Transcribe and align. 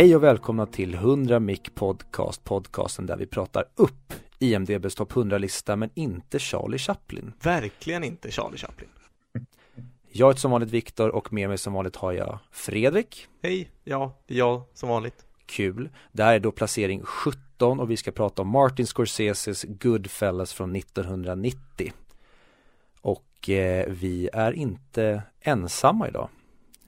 Hej 0.00 0.16
och 0.16 0.22
välkomna 0.22 0.66
till 0.66 0.94
100 0.94 1.40
Mic 1.40 1.60
Podcast, 1.74 2.44
podcasten 2.44 3.06
där 3.06 3.16
vi 3.16 3.26
pratar 3.26 3.64
upp 3.74 4.12
IMDBs 4.38 4.94
topp 4.94 5.12
100-lista 5.12 5.76
men 5.76 5.90
inte 5.94 6.38
Charlie 6.38 6.78
Chaplin. 6.78 7.32
Verkligen 7.42 8.04
inte 8.04 8.30
Charlie 8.30 8.56
Chaplin. 8.56 8.88
Jag 10.08 10.28
heter 10.28 10.40
som 10.40 10.50
vanligt 10.50 10.70
Viktor 10.70 11.08
och 11.08 11.32
med 11.32 11.48
mig 11.48 11.58
som 11.58 11.72
vanligt 11.72 11.96
har 11.96 12.12
jag 12.12 12.38
Fredrik. 12.50 13.26
Hej, 13.42 13.70
ja, 13.84 14.18
det 14.26 14.34
är 14.34 14.38
jag 14.38 14.62
som 14.74 14.88
vanligt. 14.88 15.24
Kul. 15.46 15.88
Det 16.12 16.24
här 16.24 16.34
är 16.34 16.40
då 16.40 16.52
placering 16.52 17.02
17 17.02 17.80
och 17.80 17.90
vi 17.90 17.96
ska 17.96 18.10
prata 18.10 18.42
om 18.42 18.48
Martin 18.48 18.86
Scorseses 18.86 19.64
Goodfellas 19.68 20.52
från 20.52 20.76
1990. 20.76 21.92
Och 23.00 23.50
eh, 23.50 23.86
vi 23.88 24.28
är 24.32 24.52
inte 24.52 25.22
ensamma 25.40 26.08
idag. 26.08 26.28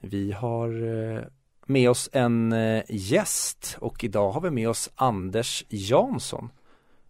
Vi 0.01 0.31
har 0.31 0.83
eh, 0.83 1.23
med 1.65 1.89
oss 1.89 2.09
en 2.13 2.53
eh, 2.53 2.83
gäst 2.89 3.77
och 3.79 4.03
idag 4.03 4.31
har 4.31 4.41
vi 4.41 4.49
med 4.49 4.69
oss 4.69 4.89
Anders 4.95 5.63
Jansson. 5.69 6.49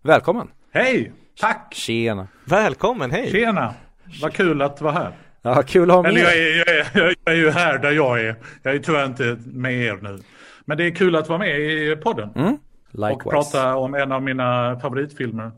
Välkommen! 0.01 0.47
Hej! 0.71 1.11
Tack! 1.39 1.73
Tjena! 1.73 2.27
Välkommen, 2.45 3.11
hej! 3.11 3.31
Tjena! 3.31 3.73
Vad 4.21 4.33
kul 4.33 4.61
att 4.61 4.81
vara 4.81 4.93
här. 4.93 5.11
Ja, 5.41 5.63
kul 5.63 5.89
att 5.91 5.95
ha 5.95 6.03
med 6.03 6.11
Eller 6.11 6.21
jag 6.21 6.37
är, 6.37 6.57
jag, 6.57 6.67
är, 6.67 7.15
jag 7.23 7.33
är 7.33 7.37
ju 7.37 7.49
här 7.49 7.77
där 7.77 7.91
jag 7.91 8.21
är. 8.21 8.35
Jag 8.63 8.75
är 8.75 8.79
tyvärr 8.79 9.05
inte 9.05 9.37
med 9.45 9.73
er 9.73 9.99
nu. 10.01 10.19
Men 10.65 10.77
det 10.77 10.83
är 10.83 10.91
kul 10.95 11.15
att 11.15 11.29
vara 11.29 11.39
med 11.39 11.59
i 11.59 11.95
podden. 11.95 12.29
mm. 12.35 12.53
och 12.53 12.59
Likewise. 12.99 13.29
prata 13.29 13.75
om 13.75 13.93
en 13.93 14.11
av 14.11 14.23
mina 14.23 14.79
favoritfilmer. 14.79 15.51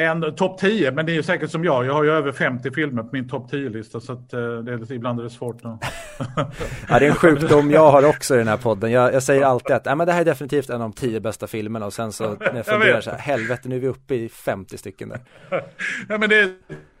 En 0.00 0.34
topp 0.34 0.58
10, 0.58 0.92
men 0.92 1.06
det 1.06 1.12
är 1.12 1.14
ju 1.14 1.22
säkert 1.22 1.50
som 1.50 1.64
jag. 1.64 1.86
Jag 1.86 1.92
har 1.92 2.04
ju 2.04 2.10
över 2.10 2.32
50 2.32 2.70
filmer 2.70 3.02
på 3.02 3.08
min 3.12 3.28
topp 3.28 3.52
10-lista. 3.52 4.00
Så 4.00 4.12
att, 4.12 4.32
eh, 4.32 4.40
det 4.40 4.72
är, 4.72 4.92
ibland 4.92 5.20
är 5.20 5.24
det 5.24 5.30
svårt. 5.30 5.60
Att... 5.62 5.84
Ja, 6.88 6.98
det 6.98 7.06
är 7.06 7.10
en 7.10 7.14
sjukdom 7.14 7.70
jag 7.70 7.90
har 7.90 8.04
också 8.04 8.34
i 8.34 8.38
den 8.38 8.48
här 8.48 8.56
podden. 8.56 8.90
Jag, 8.90 9.14
jag 9.14 9.22
säger 9.22 9.42
alltid 9.42 9.76
att, 9.76 9.84
nej 9.84 9.96
men 9.96 10.06
det 10.06 10.12
här 10.12 10.20
är 10.20 10.24
definitivt 10.24 10.70
en 10.70 10.74
av 10.74 10.80
de 10.80 10.92
tio 10.92 11.20
bästa 11.20 11.46
filmerna 11.46 11.86
och 11.86 11.92
sen 11.92 12.12
så 12.12 12.24
när 12.40 12.56
jag 12.56 12.66
funderar 12.66 13.00
så 13.00 13.10
här, 13.10 13.18
helvete 13.18 13.68
nu 13.68 13.76
är 13.76 13.80
vi 13.80 13.88
uppe 13.88 14.14
i 14.14 14.28
50 14.28 14.78
stycken 14.78 15.08
där. 15.08 15.20
ja, 16.08 16.18
men 16.18 16.28
det 16.28 16.38
är, 16.38 16.50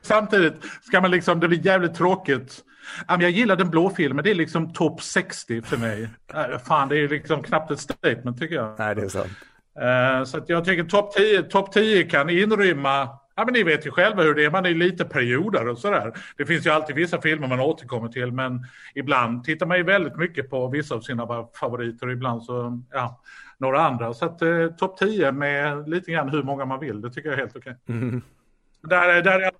samtidigt 0.02 0.54
ska 0.82 1.00
man 1.00 1.10
liksom, 1.10 1.40
det 1.40 1.48
blir 1.48 1.66
jävligt 1.66 1.94
tråkigt. 1.94 2.60
Jag 3.08 3.30
gillar 3.30 3.56
den 3.56 3.70
blå 3.70 3.90
filmen, 3.90 4.24
det 4.24 4.30
är 4.30 4.34
liksom 4.34 4.72
topp 4.72 5.02
60 5.02 5.62
för 5.62 5.76
mig. 5.76 6.08
Äh, 6.34 6.58
Fan, 6.66 6.88
det 6.88 6.96
är 6.96 7.08
liksom 7.08 7.42
knappt 7.42 7.70
ett 7.70 7.80
statement 7.80 8.38
tycker 8.38 8.54
jag. 8.54 8.78
Nej, 8.78 8.94
det 8.94 9.02
är 9.02 9.08
sant. 9.08 9.32
Eh, 9.80 10.24
Så 10.24 10.38
att 10.38 10.48
jag 10.48 10.64
tycker 10.64 10.84
topp 10.84 11.12
10, 11.12 11.42
top 11.42 11.72
10 11.72 12.02
kan 12.04 12.30
inrymma, 12.30 13.08
ja 13.36 13.44
men 13.44 13.54
ni 13.54 13.62
vet 13.62 13.86
ju 13.86 13.90
själva 13.90 14.22
hur 14.22 14.34
det 14.34 14.44
är, 14.44 14.50
man 14.50 14.66
är 14.66 14.74
lite 14.74 15.04
perioder 15.04 15.68
och 15.68 15.78
sådär. 15.78 16.12
Det 16.36 16.46
finns 16.46 16.66
ju 16.66 16.70
alltid 16.70 16.96
vissa 16.96 17.20
filmer 17.20 17.48
man 17.48 17.60
återkommer 17.60 18.08
till 18.08 18.32
men 18.32 18.66
ibland 18.94 19.44
tittar 19.44 19.66
man 19.66 19.76
ju 19.76 19.82
väldigt 19.82 20.16
mycket 20.16 20.50
på 20.50 20.68
vissa 20.68 20.94
av 20.94 21.00
sina 21.00 21.26
favoriter 21.60 22.06
och 22.06 22.12
ibland 22.12 22.42
så, 22.42 22.82
ja, 22.90 23.20
några 23.58 23.80
andra. 23.80 24.14
Så 24.14 24.24
att 24.24 24.42
eh, 24.42 24.66
topp 24.78 24.98
10 24.98 25.32
med 25.32 25.88
lite 25.88 26.10
grann 26.10 26.28
hur 26.28 26.42
många 26.42 26.64
man 26.64 26.80
vill, 26.80 27.00
det 27.00 27.10
tycker 27.10 27.28
jag 27.28 27.38
är 27.38 27.42
helt 27.42 27.56
okej. 27.56 27.76
Mm. 27.88 28.22
Där, 28.82 29.08
är- 29.08 29.22
där 29.22 29.40
är 29.40 29.50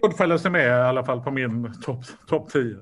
Goodfellas 0.00 0.44
är 0.44 0.50
med 0.50 0.66
i 0.66 0.70
alla 0.70 1.04
fall 1.04 1.20
på 1.20 1.30
min 1.30 1.74
topp 1.82 2.04
top 2.28 2.50
10. 2.50 2.76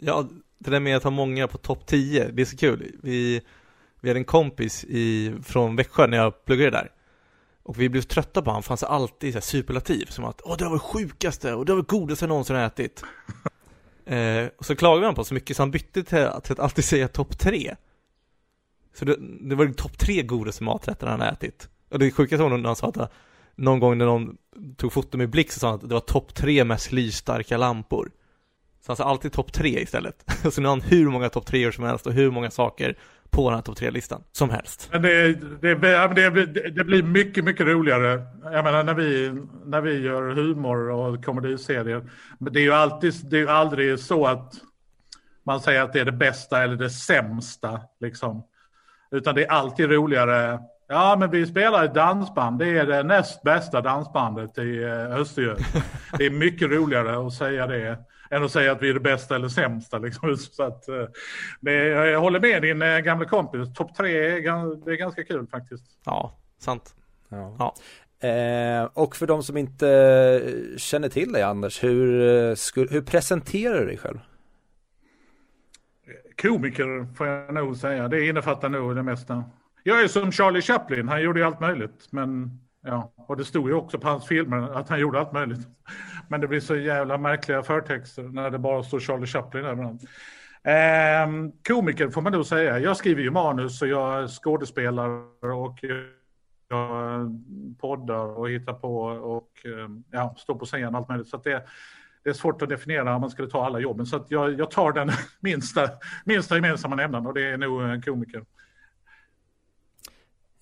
Ja, 0.00 0.24
det 0.58 0.70
där 0.70 0.80
med 0.80 0.96
att 0.96 1.04
ha 1.04 1.10
många 1.10 1.48
på 1.48 1.58
topp 1.58 1.86
10, 1.86 2.28
det 2.32 2.42
är 2.42 2.46
så 2.46 2.56
kul. 2.56 2.92
Vi, 3.02 3.42
vi 4.00 4.08
hade 4.08 4.20
en 4.20 4.24
kompis 4.24 4.84
i, 4.84 5.34
från 5.42 5.76
Växjö 5.76 6.06
när 6.06 6.16
jag 6.16 6.44
pluggade 6.44 6.70
där. 6.70 6.90
Och 7.62 7.80
vi 7.80 7.88
blev 7.88 8.02
trötta 8.02 8.42
på 8.42 8.50
honom, 8.50 8.62
för 8.62 8.68
han 8.68 8.78
sa 8.78 8.86
alltid 8.86 9.34
så 9.34 9.40
superlativ, 9.40 10.06
som 10.06 10.24
att 10.24 10.40
åh 10.44 10.56
det 10.56 10.64
var 10.64 10.72
det 10.72 10.78
sjukaste 10.78 11.54
och 11.54 11.64
det 11.64 11.72
var 11.72 11.80
det 11.80 11.88
godaste 11.88 12.24
jag 12.24 12.28
någonsin 12.28 12.56
ätit. 12.56 13.04
eh, 14.06 14.46
och 14.56 14.66
så 14.66 14.76
klagade 14.76 15.06
han 15.06 15.14
på 15.14 15.24
så 15.24 15.34
mycket 15.34 15.56
så 15.56 15.62
han 15.62 15.70
bytte 15.70 16.02
till, 16.02 16.28
till 16.42 16.52
att 16.52 16.58
alltid 16.58 16.84
säga 16.84 17.08
topp 17.08 17.38
3. 17.38 17.76
Så 18.94 19.04
det, 19.04 19.16
det 19.20 19.54
var 19.54 19.66
topp 19.66 19.98
3 19.98 20.22
godaste 20.22 20.64
maträtterna 20.64 21.10
han 21.10 21.20
ätit. 21.20 21.68
Och 21.90 21.98
det 21.98 22.10
sjukaste 22.10 22.42
var 22.42 22.58
när 22.58 22.66
han 22.66 22.76
sa 22.76 22.88
att 22.88 23.12
någon 23.56 23.80
gång 23.80 23.98
när 23.98 24.06
någon 24.06 24.36
tog 24.76 24.92
foto 24.92 25.18
med 25.18 25.30
blick 25.30 25.52
så 25.52 25.60
sa 25.60 25.66
han 25.66 25.74
att 25.74 25.88
det 25.88 25.94
var 25.94 26.00
topp 26.00 26.34
3 26.34 26.64
mest 26.64 26.92
lysstarka 26.92 27.56
lampor. 27.56 28.10
Så 28.80 28.92
han 28.92 28.96
sa 28.96 29.04
alltid 29.04 29.32
topp 29.32 29.52
3 29.52 29.80
istället. 29.80 30.24
så 30.52 30.60
nu 30.60 30.68
har 30.68 30.76
han 30.76 30.80
hur 30.80 31.10
många 31.10 31.28
topp 31.28 31.46
3 31.46 31.72
som 31.72 31.84
helst 31.84 32.06
och 32.06 32.12
hur 32.12 32.30
många 32.30 32.50
saker 32.50 32.98
på 33.30 33.50
den 33.50 33.54
här 33.56 33.62
topp 33.62 33.78
3-listan 33.78 34.22
som 34.32 34.50
helst. 34.50 34.88
Men 34.92 35.02
det, 35.02 35.32
det, 35.32 35.74
det, 35.74 36.30
blir- 36.30 36.70
det 36.70 36.84
blir 36.84 37.02
mycket, 37.02 37.44
mycket 37.44 37.66
roligare. 37.66 38.22
Jag 38.42 38.64
menar 38.64 38.84
när 38.84 38.94
vi, 38.94 39.32
när 39.64 39.80
vi 39.80 39.98
gör 40.00 40.22
humor 40.34 40.90
och 40.90 41.24
komediserier. 41.24 42.10
Men 42.38 42.52
det 42.52 42.60
är 42.60 42.64
ju 42.64 42.72
alltid, 42.72 43.14
det 43.30 43.36
är 43.36 43.40
ju 43.40 43.48
aldrig 43.48 43.98
så 43.98 44.26
att 44.26 44.52
man 45.46 45.60
säger 45.60 45.82
att 45.82 45.92
det 45.92 46.00
är 46.00 46.04
det 46.04 46.12
bästa 46.12 46.62
eller 46.62 46.76
det 46.76 46.90
sämsta. 46.90 47.80
Liksom. 48.00 48.42
Utan 49.10 49.34
det 49.34 49.44
är 49.44 49.50
alltid 49.50 49.90
roligare. 49.90 50.58
Ja, 50.88 51.16
men 51.18 51.30
vi 51.30 51.46
spelar 51.46 51.84
ett 51.84 51.94
dansband. 51.94 52.58
Det 52.58 52.68
är 52.78 52.86
det 52.86 53.02
näst 53.02 53.42
bästa 53.42 53.80
dansbandet 53.80 54.58
i 54.58 54.82
eh, 54.82 55.12
Östergötland. 55.20 55.84
Det 56.18 56.26
är 56.26 56.30
mycket 56.30 56.70
roligare 56.70 57.26
att 57.26 57.32
säga 57.32 57.66
det 57.66 57.98
än 58.30 58.44
att 58.44 58.52
säga 58.52 58.72
att 58.72 58.82
vi 58.82 58.90
är 58.90 58.94
det 58.94 59.00
bästa 59.00 59.34
eller 59.34 59.48
sämsta. 59.48 59.98
Liksom. 59.98 60.36
Så 60.36 60.62
att, 60.62 60.88
eh, 60.88 61.04
det, 61.60 61.72
jag 61.86 62.20
håller 62.20 62.40
med 62.40 62.62
din 62.62 62.82
eh, 62.82 62.98
gamla 62.98 63.24
kompis. 63.24 63.74
Topp 63.74 63.94
tre 63.96 64.18
är, 64.18 64.84
det 64.84 64.92
är 64.92 64.96
ganska 64.96 65.24
kul 65.24 65.46
faktiskt. 65.46 65.84
Ja, 66.04 66.38
sant. 66.58 66.94
Ja. 67.28 67.56
Ja. 67.58 67.74
Eh, 68.28 68.84
och 68.94 69.16
för 69.16 69.26
de 69.26 69.42
som 69.42 69.56
inte 69.56 69.88
eh, 69.92 70.76
känner 70.78 71.08
till 71.08 71.32
dig 71.32 71.42
Anders, 71.42 71.84
hur, 71.84 72.20
sku- 72.54 72.90
hur 72.90 73.02
presenterar 73.02 73.80
du 73.80 73.86
dig 73.86 73.98
själv? 73.98 74.18
Komiker 76.42 77.14
får 77.14 77.26
jag 77.26 77.54
nog 77.54 77.76
säga. 77.76 78.08
Det 78.08 78.26
innefattar 78.26 78.68
nog 78.68 78.96
det 78.96 79.02
mesta. 79.02 79.44
Jag 79.82 80.02
är 80.02 80.08
som 80.08 80.32
Charlie 80.32 80.60
Chaplin. 80.62 81.08
Han 81.08 81.22
gjorde 81.22 81.40
ju 81.40 81.46
allt 81.46 81.60
möjligt. 81.60 82.08
Men 82.10 82.60
ja, 82.84 83.12
och 83.16 83.36
det 83.36 83.44
stod 83.44 83.68
ju 83.68 83.74
också 83.74 83.98
på 83.98 84.08
hans 84.08 84.26
filmer 84.26 84.78
att 84.78 84.88
han 84.88 85.00
gjorde 85.00 85.20
allt 85.20 85.32
möjligt. 85.32 85.60
Men 86.30 86.40
det 86.40 86.48
blir 86.48 86.60
så 86.60 86.76
jävla 86.76 87.18
märkliga 87.18 87.62
förtexter 87.62 88.22
när 88.22 88.50
det 88.50 88.58
bara 88.58 88.82
står 88.82 89.00
Charlie 89.00 89.26
Chaplin 89.26 89.64
överallt. 89.64 90.02
Eh, 90.62 91.50
komiker 91.68 92.08
får 92.08 92.22
man 92.22 92.32
nog 92.32 92.46
säga. 92.46 92.78
Jag 92.78 92.96
skriver 92.96 93.22
ju 93.22 93.30
manus 93.30 93.82
och 93.82 93.88
jag 93.88 94.30
skådespelar 94.30 95.08
och 95.44 95.84
jag 96.68 97.40
poddar 97.80 98.38
och 98.38 98.50
hittar 98.50 98.72
på 98.72 99.02
och 99.04 99.50
ehm, 99.64 100.04
ja, 100.10 100.34
står 100.38 100.54
på 100.54 100.64
scen 100.64 100.94
och 100.94 101.00
allt 101.00 101.08
möjligt. 101.08 101.28
Så 101.28 101.36
att 101.36 101.44
det, 101.44 101.64
det 102.24 102.30
är 102.30 102.34
svårt 102.34 102.62
att 102.62 102.68
definiera 102.68 103.14
om 103.14 103.20
man 103.20 103.30
skulle 103.30 103.50
ta 103.50 103.66
alla 103.66 103.78
jobben. 103.78 104.06
Så 104.06 104.16
att 104.16 104.30
jag, 104.30 104.58
jag 104.58 104.70
tar 104.70 104.92
den 104.92 105.10
minsta, 105.40 105.88
minsta 106.24 106.54
gemensamma 106.54 106.96
nämnaren 106.96 107.26
och 107.26 107.34
det 107.34 107.50
är 107.50 107.56
nog 107.56 107.82
en 107.82 108.02
komiker. 108.02 108.44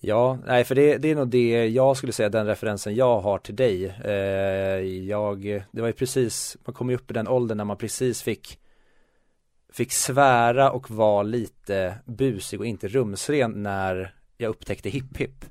Ja, 0.00 0.38
nej 0.46 0.64
för 0.64 0.74
det, 0.74 0.98
det 0.98 1.10
är 1.10 1.14
nog 1.14 1.28
det 1.28 1.68
jag 1.68 1.96
skulle 1.96 2.12
säga 2.12 2.28
den 2.28 2.46
referensen 2.46 2.94
jag 2.94 3.20
har 3.20 3.38
till 3.38 3.56
dig. 3.56 3.94
Eh, 4.04 5.06
jag, 5.08 5.64
det 5.72 5.80
var 5.80 5.86
ju 5.86 5.92
precis, 5.92 6.56
man 6.64 6.74
kom 6.74 6.90
ju 6.90 6.96
upp 6.96 7.10
i 7.10 7.14
den 7.14 7.28
åldern 7.28 7.56
när 7.56 7.64
man 7.64 7.76
precis 7.76 8.22
fick 8.22 8.58
Fick 9.72 9.92
svära 9.92 10.70
och 10.70 10.90
vara 10.90 11.22
lite 11.22 11.94
busig 12.04 12.60
och 12.60 12.66
inte 12.66 12.88
rumsren 12.88 13.62
när 13.62 14.14
jag 14.36 14.48
upptäckte 14.48 14.88
hipp 14.88 15.16
hipp. 15.16 15.44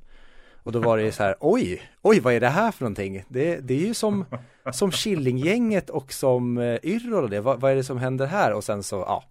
Och 0.62 0.72
då 0.72 0.80
var 0.80 0.96
det 0.96 1.02
ju 1.02 1.12
så 1.12 1.22
här, 1.22 1.36
oj, 1.40 1.82
oj 2.02 2.20
vad 2.20 2.34
är 2.34 2.40
det 2.40 2.48
här 2.48 2.72
för 2.72 2.84
någonting? 2.84 3.24
Det, 3.28 3.56
det 3.56 3.74
är 3.74 3.86
ju 3.86 3.94
som, 3.94 4.24
som 4.72 4.90
Killinggänget 4.90 5.90
och 5.90 6.12
som 6.12 6.58
eh, 6.58 6.78
Yrrol 6.82 7.24
och 7.24 7.30
det, 7.30 7.40
vad, 7.40 7.60
vad 7.60 7.72
är 7.72 7.76
det 7.76 7.84
som 7.84 7.98
händer 7.98 8.26
här? 8.26 8.52
Och 8.52 8.64
sen 8.64 8.82
så, 8.82 8.96
ja, 8.96 9.24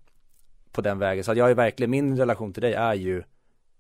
på 0.72 0.82
den 0.82 1.00
vägen. 1.00 1.24
Så 1.24 1.32
att 1.32 1.38
jag 1.38 1.50
är 1.52 1.56
verkligen, 1.56 1.92
min 1.92 2.18
relation 2.18 2.54
till 2.54 2.62
dig 2.62 2.74
är 2.74 2.94
ju, 2.94 3.24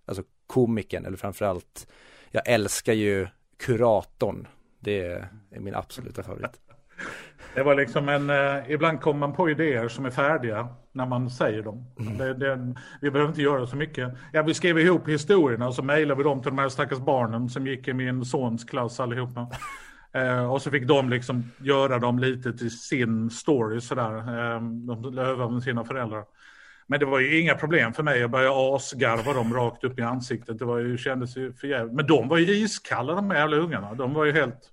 alltså 0.07 0.23
komikern, 0.47 1.05
eller 1.05 1.17
framförallt, 1.17 1.87
jag 2.31 2.49
älskar 2.49 2.93
ju 2.93 3.27
kuratorn. 3.57 4.47
Det 4.79 5.01
är 5.01 5.29
min 5.59 5.75
absoluta 5.75 6.23
favorit. 6.23 6.51
Det 7.55 7.63
var 7.63 7.75
liksom 7.75 8.09
en, 8.09 8.29
eh, 8.29 8.71
ibland 8.71 9.01
kommer 9.01 9.19
man 9.19 9.33
på 9.33 9.49
idéer 9.49 9.87
som 9.87 10.05
är 10.05 10.09
färdiga 10.09 10.67
när 10.91 11.05
man 11.05 11.29
säger 11.29 11.63
dem. 11.63 11.85
Det, 12.17 12.33
det, 12.33 12.75
vi 13.01 13.11
behöver 13.11 13.29
inte 13.29 13.41
göra 13.41 13.67
så 13.67 13.75
mycket. 13.75 14.13
Ja, 14.33 14.43
vi 14.43 14.53
skrev 14.53 14.79
ihop 14.79 15.07
historierna 15.07 15.67
och 15.67 15.75
så 15.75 15.83
mejlade 15.83 16.17
vi 16.17 16.23
dem 16.23 16.41
till 16.41 16.51
de 16.51 16.57
här 16.57 16.69
stackars 16.69 16.99
barnen 16.99 17.49
som 17.49 17.67
gick 17.67 17.87
i 17.87 17.93
min 17.93 18.25
sons 18.25 18.63
klass 18.63 18.99
allihopa. 18.99 19.47
Eh, 20.13 20.51
och 20.51 20.61
så 20.61 20.71
fick 20.71 20.87
de 20.87 21.09
liksom 21.09 21.51
göra 21.57 21.99
dem 21.99 22.19
lite 22.19 22.53
till 22.53 22.71
sin 22.71 23.29
story 23.29 23.81
sådär. 23.81 24.17
Eh, 24.17 24.61
de 24.61 25.17
övade 25.17 25.53
med 25.53 25.63
sina 25.63 25.85
föräldrar. 25.85 26.23
Men 26.87 26.99
det 26.99 27.05
var 27.05 27.19
ju 27.19 27.39
inga 27.39 27.55
problem 27.55 27.93
för 27.93 28.03
mig. 28.03 28.19
Jag 28.19 28.31
började 28.31 28.75
asgarva 28.75 29.33
dem 29.33 29.53
rakt 29.53 29.83
upp 29.83 29.99
i 29.99 30.01
ansiktet. 30.01 30.59
Det 30.59 30.65
var 30.65 30.77
ju, 30.77 30.97
kändes 30.97 31.37
ju 31.37 31.53
för 31.53 31.67
jävligt. 31.67 31.95
Men 31.95 32.07
de 32.07 32.27
var 32.27 32.37
ju 32.37 32.55
iskalla 32.55 33.15
de 33.15 33.31
jävla 33.31 33.57
ungarna. 33.57 33.93
De 33.93 34.13
var 34.13 34.25
ju 34.25 34.31
helt 34.31 34.71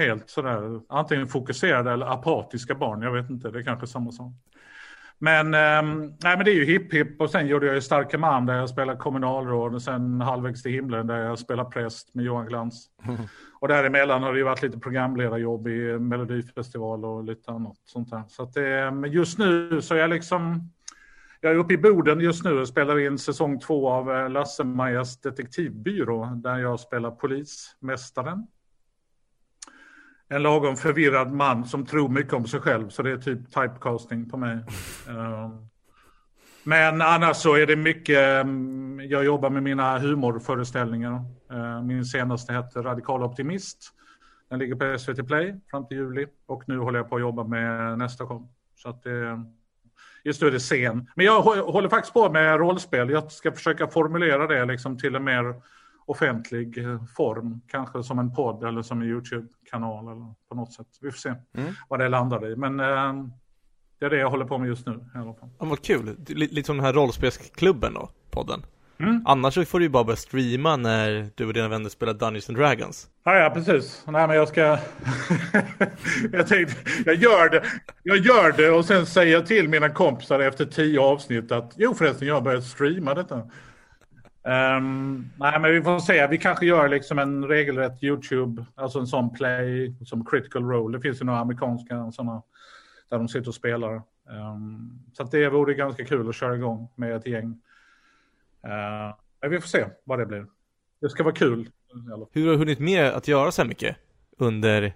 helt 0.00 0.30
sådär, 0.30 0.80
antingen 0.88 1.28
fokuserade 1.28 1.92
eller 1.92 2.06
apatiska 2.06 2.74
barn. 2.74 3.02
Jag 3.02 3.12
vet 3.12 3.30
inte, 3.30 3.50
det 3.50 3.58
är 3.58 3.62
kanske 3.62 3.86
samma 3.86 4.12
sak. 4.12 4.32
Men, 5.22 5.54
ehm, 5.54 6.00
nej, 6.00 6.36
men 6.36 6.44
det 6.44 6.50
är 6.50 6.54
ju 6.54 6.64
hipp 6.64 6.94
hipp 6.94 7.20
och 7.20 7.30
sen 7.30 7.46
gjorde 7.46 7.66
jag 7.66 7.74
ju 7.74 7.80
Starke 7.80 8.18
man 8.18 8.46
där 8.46 8.54
jag 8.54 8.68
spelade 8.68 8.98
kommunalråd 8.98 9.74
och 9.74 9.82
sen 9.82 10.20
Halvvägs 10.20 10.62
till 10.62 10.72
himlen 10.72 11.06
där 11.06 11.18
jag 11.18 11.38
spelade 11.38 11.70
präst 11.70 12.14
med 12.14 12.24
Johan 12.24 12.46
Glans. 12.46 12.86
Och 13.60 13.68
däremellan 13.68 14.22
har 14.22 14.32
det 14.32 14.38
ju 14.38 14.44
varit 14.44 14.62
lite 14.62 14.78
programledarjobb 14.78 15.68
i 15.68 15.98
Melodifestival 15.98 17.04
och 17.04 17.24
lite 17.24 17.50
annat 17.50 17.76
sånt 17.84 18.10
där. 18.10 18.22
Så 18.28 18.42
att 18.42 18.54
det, 18.54 18.90
men 18.90 19.12
just 19.12 19.38
nu 19.38 19.82
så 19.82 19.94
är 19.94 19.98
jag 19.98 20.10
liksom, 20.10 20.72
jag 21.40 21.52
är 21.52 21.56
uppe 21.56 21.74
i 21.74 21.78
Boden 21.78 22.20
just 22.20 22.44
nu 22.44 22.60
och 22.60 22.68
spelar 22.68 22.98
in 22.98 23.18
säsong 23.18 23.60
två 23.60 23.88
av 23.90 24.10
eh, 24.10 24.28
Lasse-Majas 24.28 25.20
detektivbyrå 25.20 26.24
där 26.24 26.58
jag 26.58 26.80
spelar 26.80 27.10
polismästaren. 27.10 28.46
En 30.28 30.42
lagom 30.42 30.76
förvirrad 30.76 31.32
man 31.32 31.64
som 31.64 31.86
tror 31.86 32.08
mycket 32.08 32.32
om 32.32 32.46
sig 32.46 32.60
själv 32.60 32.88
så 32.88 33.02
det 33.02 33.10
är 33.10 33.16
typ 33.16 33.46
typecasting 33.46 34.30
på 34.30 34.36
mig. 34.36 34.58
Um, 35.08 35.68
men 36.64 37.02
annars 37.02 37.36
så 37.36 37.56
är 37.56 37.66
det 37.66 37.76
mycket, 37.76 38.44
um, 38.44 39.00
jag 39.00 39.24
jobbar 39.24 39.50
med 39.50 39.62
mina 39.62 39.98
humorföreställningar. 39.98 41.24
Uh, 41.52 41.82
min 41.82 42.04
senaste 42.04 42.52
hette 42.52 42.82
Radikal 42.82 43.22
Optimist. 43.22 43.92
Den 44.48 44.58
ligger 44.58 44.74
på 44.74 44.98
SVT 44.98 45.26
Play 45.26 45.60
fram 45.70 45.86
till 45.86 45.96
juli 45.96 46.26
och 46.46 46.68
nu 46.68 46.78
håller 46.78 46.98
jag 46.98 47.08
på 47.08 47.16
att 47.16 47.20
jobba 47.20 47.44
med 47.44 47.98
nästa 47.98 48.26
kom. 48.26 48.48
Så 48.74 48.88
att 48.88 49.02
det, 49.02 49.44
är 50.24 50.50
det 50.50 50.58
scen. 50.58 51.10
Men 51.14 51.26
jag 51.26 51.42
håller 51.42 51.88
faktiskt 51.88 52.14
på 52.14 52.30
med 52.30 52.58
rollspel. 52.58 53.10
Jag 53.10 53.32
ska 53.32 53.52
försöka 53.52 53.88
formulera 53.88 54.46
det 54.46 54.64
liksom 54.64 54.98
till 54.98 55.14
en 55.14 55.24
mer 55.24 55.54
offentlig 56.06 56.76
form. 57.16 57.60
Kanske 57.68 58.02
som 58.02 58.18
en 58.18 58.34
podd 58.34 58.64
eller 58.64 58.82
som 58.82 59.02
en 59.02 59.08
YouTube-kanal 59.08 60.04
eller 60.04 60.34
på 60.48 60.54
något 60.54 60.72
sätt. 60.72 60.86
Vi 61.00 61.10
får 61.10 61.18
se 61.18 61.34
mm. 61.54 61.74
vad 61.88 62.00
det 62.00 62.08
landar 62.08 62.52
i. 62.52 62.56
Men 62.56 62.80
eh, 62.80 63.26
det 63.98 64.06
är 64.06 64.10
det 64.10 64.16
jag 64.16 64.30
håller 64.30 64.44
på 64.44 64.58
med 64.58 64.68
just 64.68 64.86
nu 64.86 64.92
i 64.92 65.18
alla 65.18 65.34
fall. 65.34 65.48
Ja, 65.58 65.66
vad 65.66 65.82
kul. 65.82 66.16
Lite 66.28 66.66
som 66.66 66.76
den 66.76 66.86
här 66.86 66.92
rollspelsklubben 66.92 67.94
då, 67.94 68.10
podden. 68.30 68.62
Mm. 69.00 69.22
Annars 69.24 69.54
så 69.54 69.64
får 69.64 69.78
du 69.78 69.84
ju 69.84 69.88
bara 69.88 70.04
börja 70.04 70.16
streama 70.16 70.76
när 70.76 71.30
du 71.34 71.46
och 71.46 71.52
dina 71.52 71.68
vänner 71.68 71.88
spelar 71.88 72.14
Dungeons 72.14 72.48
and 72.48 72.58
Dragons. 72.58 73.08
Ja, 73.24 73.34
ja 73.34 73.50
precis. 73.50 74.04
Nej, 74.06 74.26
men 74.26 74.36
jag 74.36 74.48
ska... 74.48 74.60
jag 76.32 76.46
tänkte, 76.46 76.74
jag 77.04 77.14
gör 77.14 77.48
det. 77.48 77.62
Jag 78.02 78.16
gör 78.16 78.52
det 78.56 78.70
och 78.70 78.84
sen 78.84 79.06
säger 79.06 79.32
jag 79.32 79.46
till 79.46 79.68
mina 79.68 79.88
kompisar 79.88 80.40
efter 80.40 80.64
tio 80.64 81.00
avsnitt 81.00 81.52
att 81.52 81.72
jo 81.76 81.94
förresten, 81.94 82.28
jag 82.28 82.34
har 82.34 82.40
börjat 82.40 82.64
streama 82.64 83.14
detta. 83.14 83.42
Um, 84.42 85.30
nej, 85.36 85.60
men 85.60 85.72
vi 85.72 85.82
får 85.82 85.98
se. 85.98 86.26
Vi 86.26 86.38
kanske 86.38 86.66
gör 86.66 86.88
liksom 86.88 87.18
en 87.18 87.44
regelrätt 87.44 88.02
YouTube, 88.02 88.64
alltså 88.74 88.98
en 88.98 89.06
sån 89.06 89.32
play 89.32 89.94
som 90.04 90.24
critical 90.24 90.64
role. 90.64 90.98
Det 90.98 91.02
finns 91.02 91.20
ju 91.20 91.24
några 91.24 91.40
amerikanska 91.40 92.10
sådana 92.12 92.42
där 93.10 93.18
de 93.18 93.28
sitter 93.28 93.48
och 93.48 93.54
spelar. 93.54 93.94
Um, 94.30 95.02
så 95.12 95.22
att 95.22 95.30
det 95.30 95.48
vore 95.48 95.74
ganska 95.74 96.04
kul 96.04 96.28
att 96.28 96.34
köra 96.34 96.56
igång 96.56 96.88
med 96.96 97.16
ett 97.16 97.26
gäng. 97.26 97.60
Uh, 98.66 99.50
vi 99.50 99.60
får 99.60 99.68
se 99.68 99.86
vad 100.04 100.18
det 100.18 100.26
blir. 100.26 100.46
Det 101.00 101.08
ska 101.08 101.22
vara 101.22 101.34
kul. 101.34 101.70
Hur 102.32 102.46
har 102.46 102.52
du 102.52 102.58
hunnit 102.58 102.78
med 102.78 103.04
att 103.04 103.28
göra 103.28 103.52
så 103.52 103.62
här 103.62 103.68
mycket 103.68 103.96
under 104.38 104.94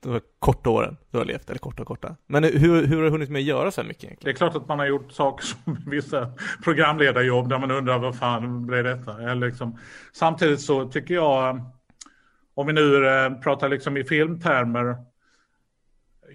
de 0.00 0.20
korta 0.38 0.70
åren 0.70 0.96
du 1.10 1.18
har 1.18 1.24
levt, 1.24 1.50
eller 1.50 1.58
korta 1.58 1.82
och 1.82 1.88
korta. 1.88 2.16
Men 2.26 2.44
hur, 2.44 2.86
hur 2.86 2.96
har 2.96 3.02
du 3.02 3.10
hunnit 3.10 3.30
med 3.30 3.40
att 3.40 3.46
göra 3.46 3.70
så 3.70 3.80
här 3.80 3.88
mycket 3.88 4.04
egentligen? 4.04 4.34
Det 4.34 4.36
är 4.36 4.38
klart 4.38 4.62
att 4.62 4.68
man 4.68 4.78
har 4.78 4.86
gjort 4.86 5.12
saker 5.12 5.44
som 5.44 5.78
vissa 5.86 6.32
programledarjobb 6.64 7.48
där 7.48 7.58
man 7.58 7.70
undrar 7.70 7.98
vad 7.98 8.18
fan 8.18 8.66
blev 8.66 8.84
detta? 8.84 9.22
Eller 9.30 9.46
liksom, 9.46 9.78
samtidigt 10.12 10.60
så 10.60 10.88
tycker 10.88 11.14
jag, 11.14 11.60
om 12.54 12.66
vi 12.66 12.72
nu 12.72 13.06
eh, 13.08 13.34
pratar 13.34 13.68
liksom 13.68 13.96
i 13.96 14.04
filmtermer, 14.04 14.96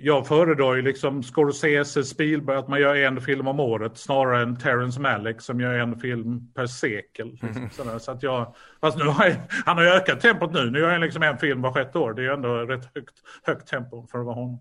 jag 0.04 0.28
föredrar 0.28 0.76
ju 0.76 0.82
liksom 0.82 1.24
Scorsese, 1.24 2.04
Spielberg, 2.04 2.58
att 2.58 2.68
man 2.68 2.80
gör 2.80 2.96
en 2.96 3.22
film 3.22 3.48
om 3.48 3.60
året 3.60 3.98
snarare 3.98 4.42
än 4.42 4.58
Terrence 4.58 5.00
Malick 5.00 5.42
som 5.42 5.60
gör 5.60 5.74
en 5.74 6.00
film 6.00 6.54
per 6.54 6.68
sekel. 6.68 7.32
Liksom, 7.42 7.88
mm. 7.88 8.00
Så 8.00 8.12
att 8.12 8.24
jag, 8.24 8.56
fast 8.82 8.98
nu 8.98 9.04
har 9.04 9.26
jag, 9.26 9.36
han 9.66 9.78
har 9.78 9.84
ju 9.84 9.90
ökat 9.90 10.22
tempot 10.22 10.54
nu. 10.54 10.72
Nu 10.72 10.80
gör 10.80 10.92
jag 10.92 11.02
liksom 11.02 11.24
en 11.24 11.38
film 11.38 11.62
var 11.62 11.72
sjätte 11.72 12.00
år. 12.00 12.14
Det 12.14 12.22
är 12.22 12.24
ju 12.24 12.34
ändå 12.34 12.56
rätt 12.56 12.90
högt, 12.96 13.16
högt 13.44 13.68
tempo 13.68 14.08
för 14.12 14.20
att 14.20 14.26
vara 14.26 14.36
honom. 14.36 14.60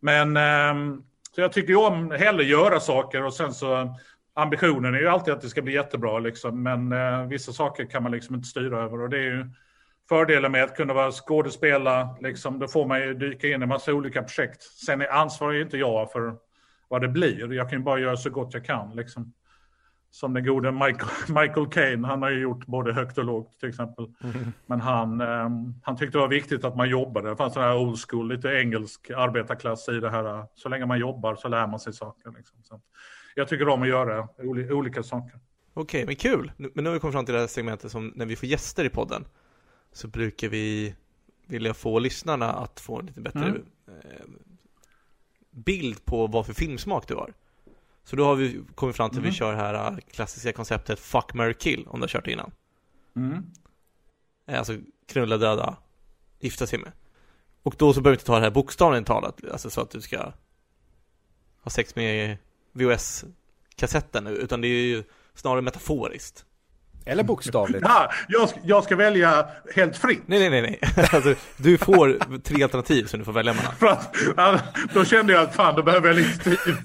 Men 0.00 0.36
um, 0.76 1.04
så 1.34 1.40
jag 1.40 1.52
tycker 1.52 1.68
ju 1.68 1.76
om 1.76 2.10
hellre 2.10 2.44
göra 2.44 2.80
saker 2.80 3.24
och 3.24 3.34
sen 3.34 3.54
så 3.54 3.96
ambitionen 4.34 4.94
är 4.94 4.98
ju 4.98 5.08
alltid 5.08 5.34
att 5.34 5.40
det 5.40 5.48
ska 5.48 5.62
bli 5.62 5.74
jättebra 5.74 6.18
liksom. 6.18 6.62
Men 6.62 6.92
uh, 6.92 7.28
vissa 7.28 7.52
saker 7.52 7.84
kan 7.84 8.02
man 8.02 8.12
liksom 8.12 8.34
inte 8.34 8.48
styra 8.48 8.82
över 8.82 9.02
och 9.02 9.10
det 9.10 9.18
är 9.18 9.22
ju 9.22 9.50
fördelen 10.08 10.52
med 10.52 10.64
att 10.64 10.76
kunna 10.76 10.94
vara 10.94 11.12
skådespelare, 11.12 12.08
liksom, 12.20 12.58
då 12.58 12.68
får 12.68 12.86
man 12.86 13.00
ju 13.00 13.14
dyka 13.14 13.48
in 13.48 13.62
i 13.62 13.66
massa 13.66 13.92
olika 13.92 14.22
projekt. 14.22 14.62
Sen 14.62 15.00
är 15.00 15.12
ansvarig 15.12 15.62
inte 15.62 15.76
jag 15.76 16.12
för 16.12 16.36
vad 16.88 17.00
det 17.00 17.08
blir. 17.08 17.52
Jag 17.52 17.70
kan 17.70 17.78
ju 17.78 17.84
bara 17.84 17.98
göra 17.98 18.16
så 18.16 18.30
gott 18.30 18.54
jag 18.54 18.64
kan. 18.64 18.96
Liksom. 18.96 19.32
Som 20.10 20.34
den 20.34 20.44
gode 20.44 20.72
Michael, 20.72 21.10
Michael 21.28 21.66
Caine, 21.66 22.04
han 22.04 22.22
har 22.22 22.30
ju 22.30 22.40
gjort 22.40 22.66
både 22.66 22.92
högt 22.92 23.18
och 23.18 23.24
lågt 23.24 23.60
till 23.60 23.68
exempel. 23.68 24.06
Mm. 24.24 24.52
Men 24.66 24.80
han, 24.80 25.20
um, 25.20 25.80
han 25.82 25.96
tyckte 25.96 26.18
det 26.18 26.22
var 26.22 26.28
viktigt 26.28 26.64
att 26.64 26.76
man 26.76 26.88
jobbade. 26.88 27.28
Det 27.28 27.36
fanns 27.36 27.54
sån 27.54 27.62
här 27.62 27.76
old 27.76 27.98
school, 28.08 28.28
lite 28.28 28.48
engelsk 28.48 29.10
arbetarklass 29.10 29.88
i 29.88 30.00
det 30.00 30.10
här. 30.10 30.46
Så 30.54 30.68
länge 30.68 30.86
man 30.86 30.98
jobbar 30.98 31.34
så 31.34 31.48
lär 31.48 31.66
man 31.66 31.80
sig 31.80 31.92
saker. 31.92 32.30
Liksom. 32.36 32.62
Så 32.62 32.80
jag 33.34 33.48
tycker 33.48 33.68
om 33.68 33.82
att 33.82 33.88
göra 33.88 34.28
olika 34.70 35.02
saker. 35.02 35.40
Okej, 35.74 35.82
okay, 35.82 36.06
men 36.06 36.16
kul. 36.16 36.52
Men 36.56 36.84
nu 36.84 36.90
har 36.90 36.94
vi 36.94 37.00
kommit 37.00 37.14
fram 37.14 37.24
till 37.24 37.34
det 37.34 37.40
här 37.40 37.46
segmentet 37.46 37.90
som 37.90 38.12
när 38.14 38.26
vi 38.26 38.36
får 38.36 38.48
gäster 38.48 38.84
i 38.84 38.88
podden 38.88 39.24
så 39.96 40.08
brukar 40.08 40.48
vi 40.48 40.94
vilja 41.46 41.74
få 41.74 41.98
lyssnarna 41.98 42.52
att 42.52 42.80
få 42.80 42.98
en 42.98 43.06
lite 43.06 43.20
bättre 43.20 43.44
mm. 43.44 43.64
Eh, 43.88 44.26
bild 45.50 46.04
på 46.04 46.26
vad 46.26 46.46
för 46.46 46.52
filmsmak 46.52 47.08
du 47.08 47.14
har. 47.14 47.32
Så 48.04 48.16
då 48.16 48.24
har 48.24 48.34
vi 48.34 48.60
kommit 48.74 48.96
fram 48.96 49.10
till 49.10 49.18
mm. 49.18 49.28
att 49.28 49.34
vi 49.34 49.44
mm. 49.44 49.54
kör 49.54 49.54
här 49.54 49.92
eh, 49.92 49.98
klassiska 50.10 50.52
konceptet 50.52 51.00
Fuck, 51.00 51.34
marry, 51.34 51.54
kill 51.54 51.86
om 51.86 52.00
du 52.00 52.02
har 52.02 52.08
kört 52.08 52.24
det 52.24 52.32
innan. 52.32 52.50
Mm. 53.16 53.46
Eh, 54.46 54.58
alltså 54.58 54.76
knulla, 55.06 55.36
döda, 55.36 55.76
gifta 56.40 56.66
sig 56.66 56.78
med. 56.78 56.92
Och 57.62 57.74
då 57.78 57.92
så 57.92 58.00
behöver 58.00 58.16
du 58.16 58.20
inte 58.20 58.26
ta 58.26 58.34
det 58.34 58.44
här 58.44 58.50
bokstavligen 58.50 59.04
talat, 59.04 59.44
alltså 59.52 59.70
så 59.70 59.80
att 59.80 59.90
du 59.90 60.00
ska 60.00 60.32
ha 61.62 61.70
sex 61.70 61.96
med 61.96 62.38
VHS-kassetten, 62.72 64.26
utan 64.26 64.60
det 64.60 64.68
är 64.68 64.86
ju 64.86 65.04
snarare 65.34 65.62
metaforiskt. 65.62 66.45
Eller 67.08 67.24
bokstavligt. 67.24 67.84
Ja, 67.88 68.10
jag, 68.28 68.48
ska, 68.48 68.60
jag 68.64 68.84
ska 68.84 68.96
välja 68.96 69.48
helt 69.74 69.96
fritt. 69.96 70.22
Nej, 70.26 70.50
nej, 70.50 70.50
nej. 70.50 70.62
nej. 70.62 71.06
Alltså, 71.12 71.34
du 71.56 71.78
får 71.78 72.38
tre 72.38 72.62
alternativ 72.62 73.04
som 73.04 73.18
du 73.18 73.24
får 73.24 73.32
välja 73.32 73.54
mellan. 73.54 73.74
För 73.74 73.86
att, 73.86 74.16
då 74.94 75.04
kände 75.04 75.32
jag 75.32 75.42
att 75.42 75.54
fan, 75.54 75.74
då 75.74 75.82
behöver 75.82 76.08
jag 76.08 76.16
lite 76.16 76.38
tid. 76.38 76.76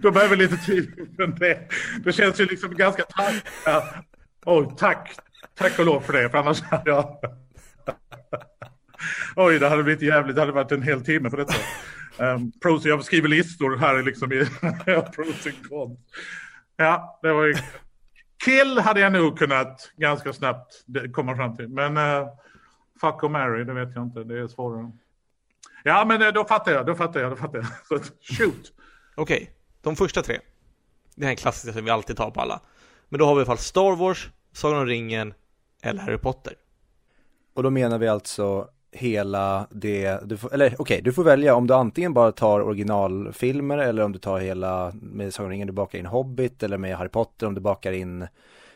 då 0.00 0.10
behöver 0.10 0.36
jag 0.36 0.50
lite 0.50 0.64
tid 0.64 1.08
för 1.16 1.26
det. 1.26 1.58
Det 2.04 2.12
känns 2.12 2.40
ju 2.40 2.46
liksom 2.46 2.76
ganska 2.76 3.02
tack. 3.02 3.34
Ja. 3.64 3.84
Oh, 4.44 4.76
tack. 4.76 5.16
Tack 5.58 5.78
och 5.78 5.84
lov 5.84 6.00
för 6.00 6.12
det, 6.12 6.30
för 6.30 6.38
annars 6.38 6.62
hade 6.62 6.90
jag... 6.90 7.18
Oj, 9.36 9.58
det 9.58 9.68
hade 9.68 9.82
blivit 9.82 10.02
jävligt. 10.02 10.36
Det 10.36 10.42
hade 10.42 10.52
varit 10.52 10.72
en 10.72 10.82
hel 10.82 11.04
timme 11.04 11.30
på 11.30 11.36
detta. 11.36 11.54
Um, 12.18 12.52
pros, 12.62 12.84
jag 12.84 13.04
skriver 13.04 13.28
listor 13.28 13.76
här 13.76 14.02
liksom 14.02 14.32
i 14.32 14.46
pros 15.14 15.46
and 15.46 15.68
cons. 15.68 15.98
Ja, 16.76 17.20
det 17.22 17.32
var 17.32 17.44
ju... 17.44 17.54
Kill 18.44 18.78
hade 18.78 19.00
jag 19.00 19.12
nog 19.12 19.38
kunnat 19.38 19.92
ganska 19.96 20.32
snabbt 20.32 20.84
komma 21.12 21.36
fram 21.36 21.56
till. 21.56 21.68
Men 21.68 21.96
uh, 21.96 22.28
fuck 23.00 23.22
och 23.22 23.30
marry, 23.30 23.64
det 23.64 23.72
vet 23.72 23.94
jag 23.94 24.04
inte. 24.04 24.24
Det 24.24 24.40
är 24.40 24.48
svårare. 24.48 24.92
Ja, 25.84 26.04
men 26.04 26.22
uh, 26.22 26.28
då 26.28 26.44
fattar 26.44 26.72
jag. 26.72 26.86
Då 26.86 26.94
fattar 26.94 27.20
jag. 27.20 27.32
Då 27.32 27.36
fattar 27.36 27.58
jag. 27.58 27.66
Så, 27.88 27.98
shoot. 28.20 28.72
Okej, 29.14 29.36
okay. 29.36 29.48
de 29.82 29.96
första 29.96 30.22
tre. 30.22 30.40
Det 31.14 31.24
här 31.24 31.28
är 31.28 31.32
en 31.32 31.36
klassiker 31.36 31.72
som 31.72 31.84
vi 31.84 31.90
alltid 31.90 32.16
tar 32.16 32.30
på 32.30 32.40
alla. 32.40 32.60
Men 33.08 33.18
då 33.18 33.26
har 33.26 33.34
vi 33.34 33.38
i 33.38 33.40
alla 33.40 33.46
fall 33.46 33.58
Star 33.58 33.96
Wars, 33.96 34.30
Sagan 34.52 34.78
om 34.78 34.86
ringen 34.86 35.34
eller 35.82 36.00
Harry 36.00 36.18
Potter. 36.18 36.54
Och 37.54 37.62
då 37.62 37.70
menar 37.70 37.98
vi 37.98 38.08
alltså 38.08 38.68
hela 38.94 39.66
det, 39.70 40.18
du 40.24 40.36
får, 40.36 40.54
eller 40.54 40.66
okej, 40.66 40.76
okay, 40.78 41.00
du 41.00 41.12
får 41.12 41.24
välja 41.24 41.54
om 41.54 41.66
du 41.66 41.74
antingen 41.74 42.14
bara 42.14 42.32
tar 42.32 42.60
originalfilmer 42.60 43.78
eller 43.78 44.02
om 44.02 44.12
du 44.12 44.18
tar 44.18 44.38
hela 44.38 44.92
med 44.94 45.34
Sagan 45.34 45.50
ringen, 45.50 45.66
du 45.66 45.72
bakar 45.72 45.98
in 45.98 46.06
Hobbit 46.06 46.62
eller 46.62 46.78
med 46.78 46.96
Harry 46.96 47.08
Potter 47.08 47.46
om 47.46 47.54
du 47.54 47.60
bakar 47.60 47.92
in 47.92 48.26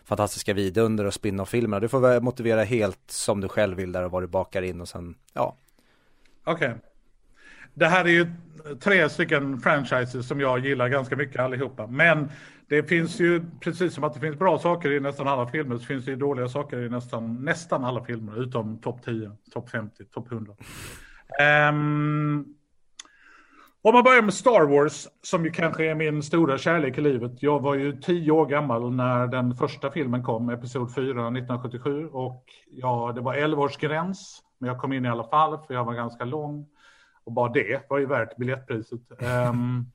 fantastiska 0.05 0.55
vidunder 0.55 1.05
och 1.05 1.15
spin-off 1.15 1.49
filmerna. 1.49 1.81
Du 1.81 1.89
får 1.89 2.21
motivera 2.21 2.63
helt 2.63 3.01
som 3.07 3.41
du 3.41 3.49
själv 3.49 3.77
vill 3.77 3.93
där 3.93 4.05
och 4.05 4.11
vad 4.11 4.23
du 4.23 4.27
bakar 4.27 4.63
in 4.63 4.81
och 4.81 4.89
sen, 4.89 5.15
ja. 5.33 5.57
Okej. 6.45 6.69
Okay. 6.69 6.81
Det 7.75 7.87
här 7.87 8.05
är 8.05 8.09
ju 8.09 8.27
tre 8.81 9.09
stycken 9.09 9.61
franchises 9.61 10.29
som 10.29 10.41
jag 10.41 10.67
gillar 10.67 10.89
ganska 10.89 11.17
mycket 11.17 11.41
allihopa. 11.41 11.87
Men 11.87 12.31
det 12.69 12.83
finns 12.83 13.21
ju, 13.21 13.43
precis 13.61 13.95
som 13.95 14.05
att 14.05 14.15
det 14.15 14.21
finns 14.21 14.39
bra 14.39 14.59
saker 14.59 14.93
i 14.93 15.01
nästan 15.01 15.29
alla 15.29 15.47
filmer, 15.47 15.77
så 15.77 15.85
finns 15.85 16.05
det 16.05 16.11
ju 16.11 16.17
dåliga 16.17 16.49
saker 16.49 16.81
i 16.81 16.89
nästan, 16.89 17.45
nästan 17.45 17.85
alla 17.85 18.05
filmer, 18.05 18.43
utom 18.43 18.79
topp 18.79 19.05
10, 19.05 19.31
topp 19.53 19.71
50, 19.71 20.05
topp 20.05 20.33
100. 20.33 20.53
Um, 20.53 20.57
ehm, 21.41 22.45
om 23.83 23.95
man 23.95 24.05
börjar 24.05 24.23
med 24.23 24.35
Star 24.35 24.67
Wars, 24.67 25.09
som 25.23 25.45
ju 25.45 25.51
kanske 25.51 25.91
är 25.91 25.95
min 25.95 26.23
stora 26.23 26.59
kärlek 26.59 26.99
i 26.99 27.01
livet. 27.01 27.43
Jag 27.43 27.61
var 27.61 27.75
ju 27.75 28.01
tio 28.01 28.33
år 28.33 28.47
gammal 28.47 28.93
när 28.93 29.27
den 29.27 29.55
första 29.55 29.91
filmen 29.91 30.23
kom, 30.23 30.51
Episod 30.51 30.95
4, 30.95 31.05
1977. 31.05 32.09
Och 32.09 32.45
ja, 32.71 33.13
det 33.15 33.21
var 33.21 33.35
11 33.35 33.63
års 33.63 33.77
gräns, 33.77 34.43
men 34.59 34.69
jag 34.69 34.79
kom 34.79 34.93
in 34.93 35.05
i 35.05 35.09
alla 35.09 35.25
fall, 35.25 35.59
för 35.67 35.75
jag 35.75 35.85
var 35.85 35.95
ganska 35.95 36.25
lång. 36.25 36.67
Och 37.25 37.33
bara 37.33 37.53
det 37.53 37.91
var 37.91 37.99
ju 37.99 38.07
värt 38.07 38.37
biljettpriset. 38.37 39.01
Um, 39.51 39.91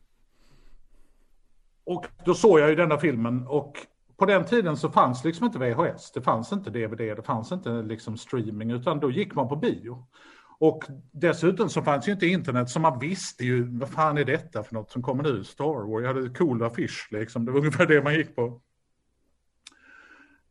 och 1.85 2.05
då 2.25 2.33
såg 2.33 2.59
jag 2.59 2.69
ju 2.69 2.75
denna 2.75 2.97
filmen 2.97 3.47
och 3.47 3.77
på 4.17 4.25
den 4.25 4.45
tiden 4.45 4.77
så 4.77 4.89
fanns 4.89 5.23
liksom 5.23 5.45
inte 5.45 5.59
VHS, 5.59 6.11
det 6.11 6.21
fanns 6.21 6.51
inte 6.51 6.69
DVD, 6.69 6.97
det 6.97 7.23
fanns 7.25 7.51
inte 7.51 7.69
liksom 7.69 8.17
streaming, 8.17 8.71
utan 8.71 8.99
då 8.99 9.11
gick 9.11 9.35
man 9.35 9.49
på 9.49 9.55
bio. 9.55 10.05
Och 10.59 10.83
dessutom 11.11 11.69
så 11.69 11.81
fanns 11.81 12.07
ju 12.07 12.11
inte 12.11 12.27
internet 12.27 12.69
så 12.69 12.79
man 12.79 12.99
visste 12.99 13.43
ju 13.45 13.77
vad 13.77 13.89
fan 13.89 14.17
är 14.17 14.25
detta 14.25 14.63
för 14.63 14.73
något 14.73 14.91
som 14.91 15.01
kommer 15.01 15.23
nu, 15.23 15.43
Star 15.43 15.89
Wars. 15.91 16.03
Jag 16.03 16.13
hade 16.13 16.29
cool 16.29 16.63
affisch 16.63 17.07
liksom, 17.11 17.45
det 17.45 17.51
var 17.51 17.59
ungefär 17.59 17.85
det 17.85 18.03
man 18.03 18.13
gick 18.13 18.35
på. 18.35 18.61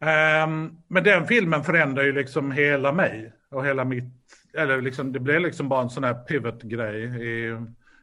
Um, 0.00 0.82
men 0.88 1.04
den 1.04 1.26
filmen 1.26 1.64
förändrar 1.64 2.04
ju 2.04 2.12
liksom 2.12 2.52
hela 2.52 2.92
mig 2.92 3.32
och 3.50 3.66
hela 3.66 3.84
mitt, 3.84 4.04
eller 4.54 4.82
liksom 4.82 5.12
det 5.12 5.20
blev 5.20 5.40
liksom 5.40 5.68
bara 5.68 5.82
en 5.82 5.90
sån 5.90 6.04
här 6.04 6.14
pivot-grej 6.14 7.04
i 7.04 7.56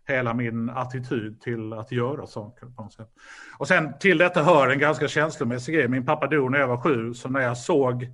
hela 0.09 0.33
min 0.33 0.69
attityd 0.69 1.41
till 1.41 1.73
att 1.73 1.91
göra 1.91 2.27
saker 2.27 2.65
på 2.65 2.83
något 2.83 2.93
sätt. 2.93 3.09
Och 3.57 3.67
sen 3.67 3.93
till 3.99 4.17
detta 4.17 4.43
hör 4.43 4.69
en 4.69 4.79
ganska 4.79 5.07
känslomässig 5.07 5.75
grej. 5.75 5.87
Min 5.87 6.05
pappa 6.05 6.27
dog 6.27 6.51
när 6.51 6.59
jag 6.59 6.67
var 6.67 6.81
sju, 6.81 7.13
så 7.13 7.29
när 7.29 7.41
jag 7.41 7.57
såg 7.57 8.09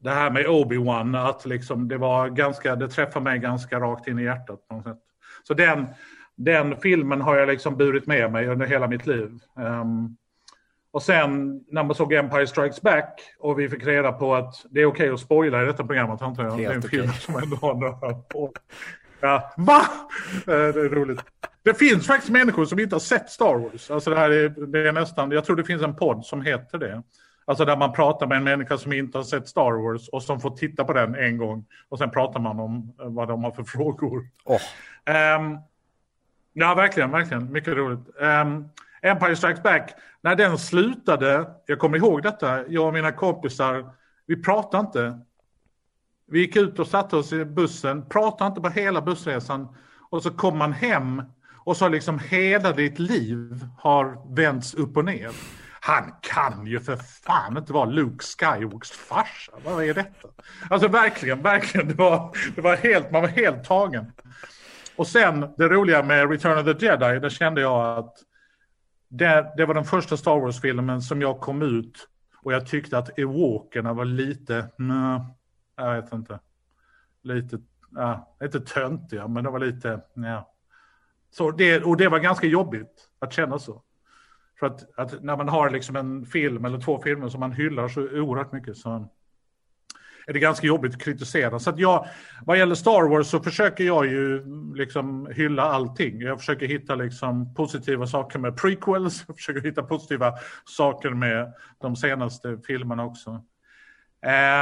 det 0.00 0.10
här 0.10 0.30
med 0.30 0.46
Obi-Wan, 0.46 1.28
att 1.28 1.46
liksom 1.46 1.88
det 1.88 1.98
var 1.98 2.28
ganska, 2.28 2.76
det 2.76 2.88
träffade 2.88 3.24
mig 3.24 3.38
ganska 3.38 3.80
rakt 3.80 4.08
in 4.08 4.18
i 4.18 4.22
hjärtat 4.22 4.68
på 4.68 4.74
något 4.74 4.84
sätt. 4.84 4.98
Så 5.42 5.54
den, 5.54 5.86
den 6.36 6.76
filmen 6.76 7.20
har 7.20 7.36
jag 7.36 7.48
liksom 7.48 7.76
burit 7.76 8.06
med 8.06 8.32
mig 8.32 8.48
under 8.48 8.66
hela 8.66 8.88
mitt 8.88 9.06
liv. 9.06 9.30
Um, 9.56 10.16
och 10.92 11.02
sen 11.02 11.60
när 11.70 11.84
man 11.84 11.94
såg 11.94 12.12
Empire 12.12 12.46
Strikes 12.46 12.82
Back 12.82 13.20
och 13.38 13.58
vi 13.58 13.68
fick 13.68 13.86
reda 13.86 14.12
på 14.12 14.34
att 14.34 14.54
det 14.70 14.80
är 14.80 14.86
okej 14.86 15.04
okay 15.04 15.14
att 15.14 15.20
spoila 15.20 15.62
i 15.62 15.66
detta 15.66 15.84
programmet, 15.84 16.22
antar 16.22 16.44
jag. 16.44 16.58
det 16.58 16.64
är 16.64 16.74
en 16.74 16.82
film 16.82 17.04
okay. 17.04 17.20
som 17.20 17.36
ändå 17.36 17.56
har 17.56 17.74
några 17.74 18.14
Ja, 19.22 19.52
va? 19.56 19.80
Eh, 20.34 20.44
det 20.46 20.80
är 20.80 20.88
roligt. 20.88 21.20
Det 21.62 21.74
finns 21.74 22.06
faktiskt 22.06 22.32
människor 22.32 22.64
som 22.64 22.78
inte 22.78 22.94
har 22.94 23.00
sett 23.00 23.30
Star 23.30 23.58
Wars. 23.58 23.90
Alltså 23.90 24.10
det 24.10 24.16
här 24.16 24.30
är, 24.30 24.48
det 24.48 24.88
är 24.88 24.92
nästan, 24.92 25.30
jag 25.30 25.44
tror 25.44 25.56
det 25.56 25.64
finns 25.64 25.82
en 25.82 25.96
podd 25.96 26.24
som 26.24 26.42
heter 26.42 26.78
det. 26.78 27.02
Alltså 27.44 27.64
där 27.64 27.76
man 27.76 27.92
pratar 27.92 28.26
med 28.26 28.36
en 28.36 28.44
människa 28.44 28.78
som 28.78 28.92
inte 28.92 29.18
har 29.18 29.22
sett 29.24 29.48
Star 29.48 29.82
Wars 29.82 30.08
och 30.08 30.22
som 30.22 30.40
får 30.40 30.50
titta 30.50 30.84
på 30.84 30.92
den 30.92 31.14
en 31.14 31.36
gång. 31.36 31.64
Och 31.88 31.98
sen 31.98 32.10
pratar 32.10 32.40
man 32.40 32.60
om 32.60 32.94
eh, 33.00 33.08
vad 33.08 33.28
de 33.28 33.44
har 33.44 33.50
för 33.50 33.64
frågor. 33.64 34.26
Oh. 34.44 34.60
Um, 35.36 35.58
ja, 36.52 36.74
verkligen, 36.74 37.10
verkligen. 37.10 37.52
Mycket 37.52 37.74
roligt. 37.74 38.08
Um, 38.20 38.68
Empire 39.02 39.36
Strikes 39.36 39.62
Back, 39.62 39.94
när 40.20 40.36
den 40.36 40.58
slutade, 40.58 41.50
jag 41.66 41.78
kommer 41.78 41.98
ihåg 41.98 42.22
detta, 42.22 42.68
jag 42.68 42.86
och 42.86 42.92
mina 42.92 43.12
kompisar, 43.12 43.90
vi 44.26 44.42
pratade 44.42 44.80
inte. 44.86 45.20
Vi 46.32 46.40
gick 46.40 46.56
ut 46.56 46.78
och 46.78 46.86
satte 46.86 47.16
oss 47.16 47.32
i 47.32 47.44
bussen, 47.44 48.08
pratade 48.08 48.48
inte 48.48 48.60
på 48.60 48.68
hela 48.68 49.00
bussresan. 49.00 49.68
Och 50.10 50.22
så 50.22 50.30
kom 50.30 50.58
man 50.58 50.72
hem 50.72 51.22
och 51.56 51.76
så 51.76 51.88
liksom 51.88 52.18
hela 52.18 52.72
ditt 52.72 52.98
liv 52.98 53.66
har 53.78 54.34
vänts 54.36 54.74
upp 54.74 54.96
och 54.96 55.04
ner. 55.04 55.30
Han 55.80 56.12
kan 56.20 56.66
ju 56.66 56.80
för 56.80 56.96
fan 56.96 57.56
inte 57.56 57.72
vara 57.72 57.84
Luke 57.84 58.24
Skywalkers 58.24 58.90
farsa. 58.90 59.52
Vad 59.64 59.84
är 59.84 59.94
detta? 59.94 60.28
Alltså 60.70 60.88
verkligen, 60.88 61.42
verkligen. 61.42 61.88
Det 61.88 61.94
var, 61.94 62.36
det 62.54 62.60
var 62.60 62.76
helt, 62.76 63.10
man 63.10 63.22
var 63.22 63.28
helt 63.28 63.64
tagen. 63.64 64.12
Och 64.96 65.06
sen 65.06 65.40
det 65.56 65.68
roliga 65.68 66.02
med 66.02 66.30
Return 66.30 66.58
of 66.58 66.78
the 66.78 66.86
Jedi, 66.86 67.18
där 67.18 67.30
kände 67.30 67.60
jag 67.60 67.98
att 67.98 68.14
det, 69.08 69.52
det 69.56 69.66
var 69.66 69.74
den 69.74 69.84
första 69.84 70.16
Star 70.16 70.40
Wars-filmen 70.40 71.02
som 71.02 71.22
jag 71.22 71.40
kom 71.40 71.62
ut 71.62 72.08
och 72.42 72.52
jag 72.52 72.66
tyckte 72.66 72.98
att 72.98 73.18
Ewokerna 73.18 73.92
var 73.92 74.04
lite, 74.04 74.68
Nö, 74.78 75.20
jag 75.76 76.02
vet 76.02 76.12
inte, 76.12 76.40
lite, 77.22 77.58
ja, 77.90 78.36
inte 78.42 78.60
töntiga, 78.60 79.28
men 79.28 79.44
det 79.44 79.50
var 79.50 79.58
lite, 79.58 80.00
ja. 80.14 80.48
Så 81.30 81.50
det, 81.50 81.82
och 81.82 81.96
det 81.96 82.08
var 82.08 82.18
ganska 82.18 82.46
jobbigt 82.46 83.08
att 83.18 83.32
känna 83.32 83.58
så. 83.58 83.82
För 84.58 84.66
att, 84.66 84.98
att, 84.98 85.22
när 85.22 85.36
man 85.36 85.48
har 85.48 85.70
liksom 85.70 85.96
en 85.96 86.26
film 86.26 86.64
eller 86.64 86.80
två 86.80 87.02
filmer 87.02 87.28
som 87.28 87.40
man 87.40 87.52
hyllar 87.52 87.88
så 87.88 88.00
oerhört 88.00 88.52
mycket 88.52 88.76
så 88.76 89.08
är 90.26 90.32
det 90.32 90.38
ganska 90.38 90.66
jobbigt 90.66 90.94
att 90.94 91.02
kritisera. 91.02 91.58
Så 91.58 91.70
att 91.70 91.78
jag, 91.78 92.06
vad 92.46 92.58
gäller 92.58 92.74
Star 92.74 93.08
Wars 93.08 93.26
så 93.26 93.40
försöker 93.40 93.84
jag 93.84 94.06
ju 94.06 94.44
liksom 94.74 95.28
hylla 95.32 95.62
allting. 95.62 96.20
Jag 96.20 96.38
försöker 96.38 96.66
hitta 96.66 96.94
liksom 96.94 97.54
positiva 97.54 98.06
saker 98.06 98.38
med 98.38 98.56
prequels, 98.56 99.24
jag 99.26 99.36
försöker 99.36 99.60
hitta 99.60 99.82
positiva 99.82 100.34
saker 100.64 101.10
med 101.10 101.52
de 101.80 101.96
senaste 101.96 102.58
filmerna 102.66 103.04
också. 103.04 103.44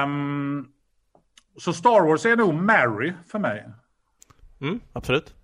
Um, 0.04 0.72
så 1.56 1.72
Star 1.72 2.00
Wars 2.00 2.26
är 2.26 2.36
nog 2.36 2.54
Mary 2.54 3.12
för 3.26 3.38
mig. 3.38 3.68
Mm, 4.60 4.80
absolut. 4.92 5.34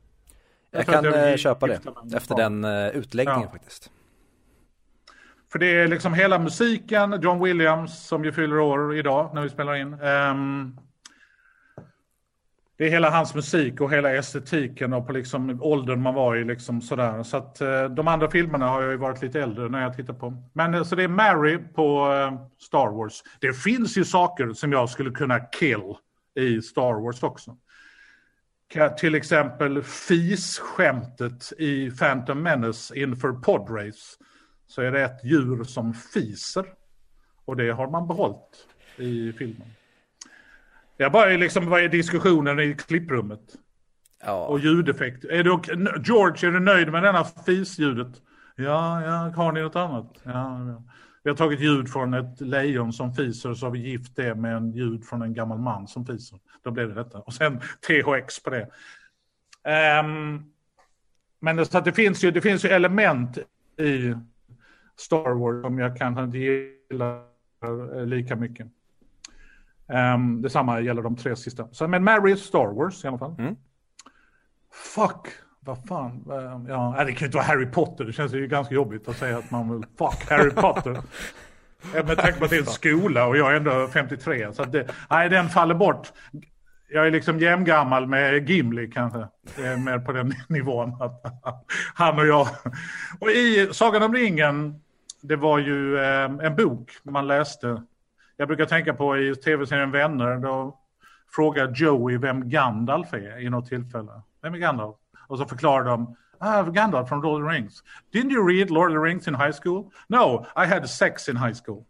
Jag, 0.70 0.80
jag 0.80 0.86
kan 0.86 1.04
jag 1.04 1.30
eh, 1.30 1.36
köpa 1.36 1.66
det 1.66 1.80
efter 2.14 2.36
den 2.36 2.64
uh, 2.64 2.88
utläggningen 2.88 3.42
ja. 3.42 3.50
faktiskt. 3.50 3.90
För 5.52 5.58
det 5.58 5.66
är 5.66 5.88
liksom 5.88 6.14
hela 6.14 6.38
musiken, 6.38 7.18
John 7.22 7.42
Williams 7.42 8.06
som 8.06 8.24
ju 8.24 8.32
fyller 8.32 8.58
år 8.58 8.96
idag 8.96 9.30
när 9.34 9.42
vi 9.42 9.48
spelar 9.48 9.74
in. 9.74 10.00
Um, 10.00 10.78
det 12.78 12.86
är 12.86 12.90
hela 12.90 13.10
hans 13.10 13.34
musik 13.34 13.80
och 13.80 13.92
hela 13.92 14.14
estetiken 14.14 14.92
och 14.92 15.06
på 15.06 15.12
liksom 15.12 15.62
åldern 15.62 16.02
man 16.02 16.14
var 16.14 16.36
i. 16.36 16.44
Liksom 16.44 16.80
sådär. 16.80 17.22
Så 17.22 17.36
att, 17.36 17.60
eh, 17.60 17.84
de 17.84 18.08
andra 18.08 18.30
filmerna 18.30 18.68
har 18.68 18.82
jag 18.82 18.90
ju 18.90 18.96
varit 18.96 19.22
lite 19.22 19.40
äldre 19.40 19.68
när 19.68 19.82
jag 19.82 19.96
tittar 19.96 20.14
på. 20.14 20.42
Men 20.52 20.74
eh, 20.74 20.82
så 20.82 20.96
det 20.96 21.02
är 21.02 21.08
Mary 21.08 21.58
på 21.74 22.12
eh, 22.12 22.46
Star 22.58 22.90
Wars. 22.90 23.22
Det 23.40 23.52
finns 23.52 23.98
ju 23.98 24.04
saker 24.04 24.52
som 24.52 24.72
jag 24.72 24.90
skulle 24.90 25.10
kunna 25.10 25.40
kill 25.40 25.94
i 26.34 26.62
Star 26.62 27.02
Wars 27.02 27.22
också. 27.22 27.56
Till 28.98 29.14
exempel 29.14 29.82
FIS-skämtet 29.82 31.52
i 31.58 31.90
Phantom 31.90 32.42
Menace 32.42 32.98
inför 32.98 33.32
Podrace 33.32 34.16
så 34.66 34.82
är 34.82 34.92
det 34.92 35.04
ett 35.04 35.24
djur 35.24 35.64
som 35.64 35.94
fiser. 35.94 36.66
Och 37.44 37.56
det 37.56 37.70
har 37.70 37.90
man 37.90 38.08
behållit 38.08 38.66
i 38.96 39.32
filmen. 39.32 39.66
Jag 40.96 41.12
bara 41.12 41.26
liksom, 41.26 41.70
vad 41.70 41.80
är 41.80 41.88
diskussionen 41.88 42.60
i 42.60 42.74
klipprummet? 42.74 43.40
Ja. 44.24 44.46
Och 44.46 44.58
ljudeffekt. 44.58 45.24
Är 45.24 45.44
du, 45.44 45.50
George, 46.04 46.48
är 46.48 46.52
du 46.52 46.60
nöjd 46.60 46.92
med 46.92 47.02
denna 47.02 47.24
fisljudet? 47.24 48.22
Ja, 48.56 49.02
ja, 49.02 49.32
har 49.36 49.52
ni 49.52 49.62
något 49.62 49.76
annat? 49.76 50.12
Ja, 50.22 50.68
ja. 50.68 50.82
Vi 51.22 51.30
har 51.30 51.36
tagit 51.36 51.60
ljud 51.60 51.88
från 51.88 52.14
ett 52.14 52.40
lejon 52.40 52.92
som 52.92 53.14
fiser 53.14 53.50
och 53.50 53.58
så 53.58 53.66
har 53.66 53.70
vi 53.70 53.78
gift 53.78 54.16
det 54.16 54.34
med 54.34 54.56
en 54.56 54.72
ljud 54.72 55.04
från 55.04 55.22
en 55.22 55.34
gammal 55.34 55.58
man 55.58 55.88
som 55.88 56.06
fiser. 56.06 56.38
Då 56.62 56.70
blev 56.70 56.88
det 56.88 56.94
detta. 56.94 57.18
Och 57.18 57.34
sen 57.34 57.60
THX 57.60 58.42
på 58.42 58.50
det. 58.50 58.68
Um, 60.00 60.52
men 61.40 61.56
det, 61.56 61.66
så 61.66 61.78
att 61.78 61.84
det, 61.84 61.92
finns 61.92 62.24
ju, 62.24 62.30
det 62.30 62.40
finns 62.40 62.64
ju 62.64 62.68
element 62.68 63.38
i 63.78 64.14
Star 64.96 65.34
Wars 65.34 65.62
som 65.62 65.78
jag 65.78 65.96
kanske 65.96 66.24
inte 66.24 66.38
gillar 66.38 67.22
eh, 67.94 68.06
lika 68.06 68.36
mycket. 68.36 68.66
Um, 69.88 70.42
detsamma 70.42 70.80
gäller 70.80 71.02
de 71.02 71.16
tre 71.16 71.36
sista. 71.36 71.68
Så, 71.72 71.88
men 71.88 72.04
Mary 72.04 72.36
Star 72.36 72.74
Wars 72.74 73.04
i 73.04 73.08
alla 73.08 73.18
fall. 73.18 73.34
Mm. 73.38 73.56
Fuck, 74.72 75.28
vad 75.60 75.86
fan. 75.86 76.24
Um, 76.26 76.66
ja, 76.68 76.94
det 76.98 77.12
kan 77.12 77.20
ju 77.20 77.26
inte 77.26 77.36
vara 77.36 77.46
Harry 77.46 77.66
Potter. 77.66 78.04
Det 78.04 78.12
känns 78.12 78.32
ju 78.32 78.46
ganska 78.46 78.74
jobbigt 78.74 79.08
att 79.08 79.16
säga 79.16 79.38
att 79.38 79.50
man 79.50 79.72
vill 79.72 79.88
fuck 79.98 80.30
Harry 80.30 80.50
Potter. 80.50 81.02
Med 81.92 82.18
tanke 82.18 82.38
på 82.38 82.44
att 82.44 82.50
det 82.50 82.56
är 82.56 82.60
en 82.60 82.66
skola 82.66 83.26
och 83.26 83.36
jag 83.36 83.52
är 83.52 83.56
ändå 83.56 83.88
53. 83.88 84.52
Så 84.52 84.64
det, 84.64 84.88
nej, 85.10 85.28
den 85.28 85.48
faller 85.48 85.74
bort. 85.74 86.12
Jag 86.88 87.06
är 87.06 87.10
liksom 87.10 87.38
jämngammal 87.38 88.06
med 88.06 88.50
Gimli 88.50 88.90
kanske. 88.90 89.28
Det 89.56 89.66
är 89.66 89.76
mer 89.76 89.98
på 89.98 90.12
den 90.12 90.34
nivån. 90.48 91.02
Att 91.02 91.22
han 91.94 92.18
och 92.18 92.26
jag. 92.26 92.48
Och 93.20 93.30
i 93.30 93.68
Sagan 93.72 94.02
om 94.02 94.14
ringen 94.14 94.80
det 95.20 95.36
var 95.36 95.58
ju 95.58 95.98
eh, 95.98 96.24
en 96.24 96.56
bok 96.56 96.92
man 97.02 97.26
läste. 97.26 97.82
Jag 98.36 98.48
brukar 98.48 98.66
tänka 98.66 98.94
på 98.94 99.18
i 99.18 99.34
tv-serien 99.34 99.90
Vänner, 99.90 100.36
då 100.36 100.78
frågar 101.30 101.72
Joey 101.74 102.18
vem 102.18 102.48
Gandalf 102.48 103.14
är 103.14 103.40
i 103.40 103.50
något 103.50 103.66
tillfälle. 103.66 104.22
Vem 104.42 104.54
är 104.54 104.58
Gandalf? 104.58 104.96
Och 105.28 105.38
så 105.38 105.44
förklarar 105.44 105.84
de, 105.84 106.16
ah, 106.38 106.62
Gandalf 106.62 107.08
från 107.08 107.20
Lord 107.20 107.42
of 107.42 107.50
the 107.50 107.56
Rings. 107.56 107.82
Didn't 108.12 108.32
you 108.32 108.48
read 108.48 108.70
Lord 108.70 108.90
of 108.90 108.94
the 108.94 109.08
Rings 109.08 109.28
in 109.28 109.34
high 109.34 109.52
school? 109.62 109.90
No, 110.08 110.46
I 110.56 110.66
had 110.66 110.90
sex 110.90 111.28
in 111.28 111.36
high 111.36 111.54
school. 111.64 111.84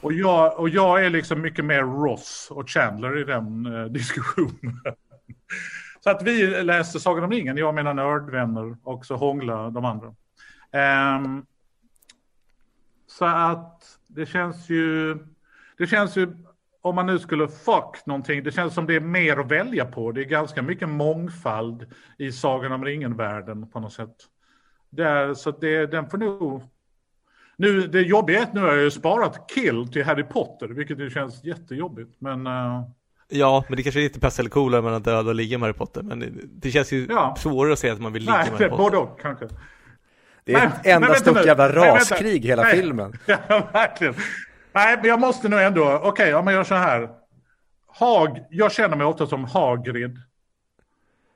Och 0.00 0.12
jag, 0.12 0.58
och 0.58 0.68
jag 0.68 1.04
är 1.04 1.10
liksom 1.10 1.40
mycket 1.40 1.64
mer 1.64 1.82
Ross 1.82 2.48
och 2.50 2.70
Chandler 2.70 3.18
i 3.18 3.24
den 3.24 3.66
uh, 3.66 3.86
diskussionen. 3.90 4.80
så 6.00 6.10
att 6.10 6.22
vi 6.22 6.62
läste 6.62 7.00
Sagan 7.00 7.24
om 7.24 7.30
ringen, 7.30 7.56
jag 7.56 7.68
och 7.68 7.74
mina 7.74 7.92
nördvänner, 7.92 8.76
och 8.82 9.06
så 9.06 9.16
hångla 9.16 9.70
de 9.70 9.84
andra. 9.84 10.14
Um, 11.16 11.46
så 13.06 13.24
att 13.24 13.98
det 14.06 14.26
känns 14.26 14.68
ju, 14.68 15.18
det 15.80 15.86
känns 15.86 16.16
ju, 16.16 16.28
om 16.82 16.94
man 16.94 17.06
nu 17.06 17.18
skulle 17.18 17.48
fuck 17.48 18.06
någonting, 18.06 18.42
det 18.42 18.52
känns 18.52 18.74
som 18.74 18.86
det 18.86 18.96
är 18.96 19.00
mer 19.00 19.36
att 19.36 19.50
välja 19.50 19.84
på. 19.84 20.12
Det 20.12 20.20
är 20.20 20.24
ganska 20.24 20.62
mycket 20.62 20.88
mångfald 20.88 21.86
i 22.18 22.32
Sagan 22.32 22.72
om 22.72 22.84
ringen-världen 22.84 23.70
på 23.70 23.80
något 23.80 23.92
sätt. 23.92 24.14
Där, 24.90 25.34
så 25.34 25.50
det, 25.50 25.86
den 25.86 26.10
får 26.10 26.18
nog... 26.18 26.62
Nu, 27.56 27.86
det 27.86 28.00
jobbiga 28.00 28.38
är 28.38 28.42
att 28.42 28.54
nu 28.54 28.60
har 28.60 28.68
jag 28.68 28.82
ju 28.82 28.90
sparat 28.90 29.50
kill 29.54 29.92
till 29.92 30.04
Harry 30.04 30.24
Potter, 30.24 30.68
vilket 30.68 30.98
ju 30.98 31.10
känns 31.10 31.44
jättejobbigt. 31.44 32.10
Men, 32.18 32.46
uh... 32.46 32.82
Ja, 33.28 33.64
men 33.68 33.76
det 33.76 33.82
kanske 33.82 34.00
är 34.00 34.02
lite 34.02 34.20
pest 34.20 34.38
eller 34.38 34.50
kolera 34.50 34.82
mellan 34.82 34.96
att 34.96 35.04
döda 35.04 35.28
och 35.28 35.34
ligga 35.34 35.58
med 35.58 35.66
Harry 35.66 35.78
Potter. 35.78 36.02
Men 36.02 36.40
det 36.52 36.70
känns 36.70 36.92
ju 36.92 37.06
ja. 37.10 37.36
svårare 37.38 37.72
att 37.72 37.78
säga 37.78 37.92
att 37.92 38.00
man 38.00 38.12
vill 38.12 38.22
ligga 38.22 38.36
Nej, 38.36 38.50
med 38.50 38.58
Harry 38.58 38.68
Potter. 38.70 38.82
Både 38.82 38.96
och 38.96 39.20
kanske. 39.20 39.48
Det 40.44 40.54
är 40.54 40.66
ett 40.66 40.86
enda 40.86 41.14
stort 41.14 41.46
jävla 41.46 41.68
raskrig 41.68 42.44
hela 42.44 42.62
nej, 42.62 42.76
filmen. 42.76 43.12
Ja, 43.26 43.68
verkligen. 43.72 44.14
Nej, 44.72 44.96
men 44.96 45.06
jag 45.06 45.20
måste 45.20 45.48
nog 45.48 45.60
ändå, 45.60 45.84
okej, 45.84 46.08
okay, 46.08 46.34
om 46.34 46.44
man 46.44 46.54
gör 46.54 46.64
så 46.64 46.74
här. 46.74 47.08
Hag, 47.86 48.44
jag 48.50 48.72
känner 48.72 48.96
mig 48.96 49.06
ofta 49.06 49.26
som 49.26 49.44
Hagrid 49.44 50.18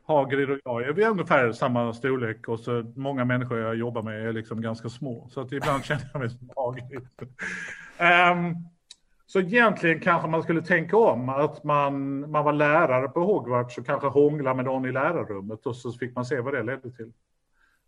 Hagrid 0.06 0.50
och 0.50 0.82
jag, 0.82 0.92
vi 0.92 1.02
är 1.02 1.10
ungefär 1.10 1.52
samma 1.52 1.92
storlek 1.92 2.48
och 2.48 2.60
så 2.60 2.92
många 2.96 3.24
människor 3.24 3.58
jag 3.58 3.76
jobbar 3.76 4.02
med 4.02 4.28
är 4.28 4.32
liksom 4.32 4.60
ganska 4.60 4.88
små. 4.88 5.28
Så 5.30 5.40
att 5.40 5.52
ibland 5.52 5.84
känner 5.84 6.10
jag 6.12 6.20
mig 6.20 6.30
som 6.30 6.50
Hagrid. 6.56 7.08
um, 8.32 8.68
så 9.26 9.40
egentligen 9.40 10.00
kanske 10.00 10.28
man 10.28 10.42
skulle 10.42 10.62
tänka 10.62 10.96
om 10.96 11.28
att 11.28 11.64
man, 11.64 12.20
man 12.30 12.44
var 12.44 12.52
lärare 12.52 13.08
på 13.08 13.20
Hogwarts 13.20 13.78
och 13.78 13.86
kanske 13.86 14.08
hångla 14.08 14.54
med 14.54 14.64
någon 14.64 14.86
i 14.86 14.92
lärarrummet 14.92 15.66
och 15.66 15.76
så 15.76 15.92
fick 15.92 16.14
man 16.14 16.24
se 16.24 16.40
vad 16.40 16.54
det 16.54 16.62
ledde 16.62 16.90
till. 16.90 17.12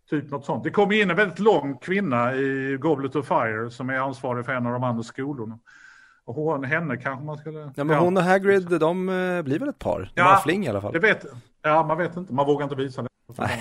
Typ 0.09 0.31
något 0.31 0.45
sånt. 0.45 0.63
Det 0.63 0.71
kom 0.71 0.91
in 0.91 1.09
en 1.09 1.15
väldigt 1.15 1.39
lång 1.39 1.77
kvinna 1.77 2.35
i 2.35 2.77
Goblet 2.79 3.15
of 3.15 3.27
Fire 3.27 3.69
som 3.71 3.89
är 3.89 3.97
ansvarig 3.97 4.45
för 4.45 4.53
en 4.53 4.65
av 4.65 4.73
de 4.73 4.83
andra 4.83 5.03
skolorna. 5.03 5.59
Och 6.25 6.35
hon, 6.35 6.63
henne 6.63 6.97
kanske 6.97 7.25
man 7.25 7.37
skulle... 7.37 7.71
Ja 7.75 7.83
men 7.83 7.97
hon 7.97 8.17
och 8.17 8.23
Hagrid, 8.23 8.79
de 8.79 9.09
eh, 9.09 9.41
blir 9.41 9.59
väl 9.59 9.69
ett 9.69 9.79
par? 9.79 9.99
De 9.99 10.21
Ja, 10.21 10.23
har 10.23 10.41
fling 10.41 10.65
i 10.65 10.69
alla 10.69 10.81
fall. 10.81 10.93
Det 10.93 10.99
vet, 10.99 11.25
ja, 11.61 11.85
man 11.87 11.97
vet 11.97 12.17
inte. 12.17 12.33
Man 12.33 12.45
vågar 12.45 12.63
inte 12.63 12.75
visa 12.75 13.01
det. 13.01 13.09
Nej. 13.37 13.59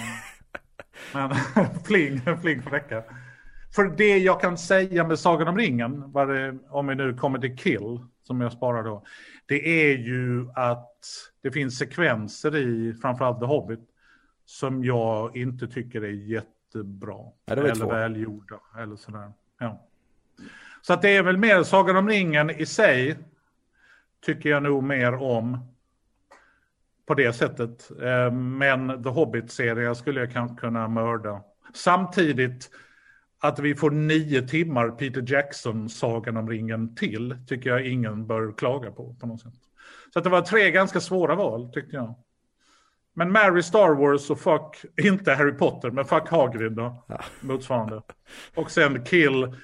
Men 1.14 1.34
fling, 1.84 2.20
fling 2.42 2.62
får 2.62 2.70
räcka. 2.70 3.02
För 3.74 3.84
det 3.84 4.18
jag 4.18 4.40
kan 4.40 4.58
säga 4.58 5.04
med 5.04 5.18
Sagan 5.18 5.48
om 5.48 5.58
ringen, 5.58 6.12
det, 6.12 6.58
om 6.68 6.86
vi 6.86 6.94
nu 6.94 7.14
kommer 7.14 7.38
till 7.38 7.56
kill, 7.56 8.00
som 8.22 8.40
jag 8.40 8.52
sparar 8.52 8.82
då, 8.82 9.02
det 9.46 9.90
är 9.90 9.96
ju 9.96 10.48
att 10.54 10.92
det 11.42 11.50
finns 11.50 11.78
sekvenser 11.78 12.56
i 12.56 12.94
framförallt 13.02 13.40
The 13.40 13.46
Hobbit 13.46 13.80
som 14.46 14.84
jag 14.84 15.36
inte 15.36 15.68
tycker 15.68 16.04
är 16.04 16.10
jättebra. 16.10 17.18
Ja, 17.44 17.52
eller 17.52 17.74
två. 17.74 17.88
välgjorda. 17.88 18.60
Eller 18.78 18.96
sådär. 18.96 19.32
Ja. 19.58 19.86
Så 20.82 20.92
att 20.92 21.02
det 21.02 21.16
är 21.16 21.22
väl 21.22 21.36
mer 21.36 21.62
Sagan 21.62 21.96
om 21.96 22.08
ringen 22.08 22.50
i 22.50 22.66
sig 22.66 23.18
tycker 24.26 24.48
jag 24.50 24.62
nog 24.62 24.82
mer 24.82 25.14
om 25.14 25.58
på 27.06 27.14
det 27.14 27.32
sättet. 27.32 27.90
Eh, 28.02 28.32
Men 28.32 29.02
The 29.02 29.08
Hobbit-serien 29.08 29.96
skulle 29.96 30.20
jag 30.20 30.32
kanske 30.32 30.56
kunna 30.56 30.88
mörda. 30.88 31.42
Samtidigt 31.74 32.70
att 33.38 33.58
vi 33.58 33.74
får 33.74 33.90
nio 33.90 34.42
timmar 34.42 34.90
Peter 34.90 35.24
Jackson 35.32 35.88
Sagan 35.88 36.36
om 36.36 36.50
ringen 36.50 36.94
till 36.94 37.36
tycker 37.46 37.70
jag 37.70 37.86
ingen 37.86 38.26
bör 38.26 38.52
klaga 38.52 38.90
på 38.90 39.14
på 39.20 39.26
något 39.26 39.40
sätt. 39.40 39.54
Så 40.12 40.18
att 40.18 40.24
det 40.24 40.30
var 40.30 40.42
tre 40.42 40.70
ganska 40.70 41.00
svåra 41.00 41.34
val 41.34 41.72
tyckte 41.72 41.96
jag. 41.96 42.14
Men 43.18 43.32
Mary 43.32 43.62
Star 43.62 43.94
Wars 43.94 44.30
och 44.30 44.40
fuck, 44.40 44.84
inte 45.02 45.34
Harry 45.34 45.52
Potter, 45.52 45.90
men 45.90 46.04
fuck 46.04 46.28
Hagrid 46.28 46.72
då. 46.72 47.04
Ja. 47.08 47.20
Motsvarande. 47.40 48.02
Och 48.54 48.70
sen 48.70 49.04
kill, 49.04 49.54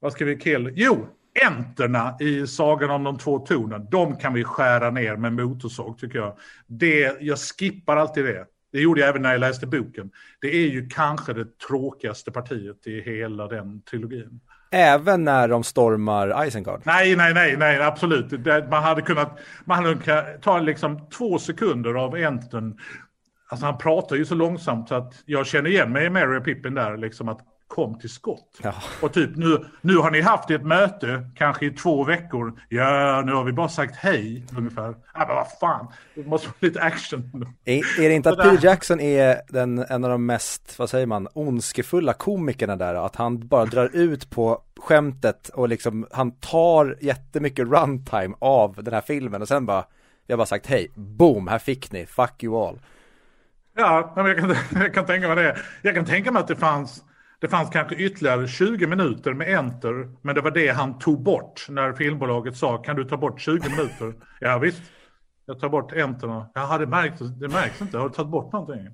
vad 0.00 0.12
ska 0.12 0.24
vi 0.24 0.36
kill? 0.36 0.72
Jo, 0.76 1.08
enterna 1.46 2.16
i 2.20 2.46
Sagan 2.46 2.90
om 2.90 3.04
de 3.04 3.18
två 3.18 3.38
tornen, 3.38 3.86
de 3.90 4.16
kan 4.16 4.34
vi 4.34 4.44
skära 4.44 4.90
ner 4.90 5.16
med 5.16 5.32
motorsåg 5.32 5.98
tycker 5.98 6.18
jag. 6.18 6.38
Det, 6.66 7.16
jag 7.20 7.38
skippar 7.38 7.96
alltid 7.96 8.24
det. 8.24 8.46
Det 8.72 8.80
gjorde 8.80 9.00
jag 9.00 9.08
även 9.08 9.22
när 9.22 9.32
jag 9.32 9.40
läste 9.40 9.66
boken. 9.66 10.10
Det 10.40 10.48
är 10.48 10.68
ju 10.68 10.88
kanske 10.88 11.32
det 11.32 11.58
tråkigaste 11.58 12.30
partiet 12.30 12.86
i 12.86 13.00
hela 13.00 13.46
den 13.46 13.82
trilogin. 13.82 14.40
Även 14.70 15.24
när 15.24 15.48
de 15.48 15.64
stormar 15.64 16.46
Isengard. 16.46 16.80
Nej, 16.84 17.16
nej, 17.16 17.34
nej, 17.34 17.56
nej, 17.56 17.82
absolut. 17.82 18.44
Det, 18.44 18.68
man 18.70 18.82
hade 18.82 19.02
kunnat, 19.02 19.38
man 19.64 19.84
hade 19.84 19.94
kunnat 20.00 20.42
ta 20.42 20.58
liksom 20.58 21.08
två 21.08 21.38
sekunder 21.38 21.94
av 21.94 22.14
Anton. 22.14 22.78
Alltså 23.48 23.66
han 23.66 23.78
pratar 23.78 24.16
ju 24.16 24.24
så 24.24 24.34
långsamt 24.34 24.88
så 24.88 24.94
att 24.94 25.22
jag 25.26 25.46
känner 25.46 25.70
igen 25.70 25.92
mig 25.92 26.06
i 26.06 26.10
Mary 26.10 26.38
och 26.38 26.44
Pippin 26.44 26.74
där, 26.74 26.96
liksom 26.96 27.28
att 27.28 27.40
kom 27.70 27.98
till 27.98 28.10
skott. 28.10 28.58
Ja. 28.62 28.74
Och 29.02 29.12
typ 29.12 29.36
nu, 29.36 29.64
nu 29.80 29.96
har 29.96 30.10
ni 30.10 30.20
haft 30.20 30.50
ett 30.50 30.62
möte, 30.62 31.30
kanske 31.34 31.66
i 31.66 31.70
två 31.70 32.04
veckor. 32.04 32.60
Ja, 32.68 33.22
nu 33.26 33.32
har 33.32 33.44
vi 33.44 33.52
bara 33.52 33.68
sagt 33.68 33.96
hej, 33.96 34.44
ungefär. 34.56 34.94
Ja, 35.14 35.26
men 35.26 35.36
vad 35.36 35.46
fan, 35.60 35.86
det 36.14 36.26
måste 36.26 36.48
vara 36.48 36.56
lite 36.60 36.80
action. 36.80 37.46
Är, 37.64 38.00
är 38.00 38.08
det 38.08 38.14
inte 38.14 38.30
att. 38.30 38.36
Peter 38.36 38.66
Jackson 38.66 39.00
är 39.00 39.40
den, 39.48 39.78
en 39.78 40.04
av 40.04 40.10
de 40.10 40.26
mest, 40.26 40.78
vad 40.78 40.90
säger 40.90 41.06
man, 41.06 41.28
ondskefulla 41.32 42.12
komikerna 42.12 42.76
där? 42.76 42.94
Att 42.94 43.16
han 43.16 43.48
bara 43.48 43.64
drar 43.64 43.90
ut 43.92 44.30
på 44.30 44.62
skämtet 44.80 45.48
och 45.48 45.68
liksom, 45.68 46.06
han 46.10 46.30
tar 46.30 46.96
jättemycket 47.00 47.68
runtime 47.68 48.34
av 48.38 48.84
den 48.84 48.94
här 48.94 49.00
filmen 49.00 49.42
och 49.42 49.48
sen 49.48 49.66
bara, 49.66 49.84
vi 50.26 50.32
har 50.32 50.38
bara 50.38 50.46
sagt 50.46 50.66
hej, 50.66 50.90
boom, 50.94 51.48
här 51.48 51.58
fick 51.58 51.92
ni, 51.92 52.06
fuck 52.06 52.42
you 52.42 52.56
all. 52.56 52.80
Ja, 53.76 54.12
men 54.16 54.26
jag 54.26 54.38
kan, 54.38 54.54
jag 54.82 54.94
kan 54.94 55.06
tänka 55.06 55.28
mig 55.28 55.36
det. 55.36 55.56
Jag 55.82 55.94
kan 55.94 56.04
tänka 56.04 56.32
mig 56.32 56.40
att 56.40 56.48
det 56.48 56.56
fanns, 56.56 57.04
det 57.40 57.48
fanns 57.48 57.70
kanske 57.70 57.94
ytterligare 57.94 58.48
20 58.48 58.86
minuter 58.86 59.34
med 59.34 59.48
Enter, 59.58 60.08
men 60.22 60.34
det 60.34 60.40
var 60.40 60.50
det 60.50 60.68
han 60.68 60.98
tog 60.98 61.22
bort 61.22 61.66
när 61.68 61.92
filmbolaget 61.92 62.56
sa, 62.56 62.78
kan 62.78 62.96
du 62.96 63.04
ta 63.04 63.16
bort 63.16 63.40
20 63.40 63.70
minuter? 63.70 64.14
Ja 64.40 64.58
visst, 64.58 64.82
jag 65.46 65.60
tar 65.60 65.68
bort 65.68 65.92
Enterna. 65.92 66.50
Jaha, 66.54 66.78
det 66.78 66.86
märks, 66.86 67.18
det 67.18 67.48
märks 67.48 67.80
inte, 67.82 67.98
har 67.98 68.08
du 68.08 68.14
tagit 68.14 68.30
bort 68.30 68.52
någonting? 68.52 68.86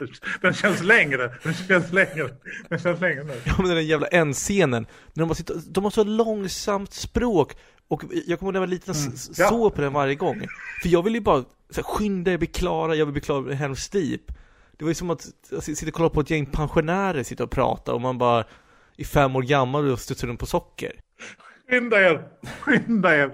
Den 0.40 0.52
känns 0.54 0.82
längre, 0.82 1.34
den 1.42 1.54
känns 1.54 1.92
längre, 1.92 2.28
den 2.68 2.78
känns 2.78 3.00
längre 3.00 3.24
nu. 3.24 3.32
Ja 3.44 3.54
men 3.58 3.68
den 3.68 3.86
jävla 3.86 4.06
en-scenen, 4.06 4.86
när 5.14 5.22
de, 5.22 5.28
har 5.28 5.34
sitt, 5.34 5.50
de 5.74 5.84
har 5.84 5.90
så 5.90 6.04
långsamt 6.04 6.92
språk 6.92 7.56
och 7.88 8.04
jag 8.26 8.38
kommer 8.38 8.52
ihåg 8.52 8.60
när 8.60 8.66
liten 8.66 8.94
Mm, 8.94 9.12
ja. 9.36 9.70
på 9.74 9.80
den 9.82 9.92
varje 9.92 10.14
gång. 10.14 10.40
För 10.82 10.88
jag 10.88 11.02
ville 11.02 11.18
ju 11.18 11.24
bara 11.24 11.42
så 11.70 11.76
här, 11.76 11.82
skynda 11.82 12.32
er, 12.32 12.38
bli 12.38 12.46
klara, 12.46 12.94
jag 12.94 13.06
vill 13.06 13.12
bli 13.12 13.20
klar 13.20 13.40
med 13.40 13.58
Helm's 13.58 13.92
Deep. 13.92 14.20
Det 14.80 14.84
var 14.84 14.90
ju 14.90 14.94
som 14.94 15.10
att 15.10 15.20
sitta 15.62 15.86
och 15.86 15.94
kolla 15.94 16.08
på 16.08 16.20
ett 16.20 16.30
gäng 16.30 16.46
pensionärer 16.46 17.22
sitta 17.22 17.44
och 17.44 17.50
prata 17.50 17.94
och 17.94 18.00
man 18.00 18.18
bara 18.18 18.44
är 18.96 19.04
fem 19.04 19.36
år 19.36 19.42
gammal 19.42 19.90
och 19.90 19.98
studsar 19.98 20.28
runt 20.28 20.40
på 20.40 20.46
socker. 20.46 20.92
Skynda 21.70 22.00
er, 22.00 22.28
skynda 22.60 23.16
er. 23.16 23.30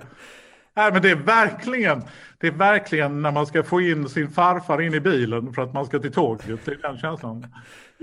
Nej, 0.76 0.92
men 0.92 1.02
det 1.02 1.10
är 1.10 1.16
verkligen, 1.16 2.02
det 2.38 2.46
är 2.46 2.52
verkligen 2.52 3.22
när 3.22 3.30
man 3.32 3.46
ska 3.46 3.62
få 3.62 3.80
in 3.80 4.08
sin 4.08 4.30
farfar 4.30 4.82
in 4.82 4.94
i 4.94 5.00
bilen 5.00 5.52
för 5.52 5.62
att 5.62 5.74
man 5.74 5.86
ska 5.86 5.98
till 5.98 6.12
tåget. 6.12 6.60
Det 6.64 6.70
är 6.70 6.82
den 6.82 6.98
känslan. 6.98 7.46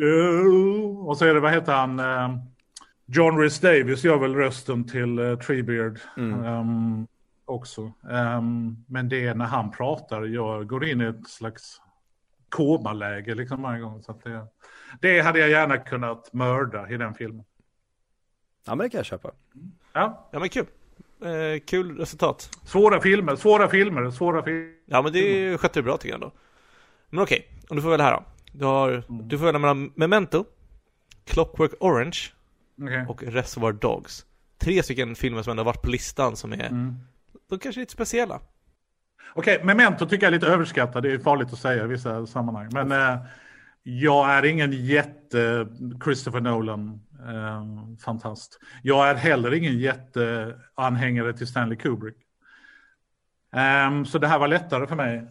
Uh, 0.01 1.08
Och 1.08 1.17
så 1.17 1.25
är 1.25 1.34
det, 1.34 1.39
vad 1.39 1.51
heter 1.51 1.73
han, 1.73 1.99
eh, 1.99 2.38
John 3.06 3.39
Rhys 3.39 3.60
Davis 3.60 4.03
gör 4.03 4.17
väl 4.17 4.36
rösten 4.36 4.88
till 4.88 5.19
uh, 5.19 5.39
Treebeard 5.39 5.99
ehm, 6.17 7.08
också. 7.45 7.91
Ehm, 8.12 8.75
men 8.88 9.10
det 9.10 9.27
är 9.27 9.36
när 9.36 9.45
han 9.45 9.71
pratar, 9.71 10.23
jag 10.23 10.67
går 10.67 10.86
in 10.86 11.01
i 11.01 11.06
ett 11.06 11.27
slags 11.27 11.79
komaläge 12.54 13.36
liksom 13.36 13.62
varje 13.62 13.80
gång. 13.82 14.02
Så 14.04 14.12
att 14.12 14.24
det, 14.24 14.48
det 15.02 15.22
hade 15.22 15.39
jag 15.39 15.50
gärna 15.50 15.78
kunnat 15.78 16.34
mörda 16.34 16.89
i 16.89 16.98
den 16.98 17.13
filmen. 17.13 17.46
Ja 18.66 18.76
men 18.76 18.86
det 18.86 18.89
kan 18.89 18.98
jag 18.98 19.06
köpa. 19.06 19.32
Ja. 19.94 20.30
Ja 20.32 20.39
men 20.39 20.50
kul. 20.50 20.66
Eh, 21.26 21.60
kul 21.66 21.98
resultat. 21.98 22.50
Svåra 22.66 23.02
filmer, 23.02 23.36
svåra 23.36 23.70
filmer, 23.70 24.12
svåra 24.12 24.44
filmer. 24.44 24.74
Ja 24.86 25.02
men 25.02 25.13
det 25.13 25.58
skötte 25.58 25.80
du 25.80 25.84
bra 25.84 25.98
tycker 25.98 26.10
jag 26.10 26.16
ändå. 26.24 26.32
Men 27.10 27.24
okej, 27.24 27.48
om 27.70 27.76
du 27.76 27.82
får 27.82 27.89
välja 27.89 28.06
här 28.06 28.12
då. 28.13 28.24
Du, 28.52 28.66
har, 28.66 29.04
du 29.24 29.38
får 29.38 29.46
välja 29.46 29.60
mellan 29.60 29.92
Memento, 29.96 30.46
Clockwork 31.26 31.72
Orange 31.80 32.18
Okej. 32.82 33.06
och 33.10 33.24
Reservoir 33.24 33.72
Dogs. 33.72 34.26
Tre 34.58 34.84
stycken 34.84 35.16
filmer 35.16 35.44
som 35.44 35.52
ändå 35.52 35.62
har 35.62 35.66
varit 35.66 35.82
på 35.82 35.89
listan 35.89 36.36
som 36.36 36.54
är, 36.54 36.68
Mm. 36.68 36.96
de 37.50 37.60
kanske 37.60 37.80
är 37.80 37.82
lite 37.82 37.94
speciella. 37.94 38.39
Okej, 39.34 39.64
Memento 39.64 40.06
tycker 40.06 40.26
jag 40.26 40.34
är 40.34 40.40
lite 40.40 40.48
överskattat, 40.48 41.04
Det 41.04 41.12
är 41.12 41.20
farligt 41.20 41.54
att 41.54 41.60
säga 41.60 41.84
i 41.84 41.88
vissa 41.88 42.26
sammanhang. 42.26 42.70
Men 42.72 42.92
eh, 42.92 43.18
jag 43.84 44.30
är 44.30 44.46
ingen 44.46 44.72
jätte 44.72 45.68
Christopher 46.04 46.42
Nolan 46.42 47.02
eh, 47.28 47.64
fantast. 48.06 48.60
Jag 48.84 49.10
är 49.10 49.16
heller 49.16 49.54
ingen 49.54 49.80
jätte-anhängare 49.80 51.34
till 51.34 51.48
Stanley 51.48 51.78
Kubrick. 51.78 52.18
Ehm, 53.56 54.06
så 54.06 54.20
det 54.20 54.28
här 54.28 54.40
var 54.40 54.48
lättare 54.48 54.88
för 54.88 54.96
mig. 54.96 55.28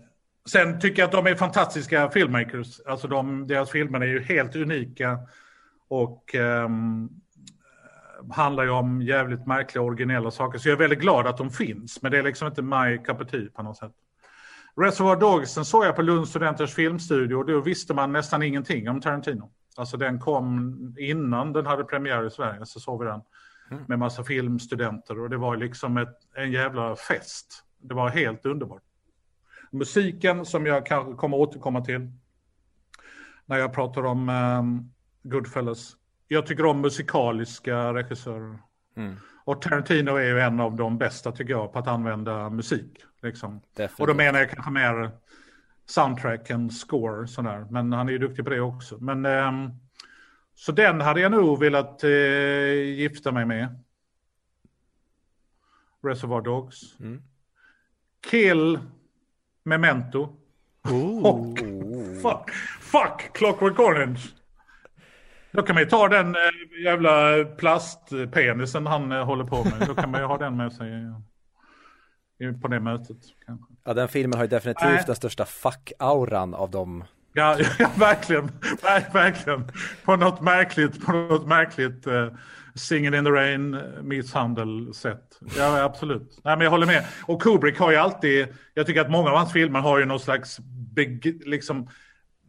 Sen 0.52 0.80
tycker 0.80 1.02
jag 1.02 1.06
att 1.06 1.24
de 1.24 1.26
är 1.26 1.34
fantastiska 1.34 2.10
filmmakers. 2.10 2.80
Alltså 2.80 3.08
de, 3.08 3.46
deras 3.46 3.70
filmer 3.70 4.00
är 4.00 4.06
ju 4.06 4.22
helt 4.22 4.56
unika. 4.56 5.18
Och 5.88 6.34
um, 6.34 7.21
handlar 8.30 8.64
ju 8.64 8.70
om 8.70 9.02
jävligt 9.02 9.46
märkliga 9.46 9.82
originella 9.82 10.30
saker. 10.30 10.58
Så 10.58 10.68
jag 10.68 10.72
är 10.72 10.78
väldigt 10.78 10.98
glad 10.98 11.26
att 11.26 11.36
de 11.36 11.50
finns. 11.50 12.02
Men 12.02 12.12
det 12.12 12.18
är 12.18 12.22
liksom 12.22 12.48
inte 12.48 12.62
my 12.62 12.98
cup 12.98 13.20
of 13.20 13.30
tea 13.30 13.48
på 13.54 13.62
något 13.62 13.76
sätt. 13.76 13.92
Reservoir 14.76 15.16
Dogs, 15.16 15.54
den 15.54 15.64
såg 15.64 15.84
jag 15.84 15.96
på 15.96 16.02
Lunds 16.02 16.30
studenters 16.30 16.74
filmstudio 16.74 17.34
och 17.34 17.46
då 17.46 17.60
visste 17.60 17.94
man 17.94 18.12
nästan 18.12 18.42
ingenting 18.42 18.88
om 18.88 19.00
Tarantino. 19.00 19.50
Alltså 19.76 19.96
den 19.96 20.18
kom 20.18 20.94
innan 20.98 21.52
den 21.52 21.66
hade 21.66 21.84
premiär 21.84 22.26
i 22.26 22.30
Sverige 22.30 22.66
så 22.66 22.80
såg 22.80 23.04
vi 23.04 23.10
den. 23.10 23.20
Med 23.86 23.98
massa 23.98 24.24
filmstudenter 24.24 25.20
och 25.20 25.30
det 25.30 25.36
var 25.36 25.56
liksom 25.56 25.96
ett, 25.96 26.18
en 26.34 26.52
jävla 26.52 26.96
fest. 26.96 27.64
Det 27.80 27.94
var 27.94 28.08
helt 28.08 28.46
underbart. 28.46 28.82
Musiken 29.70 30.46
som 30.46 30.66
jag 30.66 30.86
kanske 30.86 31.12
kommer 31.12 31.36
återkomma 31.36 31.84
till 31.84 32.12
när 33.46 33.58
jag 33.58 33.74
pratar 33.74 34.04
om 34.04 34.28
um, 34.28 34.92
Goodfellas. 35.22 35.96
Jag 36.32 36.46
tycker 36.46 36.66
om 36.66 36.80
musikaliska 36.80 37.94
regissörer. 37.94 38.58
Mm. 38.96 39.16
Och 39.44 39.62
Tarantino 39.62 40.16
är 40.16 40.24
ju 40.24 40.40
en 40.40 40.60
av 40.60 40.76
de 40.76 40.98
bästa 40.98 41.32
tycker 41.32 41.52
jag 41.52 41.72
på 41.72 41.78
att 41.78 41.86
använda 41.86 42.50
musik. 42.50 43.04
Liksom. 43.22 43.60
Och 43.98 44.06
då 44.06 44.14
menar 44.14 44.38
jag 44.38 44.50
kanske 44.50 44.70
mer 44.70 45.10
soundtrack 45.86 46.50
än 46.50 46.70
score 46.70 47.26
sådär. 47.26 47.66
Men 47.70 47.92
han 47.92 48.08
är 48.08 48.12
ju 48.12 48.18
duktig 48.18 48.44
på 48.44 48.50
det 48.50 48.60
också. 48.60 48.98
Men, 49.00 49.26
ehm, 49.26 49.70
så 50.54 50.72
den 50.72 51.00
hade 51.00 51.20
jag 51.20 51.32
nog 51.32 51.60
velat 51.60 52.04
eh, 52.04 52.10
gifta 52.72 53.32
mig 53.32 53.46
med. 53.46 53.82
Reservoir 56.02 56.40
Dogs. 56.40 57.00
Mm. 57.00 57.22
Kill 58.30 58.78
Memento. 59.62 60.36
Oh. 60.84 61.26
Och 61.26 61.58
fuck, 62.22 62.50
fuck 62.80 63.32
Clockwork 63.32 63.78
Orange. 63.78 64.20
Då 65.52 65.62
kan 65.62 65.74
man 65.74 65.82
ju 65.82 65.88
ta 65.88 66.08
den 66.08 66.34
eh, 66.34 66.82
jävla 66.84 67.44
plastpenisen 67.44 68.86
han 68.86 69.12
eh, 69.12 69.24
håller 69.24 69.44
på 69.44 69.64
med. 69.64 69.88
Då 69.88 69.94
kan 69.94 70.10
man 70.10 70.20
ju 70.20 70.26
ha 70.26 70.38
den 70.38 70.56
med 70.56 70.72
sig 70.72 70.92
eh, 72.42 72.52
på 72.60 72.68
det 72.68 72.80
mötet. 72.80 73.16
Kanske. 73.46 73.66
Ja 73.84 73.94
den 73.94 74.08
filmen 74.08 74.38
har 74.38 74.44
ju 74.44 74.48
definitivt 74.48 74.84
Nej. 74.84 75.02
den 75.06 75.16
största 75.16 75.44
fuck-auran 75.44 76.54
av 76.54 76.70
dem. 76.70 77.04
Ja, 77.32 77.58
ja 77.78 77.90
verkligen, 77.96 78.48
Ver- 78.82 79.12
verkligen. 79.12 79.70
På 80.04 80.16
något 80.16 80.40
märkligt, 80.40 81.06
på 81.06 81.12
något 81.12 81.46
märkligt 81.46 82.06
uh, 82.06 82.28
Singing 82.74 83.14
in 83.14 83.24
the 83.24 83.30
Rain 83.30 83.74
eh, 83.74 84.02
misshandel 84.02 84.94
sätt. 84.94 85.38
Ja, 85.58 85.82
absolut. 85.82 86.40
Nej, 86.44 86.56
men 86.56 86.64
jag 86.64 86.70
håller 86.70 86.86
med. 86.86 87.04
Och 87.26 87.42
Kubrick 87.42 87.78
har 87.78 87.90
ju 87.90 87.96
alltid, 87.96 88.48
jag 88.74 88.86
tycker 88.86 89.00
att 89.00 89.10
många 89.10 89.30
av 89.30 89.36
hans 89.36 89.52
filmer 89.52 89.80
har 89.80 89.98
ju 89.98 90.04
någon 90.04 90.20
slags 90.20 90.58
beg, 90.94 91.42
liksom 91.46 91.88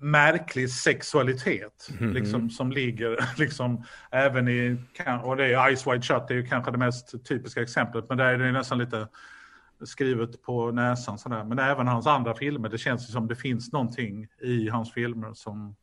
märklig 0.03 0.69
sexualitet. 0.69 1.89
Liksom 1.99 2.49
som 2.49 2.71
ligger 2.71 3.25
liksom 3.37 3.83
även 4.11 4.47
i, 4.47 4.77
och 5.23 5.37
det 5.37 5.53
är 5.53 5.75
Ice 5.75 5.87
Wide 5.87 6.01
Shut, 6.01 6.27
det 6.27 6.33
är 6.33 6.37
ju 6.37 6.47
kanske 6.47 6.71
det 6.71 6.77
mest 6.77 7.25
typiska 7.25 7.61
exemplet. 7.61 8.05
Men 8.09 8.17
där 8.17 8.25
är 8.25 8.37
det 8.37 8.51
nästan 8.51 8.77
lite 8.77 9.07
skrivet 9.85 10.41
på 10.41 10.71
näsan 10.71 11.17
sådär. 11.17 11.43
Men 11.43 11.59
även 11.59 11.87
hans 11.87 12.07
andra 12.07 12.35
filmer, 12.35 12.69
det 12.69 12.77
känns 12.77 13.11
som 13.11 13.27
det 13.27 13.35
finns 13.35 13.71
någonting 13.71 14.27
i 14.41 14.69
hans 14.69 14.93
filmer 14.93 15.33
som 15.33 15.75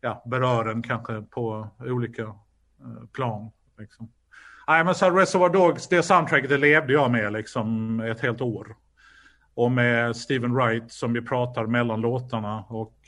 ja, 0.00 0.22
berör 0.26 0.70
en 0.70 0.82
kanske 0.82 1.22
på 1.22 1.68
olika 1.78 2.22
eh, 2.22 3.06
plan. 3.12 3.50
Liksom. 3.78 4.12
Nej 4.68 4.84
men 4.84 4.94
så 4.94 5.10
Reservoir 5.10 5.48
Dogs, 5.48 5.88
det 5.88 6.02
soundtracket 6.02 6.50
det 6.50 6.58
levde 6.58 6.92
jag 6.92 7.10
med 7.10 7.32
liksom 7.32 8.00
ett 8.00 8.20
helt 8.20 8.40
år. 8.40 8.76
Och 9.54 9.72
med 9.72 10.16
Steven 10.16 10.54
Wright 10.54 10.92
som 10.92 11.12
vi 11.12 11.22
pratar 11.22 11.66
mellan 11.66 12.00
låtarna 12.00 12.64
och 12.68 13.01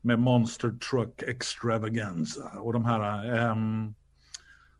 med 0.00 0.18
Monster 0.18 0.70
Truck 0.90 1.22
Extravaganza 1.22 2.50
och 2.58 2.72
de 2.72 2.84
här. 2.84 3.34
ehm, 3.36 3.94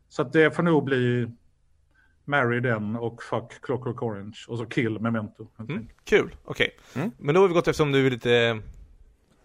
så 0.09 0.21
att 0.21 0.33
det 0.33 0.55
får 0.55 0.63
nog 0.63 0.83
bli 0.83 1.31
Marry 2.25 2.59
den 2.59 2.95
och 2.95 3.23
Fuck 3.23 3.61
Clockwork 3.61 4.03
Orange 4.03 4.37
och 4.47 4.57
så 4.57 4.65
Kill 4.65 4.99
Memento. 4.99 5.47
Mm, 5.59 5.87
kul, 6.03 6.35
okej. 6.43 6.77
Men 7.17 7.35
då 7.35 7.41
har 7.41 7.47
vi 7.47 7.53
gått 7.53 7.67
eftersom 7.67 7.91
du 7.91 8.05
är 8.07 8.11
lite 8.11 8.61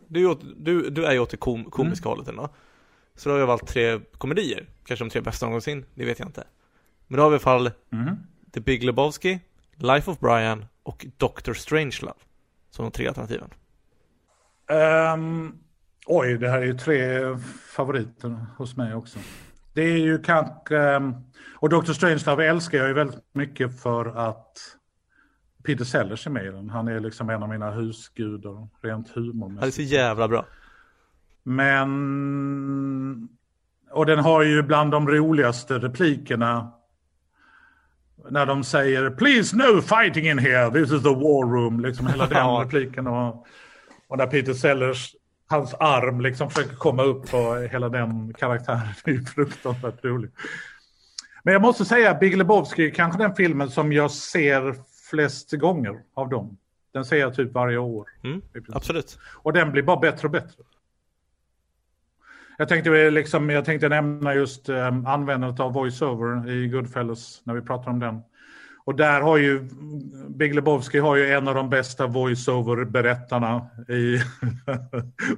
Du, 0.09 0.35
du, 0.57 0.91
du 0.91 1.05
är 1.05 1.13
ju 1.13 1.19
åt 1.19 1.31
det 1.31 1.37
kom, 1.37 1.65
komiska 1.65 2.09
hållet 2.09 2.29
ändå 2.29 2.49
Så 3.15 3.29
då 3.29 3.35
har 3.35 3.41
jag 3.41 3.47
valt 3.47 3.67
tre 3.67 4.01
komedier 4.19 4.67
Kanske 4.85 5.05
de 5.05 5.11
tre 5.11 5.21
bästa 5.21 5.47
någonsin, 5.47 5.85
det 5.95 6.05
vet 6.05 6.19
jag 6.19 6.29
inte 6.29 6.45
Men 7.07 7.17
då 7.17 7.23
har 7.23 7.31
vi 7.31 7.35
i 7.35 7.37
alla 7.37 7.41
fall 7.43 7.71
Mhm. 7.91 8.17
The 8.53 8.61
Big 8.61 8.83
Lebowski 8.85 9.41
Life 9.77 10.11
of 10.11 10.19
Brian 10.19 10.65
och 10.83 11.07
Dr. 11.17 11.53
Strangelove 11.53 12.19
Som 12.71 12.85
de 12.85 12.91
tre 12.91 13.07
alternativen 13.09 13.51
Ehm, 14.69 15.53
oj, 16.07 16.39
det 16.39 16.49
här 16.49 16.59
är 16.59 16.67
ju 16.67 16.75
tre 16.75 17.21
favoriter 17.77 18.47
hos 18.57 18.77
mig 18.77 18.95
också. 18.95 19.19
Det 19.73 19.83
är 19.83 19.99
ju 19.99 20.23
kanske... 20.23 20.79
ehm, 20.79 21.15
och 21.57 21.69
Dr. 21.69 21.93
Strangelove 21.93 22.47
älskar 22.47 22.79
jag 22.79 22.89
ju 22.89 22.95
väldigt 22.95 23.25
mycket 23.33 23.83
för 23.83 24.31
att 24.31 24.59
Peter 25.65 25.85
Sellers 25.85 26.27
är 26.27 26.31
med 26.31 26.47
i 26.47 26.51
den. 26.51 26.71
Han 26.71 26.89
är 26.89 27.01
liksom 27.01 27.31
en 27.31 27.43
av 27.43 27.49
mina 27.49 27.71
husgudar, 27.71 28.69
rent 28.83 29.15
Det 29.15 29.21
är 29.21 29.23
humormässigt. 29.23 29.75
så 29.75 29.83
jävla 29.83 30.29
bra 30.29 30.47
Men... 31.43 33.29
Och 33.91 34.07
den 34.07 34.19
har 34.19 34.43
ju 34.43 34.63
bland 34.63 34.91
de 34.91 35.09
roligaste 35.09 35.79
replikerna 35.79 36.73
när 38.31 38.47
de 38.47 38.65
säger 38.65 39.11
“Please 39.11 39.57
no 39.57 39.81
fighting 39.81 40.29
in 40.29 40.39
here, 40.39 40.71
this 40.71 40.93
is 40.93 41.03
the 41.03 41.09
war 41.09 41.53
room”. 41.53 41.81
Liksom 41.81 42.07
hela 42.07 42.27
den 42.27 42.47
repliken. 42.47 43.07
Och, 43.07 43.47
och 44.13 44.19
när 44.19 44.27
Peter 44.27 44.55
Sellers, 44.55 45.15
hans 45.47 45.75
arm 45.75 46.21
liksom 46.21 46.51
försöker 46.51 46.77
komma 46.77 47.03
upp 47.03 47.31
på 47.31 47.55
hela 47.55 47.89
den 47.89 48.35
karaktären. 48.35 48.89
Det 49.05 49.11
är 49.11 49.15
ju 49.15 49.25
fruktansvärt 49.25 50.05
roligt. 50.05 50.35
Men 51.43 51.53
jag 51.53 51.63
måste 51.63 51.85
säga 51.85 52.15
Big 52.15 52.37
Lebowski 52.37 52.87
är 52.87 52.91
kanske 52.91 53.23
den 53.23 53.35
filmen 53.35 53.71
som 53.71 53.93
jag 53.93 54.11
ser 54.11 54.75
flest 55.11 55.53
gånger 55.53 56.03
av 56.15 56.29
dem. 56.29 56.57
Den 56.93 57.05
ser 57.05 57.17
jag 57.17 57.35
typ 57.35 57.53
varje 57.53 57.79
år. 57.79 58.09
mm. 58.25 58.43
Absolut 58.73 59.19
Och 59.35 59.53
den 59.53 59.73
blir 59.73 59.83
bara 59.83 60.01
bättre 60.01 60.27
och 60.27 60.33
bättre. 60.33 60.65
Jag 62.59 62.69
tänkte, 62.69 63.11
liksom, 63.11 63.51
jag 63.51 63.65
tänkte 63.65 63.89
nämna 63.89 64.35
just 64.35 64.69
um, 64.69 65.07
användandet 65.07 65.61
av 65.61 65.73
voiceover 65.73 66.51
i 66.51 66.69
Goodfellas 66.69 67.43
när 67.45 67.55
vi 67.55 67.61
pratar 67.61 67.91
om 67.91 67.99
den. 67.99 68.21
Och 68.85 68.97
där 68.97 69.21
har 69.21 69.37
ju 69.37 69.69
Big 70.29 70.55
Lebowski 70.55 70.99
har 70.99 71.17
ju 71.17 71.33
en 71.33 71.49
av 71.49 71.55
de 71.55 71.71
bästa 71.71 72.07
voiceover-berättarna 72.07 73.67
i 73.89 74.19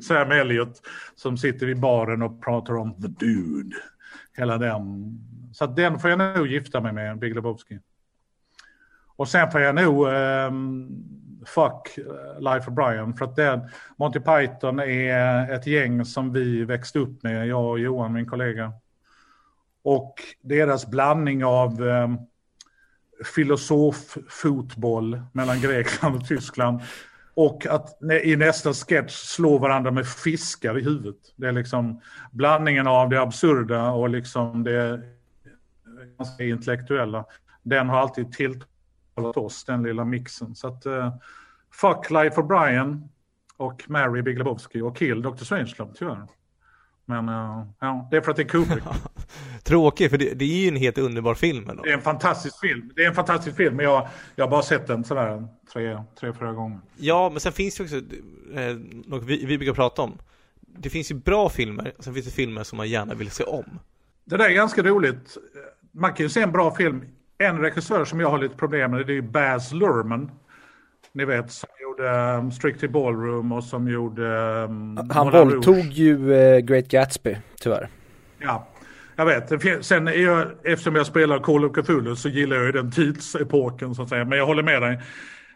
Sam 0.02 0.30
Elliot 0.30 0.80
som 1.14 1.37
sitter 1.37 1.68
i 1.68 1.74
baren 1.74 2.22
och 2.22 2.42
pratar 2.44 2.76
om 2.76 3.02
the 3.02 3.09
dude. 3.09 3.76
Hela 4.37 4.59
den. 4.59 5.18
Så 5.52 5.64
att 5.64 5.76
den 5.76 5.98
får 5.98 6.11
jag 6.11 6.18
nog 6.18 6.46
gifta 6.46 6.80
mig 6.80 6.92
med, 6.92 7.18
Big 7.18 7.35
Lebowski. 7.35 7.78
Och 9.16 9.28
sen 9.28 9.50
får 9.50 9.61
jag 9.61 9.74
nog 9.74 10.07
um, 10.07 10.88
fuck 11.46 11.98
eh, 11.98 12.40
Life 12.40 12.70
of 12.70 12.74
Brian. 12.74 13.14
För 13.14 13.24
att 13.24 13.37
den, 13.37 13.61
Monty 13.96 14.20
Python 14.20 14.80
är 14.80 15.50
ett 15.52 15.66
gäng 15.66 16.04
som 16.04 16.33
vi 16.33 16.64
växte 16.64 16.98
upp 16.98 17.22
med, 17.22 17.46
jag 17.46 17.70
och 17.70 17.78
Johan, 17.78 18.12
min 18.12 18.26
kollega. 18.26 18.72
Och 19.83 20.14
deras 20.40 20.87
blandning 20.87 21.44
av 21.44 21.83
um, 21.83 22.18
filosoffotboll 23.24 25.22
mellan 25.33 25.61
Grekland 25.61 26.16
och 26.16 26.29
Tyskland. 26.29 26.81
Och 27.35 27.66
att 27.66 28.03
i 28.22 28.37
nästa 28.37 28.72
sketch 28.72 29.12
slå 29.12 29.59
varandra 29.59 29.90
med 29.90 30.07
fiskar 30.07 30.79
i 30.79 30.83
huvudet. 30.83 31.16
Det 31.37 31.48
är 31.48 31.53
liksom 31.53 32.00
blandningen 32.33 32.87
av 32.87 33.09
det 33.09 33.20
absurda 33.20 33.90
och 33.90 34.09
liksom 34.09 34.64
det 34.64 35.03
ganska 36.18 36.44
intellektuella. 36.44 37.24
Den 37.62 37.88
har 37.88 37.98
alltid 37.98 38.33
tilltalat 38.33 39.37
oss, 39.37 39.64
den 39.64 39.83
lilla 39.83 40.05
mixen. 40.05 40.55
Så 40.55 40.68
att 40.68 40.87
uh, 40.87 41.16
fuck 41.70 42.11
Life 42.11 42.40
of 42.40 42.48
Brian 42.48 43.09
och 43.57 43.85
Mary 43.87 44.22
Big 44.22 44.38
Lebowski 44.38 44.81
och 44.81 44.96
kill 44.96 45.22
Dr. 45.22 45.44
Strangelove 45.44 45.92
tyvärr. 45.94 46.29
Men 47.07 47.29
eh, 47.29 47.67
ja, 47.81 48.09
det 48.11 48.17
är 48.17 48.21
för 48.21 48.31
att 48.31 48.37
det 48.37 48.43
är 48.43 48.49
Kubrick. 48.49 48.85
Tråkigt, 49.62 50.11
för 50.11 50.19
det, 50.19 50.35
det 50.35 50.45
är 50.45 50.62
ju 50.62 50.69
en 50.69 50.77
helt 50.77 50.99
underbar 50.99 51.35
film 51.35 51.69
ändå 51.71 51.83
Det 51.83 51.90
är 51.90 51.95
en 51.95 52.01
fantastisk 52.01 52.61
film. 52.61 52.93
Det 52.97 53.05
är 53.05 53.09
en 53.09 53.14
fantastisk 53.14 53.57
film, 53.57 53.77
men 53.77 53.85
jag, 53.85 54.09
jag 54.35 54.45
har 54.45 54.51
bara 54.51 54.62
sett 54.62 54.87
den 54.87 55.05
sådär 55.05 55.49
tre, 55.73 56.03
tre 56.21 56.33
fyra 56.33 56.53
gånger. 56.53 56.81
Ja, 56.97 57.31
men 57.31 57.40
sen 57.40 57.53
finns 57.53 57.77
det 57.77 57.83
också 57.83 57.97
eh, 57.97 58.77
något 59.07 59.25
vi, 59.25 59.47
vi 59.47 59.59
brukar 59.59 59.75
prata 59.75 60.03
om 60.03 60.19
Det 60.79 60.90
finns 60.90 61.11
ju 61.11 61.14
bra 61.14 61.49
filmer, 61.49 61.95
och 61.99 62.05
sen 62.05 62.14
finns 62.14 62.27
det 62.27 62.33
filmer 62.33 62.62
som 62.62 62.77
man 62.77 62.88
gärna 62.88 63.14
vill 63.14 63.31
se 63.31 63.45
om 63.45 63.64
Det 64.25 64.37
där 64.37 64.45
är 64.45 64.55
ganska 64.55 64.83
roligt. 64.83 65.37
Man 65.93 66.14
kan 66.14 66.27
ju 66.27 66.31
se 66.31 66.43
en 66.43 66.53
bra 66.53 66.75
film. 66.75 67.05
En 67.38 67.59
regissör 67.59 68.05
som 68.05 68.21
jag 68.21 68.31
har 68.31 68.38
lite 68.38 68.57
problem 68.57 68.90
med 68.90 69.07
det 69.07 69.17
är 69.17 69.23
Baz 69.23 69.73
Luhrmann. 69.73 70.31
Ni 71.14 71.24
vet, 71.24 71.50
som 71.53 71.68
gjorde 71.83 72.37
um, 72.37 72.53
Strictly 72.53 72.88
Ballroom 72.88 73.53
och 73.53 73.64
som 73.64 73.88
gjorde... 73.88 74.22
Um, 74.64 74.96
Han 75.11 75.27
Moulin 75.27 75.48
våldtog 75.48 75.77
Rouge. 75.77 75.92
ju 75.92 76.35
eh, 76.35 76.59
Great 76.59 76.88
Gatsby, 76.88 77.37
tyvärr. 77.61 77.88
Ja, 78.38 78.68
jag 79.16 79.27
vet. 79.27 79.85
Sen 79.85 80.09
är 80.09 80.12
jag, 80.12 80.46
eftersom 80.64 80.94
jag 80.96 81.07
spelar 81.07 81.38
Call 81.38 81.64
of 81.64 81.72
Cthulhu 81.72 82.16
så 82.16 82.29
gillar 82.29 82.57
jag 82.57 82.66
ju 82.66 82.72
den 82.72 82.90
tidsepoken 82.90 83.94
så 83.94 84.03
att 84.03 84.09
säga. 84.09 84.24
Men 84.24 84.38
jag 84.38 84.46
håller 84.46 84.62
med 84.62 84.83
dig. 84.83 85.00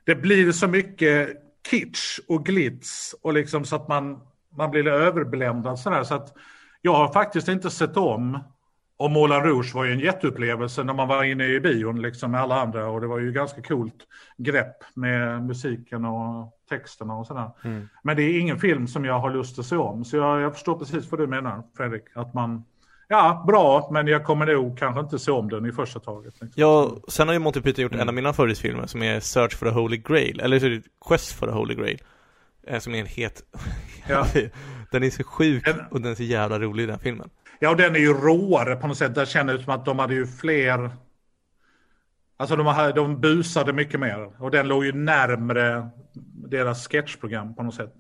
Det 0.05 0.15
blir 0.15 0.53
så 0.53 0.69
mycket 0.69 1.29
kitsch 1.71 2.19
och 2.29 2.47
glitz 2.47 3.15
och 3.23 3.33
liksom 3.33 3.65
så 3.65 3.77
att 3.77 3.89
man, 3.89 4.19
man 4.57 4.71
blir 4.71 4.89
överbländad 4.89 5.79
sådär. 5.79 6.03
Så 6.03 6.15
att 6.15 6.33
jag 6.83 6.95
har 6.95 7.13
faktiskt 7.13 7.49
inte 7.49 7.71
sett 7.71 7.97
om 7.97 8.39
och 8.99 9.11
Moulin 9.11 9.43
Rouge 9.43 9.75
var 9.75 9.85
ju 9.85 9.93
en 9.93 10.01
jätteupplevelse 10.01 10.85
när 10.85 10.95
man 10.95 11.09
var 11.09 11.25
inne 11.25 11.47
i 11.47 11.61
bion 11.61 12.03
liksom 12.03 12.31
med 12.31 12.41
alla 12.41 12.61
andra 12.61 12.89
och 12.89 13.01
det 13.01 13.07
var 13.07 13.19
ju 13.19 13.33
ganska 13.33 13.63
coolt 13.63 13.95
grepp 14.37 14.85
med 14.95 15.43
musiken 15.43 16.05
och 16.05 16.53
texterna 16.69 17.15
och 17.15 17.27
sådär. 17.27 17.51
Men 18.03 18.17
det 18.17 18.23
är 18.23 18.41
ingen 18.41 18.59
film 18.59 18.87
som 18.87 19.05
jag 19.05 19.19
har 19.19 19.31
lust 19.31 19.59
att 19.59 19.67
se 19.67 19.77
om 19.77 20.05
så 20.05 20.17
jag, 20.17 20.41
jag 20.41 20.53
förstår 20.53 20.79
precis 20.79 21.11
vad 21.11 21.21
du 21.21 21.27
menar 21.27 21.63
Fredrik. 21.77 22.05
Att 22.15 22.35
man, 22.35 22.65
ja 23.09 23.45
bra 23.47 23.89
men 23.93 24.07
jag 24.07 24.25
kommer 24.25 24.47
nog 24.47 24.79
kanske 24.79 25.01
inte 25.01 25.19
se 25.19 25.31
om 25.31 25.49
den 25.49 25.67
i 25.67 25.73
första 25.73 26.01
taget. 26.01 26.41
Liksom. 26.41 26.63
Ja, 26.63 26.97
sen 27.09 27.29
har 27.29 27.35
ju 27.35 27.41
Monty 27.41 27.61
Python 27.61 27.83
gjort 27.83 27.95
en 27.95 28.09
av 28.09 28.15
mina 28.15 28.33
favoritfilmer 28.33 28.87
som 28.87 29.03
är 29.03 29.21
Search 29.21 29.57
for 29.57 29.67
the 29.67 29.73
Holy 29.73 29.97
Grail, 29.97 30.41
eller 30.41 30.83
Quest 31.09 31.33
for 31.33 31.47
the 31.47 31.53
Holy 31.53 31.75
Grail 31.75 31.99
eh, 32.67 32.79
Som 32.79 32.95
är 32.95 33.01
en 33.01 33.07
het 33.07 33.43
Ja. 34.09 34.27
Den 34.91 35.03
är 35.03 35.11
så 35.11 35.25
sjuk 35.25 35.69
och 35.91 36.01
den 36.01 36.13
är 36.13 36.15
så 36.15 36.23
jävla 36.23 36.59
rolig 36.59 36.89
den 36.89 36.99
filmen 36.99 37.31
Ja, 37.59 37.71
och 37.71 37.77
den 37.77 37.95
är 37.95 38.01
ju 38.01 38.13
råare 38.15 38.77
på 38.77 38.87
något 38.87 38.97
sätt. 38.97 39.15
Där 39.15 39.25
känner 39.25 39.55
det 39.55 39.63
som 39.63 39.73
att 39.73 39.85
de 39.85 39.99
hade 39.99 40.15
ju 40.15 40.27
fler... 40.27 40.91
Alltså 42.37 42.57
de, 42.57 42.67
hade, 42.67 42.93
de 42.93 43.21
busade 43.21 43.73
mycket 43.73 44.01
mer. 44.01 44.43
Och 44.43 44.51
den 44.51 44.69
låg 44.69 44.85
ju 44.85 44.93
närmre 44.93 45.89
deras 46.49 46.89
sketchprogram 46.89 47.55
på 47.55 47.63
något 47.63 47.75
sätt. 47.75 47.95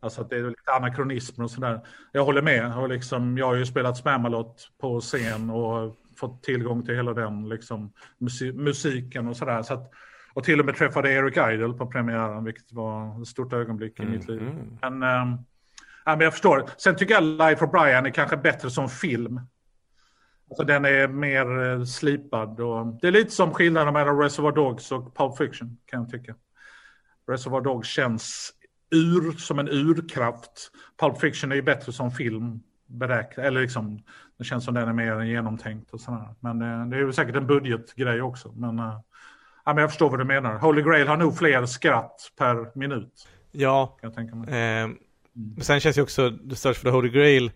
Alltså 0.00 0.20
att 0.20 0.30
det 0.30 0.36
är 0.36 0.42
lite 0.42 0.72
anakronismer 0.76 1.44
och 1.44 1.50
sådär. 1.50 1.80
Jag 2.12 2.24
håller 2.24 2.42
med. 2.42 2.78
Och 2.78 2.88
liksom, 2.88 3.38
jag 3.38 3.46
har 3.46 3.54
ju 3.54 3.66
spelat 3.66 3.96
Spamalot 3.96 4.68
på 4.80 5.00
scen 5.00 5.50
och 5.50 5.96
fått 6.16 6.42
tillgång 6.42 6.86
till 6.86 6.94
hela 6.94 7.12
den 7.14 7.48
liksom, 7.48 7.92
musi- 8.18 8.52
musiken 8.52 9.28
och 9.28 9.36
sådär. 9.36 9.62
Så 9.62 9.74
att, 9.74 9.90
Och 10.34 10.44
till 10.44 10.60
och 10.60 10.66
med 10.66 10.76
träffade 10.76 11.12
Eric 11.12 11.36
Idle 11.36 11.72
på 11.72 11.86
premiären, 11.86 12.44
vilket 12.44 12.72
var 12.72 13.22
ett 13.22 13.28
stort 13.28 13.52
ögonblick 13.52 14.00
i 14.00 14.04
mitt 14.06 14.28
liv. 14.28 14.42
Mm. 14.42 14.78
Men, 14.80 15.02
ähm, 15.02 15.38
ja, 16.04 16.12
men 16.16 16.20
jag 16.20 16.32
förstår. 16.32 16.70
Sen 16.76 16.96
tycker 16.96 17.14
jag 17.14 17.22
Life 17.22 17.64
of 17.64 17.70
Brian 17.70 18.06
är 18.06 18.10
kanske 18.10 18.36
bättre 18.36 18.70
som 18.70 18.88
film. 18.88 19.40
Alltså 20.50 20.64
den 20.64 20.84
är 20.84 21.08
mer 21.08 21.62
eh, 21.72 21.84
slipad. 21.84 22.60
Och, 22.60 22.86
det 23.00 23.08
är 23.08 23.12
lite 23.12 23.30
som 23.30 23.54
skillnaden 23.54 23.92
mellan 23.94 24.18
Reservoir 24.18 24.52
Dogs 24.52 24.92
och 24.92 25.16
Pulp 25.16 25.36
Fiction, 25.38 25.78
kan 25.86 26.00
jag 26.00 26.10
tycka. 26.10 26.34
Reservoir 27.28 27.60
Dogs 27.60 27.88
känns 27.88 28.52
ur, 28.90 29.32
som 29.32 29.58
en 29.58 29.68
urkraft. 29.68 30.70
Pulp 31.00 31.18
Fiction 31.20 31.52
är 31.52 31.56
ju 31.56 31.62
bättre 31.62 31.92
som 31.92 32.10
film. 32.10 32.60
Beräknad, 32.86 33.46
eller 33.46 33.60
liksom, 33.60 34.02
det 34.38 34.44
känns 34.44 34.64
som 34.64 34.74
den 34.74 34.88
är 34.88 34.92
mer 34.92 35.20
genomtänkt 35.22 35.90
och 35.90 36.00
sådär. 36.00 36.34
Men 36.40 36.62
eh, 36.62 36.86
det 36.88 36.96
är 36.96 37.00
ju 37.00 37.12
säkert 37.12 37.36
en 37.36 37.46
budgetgrej 37.46 38.22
också. 38.22 38.52
Men, 38.56 38.78
eh, 38.78 39.00
ja, 39.64 39.74
men 39.74 39.78
jag 39.78 39.90
förstår 39.90 40.10
vad 40.10 40.18
du 40.18 40.24
menar. 40.24 40.58
Holy 40.58 40.82
Grail 40.82 41.08
har 41.08 41.16
nog 41.16 41.38
fler 41.38 41.66
skratt 41.66 42.32
per 42.38 42.78
minut. 42.78 43.28
Ja, 43.50 43.86
Kan 44.00 44.08
jag 44.10 44.14
tänka 44.16 44.34
mig. 44.36 44.48
eh, 44.82 44.88
men 45.32 45.64
sen 45.64 45.80
känns 45.80 45.98
ju 45.98 46.02
också 46.02 46.30
The 46.50 46.56
Search 46.56 46.76
for 46.76 46.84
the 46.84 46.90
Holy 46.90 47.08
Grail 47.08 47.50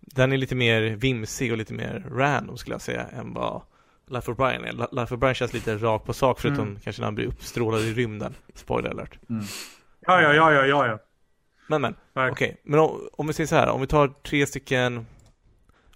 Den 0.00 0.32
är 0.32 0.36
lite 0.36 0.54
mer 0.54 0.82
vimsig 0.82 1.52
och 1.52 1.58
lite 1.58 1.74
mer 1.74 2.06
random 2.10 2.56
skulle 2.58 2.74
jag 2.74 2.80
säga 2.82 3.06
än 3.06 3.34
vad 3.34 3.62
Life 4.06 4.30
of 4.30 4.36
Brian 4.36 4.64
är. 4.64 4.72
Li- 4.72 4.86
Life 5.00 5.14
of 5.14 5.20
Brian 5.20 5.34
känns 5.34 5.52
lite 5.52 5.76
rakt 5.76 6.04
på 6.06 6.12
sak 6.12 6.40
förutom 6.40 6.68
Mm. 6.68 6.80
kanske 6.80 7.02
när 7.02 7.06
han 7.06 7.14
blir 7.14 7.26
uppstrålad 7.26 7.80
i 7.80 7.92
rymden. 7.94 8.34
Spoiler 8.54 8.90
alert. 8.90 9.18
Ja, 9.26 10.22
ja, 10.22 10.34
ja, 10.34 10.52
ja, 10.52 10.66
ja. 10.66 10.86
ja. 10.86 10.98
Men 11.68 11.82
men, 11.82 12.30
okej. 12.30 12.60
Men 12.64 12.80
om, 12.80 13.08
om 13.12 13.26
vi 13.26 13.32
säger 13.32 13.46
så 13.46 13.54
här, 13.56 13.68
om 13.68 13.80
vi 13.80 13.86
tar 13.86 14.08
tre 14.08 14.46
stycken 14.46 15.06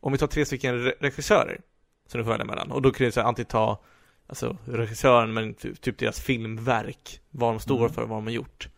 Om 0.01 0.13
vi 0.13 0.19
tar 0.19 0.27
tre 0.27 0.45
stycken 0.45 0.75
re- 0.87 0.95
regissörer 1.01 1.61
Som 2.07 2.19
du 2.19 2.25
får 2.25 2.31
välja 2.31 2.45
mellan. 2.47 2.71
Och 2.73 2.83
då 2.83 2.91
kan 2.91 3.05
du 3.07 3.13
så 3.13 3.21
här, 3.21 3.29
antingen 3.29 3.47
ta 3.49 3.83
Alltså 4.27 4.57
regissören 4.65 5.33
men 5.33 5.55
typ, 5.55 5.81
typ 5.81 5.99
deras 5.99 6.21
filmverk 6.21 7.21
Vad 7.31 7.53
de 7.55 7.61
står 7.61 7.79
Mm. 7.81 7.93
för, 7.93 8.03
vad 8.03 8.17
de 8.19 8.25
har 8.25 8.33
gjort 8.33 8.69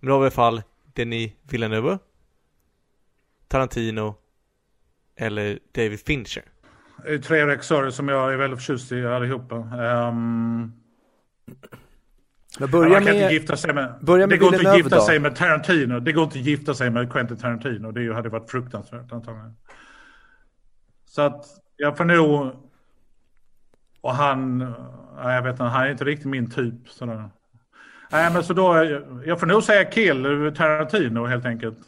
Men 0.00 0.08
då 0.08 0.14
har 0.14 0.20
vi 0.20 0.24
i 0.24 0.26
alla 0.26 0.30
fall 0.30 0.62
Denis 0.94 1.32
Villeneuve 1.42 1.98
Tarantino 3.48 4.14
Eller 5.16 5.58
David 5.74 6.00
Fincher 6.00 6.42
Det 7.04 7.14
är 7.14 7.18
tre 7.18 7.46
regissörer 7.46 7.90
som 7.90 8.08
jag 8.08 8.32
är 8.32 8.36
väldigt 8.36 8.58
förtjust 8.58 8.92
i 8.92 9.06
allihopa. 9.06 9.54
Um, 9.56 10.72
Men 12.58 12.70
man 12.70 12.70
börja 12.70 12.92
kan 12.94 13.02
inte 13.02 13.12
med, 13.12 13.32
gifta 13.32 13.56
sig 13.56 13.74
med, 13.74 13.94
börja 14.00 14.26
med 14.26 14.34
det 14.34 14.38
går 14.38 14.54
inte 14.54 14.70
att 14.70 14.76
gifta 14.76 14.96
då. 14.96 15.02
sig 15.02 15.18
med 15.18 15.36
Tarantino. 15.36 16.00
Det 16.00 16.12
går 16.12 16.24
inte 16.24 16.38
att 16.38 16.44
gifta 16.44 16.74
sig 16.74 16.90
med 16.90 17.12
Quentin 17.12 17.36
Tarantino. 17.36 17.92
Det 17.92 18.14
hade 18.14 18.28
varit 18.28 18.50
fruktansvärt 18.50 19.12
antagligen. 19.12 19.56
Så 21.04 21.22
att 21.22 21.46
jag 21.76 21.96
får 21.96 22.04
nog... 22.04 22.52
Och 24.00 24.14
han... 24.14 24.60
ja, 25.16 25.32
Jag 25.32 25.42
vet 25.42 25.52
inte, 25.52 25.62
han 25.62 25.86
är 25.86 25.90
inte 25.90 26.04
riktigt 26.04 26.26
min 26.26 26.50
typ. 26.50 26.88
Sådär. 26.88 27.30
Nej, 28.12 28.32
men 28.32 28.44
så 28.44 28.52
då... 28.52 28.74
Jag 29.26 29.40
får 29.40 29.46
nog 29.46 29.62
säga 29.62 29.84
kill 29.84 30.52
Tarantino 30.56 31.26
helt 31.26 31.44
enkelt. 31.44 31.78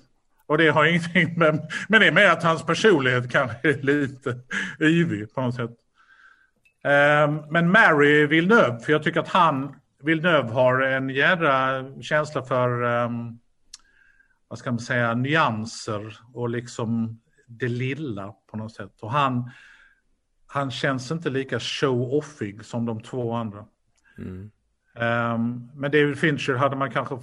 Och 0.46 0.58
det 0.58 0.68
har 0.68 0.84
ingenting 0.90 1.38
med... 1.38 1.70
Men 1.88 2.00
det 2.00 2.06
är 2.06 2.12
mer 2.12 2.30
att 2.30 2.42
hans 2.42 2.62
personlighet 2.66 3.30
kanske 3.30 3.56
är 3.68 3.82
lite 3.82 4.38
yvig 4.80 5.34
på 5.34 5.40
något 5.40 5.54
sätt. 5.54 5.70
Ehm, 6.84 7.40
men 7.50 7.70
Mary 7.70 8.26
Villeneuve, 8.26 8.78
för 8.78 8.92
jag 8.92 9.02
tycker 9.02 9.20
att 9.20 9.28
han, 9.28 9.74
Villeneuve 10.02 10.48
har 10.48 10.80
en 10.80 11.08
jädra 11.08 11.84
känsla 12.02 12.42
för, 12.42 12.82
ehm, 12.82 13.38
vad 14.48 14.58
ska 14.58 14.70
man 14.70 14.80
säga, 14.80 15.14
nyanser 15.14 16.18
och 16.32 16.48
liksom 16.48 17.20
det 17.46 17.68
lilla 17.68 18.34
på 18.50 18.56
något 18.56 18.74
sätt. 18.74 19.00
Och 19.00 19.12
han, 19.12 19.50
han 20.46 20.70
känns 20.70 21.10
inte 21.10 21.30
lika 21.30 21.58
show-offig 21.58 22.62
som 22.62 22.86
de 22.86 23.00
två 23.02 23.32
andra. 23.32 23.64
Mm. 24.18 24.50
Ehm, 24.94 25.68
men 25.74 25.90
David 25.90 26.18
Fincher 26.18 26.54
hade 26.54 26.76
man 26.76 26.90
kanske, 26.90 27.18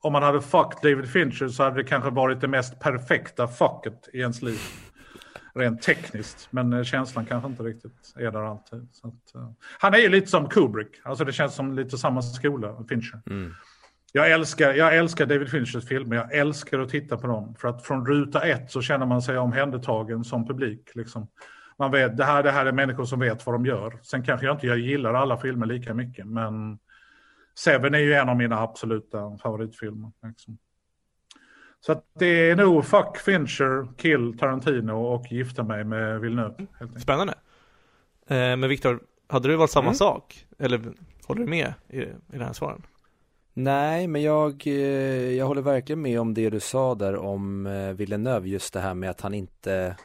om 0.00 0.12
man 0.12 0.22
hade 0.22 0.40
fuckt 0.40 0.82
David 0.82 1.10
Fincher 1.10 1.48
så 1.48 1.62
hade 1.62 1.76
det 1.76 1.84
kanske 1.84 2.10
varit 2.10 2.40
det 2.40 2.48
mest 2.48 2.80
perfekta 2.80 3.48
fucket 3.48 4.08
i 4.12 4.18
ens 4.18 4.42
liv. 4.42 4.58
Rent 5.54 5.82
tekniskt, 5.82 6.48
men 6.50 6.72
eh, 6.72 6.82
känslan 6.82 7.26
kanske 7.26 7.48
inte 7.48 7.62
riktigt 7.62 8.14
är 8.16 8.30
där 8.30 8.42
alltid. 8.42 8.88
Att, 9.02 9.34
eh, 9.34 9.50
han 9.78 9.94
är 9.94 9.98
ju 9.98 10.08
lite 10.08 10.26
som 10.26 10.48
Kubrick, 10.48 11.00
alltså 11.04 11.24
det 11.24 11.32
känns 11.32 11.54
som 11.54 11.72
lite 11.72 11.98
samma 11.98 12.22
skola, 12.22 12.84
Fincher. 12.88 13.20
Mm. 13.30 13.54
Jag 14.12 14.30
älskar, 14.30 14.74
jag 14.74 14.96
älskar 14.96 15.26
David 15.26 15.50
Finchers 15.50 15.88
filmer, 15.88 16.16
jag 16.16 16.34
älskar 16.34 16.78
att 16.78 16.88
titta 16.88 17.16
på 17.16 17.26
dem. 17.26 17.54
För 17.58 17.68
att 17.68 17.86
från 17.86 18.06
ruta 18.06 18.40
ett 18.40 18.70
så 18.70 18.82
känner 18.82 19.06
man 19.06 19.22
sig 19.22 19.38
omhändertagen 19.38 20.24
som 20.24 20.46
publik. 20.46 20.90
Liksom. 20.94 21.28
Man 21.78 21.90
vet, 21.90 22.16
det 22.16 22.24
här, 22.24 22.42
det 22.42 22.50
här 22.50 22.66
är 22.66 22.72
människor 22.72 23.04
som 23.04 23.20
vet 23.20 23.46
vad 23.46 23.54
de 23.54 23.66
gör. 23.66 23.98
Sen 24.02 24.22
kanske 24.22 24.46
jag 24.46 24.54
inte 24.54 24.66
jag 24.66 24.78
gillar 24.78 25.14
alla 25.14 25.36
filmer 25.36 25.66
lika 25.66 25.94
mycket, 25.94 26.26
men 26.26 26.78
Seven 27.58 27.94
är 27.94 27.98
ju 27.98 28.14
en 28.14 28.28
av 28.28 28.36
mina 28.36 28.60
absoluta 28.60 29.38
favoritfilmer. 29.42 30.10
Liksom. 30.26 30.58
Så 31.80 31.92
att 31.92 32.04
det 32.18 32.50
är 32.50 32.56
nog 32.56 32.84
fuck 32.84 33.16
Fincher, 33.16 33.96
kill 33.96 34.38
Tarantino 34.38 34.92
och 34.92 35.32
gifta 35.32 35.62
mig 35.62 35.84
med 35.84 36.20
Villeneuve. 36.20 36.66
Spännande 36.98 37.34
eh, 38.26 38.36
Men 38.36 38.68
Viktor, 38.68 39.00
hade 39.28 39.48
du 39.48 39.56
valt 39.56 39.70
samma 39.70 39.84
Mm. 39.86 39.94
sak? 39.94 40.46
Eller 40.58 40.80
håller 41.26 41.40
du 41.40 41.46
med 41.50 41.72
i, 41.88 42.00
i 42.00 42.08
den 42.26 42.42
här 42.42 42.52
svaren? 42.52 42.82
Nej, 43.54 44.06
men 44.06 44.22
jag, 44.22 44.66
eh, 44.66 44.72
jag 45.36 45.46
håller 45.46 45.62
verkligen 45.62 46.02
med 46.02 46.20
om 46.20 46.34
det 46.34 46.50
du 46.50 46.60
sa 46.60 46.94
där 46.94 47.16
om 47.16 47.66
eh, 47.66 47.92
Villeneuve, 47.92 48.48
just 48.48 48.72
det 48.74 48.80
här 48.80 48.94
med 48.94 49.10
att 49.10 49.20
han 49.20 49.34
inte 49.34 49.96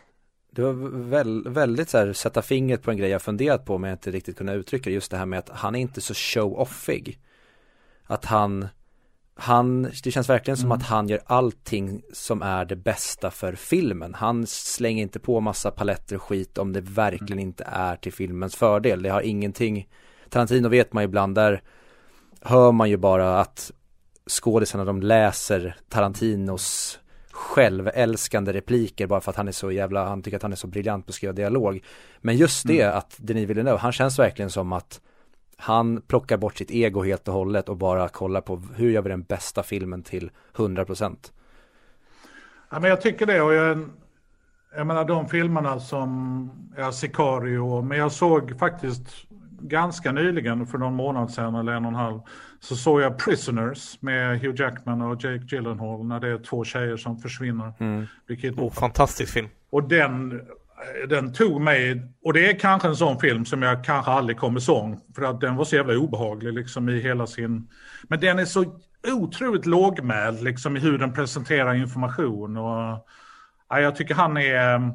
Det 0.55 0.61
var 0.61 0.73
väl, 1.09 1.49
väldigt 1.49 1.89
så 1.89 1.97
här, 1.97 2.13
sätta 2.13 2.41
fingret 2.41 2.81
på 2.81 2.91
en 2.91 2.97
grej 2.97 3.09
jag 3.09 3.21
funderat 3.21 3.65
på 3.65 3.77
men 3.77 3.89
jag 3.89 3.95
inte 3.95 4.11
riktigt 4.11 4.37
kunnat 4.37 4.55
uttrycka 4.55 4.89
det, 4.89 4.93
just 4.93 5.11
det 5.11 5.17
här 5.17 5.25
med 5.25 5.39
att 5.39 5.49
han 5.49 5.75
är 5.75 5.79
inte 5.79 6.01
så 6.01 6.13
show-offig 6.13 7.17
Att 8.03 8.25
han 8.25 8.67
han, 9.35 9.83
det 10.03 10.11
känns 10.11 10.29
verkligen 10.29 10.57
som 10.57 10.65
Mm. 10.65 10.77
att 10.77 10.83
han 10.83 11.07
gör 11.07 11.21
allting 11.25 12.01
som 12.13 12.41
är 12.41 12.65
det 12.65 12.75
bästa 12.75 13.31
för 13.31 13.55
filmen. 13.55 14.13
Han 14.13 14.47
slänger 14.47 15.03
inte 15.03 15.19
på 15.19 15.39
massa 15.39 15.71
paletter 15.71 16.15
och 16.15 16.21
skit 16.21 16.57
om 16.57 16.73
det 16.73 16.81
verkligen 16.81 17.39
inte 17.39 17.63
är 17.67 17.95
till 17.95 18.13
filmens 18.13 18.55
fördel. 18.55 19.01
Det 19.03 19.09
har 19.09 19.21
ingenting, 19.21 19.89
Tarantino 20.29 20.69
vet 20.69 20.93
man 20.93 21.03
ju 21.03 21.05
ibland, 21.05 21.35
där 21.35 21.61
hör 22.41 22.71
man 22.71 22.89
ju 22.89 22.97
bara 22.97 23.39
att 23.39 23.71
skådisarna 24.29 24.85
de 24.85 25.01
läser 25.01 25.75
Tarantinos 25.89 26.99
självälskande 27.33 28.53
repliker 28.53 29.07
bara 29.07 29.21
för 29.21 29.31
att 29.31 29.37
han 29.37 29.47
är 29.47 29.51
så 29.51 29.71
jävla, 29.71 30.07
han 30.07 30.21
tycker 30.21 30.37
att 30.37 30.43
han 30.43 30.51
är 30.51 30.55
så 30.55 30.67
briljant 30.67 31.05
på 31.05 31.09
att 31.09 31.15
skriva 31.15 31.33
dialog. 31.33 31.83
Men 32.21 32.37
just 32.37 32.67
det 32.67 32.83
att 32.83 33.15
Denis 33.17 33.49
Villeneuve, 33.49 33.77
han 33.77 33.91
känns 33.91 34.19
verkligen 34.19 34.49
som 34.49 34.73
att 34.73 35.01
han 35.57 36.01
plockar 36.01 36.37
bort 36.37 36.57
sitt 36.57 36.71
ego 36.71 37.03
helt 37.03 37.27
och 37.27 37.33
hållet 37.33 37.69
och 37.69 37.77
bara 37.77 38.09
kollar 38.09 38.41
på 38.41 38.61
hur 38.75 38.89
gör 38.89 39.01
vi 39.01 39.09
den 39.09 39.23
bästa 39.23 39.63
filmen 39.63 40.03
till 40.03 40.31
100%. 40.55 41.15
Ja, 42.69 42.79
men 42.79 42.89
jag 42.89 43.01
tycker 43.01 43.25
det. 43.25 43.41
Och 43.41 43.53
jag, 43.53 43.89
jag 44.75 44.87
menar 44.87 45.05
de 45.05 45.29
filmerna 45.29 45.79
som 45.79 46.49
ja, 46.77 46.91
Sicario, 46.91 47.81
men 47.81 47.97
jag 47.97 48.11
såg 48.11 48.59
faktiskt 48.59 49.07
ganska 49.61 50.11
nyligen, 50.11 50.67
för 50.67 50.77
någon 50.77 50.95
månad 50.95 51.31
sedan 51.31 51.55
eller 51.55 51.71
en 51.71 51.85
och 51.85 51.91
en 51.91 51.95
halv, 51.95 52.19
så 52.63 52.75
såg 52.75 53.01
jag 53.01 53.17
Prisoners 53.17 54.01
med 54.01 54.39
Hugh 54.39 54.61
Jackman 54.61 55.01
och 55.01 55.23
Jake 55.23 55.45
Gyllenhaal 55.47 56.05
när 56.05 56.19
det 56.19 56.27
är 56.27 56.37
två 56.37 56.63
tjejer 56.63 56.97
som 56.97 57.17
försvinner. 57.17 57.73
kidnappade. 58.35 58.67
Oh, 58.67 58.73
fantastisk 58.73 59.33
film 59.33 59.47
Och 59.69 59.87
den, 59.87 60.41
den 61.09 61.33
tog 61.33 61.61
mig, 61.61 62.01
och 62.23 62.33
det 62.33 62.49
är 62.49 62.59
kanske 62.59 62.87
en 62.87 62.95
sån 62.95 63.19
film 63.19 63.45
som 63.45 63.61
jag 63.61 63.83
kanske 63.83 64.11
aldrig 64.11 64.37
kommer 64.37 64.59
sång, 64.59 64.99
för 65.15 65.21
att 65.23 65.41
den 65.41 65.55
var 65.55 65.65
så 65.65 65.75
jävla 65.75 65.93
obehaglig 65.93 66.53
liksom 66.53 66.89
i 66.89 66.99
hela 66.99 67.27
sin, 67.27 67.69
men 68.03 68.19
den 68.19 68.39
är 68.39 68.45
så 68.45 68.79
otroligt 69.07 69.65
lågmäld 69.65 70.43
liksom 70.43 70.77
i 70.77 70.79
hur 70.79 70.97
den 70.97 71.13
presenterar 71.13 71.73
information 71.73 72.57
och 72.57 73.07
ja, 73.69 73.79
jag 73.79 73.95
tycker 73.95 74.15
han 74.15 74.37
är, 74.37 74.91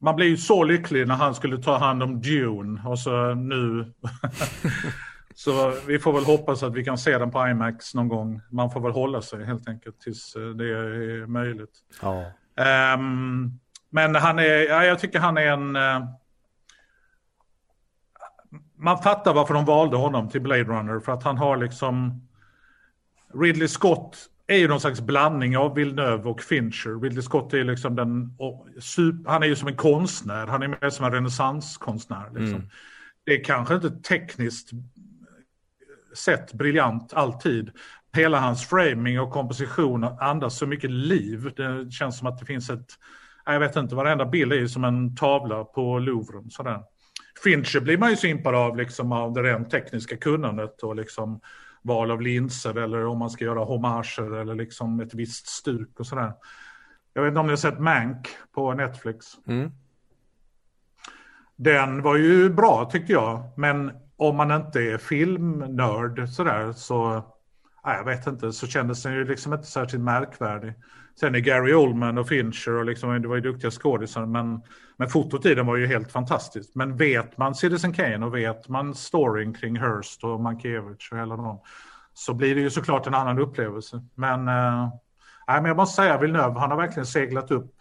man 0.00 0.16
blir 0.16 0.26
ju 0.26 0.36
så 0.36 0.64
lycklig 0.64 1.08
när 1.08 1.14
han 1.14 1.34
skulle 1.34 1.62
ta 1.62 1.78
hand 1.78 2.02
om 2.02 2.20
Dune 2.20 2.82
och 2.84 2.98
så 2.98 3.34
nu 3.34 3.92
Så 5.44 5.74
vi 5.86 5.98
får 5.98 6.12
väl 6.12 6.24
hoppas 6.24 6.62
att 6.62 6.74
vi 6.74 6.84
kan 6.84 6.98
se 6.98 7.18
den 7.18 7.30
på 7.30 7.48
IMAX 7.48 7.94
någon 7.94 8.08
gång. 8.08 8.40
Man 8.50 8.70
får 8.70 8.80
väl 8.80 8.92
hålla 8.92 9.22
sig 9.22 9.44
helt 9.44 9.68
enkelt 9.68 10.00
tills 10.00 10.36
eh, 10.36 10.42
det 10.42 10.64
är 10.64 11.26
möjligt. 11.26 11.78
Ja. 12.02 12.32
Ehm, 12.64 13.50
men 13.90 14.14
han 14.14 14.38
är, 14.38 14.68
ja, 14.68 14.84
jag 14.84 14.98
tycker 14.98 15.18
han 15.18 15.38
är 15.38 15.46
en... 15.46 15.76
eh, 15.76 16.04
man 18.76 19.02
fattar 19.02 19.34
varför 19.34 19.54
de 19.54 19.64
valde 19.64 19.96
honom 19.96 20.28
till 20.28 20.40
Blade 20.40 20.64
Runner. 20.64 21.00
För 21.00 21.12
att 21.12 21.22
han 21.22 21.38
har 21.38 21.56
liksom... 21.56 22.28
Ridley 23.34 23.68
Scott 23.68 24.16
är 24.46 24.56
ju 24.56 24.68
någon 24.68 24.80
slags 24.80 25.00
blandning 25.00 25.56
av 25.56 25.74
Villeneuve 25.74 26.28
och 26.28 26.40
Fincher. 26.40 27.02
Ridley 27.02 27.22
Scott 27.22 27.54
är 27.54 27.64
liksom 27.64 27.96
den... 27.96 28.36
super, 28.80 29.30
han 29.30 29.42
är 29.42 29.46
ju 29.46 29.56
som 29.56 29.68
en 29.68 29.76
konstnär. 29.76 30.46
Han 30.46 30.62
är 30.62 30.68
mer 30.68 30.90
som 30.90 31.04
en 31.04 31.12
renässanskonstnär. 31.12 32.30
Liksom. 32.34 32.70
Det 33.24 33.40
är 33.40 33.44
kanske 33.44 33.74
inte 33.74 33.90
tekniskt 33.90 34.70
sett 36.14 36.52
briljant 36.52 37.12
alltid. 37.12 37.70
Hela 38.12 38.40
hans 38.40 38.68
framing 38.68 39.20
och 39.20 39.30
komposition 39.30 40.04
andas 40.04 40.58
så 40.58 40.66
mycket 40.66 40.90
liv. 40.90 41.52
Det 41.56 41.92
känns 41.92 42.18
som 42.18 42.26
att 42.26 42.38
det 42.38 42.46
finns 42.46 42.70
ett, 42.70 42.86
jag 43.44 43.60
vet 43.60 43.76
inte, 43.76 43.94
varenda 43.94 44.26
bild 44.26 44.52
är 44.52 44.66
som 44.66 44.84
en 44.84 45.16
tavla 45.16 45.64
på 45.64 45.98
Louvren. 45.98 46.50
Sådär. 46.50 46.80
Fincher 47.44 47.80
blir 47.80 47.98
man 47.98 48.10
ju 48.10 48.16
så 48.16 48.26
impad 48.26 48.54
av, 48.54 48.76
liksom, 48.76 49.12
av 49.12 49.32
det 49.32 49.42
rent 49.42 49.70
tekniska 49.70 50.16
kunnandet 50.16 50.82
och 50.82 50.96
liksom 50.96 51.40
val 51.82 52.10
av 52.10 52.20
linser 52.22 52.78
eller 52.78 53.06
om 53.06 53.18
man 53.18 53.30
ska 53.30 53.44
göra 53.44 53.64
hommager 53.64 54.40
eller 54.40 54.54
liksom 54.54 55.00
ett 55.00 55.14
visst 55.14 55.46
stuk 55.46 56.00
och 56.00 56.06
sådär. 56.06 56.32
Jag 57.14 57.22
vet 57.22 57.30
inte 57.30 57.40
om 57.40 57.46
ni 57.46 57.52
har 57.52 57.56
sett 57.56 57.80
Mank 57.80 58.28
på 58.54 58.74
Netflix. 58.74 59.26
Mm. 59.46 59.70
Den 61.56 62.02
var 62.02 62.16
ju 62.16 62.50
bra 62.50 62.88
tyckte 62.92 63.12
jag, 63.12 63.42
men 63.56 63.92
om 64.20 64.36
man 64.36 64.50
inte 64.50 64.80
är 64.80 64.98
filmnörd 64.98 66.28
sådär 66.28 66.72
så, 66.72 67.12
nej, 67.84 67.96
jag 67.96 68.04
vet 68.04 68.26
inte, 68.26 68.52
så 68.52 68.66
kändes 68.66 69.02
den 69.02 69.12
ju 69.12 69.24
liksom 69.24 69.52
inte 69.52 69.66
särskilt 69.66 70.02
märkvärdig. 70.02 70.74
Sen 71.20 71.34
är 71.34 71.38
Gary 71.38 71.74
Oldman 71.74 72.18
och 72.18 72.28
Fincher 72.28 72.72
och 72.72 72.84
liksom, 72.84 73.22
det 73.22 73.28
var 73.28 73.34
ju 73.34 73.40
duktiga 73.40 73.70
skådisar, 73.70 74.26
men, 74.26 74.62
men 74.96 75.08
fotot 75.08 75.46
i 75.46 75.54
den 75.54 75.66
var 75.66 75.76
ju 75.76 75.86
helt 75.86 76.12
fantastiskt. 76.12 76.74
Men 76.74 76.96
vet 76.96 77.38
man 77.38 77.54
Citizen 77.54 77.92
Kane 77.92 78.26
och 78.26 78.34
vet 78.34 78.68
man 78.68 78.94
storyn 78.94 79.54
kring 79.54 79.76
Hearst 79.76 80.24
och 80.24 80.40
Mankiewicz 80.40 81.12
och 81.12 81.18
hela 81.18 81.36
dem, 81.36 81.60
så 82.14 82.34
blir 82.34 82.54
det 82.54 82.60
ju 82.60 82.70
såklart 82.70 83.06
en 83.06 83.14
annan 83.14 83.38
upplevelse. 83.38 84.02
Men, 84.14 84.48
eh, 84.48 84.88
nej, 85.48 85.60
men 85.60 85.64
jag 85.64 85.76
måste 85.76 86.02
säga 86.02 86.18
Villeneuve, 86.18 86.60
han 86.60 86.70
har 86.70 86.78
verkligen 86.78 87.06
seglat 87.06 87.50
upp 87.50 87.79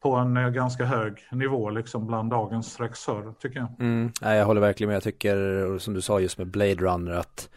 på 0.00 0.14
en 0.14 0.36
eh, 0.36 0.48
ganska 0.48 0.84
hög 0.84 1.12
nivå 1.32 1.70
liksom 1.70 2.06
bland 2.06 2.30
dagens 2.30 2.80
regissörer 2.80 3.32
tycker 3.40 3.58
jag. 3.58 3.68
Mm, 3.80 4.12
nej, 4.20 4.38
jag 4.38 4.46
håller 4.46 4.60
verkligen 4.60 4.88
med. 4.88 4.96
Jag 4.96 5.02
tycker, 5.02 5.78
som 5.78 5.94
du 5.94 6.00
sa 6.00 6.20
just 6.20 6.38
med 6.38 6.46
Blade 6.46 6.74
Runner, 6.74 7.12
att 7.12 7.48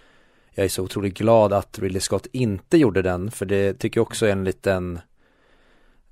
jag 0.51 0.65
är 0.65 0.69
så 0.69 0.83
otroligt 0.83 1.17
glad 1.17 1.53
att 1.53 1.79
Ridley 1.79 2.01
Scott 2.01 2.27
inte 2.31 2.77
gjorde 2.77 3.01
den, 3.01 3.31
för 3.31 3.45
det 3.45 3.73
tycker 3.73 3.99
jag 3.99 4.07
också 4.07 4.25
är 4.25 4.31
en 4.31 4.43
liten, 4.43 4.99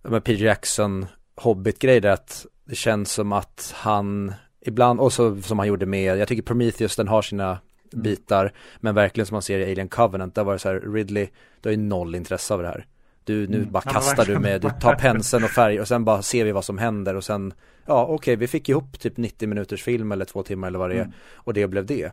med 0.02 0.24
Peter 0.24 0.46
Jackson 0.46 1.06
Hobbit-grej 1.36 2.02
där 2.02 2.12
att 2.12 2.46
det 2.66 2.76
känns 2.76 3.12
som 3.12 3.34
att 3.34 3.74
han 3.78 4.34
ibland, 4.62 5.00
och 5.00 5.14
så 5.14 5.42
som 5.42 5.60
han 5.60 5.68
gjorde 5.68 5.86
med, 5.86 6.18
jag 6.18 6.28
tycker 6.28 6.44
Prometheus 6.44 6.96
den 6.96 7.08
har 7.08 7.22
sina 7.22 7.60
bitar, 7.92 8.54
men 8.80 8.96
verkligen 8.96 9.26
som 9.26 9.36
man 9.36 9.42
ser 9.42 9.60
i 9.60 9.72
Alien 9.72 9.90
Covenant, 9.90 10.36
där 10.36 10.44
var 10.44 10.54
det 10.54 10.60
så 10.60 10.70
här, 10.70 10.80
Ridley, 10.80 11.28
du 11.62 11.70
har 11.70 11.72
ju 11.72 11.78
noll 11.78 12.16
intresse 12.16 12.54
av 12.54 12.62
det 12.62 12.68
här. 12.68 12.86
Du, 13.30 13.48
nu 13.48 13.58
Mm. 13.58 13.72
bara 13.72 13.82
kastar 13.84 14.26
du 14.26 14.40
med, 14.40 14.62
du 14.62 14.70
tar 14.82 14.96
penseln 14.96 15.44
och 15.44 15.50
färg 15.50 15.80
och 15.82 15.88
sen 15.88 16.06
bara 16.06 16.22
ser 16.22 16.46
vi 16.46 16.52
vad 16.52 16.66
som 16.66 16.78
händer 16.78 17.16
och 17.16 17.24
sen 17.24 17.54
Ja 17.86 18.06
okej, 18.06 18.36
vi 18.36 18.48
fick 18.48 18.70
ihop 18.70 19.00
typ 19.00 19.18
90 19.18 19.48
minuters 19.50 19.84
film 19.84 20.12
eller 20.12 20.26
två 20.26 20.44
timmar 20.44 20.68
eller 20.68 20.80
vad 20.80 20.90
det 20.90 20.96
är 20.96 21.02
Mm. 21.02 21.14
och 21.36 21.54
det 21.54 21.68
blev 21.68 21.86
det 21.86 22.12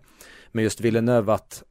Men 0.52 0.64
just 0.64 0.80
Villeneuve 0.80 1.32
att 1.32 1.62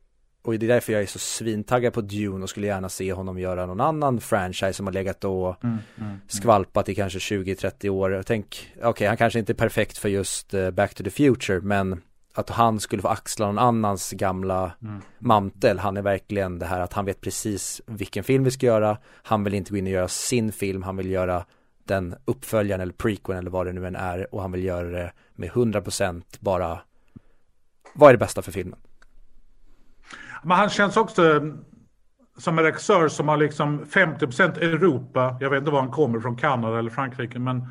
och 0.44 0.60
det 0.60 0.66
är 0.66 0.68
därför 0.68 0.94
jag 0.94 1.02
är 1.02 1.06
så 1.06 1.20
svintaggad 1.20 1.94
på 1.94 2.02
Dune 2.02 2.44
och 2.44 2.50
skulle 2.50 2.68
gärna 2.68 2.90
se 2.90 3.14
honom 3.14 3.40
göra 3.40 3.66
någon 3.66 3.82
annan 3.82 4.22
franchise 4.22 4.74
som 4.74 4.86
har 4.88 4.94
legat 4.94 5.24
och 5.24 5.64
Mm, 5.64 5.78
mm, 6.00 6.18
skvalpat 6.28 6.90
i 6.90 6.96
kanske 6.96 7.20
20-30 7.20 7.90
år. 7.90 8.12
Jag 8.12 8.26
tänk, 8.26 8.74
okej 8.84 9.08
han 9.08 9.18
kanske 9.18 9.40
inte 9.40 9.52
är 9.52 9.56
perfekt 9.56 9.98
för 9.98 10.10
just 10.10 10.54
eh, 10.54 10.72
Back 10.72 10.94
to 10.96 11.04
the 11.04 11.10
Future 11.10 11.60
men 11.62 12.02
att 12.36 12.50
han 12.50 12.80
skulle 12.80 13.02
få 13.02 13.08
axla 13.08 13.46
någon 13.46 13.60
annans 13.60 14.12
gamla 14.12 14.72
mm. 14.82 15.02
mantel. 15.20 15.80
Han 15.80 15.98
är 15.98 16.02
verkligen 16.02 16.60
det 16.60 16.66
här 16.66 16.82
att 16.82 16.94
han 16.94 17.06
vet 17.06 17.22
precis 17.22 17.82
vilken 17.86 18.24
film 18.24 18.44
vi 18.44 18.52
ska 18.52 18.66
göra. 18.66 18.98
Han 19.24 19.44
vill 19.44 19.54
inte 19.54 19.72
gå 19.72 19.78
in 19.78 19.86
och 19.86 19.92
göra 19.92 20.08
sin 20.08 20.52
film, 20.52 20.84
han 20.84 20.98
vill 20.98 21.12
göra 21.12 21.46
den 21.84 22.16
uppföljaren 22.26 22.82
eller 22.82 22.94
prequeln 22.94 23.40
eller 23.40 23.52
vad 23.52 23.66
det 23.66 23.74
nu 23.74 23.88
än 23.88 23.96
är 23.96 24.36
och 24.36 24.42
han 24.42 24.52
vill 24.52 24.64
göra 24.64 24.88
det 24.88 25.12
med 25.36 25.50
100% 25.50 26.24
bara 26.40 26.80
vad 27.94 28.10
är 28.10 28.14
det 28.14 28.18
bästa 28.18 28.42
för 28.42 28.52
filmen? 28.52 28.80
Men 30.44 30.58
han 30.58 30.70
känns 30.70 30.98
också 30.98 31.42
som 32.38 32.58
en 32.58 32.66
regissör 32.66 33.08
som 33.08 33.28
har 33.28 33.38
liksom 33.38 33.86
50% 33.86 34.58
Europa. 34.58 35.38
Jag 35.40 35.50
vet 35.50 35.60
inte 35.60 35.72
var 35.72 35.80
han 35.80 35.92
kommer 35.92 36.20
från, 36.20 36.36
Kanada 36.36 36.80
eller 36.80 36.90
Frankrike. 36.90 37.40
Men 37.40 37.68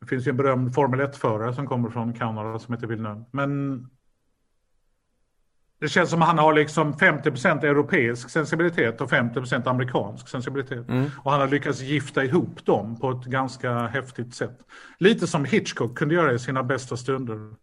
det 0.00 0.06
finns 0.06 0.26
ju 0.26 0.30
en 0.30 0.36
berömd 0.36 0.74
Formel 0.74 1.00
1-förare 1.00 1.54
som 1.54 1.66
kommer 1.66 1.90
från 1.90 2.12
Kanada 2.12 2.58
som 2.58 2.74
heter 2.74 2.86
Villeneuve. 2.86 3.24
Men 3.30 3.80
det 5.80 5.88
känns 5.88 6.10
som 6.10 6.22
att 6.22 6.28
han 6.28 6.38
har 6.38 6.52
liksom 6.52 6.94
50% 6.94 7.64
europeisk 7.64 8.30
sensibilitet 8.30 9.00
och 9.00 9.10
50% 9.10 9.68
amerikansk 9.68 10.28
sensibilitet. 10.28 10.86
Och 11.22 11.30
han 11.30 11.40
har 11.40 11.48
lyckats 11.48 11.80
gifta 11.80 12.24
ihop 12.24 12.64
dem 12.66 13.00
på 13.00 13.10
ett 13.10 13.24
ganska 13.24 13.86
häftigt 13.86 14.34
sätt. 14.34 14.58
Lite 14.98 15.26
som 15.26 15.44
Hitchcock 15.44 15.98
kunde 15.98 16.14
göra 16.14 16.32
i 16.32 16.38
sina 16.38 16.62
bästa 16.62 16.96
stunder. 16.96 17.54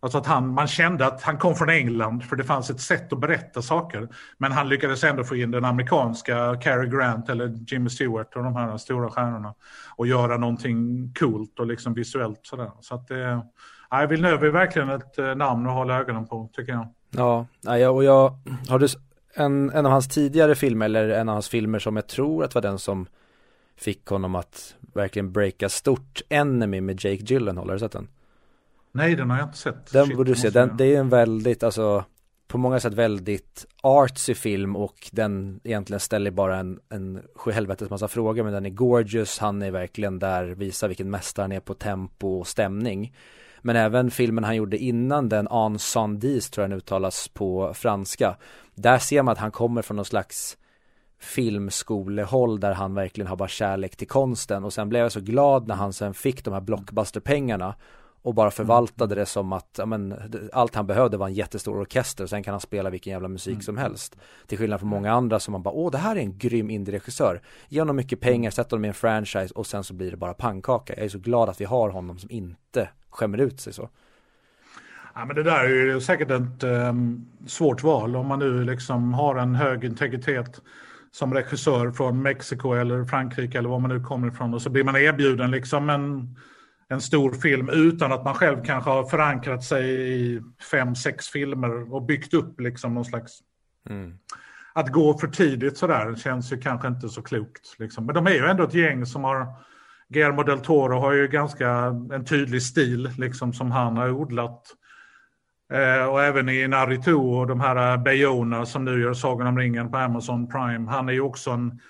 Alltså 0.00 0.18
att 0.18 0.26
han, 0.26 0.48
man 0.48 0.66
kände 0.66 1.06
att 1.06 1.22
han 1.22 1.38
kom 1.38 1.54
från 1.54 1.68
England 1.68 2.24
för 2.24 2.36
det 2.36 2.44
fanns 2.44 2.70
ett 2.70 2.80
sätt 2.80 3.12
att 3.12 3.20
berätta 3.20 3.62
saker. 3.62 4.08
Men 4.38 4.52
han 4.52 4.68
lyckades 4.68 5.04
ändå 5.04 5.24
få 5.24 5.36
in 5.36 5.50
den 5.50 5.64
amerikanska 5.64 6.56
Cary 6.62 6.88
Grant 6.88 7.28
eller 7.28 7.58
Jimmy 7.66 7.90
Stewart 7.90 8.36
och 8.36 8.44
de 8.44 8.56
här 8.56 8.76
stora 8.76 9.10
stjärnorna. 9.10 9.54
Och 9.96 10.06
göra 10.06 10.36
någonting 10.36 11.12
coolt 11.18 11.58
och 11.58 11.66
liksom 11.66 11.94
visuellt 11.94 12.40
sådär. 12.42 12.70
Så 12.80 12.94
att 12.94 13.10
eh, 13.10 13.16
det, 13.16 13.42
nej, 13.90 14.06
Villeneuve 14.06 14.46
är 14.46 14.50
verkligen 14.50 14.90
ett 14.90 15.18
eh, 15.18 15.34
namn 15.34 15.66
att 15.66 15.72
hålla 15.72 15.98
ögonen 16.00 16.26
på 16.26 16.50
tycker 16.52 16.72
jag. 16.72 16.88
Ja, 17.10 17.46
och 17.90 18.04
jag, 18.04 18.38
har 18.68 18.78
du 18.78 18.88
en, 19.34 19.70
en 19.70 19.86
av 19.86 19.92
hans 19.92 20.08
tidigare 20.08 20.54
filmer 20.54 20.86
eller 20.86 21.08
en 21.08 21.28
av 21.28 21.32
hans 21.32 21.48
filmer 21.48 21.78
som 21.78 21.96
jag 21.96 22.06
tror 22.06 22.44
att 22.44 22.54
var 22.54 22.62
den 22.62 22.78
som 22.78 23.06
fick 23.76 24.06
honom 24.06 24.34
att 24.34 24.74
verkligen 24.94 25.32
breaka 25.32 25.68
stort, 25.68 26.22
Enemy 26.28 26.80
med 26.80 27.04
Jake 27.04 27.22
Gyllenhaal, 27.24 27.68
har 27.68 27.74
du 27.74 27.80
sett 27.80 27.92
den? 27.92 28.08
Nej, 28.96 29.16
den 29.16 29.30
har 29.30 29.38
jag 29.38 29.46
inte 29.46 29.58
sett. 29.58 29.92
Den 29.92 30.06
Shit, 30.06 30.16
borde 30.16 30.30
du 30.30 30.36
se, 30.36 30.50
den, 30.50 30.76
det 30.76 30.94
är 30.94 31.00
en 31.00 31.08
väldigt, 31.08 31.62
alltså 31.62 32.04
på 32.48 32.58
många 32.58 32.80
sätt 32.80 32.94
väldigt 32.94 33.66
artsy 33.82 34.34
film 34.34 34.76
och 34.76 35.10
den 35.12 35.60
egentligen 35.64 36.00
ställer 36.00 36.30
bara 36.30 36.56
en, 36.56 36.80
en 36.88 37.22
sjuhelvetes 37.34 37.90
massa 37.90 38.08
frågor 38.08 38.42
men 38.42 38.52
den 38.52 38.66
är 38.66 38.70
gorgeous, 38.70 39.38
han 39.38 39.62
är 39.62 39.70
verkligen 39.70 40.18
där, 40.18 40.44
visar 40.44 40.88
vilken 40.88 41.10
mästare 41.10 41.44
han 41.44 41.52
är 41.52 41.60
på 41.60 41.74
tempo 41.74 42.38
och 42.38 42.46
stämning. 42.46 43.14
Men 43.62 43.76
även 43.76 44.10
filmen 44.10 44.44
han 44.44 44.56
gjorde 44.56 44.78
innan 44.78 45.28
den, 45.28 45.48
En 45.48 45.78
Sandis 45.78 46.50
tror 46.50 46.62
jag 46.62 46.70
den 46.70 46.78
uttalas 46.78 47.28
på 47.28 47.74
franska. 47.74 48.36
Där 48.74 48.98
ser 48.98 49.22
man 49.22 49.32
att 49.32 49.38
han 49.38 49.50
kommer 49.50 49.82
från 49.82 49.96
någon 49.96 50.04
slags 50.04 50.56
filmskolehåll 51.18 52.60
där 52.60 52.72
han 52.72 52.94
verkligen 52.94 53.28
har 53.28 53.36
bara 53.36 53.48
kärlek 53.48 53.96
till 53.96 54.08
konsten 54.08 54.64
och 54.64 54.72
sen 54.72 54.88
blev 54.88 55.02
jag 55.02 55.12
så 55.12 55.20
glad 55.20 55.68
när 55.68 55.74
han 55.74 55.92
sen 55.92 56.14
fick 56.14 56.44
de 56.44 56.54
här 56.54 56.60
blockbusterpengarna 56.60 57.74
och 58.26 58.34
bara 58.34 58.50
förvaltade 58.50 59.14
det 59.14 59.26
som 59.26 59.52
att 59.52 59.80
men, 59.86 60.14
allt 60.52 60.74
han 60.74 60.86
behövde 60.86 61.16
var 61.16 61.26
en 61.26 61.34
jättestor 61.34 61.80
orkester 61.80 62.24
och 62.24 62.30
sen 62.30 62.42
kan 62.42 62.52
han 62.52 62.60
spela 62.60 62.90
vilken 62.90 63.12
jävla 63.12 63.28
musik 63.28 63.62
som 63.62 63.76
helst. 63.76 64.16
Till 64.46 64.58
skillnad 64.58 64.80
från 64.80 64.88
många 64.88 65.12
andra 65.12 65.40
som 65.40 65.52
man 65.52 65.62
bara, 65.62 65.74
åh 65.74 65.90
det 65.90 65.98
här 65.98 66.16
är 66.16 66.20
en 66.20 66.38
grym 66.38 66.70
indie-regissör. 66.70 67.40
Ge 67.68 67.80
honom 67.80 67.96
mycket 67.96 68.20
pengar, 68.20 68.50
sätt 68.50 68.70
honom 68.70 68.84
i 68.84 68.88
en 68.88 68.94
franchise 68.94 69.54
och 69.54 69.66
sen 69.66 69.84
så 69.84 69.94
blir 69.94 70.10
det 70.10 70.16
bara 70.16 70.34
pannkaka. 70.34 70.94
Jag 70.96 71.04
är 71.04 71.08
så 71.08 71.18
glad 71.18 71.48
att 71.48 71.60
vi 71.60 71.64
har 71.64 71.90
honom 71.90 72.18
som 72.18 72.30
inte 72.30 72.88
skämmer 73.10 73.38
ut 73.38 73.60
sig 73.60 73.72
så. 73.72 73.88
Ja, 75.14 75.24
men 75.24 75.36
det 75.36 75.42
där 75.42 75.64
är 75.64 75.68
ju 75.68 76.00
säkert 76.00 76.30
ett 76.30 76.62
ehm, 76.62 77.26
svårt 77.46 77.82
val 77.82 78.16
om 78.16 78.26
man 78.26 78.38
nu 78.38 78.64
liksom 78.64 79.14
har 79.14 79.36
en 79.36 79.54
hög 79.54 79.84
integritet 79.84 80.60
som 81.10 81.34
regissör 81.34 81.90
från 81.90 82.22
Mexiko 82.22 82.72
eller 82.72 83.04
Frankrike 83.04 83.58
eller 83.58 83.68
var 83.68 83.78
man 83.78 83.90
nu 83.90 84.00
kommer 84.00 84.28
ifrån 84.28 84.54
och 84.54 84.62
så 84.62 84.70
blir 84.70 84.84
man 84.84 84.96
erbjuden 84.96 85.50
liksom 85.50 85.90
en, 85.90 86.36
en 86.88 87.00
stor 87.00 87.32
film 87.32 87.68
utan 87.68 88.12
att 88.12 88.24
man 88.24 88.34
själv 88.34 88.64
kanske 88.64 88.90
har 88.90 89.04
förankrat 89.04 89.64
sig 89.64 90.12
i 90.12 90.42
fem, 90.70 90.94
sex 90.94 91.28
filmer 91.28 91.94
och 91.94 92.02
byggt 92.02 92.34
upp 92.34 92.60
liksom 92.60 92.94
någon 92.94 93.04
slags 93.04 93.32
att 94.74 94.92
gå 94.92 95.18
för 95.18 95.28
tidigt 95.28 95.78
sådär 95.78 96.14
känns 96.14 96.52
ju 96.52 96.60
kanske 96.60 96.88
inte 96.88 97.08
så 97.08 97.22
klokt. 97.22 97.78
Liksom. 97.78 98.06
Men 98.06 98.14
de 98.14 98.26
är 98.26 98.30
ju 98.30 98.46
ändå 98.46 98.64
ett 98.64 98.74
gäng 98.74 99.06
som 99.06 99.24
har 99.24 99.46
Guillermo 100.08 100.42
del 100.42 100.60
Toro 100.60 100.98
har 100.98 101.12
ju 101.12 101.28
ganska 101.28 101.68
en 102.12 102.24
tydlig 102.24 102.62
stil 102.62 103.10
liksom 103.18 103.52
som 103.52 103.70
han 103.70 103.96
har 103.96 104.10
odlat. 104.10 104.62
Eh, 105.72 106.06
och 106.06 106.22
även 106.22 106.48
i 106.48 106.68
Naruto 106.68 107.38
och 107.38 107.46
de 107.46 107.60
här 107.60 107.92
eh, 107.92 108.02
Bayona 108.02 108.66
som 108.66 108.84
nu 108.84 109.02
gör 109.02 109.14
Sagan 109.14 109.46
om 109.46 109.58
ringen 109.58 109.90
på 109.90 109.98
Amazon 109.98 110.48
Prime. 110.48 110.90
Han 110.90 111.08
är 111.08 111.12
ju 111.12 111.20
också 111.20 111.50
en, 111.50 111.80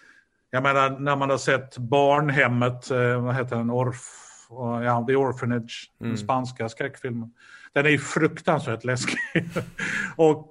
jag 0.50 0.62
menar 0.62 0.98
när 0.98 1.16
man 1.16 1.30
har 1.30 1.38
sett 1.38 1.78
Barnhemmet, 1.78 2.90
eh, 2.90 3.24
vad 3.24 3.34
heter 3.34 3.56
den, 3.56 3.70
Orf, 3.70 4.25
och, 4.48 4.84
ja, 4.84 5.04
The 5.08 5.16
Orphanage, 5.16 5.90
den 5.98 6.18
spanska 6.18 6.68
skräckfilmen. 6.68 7.30
Den 7.72 7.86
är 7.86 7.90
ju 7.90 7.98
fruktansvärt 7.98 8.84
läskig. 8.84 9.18
och 10.16 10.48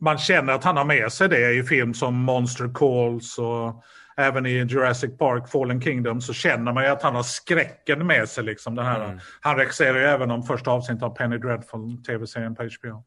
man 0.00 0.18
känner 0.18 0.52
att 0.52 0.64
han 0.64 0.76
har 0.76 0.84
med 0.84 1.12
sig 1.12 1.28
det 1.28 1.52
i 1.52 1.62
film 1.62 1.94
som 1.94 2.14
Monster 2.14 2.70
Calls 2.74 3.38
och 3.38 3.84
även 4.16 4.46
i 4.46 4.50
Jurassic 4.50 5.18
Park 5.18 5.48
Fallen 5.48 5.80
Kingdom 5.80 6.20
så 6.20 6.32
känner 6.32 6.72
man 6.72 6.84
ju 6.84 6.90
att 6.90 7.02
han 7.02 7.14
har 7.14 7.22
skräcken 7.22 8.06
med 8.06 8.28
sig. 8.28 8.44
Liksom, 8.44 8.74
den 8.74 8.86
här. 8.86 9.20
Han 9.40 9.56
regisserar 9.56 9.98
ju 9.98 10.04
även 10.04 10.28
de 10.28 10.42
första 10.42 10.70
avsnittet 10.70 11.02
av 11.02 11.10
Penny 11.10 11.38
Dreadful, 11.38 12.04
tv-serien 12.06 12.54
på 12.54 12.62
HBO. 12.62 13.04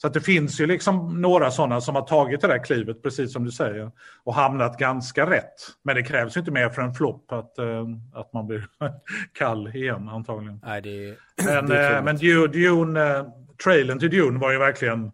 Så 0.00 0.06
att 0.06 0.14
det 0.14 0.20
finns 0.20 0.60
ju 0.60 0.66
liksom 0.66 1.20
några 1.20 1.50
sådana 1.50 1.80
som 1.80 1.94
har 1.94 2.02
tagit 2.02 2.40
det 2.40 2.46
där 2.46 2.64
klivet, 2.64 3.02
precis 3.02 3.32
som 3.32 3.44
du 3.44 3.50
säger, 3.50 3.90
och 4.24 4.34
hamnat 4.34 4.78
ganska 4.78 5.30
rätt. 5.30 5.54
Men 5.84 5.96
det 5.96 6.02
krävs 6.02 6.36
ju 6.36 6.38
inte 6.38 6.50
mer 6.50 6.68
för 6.68 6.82
en 6.82 6.94
flopp 6.94 7.32
att, 7.32 7.58
eh, 7.58 7.86
att 8.14 8.32
man 8.32 8.46
blir 8.46 8.66
kall 9.32 9.76
igen 9.76 10.08
antagligen. 10.08 10.60
Nej 10.62 10.82
det 10.82 11.08
är, 11.08 11.16
Men, 11.44 11.66
det 11.66 11.78
är 11.78 11.96
eh, 11.96 12.04
men. 12.04 12.16
Dune, 12.16 12.46
Dune, 12.46 13.16
eh, 13.16 13.26
trailern 13.64 13.98
till 13.98 14.10
Dune 14.10 14.38
var 14.38 14.52
ju 14.52 14.58
verkligen... 14.58 15.12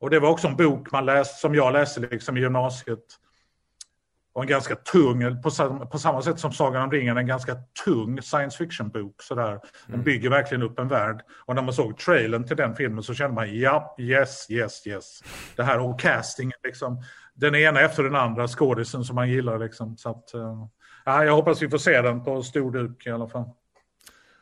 Och 0.00 0.10
det 0.10 0.20
var 0.20 0.28
också 0.28 0.48
en 0.48 0.56
bok 0.56 0.92
man 0.92 1.06
läste, 1.06 1.40
som 1.40 1.54
jag 1.54 1.72
läste 1.72 2.00
liksom 2.00 2.36
i 2.36 2.40
gymnasiet. 2.40 3.04
Och 4.36 4.42
en 4.42 4.48
ganska 4.48 4.76
tung, 4.76 5.42
på, 5.42 5.50
på 5.86 5.98
samma 5.98 6.22
sätt 6.22 6.38
som 6.38 6.52
Sagan 6.52 6.82
om 6.82 6.90
ringen, 6.90 7.16
en 7.16 7.26
ganska 7.26 7.56
tung 7.84 8.22
science 8.22 8.58
fiction-bok. 8.58 9.22
Sådär. 9.22 9.60
Den 9.86 9.94
mm. 9.94 10.04
bygger 10.04 10.30
verkligen 10.30 10.62
upp 10.62 10.78
en 10.78 10.88
värld. 10.88 11.22
Och 11.46 11.54
när 11.54 11.62
man 11.62 11.74
såg 11.74 11.98
trailern 11.98 12.44
till 12.44 12.56
den 12.56 12.76
filmen 12.76 13.02
så 13.02 13.14
kände 13.14 13.34
man 13.34 13.58
ja, 13.58 13.96
yes, 13.98 14.50
yes, 14.50 14.86
yes. 14.86 15.20
Det 15.56 15.62
här 15.62 15.78
och 15.78 16.00
castingen 16.00 16.58
liksom. 16.64 17.02
Den 17.34 17.54
ena 17.54 17.80
efter 17.80 18.02
den 18.02 18.14
andra 18.14 18.48
skådisen 18.48 19.04
som 19.04 19.16
man 19.16 19.30
gillar 19.30 19.58
liksom. 19.58 19.96
Så 19.96 20.10
att, 20.10 20.34
uh, 20.34 20.66
jag 21.04 21.34
hoppas 21.34 21.62
vi 21.62 21.68
får 21.68 21.78
se 21.78 22.02
den 22.02 22.24
på 22.24 22.42
stor 22.42 22.70
duk 22.70 23.06
i 23.06 23.10
alla 23.10 23.28
fall. 23.28 23.50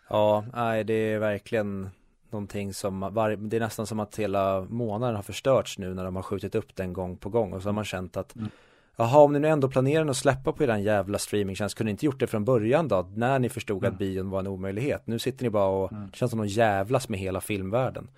Ja, 0.08 0.44
nej 0.52 0.84
det 0.84 0.94
är 0.94 1.18
verkligen 1.18 1.90
någonting 2.30 2.74
som, 2.74 3.00
var, 3.00 3.30
det 3.30 3.56
är 3.56 3.60
nästan 3.60 3.86
som 3.86 4.00
att 4.00 4.16
hela 4.16 4.66
månaden 4.68 5.16
har 5.16 5.22
förstörts 5.22 5.78
nu 5.78 5.94
när 5.94 6.04
de 6.04 6.16
har 6.16 6.22
skjutit 6.22 6.54
upp 6.54 6.76
den 6.76 6.92
gång 6.92 7.16
på 7.16 7.28
gång 7.28 7.52
och 7.52 7.62
så 7.62 7.68
har 7.68 7.74
man 7.74 7.84
känt 7.84 8.16
att 8.16 8.36
mm. 8.36 8.50
Jaha, 8.96 9.18
om 9.18 9.32
ni 9.32 9.38
nu 9.38 9.48
ändå 9.48 9.68
planerar 9.68 10.06
att 10.06 10.16
släppa 10.16 10.52
på 10.52 10.66
den 10.66 10.82
jävla 10.82 11.18
streamingtjänst, 11.18 11.76
kunde 11.76 11.88
ni 11.88 11.90
inte 11.90 12.06
gjort 12.06 12.20
det 12.20 12.26
från 12.26 12.44
början 12.44 12.88
då? 12.88 13.08
När 13.14 13.38
ni 13.38 13.48
förstod 13.48 13.84
mm. 13.84 13.92
att 13.92 13.98
bion 13.98 14.30
var 14.30 14.40
en 14.40 14.46
omöjlighet. 14.46 15.06
Nu 15.06 15.18
sitter 15.18 15.44
ni 15.44 15.50
bara 15.50 15.66
och, 15.66 15.92
mm. 15.92 16.06
det 16.10 16.16
känns 16.16 16.30
som 16.30 16.40
att 16.40 16.46
de 16.46 16.52
jävlas 16.52 17.08
med 17.08 17.20
hela 17.20 17.40
filmvärlden. 17.40 18.10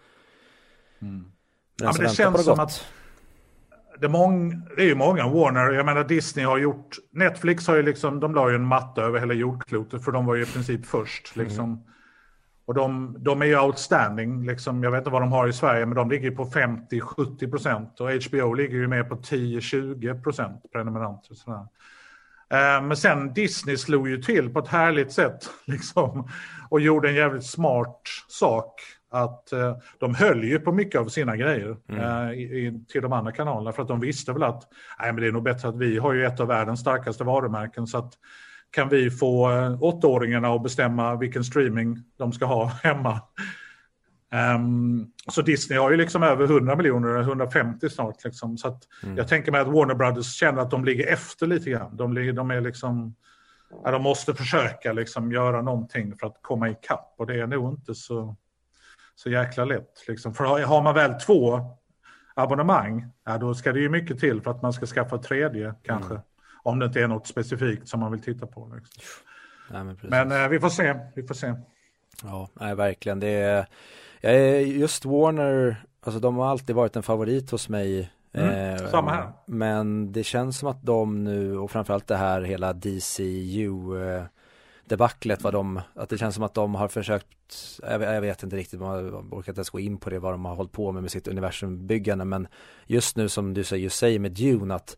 Mm. 1.02 1.14
Men, 1.14 1.32
ja, 1.76 1.92
men 1.98 2.06
det 2.06 2.14
känns 2.14 2.44
som 2.44 2.60
att 2.60 2.86
det 4.00 4.06
är, 4.06 4.10
mång, 4.10 4.62
det 4.76 4.82
är 4.82 4.86
ju 4.86 4.94
många, 4.94 5.28
Warner, 5.28 5.72
jag 5.72 5.86
menar 5.86 6.04
Disney 6.04 6.44
har 6.44 6.58
gjort, 6.58 6.96
Netflix 7.10 7.66
har 7.66 7.76
ju 7.76 7.82
liksom, 7.82 8.20
de 8.20 8.34
la 8.34 8.50
ju 8.50 8.54
en 8.54 8.66
matta 8.66 9.02
över 9.02 9.20
hela 9.20 9.34
jordklotet 9.34 10.04
för 10.04 10.12
de 10.12 10.26
var 10.26 10.34
ju 10.34 10.42
i 10.42 10.46
princip 10.46 10.86
först 10.86 11.36
liksom. 11.36 11.64
Mm. 11.64 11.78
Och 12.66 12.74
de, 12.74 13.16
de 13.18 13.42
är 13.42 13.46
ju 13.46 13.60
outstanding, 13.60 14.46
liksom, 14.46 14.82
jag 14.82 14.90
vet 14.90 14.98
inte 14.98 15.10
vad 15.10 15.22
de 15.22 15.32
har 15.32 15.48
i 15.48 15.52
Sverige, 15.52 15.86
men 15.86 15.96
de 15.96 16.10
ligger 16.10 16.30
på 16.30 16.44
50-70 16.44 17.50
procent. 17.50 18.00
Och 18.00 18.10
HBO 18.10 18.54
ligger 18.54 18.76
ju 18.76 18.88
mer 18.88 19.04
på 19.04 19.16
10-20 19.16 20.22
procent 20.22 20.72
prenumeranter. 20.72 21.34
Sådär. 21.34 21.66
Eh, 22.50 22.82
men 22.82 22.96
sen 22.96 23.32
Disney 23.32 23.76
slog 23.76 24.08
ju 24.08 24.22
till 24.22 24.50
på 24.50 24.58
ett 24.58 24.68
härligt 24.68 25.12
sätt 25.12 25.50
liksom, 25.64 26.28
och 26.68 26.80
gjorde 26.80 27.08
en 27.08 27.14
jävligt 27.14 27.46
smart 27.46 28.02
sak. 28.28 28.80
Att 29.10 29.52
eh, 29.52 29.76
de 29.98 30.14
höll 30.14 30.44
ju 30.44 30.58
på 30.58 30.72
mycket 30.72 31.00
av 31.00 31.08
sina 31.08 31.36
grejer 31.36 31.76
mm. 31.88 32.00
eh, 32.00 32.32
i, 32.32 32.84
till 32.88 33.02
de 33.02 33.12
andra 33.12 33.32
kanalerna 33.32 33.72
för 33.72 33.82
att 33.82 33.88
de 33.88 34.00
visste 34.00 34.32
väl 34.32 34.42
att 34.42 34.68
nej, 35.00 35.12
men 35.12 35.22
det 35.22 35.28
är 35.28 35.32
nog 35.32 35.42
bättre 35.42 35.68
att 35.68 35.76
vi 35.76 35.98
har 35.98 36.12
ju 36.12 36.26
ett 36.26 36.40
av 36.40 36.46
världens 36.46 36.80
starkaste 36.80 37.24
varumärken 37.24 37.86
så 37.86 37.98
att 37.98 38.12
kan 38.76 38.88
vi 38.88 39.10
få 39.10 39.50
eh, 39.50 39.82
åttaåringarna 39.82 40.48
att 40.48 40.62
bestämma 40.62 41.16
vilken 41.16 41.44
streaming 41.44 41.98
de 42.16 42.32
ska 42.32 42.44
ha 42.44 42.64
hemma. 42.82 43.20
Um, 44.54 45.12
så 45.32 45.42
Disney 45.42 45.78
har 45.78 45.90
ju 45.90 45.96
liksom 45.96 46.22
över 46.22 46.44
100 46.44 46.76
miljoner, 46.76 47.20
150 47.20 47.90
snart. 47.90 48.24
Liksom. 48.24 48.58
Så 48.58 48.78
mm. 49.02 49.16
jag 49.16 49.28
tänker 49.28 49.52
mig 49.52 49.60
att 49.60 49.68
Warner 49.68 49.94
Brothers 49.94 50.34
känner 50.34 50.62
att 50.62 50.70
de 50.70 50.84
ligger 50.84 51.06
efter 51.06 51.46
lite 51.46 51.70
grann. 51.70 51.96
De, 51.96 52.34
de 52.34 52.50
är 52.50 52.60
liksom, 52.60 53.14
ja, 53.84 53.90
de 53.90 54.02
måste 54.02 54.34
försöka 54.34 54.92
liksom 54.92 55.32
göra 55.32 55.62
någonting 55.62 56.16
för 56.16 56.26
att 56.26 56.38
komma 56.42 56.70
ikapp 56.70 57.14
och 57.18 57.26
det 57.26 57.40
är 57.40 57.46
nog 57.46 57.72
inte 57.72 57.94
så, 57.94 58.36
så 59.14 59.30
jäkla 59.30 59.64
lätt. 59.64 60.04
Liksom. 60.08 60.34
För 60.34 60.44
har 60.64 60.82
man 60.82 60.94
väl 60.94 61.14
två 61.14 61.60
abonnemang, 62.34 63.06
ja, 63.24 63.38
då 63.38 63.54
ska 63.54 63.72
det 63.72 63.80
ju 63.80 63.88
mycket 63.88 64.18
till 64.18 64.42
för 64.42 64.50
att 64.50 64.62
man 64.62 64.72
ska 64.72 64.86
skaffa 64.86 65.18
tredje 65.18 65.74
kanske. 65.82 66.14
Mm. 66.14 66.22
Om 66.66 66.78
det 66.78 66.86
inte 66.86 67.00
är 67.00 67.08
något 67.08 67.26
specifikt 67.26 67.88
som 67.88 68.00
man 68.00 68.12
vill 68.12 68.22
titta 68.22 68.46
på. 68.46 68.72
Liksom. 68.74 69.02
Nej, 69.70 69.84
men, 69.84 69.96
men 70.02 70.42
eh, 70.42 70.48
vi 70.48 70.60
får 70.60 70.68
se, 70.68 70.94
vi 71.14 71.22
får 71.22 71.34
se. 71.34 71.54
Ja, 72.22 72.48
nej, 72.54 72.74
verkligen. 72.74 73.20
Det 73.20 73.28
är, 73.28 73.66
jag 74.20 74.34
är 74.34 74.60
just 74.60 75.04
Warner, 75.04 75.76
alltså 76.00 76.20
de 76.20 76.36
har 76.36 76.46
alltid 76.46 76.76
varit 76.76 76.96
en 76.96 77.02
favorit 77.02 77.50
hos 77.50 77.68
mig. 77.68 78.10
Mm, 78.32 78.74
eh, 78.74 78.90
samma 78.90 79.10
här. 79.10 79.32
Men 79.46 80.12
det 80.12 80.24
känns 80.24 80.58
som 80.58 80.68
att 80.68 80.82
de 80.82 81.24
nu, 81.24 81.58
och 81.58 81.70
framförallt 81.70 82.06
det 82.06 82.16
här 82.16 82.42
hela 82.42 82.72
DCU 82.72 84.02
eh, 84.02 84.24
debaclet 84.84 85.42
vad 85.42 85.52
de, 85.52 85.80
att 85.94 86.08
det 86.08 86.18
känns 86.18 86.34
som 86.34 86.44
att 86.44 86.54
de 86.54 86.74
har 86.74 86.88
försökt, 86.88 87.26
jag, 87.82 88.02
jag 88.02 88.20
vet 88.20 88.42
inte 88.42 88.56
riktigt, 88.56 88.80
man 88.80 89.08
orkar 89.30 89.52
inte 89.52 89.58
ens 89.58 89.70
gå 89.70 89.80
in 89.80 89.98
på 89.98 90.10
det 90.10 90.18
vad 90.18 90.32
de 90.32 90.44
har 90.44 90.54
hållit 90.54 90.72
på 90.72 90.92
med 90.92 91.02
med 91.02 91.10
sitt 91.10 91.28
universumbyggande 91.28 92.24
men 92.24 92.48
just 92.86 93.16
nu 93.16 93.28
som 93.28 93.54
du 93.54 93.64
säger, 93.64 93.88
säger 93.88 94.18
med 94.18 94.32
Dune 94.32 94.74
att 94.74 94.96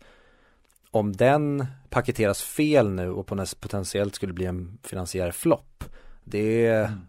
om 0.90 1.12
den 1.12 1.66
paketeras 1.88 2.42
fel 2.42 2.90
nu 2.90 3.10
och 3.10 3.26
potentiellt 3.60 4.14
skulle 4.14 4.32
bli 4.32 4.46
en 4.46 4.78
finansiär 4.82 5.30
flopp 5.30 5.84
det, 6.30 6.66
mm. 6.66 7.00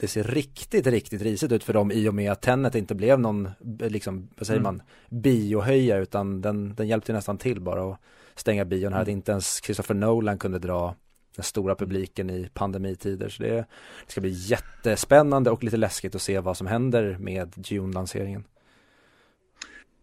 det 0.00 0.08
ser 0.08 0.24
riktigt, 0.24 0.86
riktigt 0.86 1.22
risigt 1.22 1.52
ut 1.52 1.64
för 1.64 1.72
dem 1.72 1.92
i 1.92 2.08
och 2.08 2.14
med 2.14 2.32
att 2.32 2.42
Tenet 2.42 2.74
inte 2.74 2.94
blev 2.94 3.20
någon, 3.20 3.50
liksom, 3.78 4.28
vad 4.36 4.46
säger 4.46 4.60
mm. 4.60 4.76
man, 4.76 4.82
biohöja 5.20 5.96
utan 5.96 6.40
den, 6.40 6.74
den 6.74 6.88
hjälpte 6.88 7.12
nästan 7.12 7.38
till 7.38 7.60
bara 7.60 7.92
att 7.92 8.00
stänga 8.34 8.64
bion 8.64 8.92
här, 8.92 9.00
mm. 9.00 9.02
att 9.02 9.08
inte 9.08 9.32
ens 9.32 9.64
Christopher 9.64 9.94
Nolan 9.94 10.38
kunde 10.38 10.58
dra 10.58 10.94
den 11.36 11.44
stora 11.44 11.74
publiken 11.74 12.30
i 12.30 12.48
pandemitider. 12.54 13.28
Så 13.28 13.42
det, 13.42 13.50
det, 13.50 13.66
ska 14.06 14.20
bli 14.20 14.30
jättespännande 14.30 15.50
och 15.50 15.64
lite 15.64 15.76
läskigt 15.76 16.14
att 16.14 16.22
se 16.22 16.40
vad 16.40 16.56
som 16.56 16.66
händer 16.66 17.16
med 17.20 17.52
Dune-lanseringen. 17.56 18.44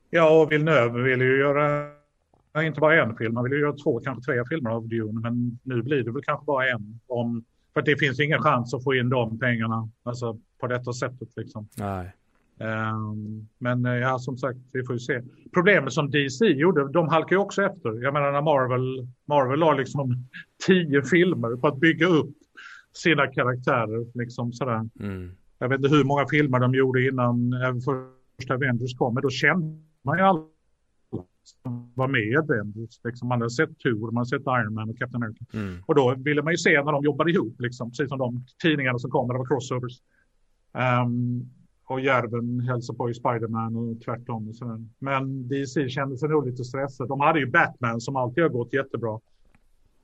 Ja, 0.09 0.41
och 0.41 0.51
Villeneuve 0.51 1.01
vill 1.01 1.21
ju 1.21 1.39
göra 1.39 1.87
Nej, 2.53 2.67
inte 2.67 2.79
bara 2.79 3.03
en 3.03 3.17
film. 3.17 3.33
Man 3.33 3.43
vill 3.43 3.53
ju 3.53 3.59
göra 3.59 3.73
två, 3.73 3.99
kanske 3.99 4.31
tre 4.31 4.43
filmer 4.49 4.69
av 4.69 4.87
Dune. 4.87 5.19
Men 5.21 5.59
nu 5.63 5.81
blir 5.81 6.03
det 6.03 6.11
väl 6.11 6.23
kanske 6.23 6.45
bara 6.45 6.69
en. 6.69 6.99
Om, 7.07 7.43
för 7.73 7.81
det 7.81 7.97
finns 7.97 8.19
ingen 8.19 8.41
chans 8.41 8.73
att 8.73 8.83
få 8.83 8.95
in 8.95 9.09
de 9.09 9.39
pengarna 9.39 9.89
alltså, 10.03 10.37
på 10.59 10.67
detta 10.67 10.93
sättet. 10.93 11.29
Liksom. 11.35 11.67
Nej. 11.77 12.13
Um, 12.59 13.47
men 13.57 13.85
eh, 13.85 13.93
ja, 13.93 14.19
som 14.19 14.37
sagt, 14.37 14.59
vi 14.71 14.85
får 14.85 14.95
ju 14.95 14.99
se. 14.99 15.21
Problemet 15.53 15.93
som 15.93 16.11
DC 16.11 16.45
gjorde, 16.45 16.91
de 16.91 17.07
halkar 17.07 17.35
ju 17.35 17.41
också 17.41 17.63
efter. 17.63 18.03
Jag 18.03 18.13
menar 18.13 18.31
när 18.31 18.41
Marvel, 18.41 19.07
Marvel 19.25 19.61
har 19.61 19.75
liksom 19.75 20.27
tio 20.67 21.01
filmer 21.01 21.55
på 21.55 21.67
att 21.67 21.77
bygga 21.77 22.07
upp 22.07 22.35
sina 22.93 23.27
karaktärer. 23.27 24.17
Liksom 24.17 24.53
sådär. 24.53 24.89
Mm. 24.99 25.31
Jag 25.59 25.69
vet 25.69 25.77
inte 25.77 25.95
hur 25.95 26.03
många 26.03 26.27
filmer 26.27 26.59
de 26.59 26.73
gjorde 26.73 27.07
innan 27.07 27.53
även 27.53 27.81
första 27.81 28.53
Avengers 28.53 28.97
kom, 28.97 29.13
men 29.13 29.23
då 29.23 29.29
kände 29.29 29.77
man 30.03 30.17
ju 30.17 30.23
aldrig 30.23 30.47
som 30.47 30.60
var 31.95 32.07
med 32.07 32.21
i 32.21 32.37
Avengers. 32.37 32.99
Liksom 33.03 33.27
man 33.27 33.41
hade 33.41 33.51
sett 33.51 33.79
Tour, 33.79 34.11
man 34.11 34.17
hade 34.17 34.29
sett 34.29 34.41
Iron 34.41 34.73
Man 34.73 34.89
och 34.89 34.97
Captain 34.97 35.23
America. 35.23 35.45
Mm. 35.53 35.83
Och 35.85 35.95
då 35.95 36.15
ville 36.17 36.41
man 36.41 36.53
ju 36.53 36.57
se 36.57 36.83
när 36.83 36.91
de 36.91 37.03
jobbade 37.03 37.31
ihop, 37.31 37.55
liksom, 37.59 37.89
precis 37.89 38.09
som 38.09 38.17
de 38.17 38.45
tidningarna 38.61 38.99
som 38.99 39.11
kom 39.11 39.27
när 39.27 39.33
det 39.33 39.39
var 39.39 39.47
crossovers. 39.47 40.01
Um, 41.03 41.49
och 41.91 42.01
Järven 42.01 42.59
hälsade 42.59 42.97
på 42.97 43.09
i 43.09 43.13
Spiderman 43.13 43.75
och 43.75 44.01
tvärtom. 44.01 44.49
Och 44.49 44.55
sådär. 44.55 44.85
Men 44.99 45.47
DC 45.47 45.89
kände 45.89 46.17
sig 46.17 46.29
nog 46.29 46.47
lite 46.47 46.63
stressade. 46.63 47.07
De 47.07 47.19
hade 47.19 47.39
ju 47.39 47.45
Batman 47.45 48.01
som 48.01 48.15
alltid 48.15 48.43
har 48.43 48.49
gått 48.49 48.73
jättebra 48.73 49.19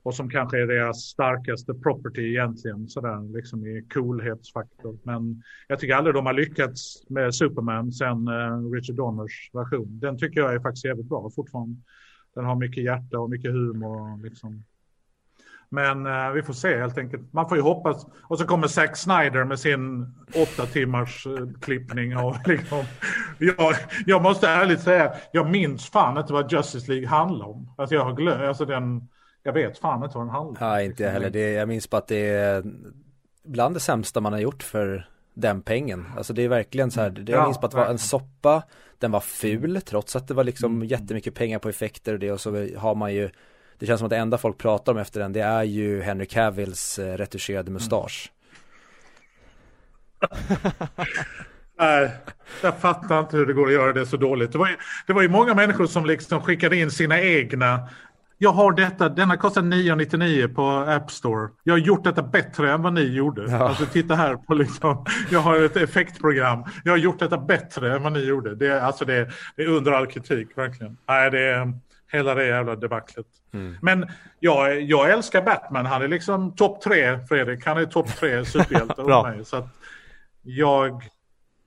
och 0.07 0.15
som 0.15 0.29
kanske 0.29 0.61
är 0.61 0.67
deras 0.67 0.97
starkaste 0.97 1.73
property 1.73 2.29
egentligen, 2.29 2.87
sådär 2.87 3.33
liksom 3.33 3.65
i 3.65 3.85
coolhetsfaktor. 3.93 4.97
Men 5.03 5.43
jag 5.67 5.79
tycker 5.79 5.95
aldrig 5.95 6.15
de 6.15 6.25
har 6.25 6.33
lyckats 6.33 7.03
med 7.09 7.35
Superman 7.35 7.91
sen 7.91 8.27
eh, 8.27 8.71
Richard 8.73 8.95
Donners 8.95 9.49
version. 9.53 9.99
Den 9.99 10.17
tycker 10.17 10.39
jag 10.39 10.53
är 10.53 10.59
faktiskt 10.59 10.85
jävligt 10.85 11.09
bra 11.09 11.29
fortfarande. 11.35 11.75
Den 12.35 12.45
har 12.45 12.55
mycket 12.55 12.83
hjärta 12.83 13.19
och 13.19 13.29
mycket 13.29 13.51
humor. 13.51 14.23
Liksom. 14.23 14.63
Men 15.69 16.05
eh, 16.05 16.31
vi 16.31 16.41
får 16.41 16.53
se 16.53 16.77
helt 16.77 16.97
enkelt. 16.97 17.33
Man 17.33 17.49
får 17.49 17.57
ju 17.57 17.63
hoppas. 17.63 18.05
Och 18.21 18.39
så 18.39 18.45
kommer 18.45 18.67
Zack 18.67 18.97
Snyder 18.97 19.43
med 19.43 19.59
sin 19.59 20.13
åtta 20.35 20.65
timmars 20.65 21.27
eh, 21.27 21.59
klippning. 21.61 22.17
Och, 22.17 22.35
liksom, 22.47 22.83
jag, 23.37 23.75
jag 24.05 24.23
måste 24.23 24.47
ärligt 24.47 24.81
säga, 24.81 25.13
jag 25.31 25.49
minns 25.49 25.89
fan 25.89 26.17
inte 26.17 26.33
vad 26.33 26.51
Justice 26.51 26.91
League 26.91 27.07
handlar 27.07 27.47
om. 27.47 27.73
Alltså 27.77 27.95
jag 27.95 28.03
har 28.03 28.13
glömt, 28.13 28.41
alltså 28.41 28.65
den 28.65 29.07
jag 29.47 29.53
vet 29.53 29.77
fan 29.77 30.03
inte 30.03 30.17
vad 30.17 30.27
den 30.27 30.33
handlar 30.33 30.67
om. 30.67 30.73
Ja, 30.73 30.81
inte 30.81 31.03
jag 31.03 31.11
heller. 31.11 31.29
Det, 31.29 31.51
jag 31.51 31.67
minns 31.67 31.89
bara 31.89 31.97
att 31.97 32.07
det 32.07 32.29
är 32.29 32.63
bland 33.43 33.75
det 33.75 33.79
sämsta 33.79 34.21
man 34.21 34.33
har 34.33 34.39
gjort 34.39 34.63
för 34.63 35.09
den 35.33 35.61
pengen. 35.61 36.05
Alltså 36.17 36.33
det 36.33 36.41
är 36.41 36.49
verkligen 36.49 36.91
så 36.91 37.01
här, 37.01 37.09
det, 37.09 37.31
jag 37.31 37.43
minns 37.43 37.61
bara 37.61 37.65
att 37.65 37.71
det 37.71 37.77
var 37.77 37.85
en 37.85 37.97
soppa, 37.97 38.63
den 38.99 39.11
var 39.11 39.19
ful 39.19 39.81
trots 39.81 40.15
att 40.15 40.27
det 40.27 40.33
var 40.33 40.43
liksom 40.43 40.75
mm. 40.75 40.87
jättemycket 40.87 41.35
pengar 41.35 41.59
på 41.59 41.69
effekter 41.69 42.13
och 42.13 42.19
det 42.19 42.31
och 42.31 42.41
så 42.41 42.67
har 42.77 42.95
man 42.95 43.13
ju 43.13 43.29
Det 43.77 43.85
känns 43.85 43.99
som 43.99 44.05
att 44.05 44.09
det 44.09 44.17
enda 44.17 44.37
folk 44.37 44.57
pratar 44.57 44.91
om 44.91 44.97
efter 44.97 45.19
den 45.19 45.33
det 45.33 45.41
är 45.41 45.63
ju 45.63 46.01
Henry 46.01 46.25
Cavills 46.25 46.99
eh, 46.99 47.17
retuscherade 47.17 47.71
mustasch. 47.71 48.31
Nej, 51.79 52.11
jag 52.63 52.77
fattar 52.77 53.19
inte 53.19 53.37
hur 53.37 53.45
det 53.45 53.53
går 53.53 53.67
att 53.67 53.73
göra 53.73 53.93
det 53.93 54.05
så 54.05 54.17
dåligt. 54.17 54.51
Det 54.51 54.57
var 54.57 54.67
ju, 54.67 54.75
det 55.07 55.13
var 55.13 55.21
ju 55.21 55.29
många 55.29 55.53
människor 55.53 55.85
som 55.85 56.05
liksom 56.05 56.41
skickade 56.41 56.77
in 56.77 56.91
sina 56.91 57.21
egna 57.21 57.89
jag 58.37 58.51
har 58.51 58.71
detta, 58.71 59.09
denna 59.09 59.37
kostar 59.37 59.61
9,99 59.61 60.55
på 60.55 60.69
App 60.91 61.11
Store. 61.11 61.49
Jag 61.63 61.73
har 61.73 61.79
gjort 61.79 62.03
detta 62.03 62.23
bättre 62.23 62.71
än 62.71 62.81
vad 62.81 62.93
ni 62.93 63.01
gjorde. 63.01 63.51
Ja. 63.51 63.57
Alltså 63.57 63.85
titta 63.85 64.15
här 64.15 64.35
på 64.35 64.53
liksom, 64.53 65.05
jag 65.31 65.39
har 65.39 65.61
ett 65.61 65.77
effektprogram. 65.77 66.63
Jag 66.83 66.91
har 66.91 66.97
gjort 66.97 67.19
detta 67.19 67.37
bättre 67.37 67.95
än 67.95 68.03
vad 68.03 68.13
ni 68.13 68.19
gjorde. 68.19 68.55
Det 68.55 68.67
är, 68.67 68.81
alltså 68.81 69.05
det, 69.05 69.29
det 69.55 69.63
är 69.63 69.67
under 69.67 69.91
all 69.91 70.07
kritik 70.07 70.57
verkligen. 70.57 70.97
Nej, 71.07 71.31
det 71.31 71.39
är 71.39 71.73
hela 72.11 72.35
det 72.35 72.45
jävla 72.45 72.75
debaclet. 72.75 73.25
Mm. 73.53 73.77
Men 73.81 74.07
jag, 74.39 74.81
jag 74.81 75.11
älskar 75.11 75.41
Batman. 75.41 75.85
Han 75.85 76.01
är 76.01 76.07
liksom 76.07 76.55
topp 76.55 76.81
tre, 76.81 77.19
Fredrik. 77.27 77.65
Han 77.65 77.77
är 77.77 77.85
topp 77.85 78.15
tre 78.15 78.45
superhjältar 78.45 79.03
hos 79.03 79.23
mig. 79.35 79.45
Så 79.45 79.57
att 79.57 79.69
jag 80.43 81.03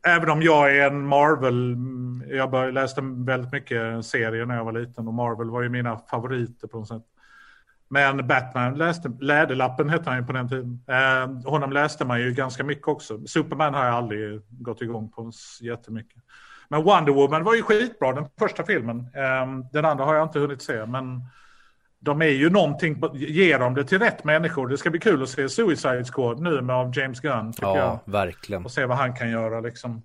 Även 0.06 0.30
om 0.30 0.42
jag 0.42 0.76
är 0.76 0.86
en 0.86 1.06
Marvel, 1.06 1.76
jag 2.28 2.74
läste 2.74 3.00
väldigt 3.02 3.52
mycket 3.52 4.06
serier 4.06 4.46
när 4.46 4.56
jag 4.56 4.64
var 4.64 4.72
liten 4.72 5.08
och 5.08 5.14
Marvel 5.14 5.50
var 5.50 5.62
ju 5.62 5.68
mina 5.68 5.98
favoriter 5.98 6.68
på 6.68 6.78
något 6.78 6.88
sätt. 6.88 7.02
Men 7.88 8.26
Batman 8.26 8.74
läste, 8.74 9.12
Läderlappen 9.20 9.90
hette 9.90 10.10
han 10.10 10.18
ju 10.18 10.26
på 10.26 10.32
den 10.32 10.48
tiden. 10.48 10.84
Eh, 10.88 11.50
honom 11.50 11.72
läste 11.72 12.04
man 12.04 12.20
ju 12.20 12.32
ganska 12.32 12.64
mycket 12.64 12.88
också. 12.88 13.26
Superman 13.26 13.74
har 13.74 13.84
jag 13.84 13.94
aldrig 13.94 14.40
gått 14.48 14.82
igång 14.82 15.10
på 15.10 15.32
jättemycket. 15.60 16.22
Men 16.68 16.82
Wonder 16.82 17.12
Woman 17.12 17.44
var 17.44 17.54
ju 17.54 17.62
skitbra, 17.62 18.12
den 18.12 18.26
första 18.38 18.64
filmen. 18.64 18.98
Eh, 18.98 19.70
den 19.72 19.84
andra 19.84 20.04
har 20.04 20.14
jag 20.14 20.26
inte 20.26 20.38
hunnit 20.38 20.62
se, 20.62 20.86
men 20.86 21.22
de 22.00 22.22
är 22.22 22.26
ju 22.26 22.50
någonting, 22.50 23.02
ger 23.14 23.58
de 23.58 23.74
det 23.74 23.84
till 23.84 23.98
rätt 23.98 24.24
människor. 24.24 24.68
Det 24.68 24.78
ska 24.78 24.90
bli 24.90 25.00
kul 25.00 25.22
att 25.22 25.28
se 25.28 25.48
Suicide 25.48 26.04
Squad 26.04 26.40
nu 26.40 26.60
med 26.60 26.76
av 26.76 26.98
James 26.98 27.20
Gunn, 27.20 27.52
tycker 27.52 27.66
ja, 27.66 28.00
jag. 28.06 28.12
verkligen. 28.12 28.64
Och 28.64 28.70
se 28.70 28.86
vad 28.86 28.96
han 28.96 29.14
kan 29.14 29.30
göra 29.30 29.60
liksom. 29.60 30.02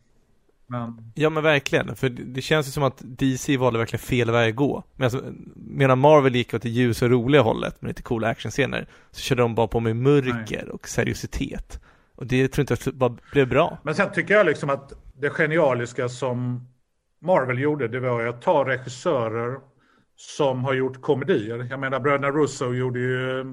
Men... 0.68 1.12
Ja 1.16 1.30
men 1.30 1.43
verkligen, 1.43 1.96
för 1.96 2.10
det 2.10 2.41
känns 2.41 2.68
ju 2.68 2.72
som 2.72 2.84
att 2.84 3.02
DC 3.04 3.58
valde 3.58 3.80
verkligen 3.80 4.02
fel 4.02 4.32
väg 4.32 4.50
att 4.50 4.56
gå. 4.56 4.84
Men 4.96 5.06
alltså, 5.06 5.24
medan 5.56 6.00
Marvel 6.00 6.36
gick 6.36 6.54
åt 6.54 6.62
det 6.62 6.70
ljus 6.70 7.02
och 7.02 7.10
roliga 7.10 7.41
hållet 7.41 7.82
med 7.82 7.89
lite 7.89 8.02
coola 8.02 8.28
actionscener, 8.28 8.88
så 9.12 9.22
körde 9.22 9.41
de 9.41 9.56
bara 9.56 9.68
på 9.68 9.80
med 9.80 9.96
mörker 9.96 10.62
Nej. 10.64 10.70
och 10.74 10.88
seriositet. 10.88 11.82
Och 12.16 12.28
det 12.28 12.48
tror 12.48 12.66
jag 12.70 12.78
inte 12.78 12.91
bara 12.91 13.16
blev 13.32 13.50
bra. 13.50 13.78
Men 13.84 13.96
sen 13.96 14.12
tycker 14.12 14.34
jag 14.34 14.46
liksom 14.46 14.70
att 14.70 14.93
det 15.14 15.30
genialiska 15.30 16.10
som 16.10 16.68
Marvel 17.22 17.60
gjorde, 17.60 17.88
det 17.88 18.00
var 18.00 18.26
att 18.26 18.41
ta 18.41 18.68
regissörer 18.68 19.60
som 20.16 20.63
har 20.63 20.74
gjort 20.74 21.01
komedier. 21.01 21.68
Jag 21.70 21.80
menar 21.80 21.99
bröderna 21.99 22.32
Russo 22.32 22.74
gjorde 22.74 22.99
ju, 22.99 23.39
uh, 23.39 23.45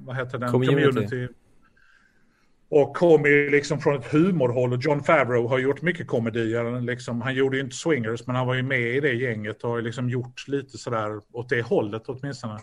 vad 0.00 0.16
heter 0.16 0.38
den? 0.38 0.50
Community. 0.50 0.86
Community. 0.86 1.28
Och 2.70 2.96
kom 2.96 3.24
ju 3.24 3.50
liksom 3.50 3.80
från 3.80 3.98
ett 3.98 4.12
humorhåll 4.12 4.72
och 4.72 4.78
John 4.82 5.02
Favreau 5.02 5.48
har 5.48 5.58
gjort 5.58 5.82
mycket 5.82 6.06
komedier. 6.06 6.80
Liksom, 6.80 7.20
han 7.20 7.34
gjorde 7.34 7.56
ju 7.56 7.62
inte 7.62 7.76
Swingers 7.76 8.26
men 8.26 8.36
han 8.36 8.46
var 8.46 8.54
ju 8.54 8.62
med 8.62 8.96
i 8.96 9.00
det 9.00 9.12
gänget 9.12 9.64
och 9.64 9.70
har 9.70 9.80
liksom 9.80 10.10
gjort 10.10 10.48
lite 10.48 10.78
sådär 10.78 11.20
åt 11.32 11.48
det 11.48 11.62
hållet 11.62 12.02
åtminstone. 12.06 12.58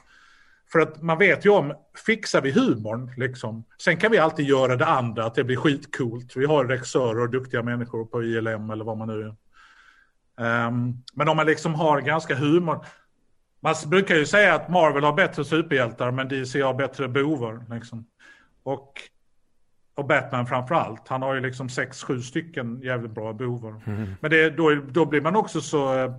För 0.71 0.80
att 0.80 1.01
man 1.01 1.17
vet 1.17 1.45
ju 1.45 1.49
om, 1.49 1.73
fixar 2.05 2.41
vi 2.41 2.51
humorn 2.51 3.11
liksom, 3.17 3.63
sen 3.82 3.97
kan 3.97 4.11
vi 4.11 4.17
alltid 4.17 4.45
göra 4.45 4.75
det 4.75 4.86
andra, 4.86 5.25
att 5.25 5.36
det 5.36 5.43
blir 5.43 5.55
skitcoolt. 5.55 6.36
Vi 6.36 6.45
har 6.45 6.65
regissörer 6.65 7.19
och 7.19 7.30
duktiga 7.30 7.63
människor 7.63 8.05
på 8.05 8.23
ILM 8.23 8.69
eller 8.69 8.86
vad 8.86 8.97
man 8.97 9.07
nu 9.07 9.36
Um, 10.38 11.03
men 11.13 11.29
om 11.29 11.38
man 11.38 11.45
liksom 11.45 11.75
har 11.75 12.01
ganska 12.01 12.35
humor. 12.35 12.85
Man 13.59 13.75
brukar 13.88 14.15
ju 14.15 14.25
säga 14.25 14.55
att 14.55 14.69
Marvel 14.69 15.03
har 15.03 15.13
bättre 15.13 15.45
superhjältar 15.45 16.11
men 16.11 16.27
DC 16.27 16.61
har 16.61 16.73
bättre 16.73 17.07
bovar. 17.07 17.65
Liksom. 17.69 18.05
Och, 18.63 19.01
och 19.95 20.07
Batman 20.07 20.47
framför 20.47 20.75
allt. 20.75 21.07
Han 21.07 21.21
har 21.21 21.35
ju 21.35 21.41
liksom 21.41 21.69
sex, 21.69 22.03
sju 22.03 22.21
stycken 22.21 22.81
jävligt 22.81 23.11
bra 23.11 23.33
bovar. 23.33 23.81
Mm. 23.85 24.13
Men 24.19 24.31
det, 24.31 24.49
då, 24.49 24.75
då 24.75 25.05
blir 25.05 25.21
man 25.21 25.35
också 25.35 25.61
så... 25.61 25.93
Eh, 25.97 26.15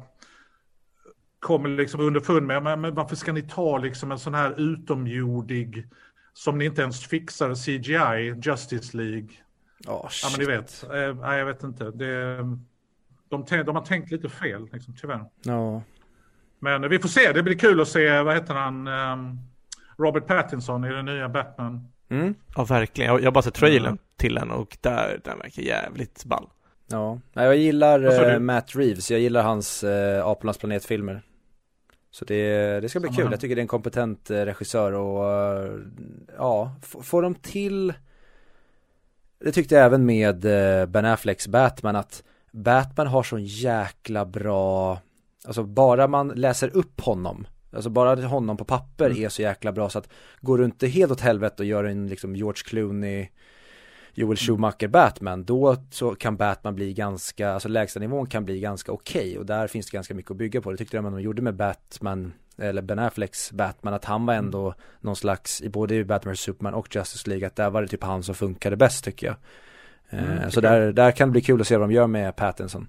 kommer 1.40 1.68
liksom 1.68 2.00
underfund 2.00 2.46
med, 2.46 2.62
men, 2.62 2.80
men 2.80 2.94
varför 2.94 3.16
ska 3.16 3.32
ni 3.32 3.42
ta 3.42 3.78
liksom 3.78 4.12
en 4.12 4.18
sån 4.18 4.34
här 4.34 4.60
utomjordig 4.60 5.86
som 6.32 6.58
ni 6.58 6.64
inte 6.64 6.82
ens 6.82 7.06
fixar 7.06 7.54
CGI, 7.54 8.40
Justice 8.42 8.96
League. 8.96 9.28
Oh, 9.86 10.08
ja 10.22 10.28
men 10.30 10.40
ni 10.40 10.46
vet, 10.46 10.84
eh, 10.84 11.14
nej 11.14 11.38
jag 11.38 11.46
vet 11.46 11.62
inte. 11.62 11.90
Det, 11.90 12.38
de, 13.28 13.44
de 13.64 13.76
har 13.76 13.84
tänkt 13.84 14.10
lite 14.10 14.28
fel, 14.28 14.68
liksom, 14.72 14.94
tyvärr. 15.00 15.24
Ja. 15.42 15.82
Men 16.58 16.88
vi 16.88 16.98
får 16.98 17.08
se, 17.08 17.32
det 17.32 17.42
blir 17.42 17.58
kul 17.58 17.80
att 17.80 17.88
se, 17.88 18.22
vad 18.22 18.34
heter 18.34 18.54
han, 18.54 18.88
um, 18.88 19.38
Robert 19.98 20.26
Pattinson 20.26 20.84
i 20.84 20.88
den 20.88 21.04
nya 21.04 21.28
Batman. 21.28 21.88
Mm. 22.10 22.34
Ja, 22.56 22.64
verkligen. 22.64 23.14
Jag 23.14 23.22
har 23.22 23.30
bara 23.30 23.42
sett 23.42 23.54
trailern 23.54 23.86
mm. 23.86 23.98
till 24.16 24.34
den 24.34 24.50
och 24.50 24.78
där, 24.80 25.20
den 25.24 25.38
verkar 25.38 25.62
jävligt 25.62 26.24
ball. 26.24 26.48
Ja, 26.90 27.20
jag 27.32 27.56
gillar 27.56 28.30
uh, 28.34 28.38
Matt 28.38 28.76
Reeves, 28.76 29.10
jag 29.10 29.20
gillar 29.20 29.42
hans 29.42 29.84
uh, 29.84 30.26
Apornas 30.26 30.58
planetfilmer. 30.58 31.22
Så 32.10 32.24
det, 32.24 32.80
det 32.80 32.88
ska 32.88 33.00
bli 33.00 33.08
Samma 33.08 33.22
kul, 33.22 33.30
jag 33.30 33.40
tycker 33.40 33.56
det 33.56 33.60
är 33.60 33.62
en 33.62 33.68
kompetent 33.68 34.30
uh, 34.30 34.36
regissör 34.36 34.92
och 34.92 35.24
uh, 35.24 35.80
ja, 36.36 36.76
får 36.82 37.22
de 37.22 37.34
till 37.34 37.92
Det 39.38 39.52
tyckte 39.52 39.74
jag 39.74 39.84
även 39.84 40.06
med 40.06 40.40
Ben 40.88 41.04
Afflecks 41.04 41.48
Batman 41.48 41.96
att 41.96 42.22
Batman 42.53 43.07
har 43.07 43.22
sån 43.22 43.44
jäkla 43.44 44.24
bra, 44.24 44.99
alltså 45.46 45.64
bara 45.64 46.09
man 46.09 46.28
läser 46.28 46.76
upp 46.76 47.01
honom 47.01 47.46
Alltså 47.72 47.90
bara 47.90 48.26
honom 48.26 48.57
på 48.57 48.64
papper 48.64 49.11
mm. 49.11 49.24
är 49.24 49.28
så 49.28 49.42
jäkla 49.42 49.72
bra 49.72 49.90
så 49.90 49.99
att 49.99 50.09
går 50.40 50.59
du 50.59 50.64
inte 50.64 50.86
helt 50.86 51.12
åt 51.12 51.20
helvete 51.20 51.62
och 51.62 51.66
gör 51.66 51.84
en 51.84 52.07
liksom 52.07 52.36
George 52.36 52.62
Clooney 52.64 53.28
Joel 54.14 54.28
mm. 54.28 54.36
Schumacher 54.36 54.88
Batman, 54.88 55.44
då 55.44 55.76
så 55.90 56.14
kan 56.14 56.36
Batman 56.36 56.74
bli 56.74 56.94
ganska, 56.94 57.51
alltså 57.51 57.68
lägsta 57.68 58.01
nivån 58.01 58.26
kan 58.26 58.44
bli 58.44 58.61
ganska 58.61 58.92
okej 58.92 59.20
okay, 59.20 59.38
och 59.38 59.46
där 59.46 59.66
finns 59.66 59.86
det 59.86 59.96
ganska 59.96 60.14
mycket 60.14 60.30
att 60.30 60.36
bygga 60.36 60.61
på. 60.61 60.70
Det 60.70 60.76
tyckte 60.76 60.96
jag 60.96 61.05
man 61.05 61.22
gjorde 61.22 61.42
med 61.42 61.55
Batman, 61.55 62.32
eller 62.59 62.82
Ben 62.82 62.99
Afflecks 62.99 63.53
Batman, 63.53 63.94
att 63.94 64.05
han 64.05 64.26
var 64.26 64.34
mm. 64.34 64.44
ändå 64.44 64.74
någon 65.01 65.16
slags, 65.16 65.62
i 65.62 65.68
både 65.68 66.05
Batman 66.05 66.34
vs 66.34 66.40
Superman 66.40 66.74
och 66.74 66.96
Justice 66.96 67.28
League, 67.28 67.46
att 67.46 67.57
där 67.57 67.70
var 67.70 67.82
det 67.82 67.88
typ 67.88 68.05
han 68.05 68.22
som 68.22 68.34
funkade 68.34 68.76
bäst 68.76 69.05
tycker 69.05 69.26
jag. 69.26 69.36
Mm, 70.11 70.38
eh, 70.38 70.48
så 70.48 70.61
där, 70.61 70.92
där 70.92 71.11
kan 71.11 71.28
det 71.28 71.32
bli 71.32 71.40
kul 71.40 71.61
att 71.61 71.66
se 71.66 71.76
vad 71.76 71.88
de 71.88 71.94
gör 71.94 72.06
med 72.06 72.36
Pattinson. 72.36 72.88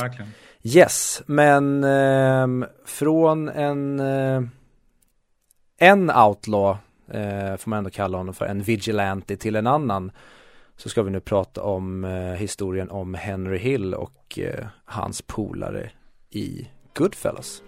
Verkligen. 0.00 0.30
Yes, 0.62 1.22
men 1.26 1.84
eh, 1.84 2.68
från 2.84 3.48
en 3.48 4.00
eh, 4.00 4.42
en 5.78 6.10
outlaw 6.10 6.78
eh, 7.08 7.56
får 7.56 7.70
man 7.70 7.78
ändå 7.78 7.90
kalla 7.90 8.18
honom 8.18 8.34
för, 8.34 8.46
en 8.46 8.62
vigilante 8.62 9.36
till 9.36 9.56
en 9.56 9.66
annan 9.66 10.12
så 10.76 10.88
ska 10.88 11.02
vi 11.02 11.10
nu 11.10 11.20
prata 11.20 11.62
om 11.62 12.04
eh, 12.04 12.32
historien 12.32 12.90
om 12.90 13.14
Henry 13.14 13.58
Hill 13.58 13.94
och 13.94 14.38
eh, 14.38 14.66
hans 14.84 15.22
polare 15.22 15.90
i 16.30 16.68
Goodfellas. 16.94 17.62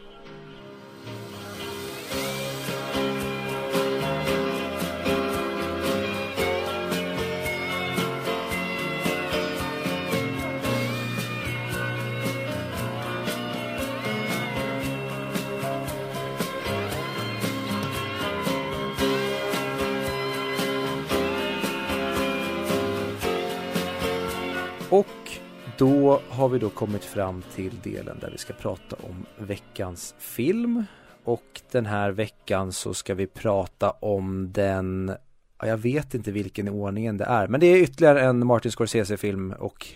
Och 24.91 25.39
då 25.78 26.20
har 26.28 26.49
vi 26.49 26.59
då 26.59 26.70
kommit 26.70 27.05
fram 27.05 27.43
till 27.55 27.80
delen 27.82 28.18
där 28.20 28.30
vi 28.30 28.39
ska 28.39 28.53
prata 28.53 28.97
om 28.97 29.26
veckans 29.39 30.14
film. 30.18 30.84
Och 31.24 31.61
den 31.70 31.87
här 31.87 32.11
veckan 32.11 32.72
så 32.72 32.95
ska 32.95 33.14
vi 33.14 33.26
prata 33.26 33.91
om 33.91 34.53
den, 34.53 35.12
jag 35.59 35.76
vet 35.76 36.14
inte 36.14 36.32
vilken 36.32 36.68
i 36.68 36.70
ordningen 36.70 37.16
det 37.16 37.24
är, 37.24 37.49
men 37.49 37.61
det 37.61 37.66
är 37.66 37.76
ytterligare 37.76 38.22
en 38.22 38.47
Martin 38.47 38.72
Scorsese-film 38.72 39.53
och 39.59 39.87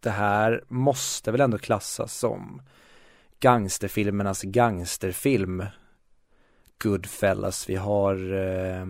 det 0.00 0.10
här 0.10 0.64
måste 0.68 1.30
väl 1.30 1.40
ändå 1.40 1.58
klassas 1.58 2.14
som 2.14 2.62
gangsterfilmernas 3.40 4.42
gangsterfilm. 4.42 5.64
Goodfellas, 6.78 7.68
vi 7.68 7.74
har 7.74 8.34
eh, 8.34 8.86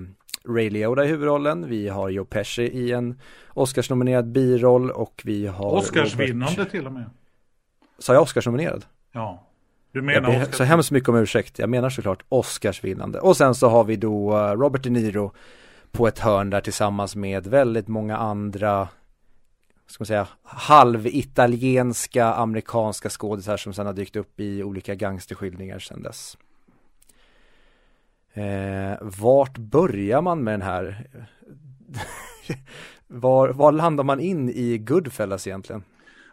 Ray 0.48 0.70
Liotta 0.70 1.04
i 1.04 1.08
huvudrollen, 1.08 1.68
vi 1.68 1.88
har 1.88 2.08
Joe 2.08 2.24
Pesci 2.24 2.62
i 2.62 2.92
en 2.92 3.20
Oscarsnominerad 3.48 4.32
biroll 4.32 4.90
och 4.90 5.22
vi 5.24 5.46
har 5.46 5.72
Oscarsvinnande 5.72 6.52
Robert... 6.52 6.70
till 6.70 6.86
och 6.86 6.92
med 6.92 7.04
Sa 7.98 8.12
jag 8.12 8.22
Oscarsnominerad? 8.22 8.84
Ja 9.12 9.42
Du 9.92 10.02
menar 10.02 10.32
jag 10.32 10.54
Så 10.54 10.64
hemskt 10.64 10.90
mycket 10.90 11.08
om 11.08 11.16
ursäkt, 11.16 11.58
jag 11.58 11.68
menar 11.68 11.90
såklart 11.90 12.22
Oscarsvinnande 12.28 13.20
Och 13.20 13.36
sen 13.36 13.54
så 13.54 13.68
har 13.68 13.84
vi 13.84 13.96
då 13.96 14.36
uh, 14.36 14.52
Robert 14.52 14.82
De 14.82 14.90
Niro 14.90 15.32
på 15.90 16.08
ett 16.08 16.18
hörn 16.18 16.50
där 16.50 16.60
tillsammans 16.60 17.16
med 17.16 17.46
väldigt 17.46 17.88
många 17.88 18.16
andra 18.16 18.88
ska 19.86 20.02
man 20.02 20.06
säga, 20.06 20.28
halvitalienska 20.42 22.26
amerikanska 22.34 23.08
skådisar 23.10 23.56
som 23.56 23.72
sedan 23.72 23.86
har 23.86 23.92
dykt 23.92 24.16
upp 24.16 24.40
i 24.40 24.62
olika 24.62 24.94
gangsterskildringar 24.94 25.78
sedan 25.78 26.02
dess. 26.02 26.36
Eh, 28.36 28.98
vart 29.00 29.58
börjar 29.58 30.22
man 30.22 30.44
med 30.44 30.54
den 30.54 30.62
här? 30.62 31.06
var, 33.06 33.48
var 33.48 33.72
landar 33.72 34.04
man 34.04 34.20
in 34.20 34.48
i 34.48 34.78
Goodfellas 34.78 35.46
egentligen? 35.46 35.84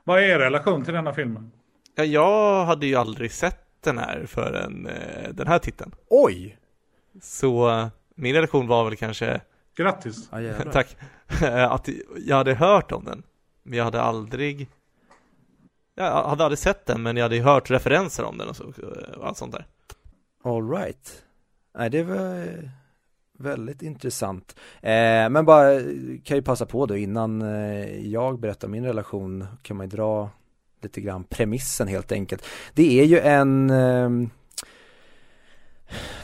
Vad 0.03 0.19
är 0.19 0.23
er 0.23 0.39
relation 0.39 0.83
till 0.83 0.93
denna 0.93 1.13
filmen? 1.13 1.51
Ja, 1.95 2.03
jag 2.03 2.65
hade 2.65 2.85
ju 2.85 2.95
aldrig 2.95 3.31
sett 3.31 3.83
den 3.83 3.97
här 3.97 4.25
förrän 4.25 4.87
eh, 4.87 5.29
den 5.33 5.47
här 5.47 5.59
titeln. 5.59 5.91
Oj! 6.09 6.57
Så 7.21 7.69
eh, 7.69 7.87
min 8.15 8.35
relation 8.35 8.67
var 8.67 8.85
väl 8.85 8.95
kanske 8.95 9.41
Grattis! 9.75 10.29
Ah, 10.31 10.39
Tack! 10.71 10.97
att 11.69 11.89
jag 12.25 12.35
hade 12.35 12.53
hört 12.53 12.91
om 12.91 13.05
den, 13.05 13.23
men 13.63 13.77
jag 13.77 13.85
hade 13.85 14.01
aldrig 14.01 14.67
Jag 15.95 16.23
hade 16.29 16.43
aldrig 16.43 16.59
sett 16.59 16.85
den, 16.85 17.03
men 17.03 17.17
jag 17.17 17.23
hade 17.23 17.35
ju 17.35 17.41
hört 17.41 17.71
referenser 17.71 18.23
om 18.23 18.37
den 18.37 18.49
och, 18.49 18.55
så, 18.55 18.63
och 19.17 19.27
allt 19.27 19.37
sånt 19.37 19.51
där. 19.51 19.65
All 20.43 20.69
right. 20.69 21.23
Nej, 21.75 21.89
det 21.89 22.03
var 22.03 22.41
eh, 22.41 22.69
väldigt 23.37 23.81
intressant. 23.81 24.55
Eh, 24.81 25.29
men 25.29 25.45
bara 25.45 25.73
eh, 25.73 25.81
kan 26.23 26.37
ju 26.37 26.43
passa 26.43 26.65
på 26.65 26.85
då 26.85 26.97
innan 26.97 27.41
eh, 27.41 28.07
jag 28.07 28.39
berättar 28.39 28.67
min 28.67 28.85
relation 28.85 29.45
kan 29.61 29.77
man 29.77 29.85
ju 29.85 29.89
dra 29.97 30.29
lite 30.81 31.01
grann 31.01 31.23
premissen 31.23 31.87
helt 31.87 32.11
enkelt. 32.11 32.45
Det 32.73 33.01
är 33.01 33.05
ju 33.05 33.19
en 33.19 33.69
eh, 33.69 34.09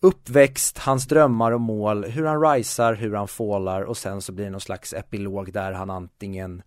uppväxt, 0.00 0.78
hans 0.78 1.06
drömmar 1.06 1.52
och 1.52 1.60
mål, 1.60 2.04
hur 2.04 2.24
han 2.24 2.42
risar, 2.42 2.94
hur 2.94 3.14
han 3.14 3.28
fallar 3.28 3.82
och 3.82 3.96
sen 3.96 4.22
så 4.22 4.32
blir 4.32 4.44
det 4.44 4.50
någon 4.50 4.60
slags 4.60 4.92
epilog 4.92 5.52
där 5.52 5.72
han 5.72 5.90
antingen 5.90 6.62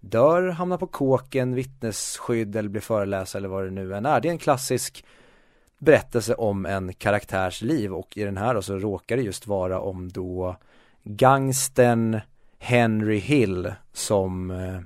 dör, 0.00 0.48
hamnar 0.48 0.78
på 0.78 0.86
kåken, 0.86 1.54
vittnesskydd 1.54 2.56
eller 2.56 2.68
blir 2.68 2.80
föreläsare 2.80 3.40
eller 3.40 3.48
vad 3.48 3.64
det 3.64 3.70
nu 3.70 3.94
än 3.94 4.06
är. 4.06 4.20
Det 4.20 4.28
är 4.28 4.32
en 4.32 4.38
klassisk 4.38 5.04
berättelse 5.78 6.34
om 6.34 6.66
en 6.66 6.92
karaktärs 6.92 7.62
liv 7.62 7.94
och 7.94 8.16
i 8.16 8.24
den 8.24 8.36
här 8.36 8.54
då 8.54 8.62
så 8.62 8.78
råkar 8.78 9.16
det 9.16 9.22
just 9.22 9.46
vara 9.46 9.80
om 9.80 10.08
då 10.08 10.56
gangsten 11.02 12.20
Henry 12.58 13.18
Hill 13.18 13.72
som 13.92 14.50
eh, 14.50 14.80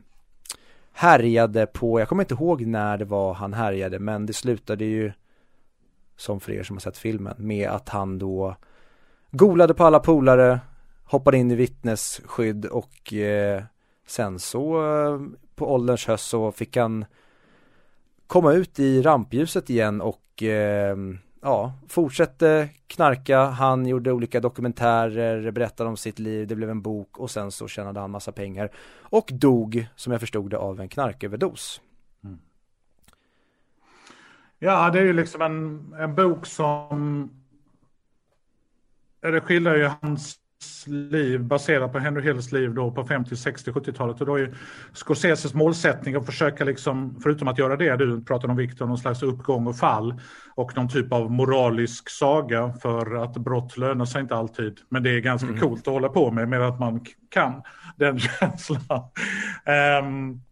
härjade 0.93 1.67
på, 1.67 2.01
jag 2.01 2.09
kommer 2.09 2.23
inte 2.23 2.35
ihåg 2.35 2.67
när 2.67 2.99
det 2.99 3.05
var 3.05 3.35
han 3.35 3.53
härjade 3.53 3.99
men 3.99 4.27
det 4.27 4.33
slutade 4.33 4.85
ju 4.85 5.13
som 6.17 6.41
för 6.41 6.53
er 6.53 6.63
som 6.63 6.77
har 6.77 6.81
sett 6.81 6.99
filmen 6.99 7.35
med 7.39 7.69
att 7.71 7.89
han 7.89 8.19
då 8.19 8.57
golade 9.31 9.75
på 9.75 9.85
alla 9.85 10.01
polare, 10.01 10.61
hoppade 11.05 11.39
in 11.39 11.51
i 11.51 11.55
vittnesskydd 11.55 12.67
och 12.67 13.13
eh, 13.13 13.63
sen 14.07 14.39
så 14.39 14.95
eh, 14.95 15.21
på 15.55 15.75
ålderns 15.75 16.07
höst 16.07 16.29
så 16.29 16.53
fick 16.53 16.77
han 16.77 17.05
komma 18.27 18.53
ut 18.53 18.79
i 18.79 19.03
rampljuset 19.03 19.71
igen 19.71 20.01
och 20.01 20.43
eh, 20.43 20.97
ja, 21.43 21.73
fortsatte 21.89 22.69
knarka, 22.87 23.45
han 23.45 23.87
gjorde 23.87 24.13
olika 24.13 24.41
dokumentärer, 24.41 25.51
berättade 25.51 25.91
om 25.91 25.97
sitt 25.97 26.19
liv, 26.19 26.47
det 26.47 26.55
blev 26.55 26.71
en 26.71 26.83
bok 26.83 27.19
och 27.19 27.31
sen 27.31 27.51
så 27.51 27.69
tjänade 27.69 28.01
han 28.01 28.11
massa 28.11 28.33
pengar 28.33 28.71
och 29.01 29.31
dog, 29.33 29.87
som 29.97 30.13
jag 30.13 30.21
förstod 30.21 30.51
det, 30.51 30.59
av 30.59 30.81
en 30.81 30.89
knarköverdos. 30.89 31.81
Mm. 32.25 32.39
Ja, 34.59 34.91
det 34.91 34.99
är 34.99 35.05
ju 35.05 35.13
liksom 35.13 35.43
en, 35.43 35.95
en 35.99 36.15
bok 36.15 36.47
som, 36.47 37.31
det 39.21 39.41
skildrar 39.41 39.77
ju 39.77 39.91
hans 40.01 40.39
liv 40.87 41.45
baserat 41.45 41.93
på 41.93 41.99
Henry 41.99 42.23
Hills 42.23 42.53
liv 42.53 42.75
då 42.75 42.91
på 42.91 43.05
50, 43.05 43.37
60, 43.37 43.71
70-talet. 43.71 44.21
Och 44.21 44.27
då 44.27 44.39
är 44.39 44.57
Scorseses 44.93 45.55
målsättning 45.55 46.15
att 46.15 46.27
försöka, 46.27 46.65
liksom, 46.65 47.21
förutom 47.23 47.49
att 47.49 47.59
göra 47.59 47.77
det 47.77 47.97
du 47.97 48.25
pratade 48.25 48.51
om 48.51 48.57
Viktor, 48.57 48.87
någon 48.87 48.99
slags 48.99 49.23
uppgång 49.23 49.67
och 49.67 49.77
fall 49.77 50.21
och 50.55 50.77
någon 50.77 50.89
typ 50.89 51.13
av 51.13 51.31
moralisk 51.31 52.11
saga 52.11 52.73
för 52.83 53.15
att 53.25 53.37
brott 53.37 53.77
lönar 53.77 54.05
sig 54.05 54.21
inte 54.21 54.37
alltid. 54.37 54.81
Men 54.89 55.03
det 55.03 55.11
är 55.11 55.21
ganska 55.21 55.49
mm. 55.49 55.61
coolt 55.61 55.89
att 55.89 55.95
hålla 55.95 56.09
på 56.09 56.31
med, 56.31 56.49
med 56.49 56.63
att 56.63 56.81
man 56.81 57.05
kan 57.29 57.63
den 57.97 58.19
känslan. 58.41 59.03
Um, 60.03 60.43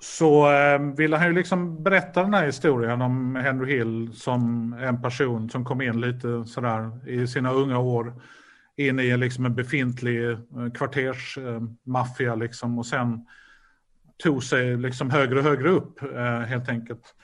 så 0.00 0.52
eh, 0.52 0.80
ville 0.96 1.16
han 1.16 1.26
ju 1.26 1.32
liksom 1.32 1.82
berätta 1.82 2.22
den 2.22 2.34
här 2.34 2.46
historien 2.46 3.02
om 3.02 3.36
Henry 3.36 3.76
Hill 3.76 4.12
som 4.14 4.72
en 4.72 5.02
person 5.02 5.50
som 5.50 5.64
kom 5.64 5.80
in 5.80 6.00
lite 6.00 6.44
sådär 6.46 7.08
i 7.08 7.26
sina 7.26 7.52
unga 7.52 7.78
år 7.78 8.14
in 8.76 9.00
i 9.00 9.16
liksom 9.16 9.44
en 9.44 9.54
befintlig 9.54 10.36
kvartersmaffia 10.74 12.26
eh, 12.26 12.32
eh 12.32 12.38
liksom 12.38 12.78
och 12.78 12.86
sen 12.86 13.26
tog 14.22 14.44
sig 14.44 14.76
liksom 14.76 15.10
högre 15.10 15.38
och 15.38 15.44
högre 15.44 15.68
upp 15.68 16.02
eh, 16.02 16.40
helt 16.40 16.68
enkelt. 16.68 17.14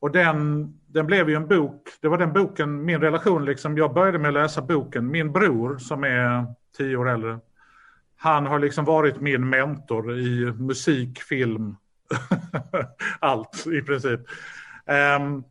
Och 0.00 0.10
den, 0.10 0.68
den 0.86 1.06
blev 1.06 1.28
ju 1.28 1.36
en 1.36 1.48
bok, 1.48 1.88
det 2.00 2.08
var 2.08 2.18
den 2.18 2.32
boken, 2.32 2.84
min 2.84 3.00
relation 3.00 3.44
liksom, 3.44 3.76
jag 3.76 3.94
började 3.94 4.18
med 4.18 4.28
att 4.28 4.34
läsa 4.34 4.62
boken, 4.62 5.10
min 5.10 5.32
bror 5.32 5.78
som 5.78 6.04
är 6.04 6.46
tio 6.76 6.96
år 6.96 7.08
äldre, 7.08 7.38
han 8.16 8.46
har 8.46 8.58
liksom 8.58 8.84
varit 8.84 9.20
min 9.20 9.48
mentor 9.48 10.18
i 10.18 10.52
musik, 10.52 11.22
film, 11.22 11.76
allt 13.18 13.66
i 13.66 13.82
princip. 13.82 14.20
Um, 15.20 15.44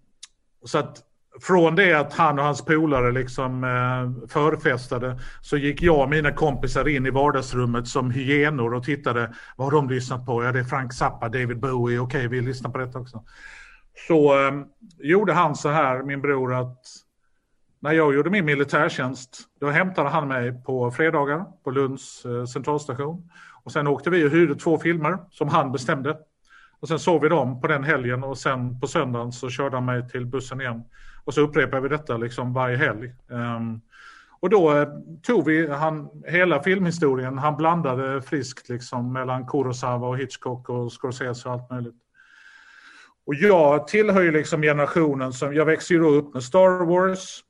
så 0.65 0.77
att 0.77 1.03
från 1.41 1.75
det 1.75 1.93
att 1.93 2.13
han 2.13 2.39
och 2.39 2.45
hans 2.45 2.65
polare 2.65 3.11
liksom 3.11 3.63
eh, 3.63 4.27
förfestade 4.27 5.19
så 5.41 5.57
gick 5.57 5.81
jag 5.81 5.99
och 5.99 6.09
mina 6.09 6.31
kompisar 6.31 6.87
in 6.87 7.05
i 7.05 7.09
vardagsrummet 7.09 7.87
som 7.87 8.11
hyenor 8.11 8.73
och 8.73 8.83
tittade. 8.83 9.33
Vad 9.57 9.67
har 9.67 9.71
de 9.71 9.89
lyssnat 9.89 10.25
på? 10.25 10.43
Ja, 10.43 10.51
det 10.51 10.59
är 10.59 10.63
Frank 10.63 10.93
Zappa, 10.93 11.29
David 11.29 11.59
Bowie. 11.59 11.99
Okej, 11.99 12.17
okay, 12.19 12.27
vi 12.27 12.41
lyssnar 12.41 12.71
på 12.71 12.77
detta 12.77 12.99
också. 12.99 13.23
Så 14.07 14.47
eh, 14.47 14.51
gjorde 14.99 15.33
han 15.33 15.55
så 15.55 15.69
här, 15.69 16.03
min 16.03 16.21
bror, 16.21 16.53
att 16.53 16.77
när 17.79 17.91
jag 17.91 18.15
gjorde 18.15 18.29
min 18.29 18.45
militärtjänst, 18.45 19.39
då 19.59 19.69
hämtade 19.69 20.09
han 20.09 20.27
mig 20.27 20.63
på 20.63 20.91
fredagar 20.91 21.45
på 21.63 21.71
Lunds 21.71 22.25
eh, 22.25 22.45
centralstation. 22.45 23.31
Och 23.63 23.71
sen 23.71 23.87
åkte 23.87 24.09
vi 24.09 24.25
och 24.25 24.31
hyrde 24.31 24.55
två 24.55 24.77
filmer 24.79 25.17
som 25.31 25.47
han 25.47 25.71
bestämde. 25.71 26.17
Och 26.81 26.87
sen 26.87 26.99
såg 26.99 27.21
vi 27.21 27.29
dem 27.29 27.61
på 27.61 27.67
den 27.67 27.83
helgen 27.83 28.23
och 28.23 28.37
sen 28.37 28.79
på 28.79 28.87
söndagen 28.87 29.31
så 29.31 29.49
körde 29.49 29.75
han 29.75 29.85
mig 29.85 30.09
till 30.09 30.25
bussen 30.25 30.61
igen. 30.61 30.83
Och 31.23 31.33
så 31.33 31.41
upprepade 31.41 31.81
vi 31.81 31.89
detta 31.89 32.17
liksom 32.17 32.53
varje 32.53 32.77
helg. 32.77 33.13
Um, 33.27 33.81
och 34.39 34.49
då 34.49 34.77
eh, 34.77 34.87
tog 35.23 35.45
vi 35.45 35.67
han, 35.67 36.09
hela 36.27 36.63
filmhistorien, 36.63 37.37
han 37.37 37.57
blandade 37.57 38.21
friskt 38.21 38.69
liksom 38.69 39.13
mellan 39.13 39.47
Kurosawa 39.47 40.07
och 40.07 40.17
Hitchcock 40.17 40.69
och 40.69 40.91
Scorsese 40.91 41.49
och 41.49 41.53
allt 41.53 41.69
möjligt. 41.69 41.95
Och 43.25 43.35
jag 43.35 43.87
tillhör 43.87 44.21
ju 44.21 44.31
liksom 44.31 44.61
generationen 44.61 45.33
som, 45.33 45.53
jag 45.53 45.65
växer 45.65 45.95
ju 45.95 46.01
då 46.01 46.09
upp 46.09 46.33
med 46.33 46.43
Star 46.43 46.85
Wars, 46.85 47.43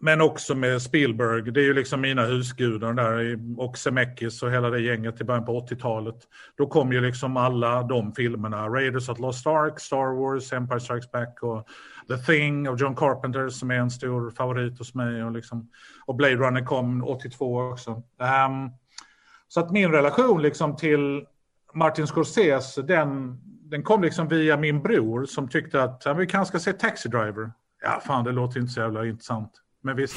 men 0.00 0.20
också 0.20 0.54
med 0.54 0.82
Spielberg. 0.82 1.52
Det 1.52 1.60
är 1.60 1.64
ju 1.64 1.74
liksom 1.74 2.00
mina 2.00 2.22
husgudar 2.22 2.92
där 2.92 3.38
och 3.58 3.78
Zemeckis 3.78 4.42
och 4.42 4.52
hela 4.52 4.70
det 4.70 4.80
gänget 4.80 5.20
i 5.20 5.24
början 5.24 5.44
på 5.44 5.60
80-talet. 5.60 6.16
Då 6.56 6.66
kom 6.66 6.92
ju 6.92 7.00
liksom 7.00 7.36
alla 7.36 7.82
de 7.82 8.12
filmerna. 8.12 8.68
Raiders 8.68 9.08
of 9.08 9.18
Lost 9.18 9.46
Ark, 9.46 9.80
Star 9.80 10.14
Wars, 10.14 10.52
Empire 10.52 10.80
Strikes 10.80 11.10
Back 11.10 11.42
och 11.42 11.68
The 12.08 12.16
Thing 12.16 12.68
av 12.68 12.80
John 12.80 12.96
Carpenter 12.96 13.48
som 13.48 13.70
är 13.70 13.74
en 13.74 13.90
stor 13.90 14.30
favorit 14.30 14.78
hos 14.78 14.94
mig. 14.94 15.24
Och, 15.24 15.32
liksom, 15.32 15.70
och 16.06 16.14
Blade 16.14 16.36
Runner 16.36 16.64
kom 16.64 17.04
82 17.04 17.62
också. 17.62 17.90
Um, 17.90 18.70
så 19.48 19.60
att 19.60 19.70
min 19.70 19.92
relation 19.92 20.42
liksom 20.42 20.76
till 20.76 21.26
Martin 21.74 22.06
Scorsese, 22.06 22.82
den, 22.82 23.40
den 23.70 23.82
kom 23.82 24.02
liksom 24.02 24.28
via 24.28 24.56
min 24.56 24.82
bror 24.82 25.24
som 25.24 25.48
tyckte 25.48 25.82
att 25.82 26.02
ja, 26.04 26.12
vi 26.12 26.26
kanske 26.26 26.58
ska 26.58 26.70
se 26.70 26.78
Taxi 26.78 27.08
Driver. 27.08 27.52
Ja, 27.82 28.02
fan 28.06 28.24
det 28.24 28.32
låter 28.32 28.60
inte 28.60 28.72
så 28.72 28.80
jävla 28.80 29.06
intressant. 29.06 29.52
Men 29.82 29.96
visst, 29.96 30.16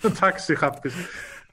en. 0.02 0.92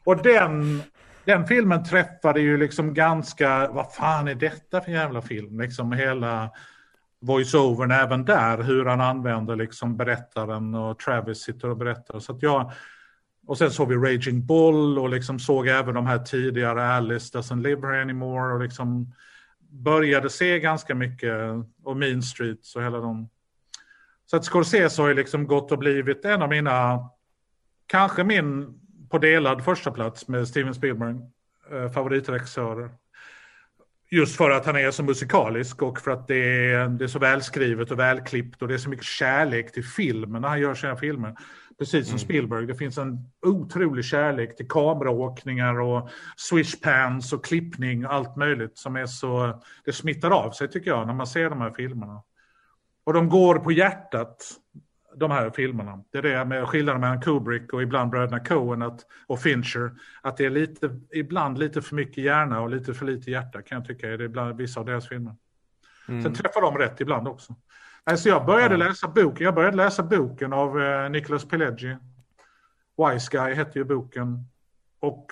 Och 0.04 0.24
den, 0.24 0.82
den 1.26 1.48
filmen 1.48 1.84
träffade 1.84 2.42
ju 2.42 2.58
liksom 2.58 2.94
ganska, 2.94 3.68
vad 3.72 3.94
fan 3.94 4.28
är 4.28 4.36
detta 4.36 4.82
för 4.82 4.92
jävla 4.92 5.22
film? 5.22 5.60
Liksom 5.60 5.92
hela 5.92 6.52
voiceovern 7.20 7.92
även 7.92 8.26
där, 8.26 8.64
hur 8.64 8.86
han 8.86 9.02
använder 9.02 9.56
liksom 9.56 9.98
berättaren 9.98 10.76
och 10.76 11.00
Travis 11.00 11.38
sitter 11.38 11.70
och 11.70 11.78
berättar. 11.78 12.20
Så 12.20 12.32
att 12.32 12.42
jag, 12.42 12.72
och 13.48 13.58
sen 13.58 13.72
såg 13.72 13.90
vi 13.90 13.96
Raging 13.96 14.46
Bull 14.46 15.00
och 15.00 15.10
liksom 15.10 15.40
såg 15.40 15.68
även 15.68 15.96
de 15.96 16.08
här 16.08 16.20
tidigare 16.20 16.88
Alice 16.88 17.38
doesn't 17.38 17.62
live 17.62 17.88
here 17.88 18.02
anymore 18.02 18.54
och 18.54 18.60
liksom 18.60 19.14
började 19.70 20.30
se 20.30 20.60
ganska 20.60 20.96
mycket 20.96 21.34
och 21.84 21.98
Mean 21.98 22.22
Streets 22.22 22.76
och 22.76 22.84
hela 22.84 22.98
de 22.98 23.30
så 24.30 24.38
att 24.38 24.46
Scorsese 24.46 25.02
har 25.02 25.10
ju 25.10 25.16
liksom 25.16 25.48
gått 25.48 25.72
och 25.72 25.78
blivit 25.78 26.26
en 26.26 26.42
av 26.42 26.50
mina, 26.50 27.10
kanske 27.88 28.24
min 28.24 28.80
på 29.10 29.18
delad 29.18 29.64
första 29.64 29.92
plats 29.92 30.28
med 30.28 30.48
Steven 30.48 30.74
Spielberg, 30.74 31.16
eh, 31.72 31.92
favoritregissörer. 31.92 32.90
Just 34.10 34.36
för 34.36 34.50
att 34.50 34.66
han 34.66 34.76
är 34.76 34.92
så 34.92 35.04
musikalisk 35.04 35.82
och 35.82 36.00
för 36.00 36.12
att 36.12 36.28
det 36.28 36.72
är, 36.74 36.88
det 36.88 37.04
är 37.06 37.08
så 37.08 37.20
välskrivet 37.20 37.92
och 37.92 38.00
välklippt 38.00 38.62
och 38.62 38.68
det 38.68 38.74
är 38.74 38.78
så 38.78 38.90
mycket 38.90 39.06
kärlek 39.06 39.72
till 39.72 39.86
filmen 39.86 40.42
när 40.42 40.50
han 40.50 40.60
gör 40.60 40.76
sina 40.76 40.96
filmer. 40.96 41.36
Precis 41.80 42.06
som 42.06 42.16
mm. 42.16 42.20
Spielberg, 42.20 42.66
det 42.66 42.76
finns 42.76 42.98
en 42.98 43.18
otrolig 43.46 44.06
kärlek 44.06 44.58
till 44.58 44.68
kameraåkningar 44.68 45.80
och 45.80 46.10
swishpans 46.36 47.34
och 47.34 47.46
klippning 47.46 48.06
och 48.06 48.14
allt 48.14 48.36
möjligt 48.36 48.78
som 48.78 48.96
är 48.96 49.06
så, 49.06 49.62
det 49.86 49.94
smittar 49.94 50.32
av 50.32 50.52
sig 50.52 50.68
tycker 50.68 50.92
jag 50.92 51.08
när 51.08 51.14
man 51.14 51.28
ser 51.28 51.50
de 51.50 51.62
här 51.62 51.72
filmerna. 51.72 52.24
Och 53.08 53.14
de 53.14 53.30
går 53.30 53.60
på 53.60 53.72
hjärtat, 53.72 54.52
de 55.16 55.32
här 55.32 55.50
filmerna. 55.50 56.04
Det 56.12 56.18
är 56.18 56.22
det 56.22 56.46
med 56.46 56.68
skillnaden 56.68 57.02
mellan 57.02 57.22
Kubrick 57.22 57.74
och 57.74 57.82
ibland 57.82 58.12
bröderna 58.12 58.40
Coen 58.40 58.82
att, 58.82 59.06
och 59.28 59.40
Fincher. 59.40 59.92
Att 60.22 60.38
det 60.38 60.46
är 60.46 60.50
lite, 60.50 61.00
ibland 61.14 61.58
lite 61.58 61.82
för 61.82 61.96
mycket 61.96 62.24
hjärna 62.24 62.62
och 62.62 62.70
lite 62.70 62.94
för 62.94 63.06
lite 63.06 63.32
hjärta 63.32 63.62
kan 63.62 63.78
jag 63.78 63.88
tycka 63.88 64.10
är 64.10 64.18
det 64.18 64.24
ibland 64.24 64.58
vissa 64.58 64.80
av 64.80 64.86
deras 64.86 65.08
filmer. 65.08 65.36
Mm. 66.08 66.24
Sen 66.24 66.34
träffar 66.34 66.62
de 66.62 66.78
rätt 66.78 67.02
ibland 67.02 67.28
också. 67.28 67.56
Alltså 68.04 68.30
jag 68.30 68.46
började 68.46 68.78
ja. 68.78 68.88
läsa 68.88 69.08
boken, 69.08 69.46
jag 69.46 69.56
började 69.56 69.78
läsa 69.78 70.04
boken 70.04 70.54
av 70.54 70.82
eh, 70.82 71.10
Nicholas 71.10 71.46
Pileggi. 71.46 71.98
Wise 72.98 73.30
Guy 73.32 73.54
hette 73.54 73.80
ju 73.80 73.86
boken. 73.86 74.48
Och 75.00 75.32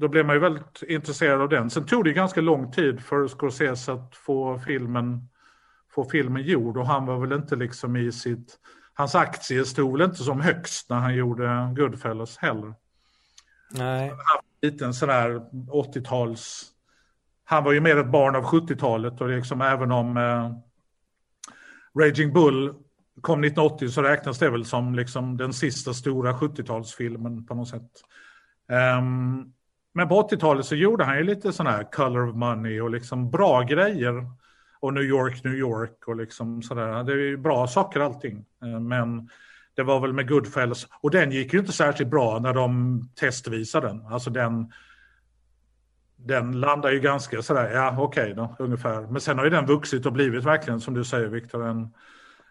då 0.00 0.08
blev 0.08 0.26
man 0.26 0.36
ju 0.36 0.40
väldigt 0.40 0.82
intresserad 0.82 1.40
av 1.40 1.48
den. 1.48 1.70
Sen 1.70 1.86
tog 1.86 2.04
det 2.04 2.12
ganska 2.12 2.40
lång 2.40 2.72
tid 2.72 3.00
för 3.00 3.28
Scorsese 3.28 3.92
att 3.92 4.16
få 4.16 4.58
filmen 4.58 5.28
få 5.94 6.04
filmen 6.04 6.42
gjord 6.42 6.76
och 6.76 6.86
han 6.86 7.06
var 7.06 7.18
väl 7.18 7.32
inte 7.32 7.56
liksom 7.56 7.96
i 7.96 8.12
sitt, 8.12 8.58
hans 8.94 9.14
aktier 9.14 9.64
stod 9.64 9.92
väl 9.92 10.08
inte 10.08 10.22
som 10.22 10.40
högst 10.40 10.90
när 10.90 10.96
han 10.96 11.14
gjorde 11.14 11.74
Goodfellas 11.76 12.36
heller. 12.36 12.74
Nej. 13.70 14.12
Liten 14.62 14.94
sån 14.94 15.08
där 15.08 15.30
80-tals... 15.70 16.68
Han 17.44 17.64
var 17.64 17.72
ju 17.72 17.80
mer 17.80 17.96
ett 17.96 18.10
barn 18.10 18.36
av 18.36 18.44
70-talet 18.44 19.20
och 19.20 19.28
liksom 19.28 19.60
även 19.60 19.92
om 19.92 20.16
eh, 20.16 20.52
Raging 22.02 22.32
Bull 22.32 22.74
kom 23.20 23.44
1980 23.44 23.88
så 23.88 24.02
räknas 24.02 24.38
det 24.38 24.50
väl 24.50 24.64
som 24.64 24.94
liksom 24.94 25.36
den 25.36 25.52
sista 25.52 25.94
stora 25.94 26.32
70-talsfilmen 26.32 27.46
på 27.46 27.54
något 27.54 27.68
sätt. 27.68 27.90
Um, 28.98 29.52
men 29.94 30.08
på 30.08 30.28
80-talet 30.28 30.66
så 30.66 30.74
gjorde 30.74 31.04
han 31.04 31.16
ju 31.16 31.24
lite 31.24 31.52
sån 31.52 31.66
här 31.66 31.92
Color 31.92 32.28
of 32.28 32.36
Money 32.36 32.80
och 32.80 32.90
liksom 32.90 33.30
bra 33.30 33.62
grejer. 33.62 34.26
Och 34.82 34.94
New 34.94 35.02
York, 35.02 35.44
New 35.44 35.54
York 35.54 36.08
och 36.08 36.16
liksom 36.16 36.62
sådär. 36.62 37.04
Det 37.04 37.12
är 37.12 37.16
ju 37.16 37.36
bra 37.36 37.66
saker 37.66 38.00
allting. 38.00 38.44
Eh, 38.62 38.80
men 38.80 39.28
det 39.74 39.82
var 39.82 40.00
väl 40.00 40.12
med 40.12 40.28
Goodfellas. 40.28 40.86
Och 41.00 41.10
den 41.10 41.30
gick 41.30 41.52
ju 41.52 41.58
inte 41.58 41.72
särskilt 41.72 42.10
bra 42.10 42.38
när 42.38 42.54
de 42.54 43.00
testvisade 43.14 43.86
den. 43.86 44.06
Alltså 44.06 44.30
den, 44.30 44.72
den 46.16 46.60
landar 46.60 46.90
ju 46.90 47.00
ganska 47.00 47.42
sådär, 47.42 47.70
ja 47.74 47.96
okej 47.98 48.22
okay 48.22 48.34
då, 48.34 48.56
ungefär. 48.58 49.00
Men 49.00 49.20
sen 49.20 49.38
har 49.38 49.44
ju 49.44 49.50
den 49.50 49.66
vuxit 49.66 50.06
och 50.06 50.12
blivit 50.12 50.44
verkligen, 50.44 50.80
som 50.80 50.94
du 50.94 51.04
säger 51.04 51.28
Viktor, 51.28 51.66
en, 51.66 51.94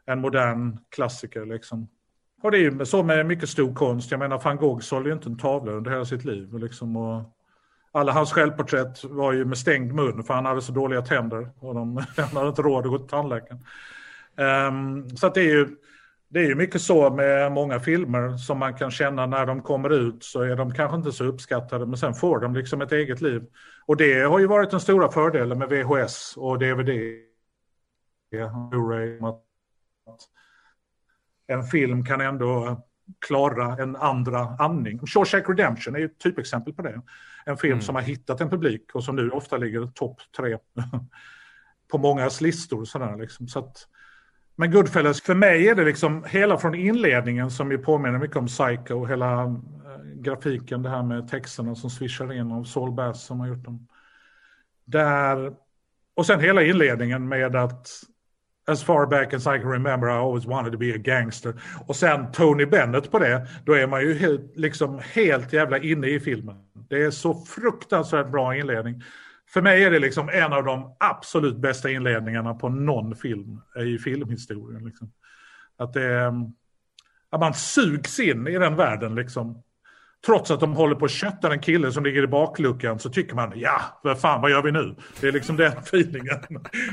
en 0.05 0.21
modern 0.21 0.77
klassiker 0.89 1.45
liksom. 1.45 1.87
Och 2.41 2.51
det 2.51 2.57
är 2.57 2.61
ju 2.61 2.85
så 2.85 3.03
med 3.03 3.25
mycket 3.25 3.49
stor 3.49 3.73
konst. 3.73 4.11
Jag 4.11 4.19
menar 4.19 4.41
van 4.43 4.57
Gogh 4.57 4.81
sålde 4.81 5.09
ju 5.09 5.15
inte 5.15 5.29
en 5.29 5.37
tavla 5.37 5.71
under 5.71 5.91
hela 5.91 6.05
sitt 6.05 6.25
liv. 6.25 6.57
Liksom, 6.57 6.95
och 6.95 7.37
alla 7.91 8.11
hans 8.11 8.33
självporträtt 8.33 9.03
var 9.03 9.33
ju 9.33 9.45
med 9.45 9.57
stängd 9.57 9.93
mun 9.93 10.23
för 10.23 10.33
han 10.33 10.45
hade 10.45 10.61
så 10.61 10.71
dåliga 10.71 11.01
tänder. 11.01 11.49
Och 11.59 11.75
de, 11.75 11.97
han 12.17 12.25
hade 12.25 12.49
inte 12.49 12.61
råd 12.61 12.85
att 12.85 12.91
gå 12.91 12.97
till 12.97 13.07
tandläkaren. 13.07 13.65
Um, 14.35 15.09
så 15.17 15.27
att 15.27 15.33
det 15.33 15.41
är 15.41 15.53
ju 15.53 15.67
det 16.33 16.39
är 16.39 16.47
ju 16.47 16.55
mycket 16.55 16.81
så 16.81 17.09
med 17.09 17.51
många 17.51 17.79
filmer 17.79 18.37
som 18.37 18.59
man 18.59 18.73
kan 18.73 18.91
känna 18.91 19.25
när 19.25 19.45
de 19.45 19.61
kommer 19.61 19.89
ut 19.89 20.23
så 20.23 20.41
är 20.41 20.55
de 20.55 20.73
kanske 20.73 20.97
inte 20.97 21.11
så 21.11 21.25
uppskattade 21.25 21.85
men 21.85 21.97
sen 21.97 22.13
får 22.13 22.39
de 22.39 22.53
liksom 22.53 22.81
ett 22.81 22.91
eget 22.91 23.21
liv. 23.21 23.43
Och 23.85 23.97
det 23.97 24.21
har 24.21 24.39
ju 24.39 24.47
varit 24.47 24.71
den 24.71 24.79
stora 24.79 25.11
fördelen 25.11 25.59
med 25.59 25.69
VHS 25.69 26.37
och 26.37 26.59
DVD. 26.59 26.89
En 31.47 31.63
film 31.63 32.05
kan 32.05 32.21
ändå 32.21 32.81
klara 33.27 33.83
en 33.83 33.95
andra 33.95 34.39
andning. 34.39 34.99
Shawshank 35.07 35.49
Redemption 35.49 35.95
är 35.95 35.99
ju 35.99 36.05
ett 36.05 36.19
typexempel 36.19 36.73
på 36.73 36.81
det. 36.81 37.01
En 37.45 37.57
film 37.57 37.73
mm. 37.73 37.81
som 37.81 37.95
har 37.95 38.01
hittat 38.01 38.41
en 38.41 38.49
publik 38.49 38.95
och 38.95 39.03
som 39.03 39.15
nu 39.15 39.29
ofta 39.29 39.57
ligger 39.57 39.87
topp 39.87 40.21
tre 40.37 40.57
på 41.91 41.97
mångas 41.97 42.41
listor. 42.41 42.85
Sådär, 42.85 43.17
liksom. 43.17 43.47
så 43.47 43.59
att, 43.59 43.87
men 44.55 44.71
Goodfellas, 44.71 45.21
för 45.21 45.35
mig 45.35 45.67
är 45.67 45.75
det 45.75 45.85
liksom 45.85 46.23
hela 46.27 46.57
från 46.57 46.75
inledningen 46.75 47.51
som 47.51 47.71
ju 47.71 47.77
påminner 47.77 48.19
mycket 48.19 48.37
om 48.37 48.47
Psycho, 48.47 49.05
hela 49.05 49.43
äh, 49.43 49.57
grafiken, 50.15 50.83
det 50.83 50.89
här 50.89 51.03
med 51.03 51.27
texterna 51.27 51.75
som 51.75 51.89
swishar 51.89 52.33
in 52.33 52.51
av 52.51 52.63
Saul 52.63 52.91
Bass 52.91 53.25
som 53.25 53.39
har 53.39 53.47
gjort 53.47 53.63
dem. 53.63 53.87
Där, 54.85 55.53
och 56.15 56.25
sen 56.25 56.39
hela 56.39 56.63
inledningen 56.63 57.27
med 57.27 57.55
att 57.55 57.87
as 58.67 58.83
far 58.83 59.05
back 59.05 59.33
as 59.33 59.47
I 59.47 59.59
can 59.59 59.67
remember 59.67 60.09
I 60.09 60.17
always 60.17 60.45
wanted 60.45 60.71
to 60.71 60.77
be 60.77 60.93
a 60.93 60.97
gangster. 60.97 61.61
Och 61.87 61.95
sen 61.95 62.31
Tony 62.31 62.65
Bennett 62.65 63.11
på 63.11 63.19
det, 63.19 63.47
då 63.65 63.73
är 63.73 63.87
man 63.87 64.01
ju 64.01 64.13
helt, 64.13 64.57
liksom 64.57 65.01
helt 65.13 65.53
jävla 65.53 65.77
inne 65.77 66.07
i 66.07 66.19
filmen. 66.19 66.55
Det 66.89 67.03
är 67.03 67.11
så 67.11 67.45
fruktansvärt 67.45 68.31
bra 68.31 68.55
inledning. 68.55 69.03
För 69.53 69.61
mig 69.61 69.83
är 69.83 69.91
det 69.91 69.99
liksom 69.99 70.29
en 70.29 70.53
av 70.53 70.63
de 70.63 70.95
absolut 70.99 71.57
bästa 71.57 71.89
inledningarna 71.89 72.53
på 72.53 72.69
någon 72.69 73.15
film 73.15 73.61
i 73.85 73.97
filmhistorien. 73.97 74.85
Liksom. 74.85 75.11
Att, 75.77 75.93
det, 75.93 76.33
att 77.29 77.39
man 77.39 77.53
sugs 77.53 78.19
in 78.19 78.47
i 78.47 78.57
den 78.57 78.75
världen 78.75 79.15
liksom 79.15 79.63
trots 80.25 80.51
att 80.51 80.59
de 80.59 80.73
håller 80.73 80.95
på 80.95 81.05
att 81.05 81.11
kötta 81.11 81.53
en 81.53 81.59
kille 81.59 81.91
som 81.91 82.03
ligger 82.03 82.23
i 82.23 82.27
bakluckan 82.27 82.99
så 82.99 83.09
tycker 83.09 83.35
man 83.35 83.53
ja, 83.55 83.81
vad 84.03 84.19
fan 84.19 84.41
vad 84.41 84.51
gör 84.51 84.61
vi 84.61 84.71
nu? 84.71 84.95
Det 85.21 85.27
är 85.27 85.31
liksom 85.31 85.57
den 85.57 85.71
feelingen. 85.77 86.39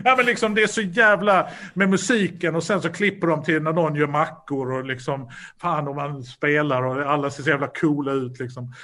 Ja 0.05 0.15
men 0.17 0.27
liksom 0.27 0.55
det 0.55 0.63
är 0.63 0.67
så 0.67 0.81
jävla 0.81 1.49
med 1.75 1.89
musiken 1.89 2.57
och 2.57 2.63
sen 2.63 2.83
så 2.83 2.89
klipper 2.89 3.27
de 3.27 3.45
till 3.45 3.63
när 3.63 3.73
någon 3.73 3.95
gör 3.95 4.07
mackor 4.07 4.73
och 4.73 4.85
liksom 4.85 5.31
fan 5.61 5.89
om 5.89 5.97
man 5.97 6.23
spelar 6.23 6.83
och 6.83 7.13
alla 7.13 7.31
ser 7.31 7.43
så 7.43 7.51
jävla 7.51 7.67
coola 7.67 8.13
ut 8.13 8.39
liksom. 8.39 8.75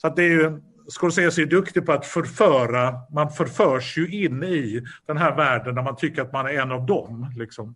Så 0.00 0.06
att 0.06 0.16
det 0.16 0.22
är 0.22 0.30
ju 0.30 0.60
Scorsese 0.88 1.42
är 1.42 1.46
duktig 1.46 1.86
på 1.86 1.92
att 1.92 2.06
förföra, 2.06 2.94
man 3.12 3.30
förförs 3.30 3.98
ju 3.98 4.24
in 4.24 4.42
i 4.42 4.82
den 5.06 5.16
här 5.16 5.36
världen 5.36 5.74
där 5.74 5.82
man 5.82 5.96
tycker 5.96 6.22
att 6.22 6.32
man 6.32 6.46
är 6.46 6.50
en 6.50 6.72
av 6.72 6.86
dem. 6.86 7.32
Liksom. 7.36 7.74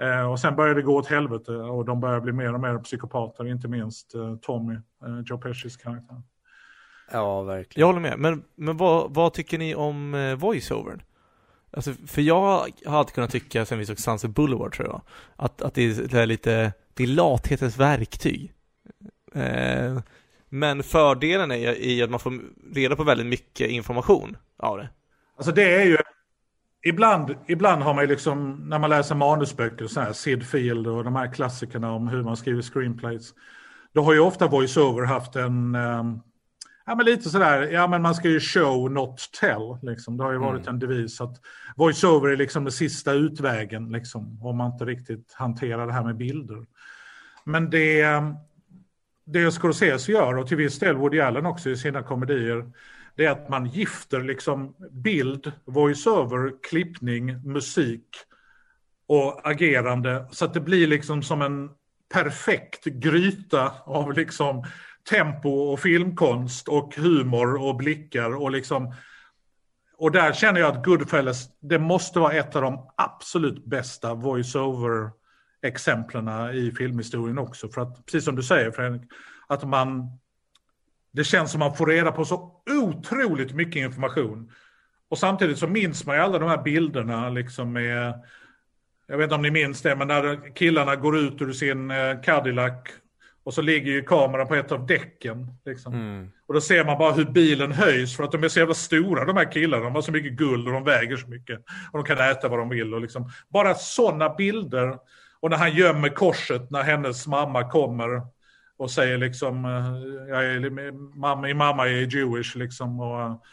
Eh, 0.00 0.30
och 0.30 0.40
sen 0.40 0.56
börjar 0.56 0.74
det 0.74 0.82
gå 0.82 0.96
åt 0.96 1.06
helvete 1.06 1.52
och 1.52 1.84
de 1.84 2.00
börjar 2.00 2.20
bli 2.20 2.32
mer 2.32 2.54
och 2.54 2.60
mer 2.60 2.78
psykopater, 2.78 3.46
inte 3.46 3.68
minst 3.68 4.14
eh, 4.14 4.36
Tommy, 4.36 4.74
eh, 4.74 5.20
Joe 5.26 5.38
Pescis 5.38 5.76
karaktär. 5.76 6.22
Ja, 7.12 7.42
verkligen. 7.42 7.80
Jag 7.80 7.86
håller 7.86 8.00
med, 8.00 8.18
men, 8.18 8.44
men 8.54 8.76
vad, 8.76 9.14
vad 9.14 9.32
tycker 9.32 9.58
ni 9.58 9.74
om 9.74 10.36
voiceovern? 10.38 11.02
Alltså, 11.76 11.92
för 12.06 12.22
jag 12.22 12.68
hade 12.86 13.12
kunnat 13.12 13.30
tycka, 13.30 13.64
sen 13.64 13.78
vi 13.78 13.86
såg 13.86 13.98
Sunset 13.98 14.30
Boulevard 14.30 14.72
tror 14.72 14.88
jag, 14.88 15.00
att, 15.36 15.62
att 15.62 15.74
det 15.74 16.12
är 16.14 16.26
lite, 16.26 16.72
det 16.94 17.02
är 17.02 17.06
lathetens 17.06 17.76
verktyg. 17.76 18.52
Eh, 19.34 19.98
men 20.48 20.82
fördelen 20.82 21.50
är 21.50 21.78
i 21.78 22.02
att 22.02 22.10
man 22.10 22.20
får 22.20 22.40
reda 22.74 22.96
på 22.96 23.04
väldigt 23.04 23.26
mycket 23.26 23.70
information 23.70 24.36
av 24.56 24.78
det. 24.78 24.88
Alltså 25.36 25.52
det 25.52 25.74
är 25.74 25.84
ju 25.84 25.98
Ibland, 26.86 27.34
ibland 27.46 27.82
har 27.82 27.94
man 27.94 28.04
ju 28.04 28.08
liksom, 28.08 28.68
när 28.68 28.78
man 28.78 28.90
läser 28.90 29.14
manusböcker, 29.14 29.86
så 29.86 30.00
här, 30.00 30.12
Sid 30.12 30.46
Field 30.46 30.86
och 30.86 31.04
de 31.04 31.16
här 31.16 31.32
klassikerna 31.32 31.92
om 31.92 32.08
hur 32.08 32.22
man 32.22 32.36
skriver 32.36 32.62
screenplays. 32.62 33.34
Då 33.92 34.02
har 34.02 34.12
ju 34.12 34.20
ofta 34.20 34.48
voiceover 34.48 35.04
haft 35.04 35.36
en, 35.36 35.74
um, 35.74 36.22
ja 36.86 36.94
men 36.94 37.06
lite 37.06 37.30
sådär, 37.30 37.62
ja 37.62 37.86
men 37.86 38.02
man 38.02 38.14
ska 38.14 38.28
ju 38.28 38.40
show 38.40 38.90
not 38.90 39.30
tell. 39.40 39.78
Liksom. 39.82 40.16
Det 40.16 40.24
har 40.24 40.32
ju 40.32 40.38
varit 40.38 40.62
mm. 40.62 40.74
en 40.74 40.78
devis 40.78 41.20
att 41.20 41.36
voiceover 41.76 42.28
är 42.28 42.36
liksom 42.36 42.64
den 42.64 42.72
sista 42.72 43.12
utvägen, 43.12 43.92
liksom, 43.92 44.38
om 44.42 44.56
man 44.56 44.72
inte 44.72 44.84
riktigt 44.84 45.32
hanterar 45.34 45.86
det 45.86 45.92
här 45.92 46.04
med 46.04 46.16
bilder. 46.16 46.66
Men 47.44 47.70
det, 47.70 48.02
ehm, 48.02 48.34
det 49.24 49.52
Scorsese 49.52 50.12
gör, 50.12 50.36
och 50.36 50.48
till 50.48 50.56
viss 50.56 50.78
del 50.78 50.96
Woody 50.96 51.20
Allen 51.20 51.46
också 51.46 51.70
i 51.70 51.76
sina 51.76 52.02
komedier, 52.02 52.72
det 53.16 53.26
är 53.26 53.30
att 53.30 53.48
man 53.48 53.66
gifter 53.66 54.20
liksom 54.20 54.74
bild, 54.90 55.52
voiceover, 55.64 56.62
klippning, 56.62 57.52
musik 57.52 58.08
och 59.06 59.48
agerande 59.50 60.26
så 60.30 60.44
att 60.44 60.54
det 60.54 60.60
blir 60.60 60.86
liksom 60.86 61.22
som 61.22 61.42
en 61.42 61.70
perfekt 62.14 62.84
gryta 62.84 63.72
av 63.84 64.12
liksom 64.12 64.64
tempo 65.10 65.48
och 65.48 65.80
filmkonst 65.80 66.68
och 66.68 66.94
humor 66.96 67.62
och 67.62 67.76
blickar 67.76 68.34
och 68.34 68.50
liksom 68.50 68.94
och 69.96 70.12
där 70.12 70.32
känner 70.32 70.60
jag 70.60 70.76
att 70.76 70.84
Goodfellas, 70.84 71.48
det 71.60 71.78
måste 71.78 72.18
vara 72.18 72.32
ett 72.32 72.56
av 72.56 72.62
de 72.62 72.90
absolut 72.96 73.64
bästa 73.64 74.14
voiceover 74.14 75.10
exemplen 75.62 76.54
i 76.54 76.72
filmhistorien 76.78 77.38
också. 77.38 77.68
För 77.68 77.80
att, 77.80 78.06
precis 78.06 78.24
som 78.24 78.36
du 78.36 78.42
säger 78.42 78.70
Fredrik, 78.70 79.02
att 79.46 79.68
man 79.68 80.18
det 81.14 81.24
känns 81.24 81.50
som 81.50 81.58
man 81.58 81.76
får 81.76 81.86
reda 81.86 82.12
på 82.12 82.24
så 82.24 82.62
otroligt 82.80 83.52
mycket 83.52 83.76
information. 83.76 84.52
Och 85.08 85.18
samtidigt 85.18 85.58
så 85.58 85.66
minns 85.66 86.06
man 86.06 86.16
ju 86.16 86.22
alla 86.22 86.38
de 86.38 86.48
här 86.48 86.62
bilderna 86.62 87.30
liksom 87.30 87.72
med, 87.72 88.14
jag 89.06 89.16
vet 89.16 89.24
inte 89.24 89.34
om 89.34 89.42
ni 89.42 89.50
minns 89.50 89.82
det, 89.82 89.96
men 89.96 90.08
när 90.08 90.54
killarna 90.54 90.96
går 90.96 91.18
ut 91.18 91.42
ur 91.42 91.52
sin 91.52 91.90
eh, 91.90 92.20
Cadillac 92.22 92.72
och 93.44 93.54
så 93.54 93.62
ligger 93.62 93.92
ju 93.92 94.02
kameran 94.02 94.48
på 94.48 94.54
ett 94.54 94.72
av 94.72 94.86
däcken. 94.86 95.46
Liksom. 95.64 95.94
Mm. 95.94 96.30
Och 96.46 96.54
då 96.54 96.60
ser 96.60 96.84
man 96.84 96.98
bara 96.98 97.12
hur 97.12 97.24
bilen 97.24 97.72
höjs 97.72 98.16
för 98.16 98.24
att 98.24 98.32
de 98.32 98.44
är 98.44 98.48
så 98.48 98.58
jävla 98.58 98.74
stora 98.74 99.24
de 99.24 99.36
här 99.36 99.52
killarna. 99.52 99.84
De 99.84 99.94
har 99.94 100.02
så 100.02 100.12
mycket 100.12 100.32
guld 100.32 100.66
och 100.66 100.74
de 100.74 100.84
väger 100.84 101.16
så 101.16 101.28
mycket. 101.28 101.58
Och 101.92 101.98
de 101.98 102.04
kan 102.04 102.30
äta 102.30 102.48
vad 102.48 102.58
de 102.58 102.68
vill. 102.68 102.94
Och 102.94 103.00
liksom. 103.00 103.30
Bara 103.48 103.74
sådana 103.74 104.34
bilder. 104.34 104.98
Och 105.40 105.50
när 105.50 105.56
han 105.56 105.76
gömmer 105.76 106.08
korset 106.08 106.70
när 106.70 106.82
hennes 106.82 107.26
mamma 107.26 107.70
kommer 107.70 108.33
och 108.76 108.90
säger 108.90 109.18
liksom, 109.18 109.64
eh, 109.64 110.28
jag 110.28 110.44
är, 110.44 110.92
mamma, 111.18 111.42
min 111.42 111.56
mamma 111.56 111.88
är 111.88 112.16
Jewish 112.16 112.56
liksom. 112.56 113.00
Och, 113.00 113.44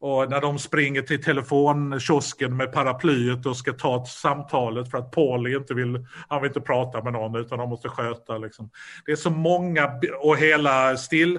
och 0.00 0.30
när 0.30 0.40
de 0.40 0.58
springer 0.58 1.02
till 1.02 1.22
telefonkiosken 1.22 2.56
med 2.56 2.72
paraplyet 2.72 3.46
och 3.46 3.56
ska 3.56 3.72
ta 3.72 4.04
samtalet 4.04 4.90
för 4.90 4.98
att 4.98 5.10
Paul 5.10 5.54
inte 5.54 5.74
vill, 5.74 6.06
han 6.28 6.42
vill 6.42 6.50
inte 6.50 6.60
prata 6.60 7.02
med 7.02 7.12
någon 7.12 7.36
utan 7.36 7.58
de 7.58 7.68
måste 7.68 7.88
sköta 7.88 8.38
liksom. 8.38 8.70
Det 9.06 9.12
är 9.12 9.16
så 9.16 9.30
många, 9.30 10.00
och 10.20 10.36
hela 10.36 10.96
still, 10.96 11.38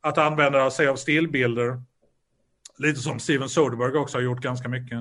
att 0.00 0.18
använda 0.18 0.70
sig 0.70 0.88
av 0.88 0.96
stillbilder. 0.96 1.82
Lite 2.78 3.00
som 3.00 3.18
Steven 3.18 3.48
Soderbergh 3.48 3.96
också 3.96 4.18
har 4.18 4.22
gjort 4.22 4.40
ganska 4.40 4.68
mycket. 4.68 4.98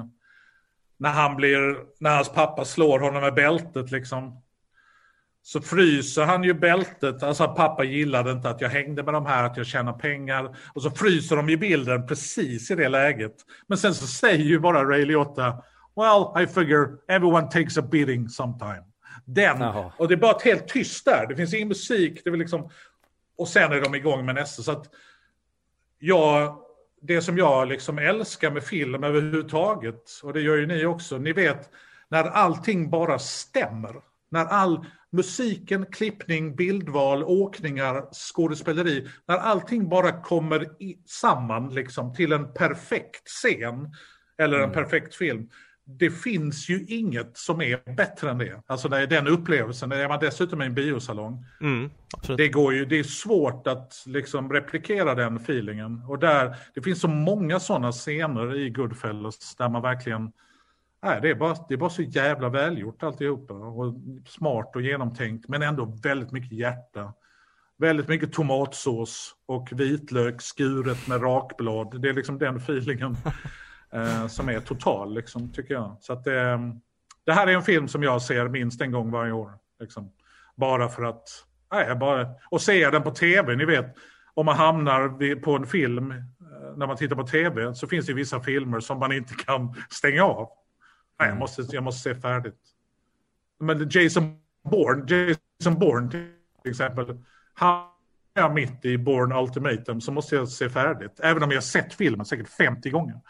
När 0.98 1.12
han 1.12 1.36
blir, 1.36 1.78
när 2.00 2.16
hans 2.16 2.34
pappa 2.34 2.66
slår 2.66 3.00
honom 3.00 3.22
med 3.22 3.34
bältet 3.34 3.92
liksom 3.92 4.42
så 5.46 5.62
fryser 5.62 6.26
han 6.26 6.44
ju 6.44 6.54
bältet. 6.54 7.24
Alltså 7.24 7.48
pappa 7.48 7.84
gillade 7.84 8.32
inte 8.32 8.50
att 8.50 8.62
jag 8.62 8.70
hängde 8.70 9.04
med 9.04 9.14
de 9.14 9.26
här, 9.26 9.44
att 9.44 9.58
jag 9.58 9.66
tjänar 9.66 9.94
pengar. 9.94 10.58
Och 10.74 10.82
så 10.82 10.92
fryser 10.92 11.36
de 11.36 11.50
i 11.50 11.58
bilden 11.58 12.08
precis 12.08 12.72
i 12.72 12.76
det 12.76 12.90
läget. 12.90 13.36
Men 13.68 13.78
sen 13.78 13.94
så 13.94 14.08
säger 14.08 14.46
ju 14.46 14.60
bara 14.60 14.84
Ray 14.84 15.06
Liotta, 15.06 15.64
well, 15.96 16.44
I 16.44 16.48
figure 16.48 16.88
everyone 17.08 17.48
takes 17.48 17.78
a 17.78 17.82
beating 17.82 18.30
sometime. 18.30 18.84
Den, 19.26 19.62
Jaha. 19.62 19.92
och 19.98 20.08
det 20.08 20.14
är 20.14 20.18
bara 20.18 20.38
helt 20.44 20.68
tyst 20.68 21.06
där. 21.06 21.28
Det 21.28 21.36
finns 21.36 21.54
ingen 21.54 21.68
musik. 21.68 22.22
Det 22.24 22.30
är 22.30 22.38
liksom, 22.38 22.70
och 23.38 23.48
sen 23.48 23.72
är 23.72 23.82
de 23.82 23.96
igång 23.96 24.26
med 24.26 24.36
nästa. 24.36 24.64
Så 24.64 24.72
att 24.72 24.90
jag, 26.00 26.58
det 27.02 27.22
som 27.22 27.38
jag 27.38 27.68
liksom 27.68 27.98
älskar 27.98 28.52
med 28.52 28.64
film 28.64 29.04
överhuvudtaget, 29.04 30.20
och 30.24 30.34
det 30.34 30.42
gör 30.42 30.56
ju 30.56 30.68
ni 30.68 30.86
också, 30.86 31.18
ni 31.18 31.34
vet 31.34 31.70
när 32.10 32.24
allting 32.24 32.90
bara 32.90 33.20
stämmer. 33.20 33.96
När 34.36 34.46
all 34.46 34.86
musiken, 35.12 35.86
klippning, 35.86 36.56
bildval, 36.56 37.24
åkningar, 37.24 38.14
skådespeleri, 38.14 39.08
när 39.28 39.38
allting 39.38 39.90
bara 39.90 40.22
kommer 40.22 40.84
i, 40.84 40.98
samman 41.06 41.74
liksom 41.74 42.14
till 42.14 42.32
en 42.32 42.54
perfekt 42.54 43.28
scen 43.28 43.94
eller 44.38 44.58
en 44.58 44.64
mm. 44.64 44.74
perfekt 44.74 45.16
film. 45.16 45.50
Det 45.86 46.10
finns 46.10 46.70
ju 46.70 46.86
inget 46.86 47.38
som 47.38 47.62
är 47.62 47.96
bättre 47.96 48.30
än 48.30 48.38
det. 48.38 48.62
Alltså 48.68 48.90
det 48.90 48.98
är 48.98 49.08
den 49.08 49.28
upplevelsen, 49.28 49.92
är 49.92 50.08
man 50.08 50.20
dessutom 50.20 50.62
i 50.62 50.66
en 50.66 50.74
biosalong. 50.74 51.46
Mm, 51.62 51.90
det, 52.38 52.50
går 52.50 52.74
ju, 52.74 52.86
det 52.86 53.00
är 53.00 53.04
svårt 53.04 53.68
att 53.68 54.04
liksom 54.06 54.54
replikera 54.54 55.16
den 55.16 55.36
feelingen. 55.36 56.04
Och 56.08 56.20
där, 56.20 56.56
det 56.74 56.82
finns 56.82 57.02
så 57.02 57.08
många 57.08 57.60
sådana 57.60 57.92
scener 57.92 58.56
i 58.56 58.70
Goodfellas 58.70 59.56
där 59.56 59.70
man 59.70 59.82
verkligen 59.82 60.32
Nej, 61.06 61.20
det, 61.22 61.30
är 61.30 61.36
bara, 61.36 61.56
det 61.68 61.74
är 61.74 61.78
bara 61.78 61.90
så 61.90 62.02
jävla 62.02 62.50
välgjort 62.50 63.04
alltihopa. 63.04 63.54
Och 63.54 63.94
smart 64.28 64.76
och 64.76 64.82
genomtänkt, 64.82 65.48
men 65.48 65.62
ändå 65.62 65.86
väldigt 66.04 66.32
mycket 66.32 66.52
hjärta. 66.52 67.14
Väldigt 67.78 68.08
mycket 68.08 68.34
tomatsås 68.34 69.36
och 69.46 69.70
vitlök 69.72 70.42
skuret 70.42 71.08
med 71.08 71.24
rakblad. 71.24 72.02
Det 72.02 72.10
är 72.10 72.14
liksom 72.14 72.38
den 72.38 72.58
feelingen 72.58 73.18
eh, 73.92 74.28
som 74.28 74.50
är 74.50 74.60
total, 74.60 75.14
liksom, 75.14 75.54
tycker 75.54 75.74
jag. 75.74 75.98
Så 76.00 76.14
att 76.14 76.24
det, 76.24 76.42
eh, 76.42 76.60
det 77.26 77.34
här 77.34 77.48
är 77.48 77.54
en 77.54 77.64
film 77.64 77.88
som 77.88 78.04
jag 78.04 78.22
ser 78.22 78.48
minst 78.48 78.82
en 78.82 78.92
gång 78.92 79.12
varje 79.12 79.32
år. 79.32 79.52
Liksom. 79.80 80.12
Bara 80.56 80.90
för 80.90 81.04
att, 81.04 81.28
nej, 81.72 81.96
bara, 81.96 82.28
och 82.50 82.62
ser 82.62 82.92
den 82.92 83.04
på 83.04 83.12
tv, 83.12 83.56
ni 83.56 83.66
vet, 83.66 83.96
om 84.34 84.46
man 84.46 84.56
hamnar 84.56 85.36
på 85.40 85.56
en 85.56 85.66
film, 85.66 86.12
eh, 86.12 86.18
när 86.78 86.88
man 86.88 86.98
tittar 86.98 87.16
på 87.16 87.28
tv, 87.28 87.76
så 87.76 87.88
finns 87.88 88.06
det 88.06 88.14
vissa 88.14 88.40
filmer 88.40 88.80
som 88.80 89.00
man 89.00 89.12
inte 89.12 89.34
kan 89.34 89.76
stänga 89.90 90.24
av. 90.24 90.50
Nej, 91.20 91.28
jag 91.28 91.28
mm. 91.28 91.40
måste, 91.40 91.62
jag 91.70 91.84
måste 91.84 92.10
se 92.10 92.22
färdigt. 92.22 92.60
Men 93.60 93.90
Jason 93.90 94.38
Bourne, 94.64 95.36
Jason 95.60 95.80
Bourne 95.80 96.10
till 96.10 96.72
exempel. 96.72 97.24
Han 97.54 97.88
är 98.36 98.50
mitt 98.50 98.86
i 98.86 98.98
Bourne 98.98 99.36
Ultimatum 99.36 100.02
så 100.02 100.12
måste 100.12 100.36
jag 100.36 100.50
se 100.50 100.70
färdigt. 100.70 101.20
Även 101.24 101.44
om 101.44 101.52
jag 101.52 101.64
sett 101.64 101.94
filmen 101.94 102.26
säkert 102.26 102.50
50 102.50 102.90
gånger. 102.90 103.22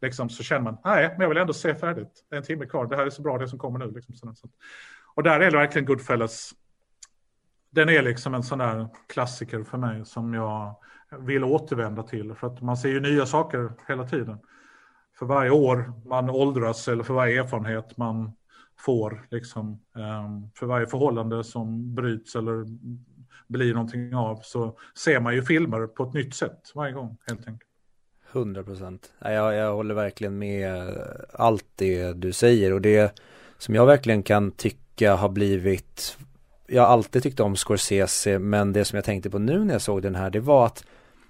Liksom, 0.00 0.28
så 0.28 0.42
känner 0.42 0.62
man, 0.62 0.78
nej, 0.84 1.08
men 1.08 1.20
jag 1.20 1.28
vill 1.28 1.38
ändå 1.38 1.52
se 1.52 1.74
färdigt. 1.74 2.24
Det 2.28 2.36
är 2.36 2.38
en 2.38 2.44
timme 2.44 2.66
kvar, 2.66 2.86
det 2.86 2.96
här 2.96 3.06
är 3.06 3.10
så 3.10 3.22
bra 3.22 3.38
det 3.38 3.48
som 3.48 3.58
kommer 3.58 3.78
nu. 3.78 3.90
Liksom, 3.90 4.34
och 5.14 5.22
där 5.22 5.40
är 5.40 5.50
det 5.50 5.56
verkligen 5.56 5.86
Goodfellas. 5.86 6.54
Den 7.70 7.88
är 7.88 8.02
liksom 8.02 8.34
en 8.34 8.42
sån 8.42 8.58
där 8.58 8.88
klassiker 9.08 9.62
för 9.62 9.78
mig 9.78 10.04
som 10.04 10.34
jag 10.34 10.76
vill 11.18 11.44
återvända 11.44 12.02
till. 12.02 12.34
För 12.34 12.46
att 12.46 12.62
man 12.62 12.76
ser 12.76 12.88
ju 12.88 13.00
nya 13.00 13.26
saker 13.26 13.72
hela 13.88 14.04
tiden 14.04 14.38
för 15.18 15.26
varje 15.26 15.50
år 15.50 15.92
man 16.04 16.30
åldras 16.30 16.88
eller 16.88 17.02
för 17.02 17.14
varje 17.14 17.40
erfarenhet 17.40 17.96
man 17.96 18.32
får, 18.78 19.26
liksom, 19.30 19.80
ehm, 19.96 20.50
för 20.54 20.66
varje 20.66 20.86
förhållande 20.86 21.44
som 21.44 21.94
bryts 21.94 22.36
eller 22.36 22.64
blir 23.46 23.74
någonting 23.74 24.14
av, 24.14 24.40
så 24.42 24.78
ser 25.04 25.20
man 25.20 25.34
ju 25.34 25.42
filmer 25.42 25.86
på 25.86 26.04
ett 26.04 26.12
nytt 26.12 26.34
sätt 26.34 26.72
varje 26.74 26.92
gång, 26.92 27.16
helt 27.26 27.48
enkelt. 27.48 27.70
100 28.32 28.62
procent. 28.62 29.12
Jag, 29.18 29.54
jag 29.54 29.74
håller 29.74 29.94
verkligen 29.94 30.38
med 30.38 30.96
allt 31.32 31.66
det 31.76 32.12
du 32.12 32.32
säger 32.32 32.72
och 32.72 32.80
det 32.80 33.20
som 33.58 33.74
jag 33.74 33.86
verkligen 33.86 34.22
kan 34.22 34.50
tycka 34.50 35.14
har 35.14 35.28
blivit 35.28 36.18
jag 36.66 36.82
har 36.82 36.88
alltid 36.88 37.22
tyckt 37.22 37.40
om 37.40 37.56
Scorsese 37.56 38.38
men 38.38 38.72
det 38.72 38.84
som 38.84 38.96
jag 38.96 39.04
tänkte 39.04 39.30
på 39.30 39.38
nu 39.38 39.64
när 39.64 39.74
jag 39.74 39.82
såg 39.82 40.02
den 40.02 40.14
här 40.14 40.30
det 40.30 40.40
var 40.40 40.66
att 40.66 40.84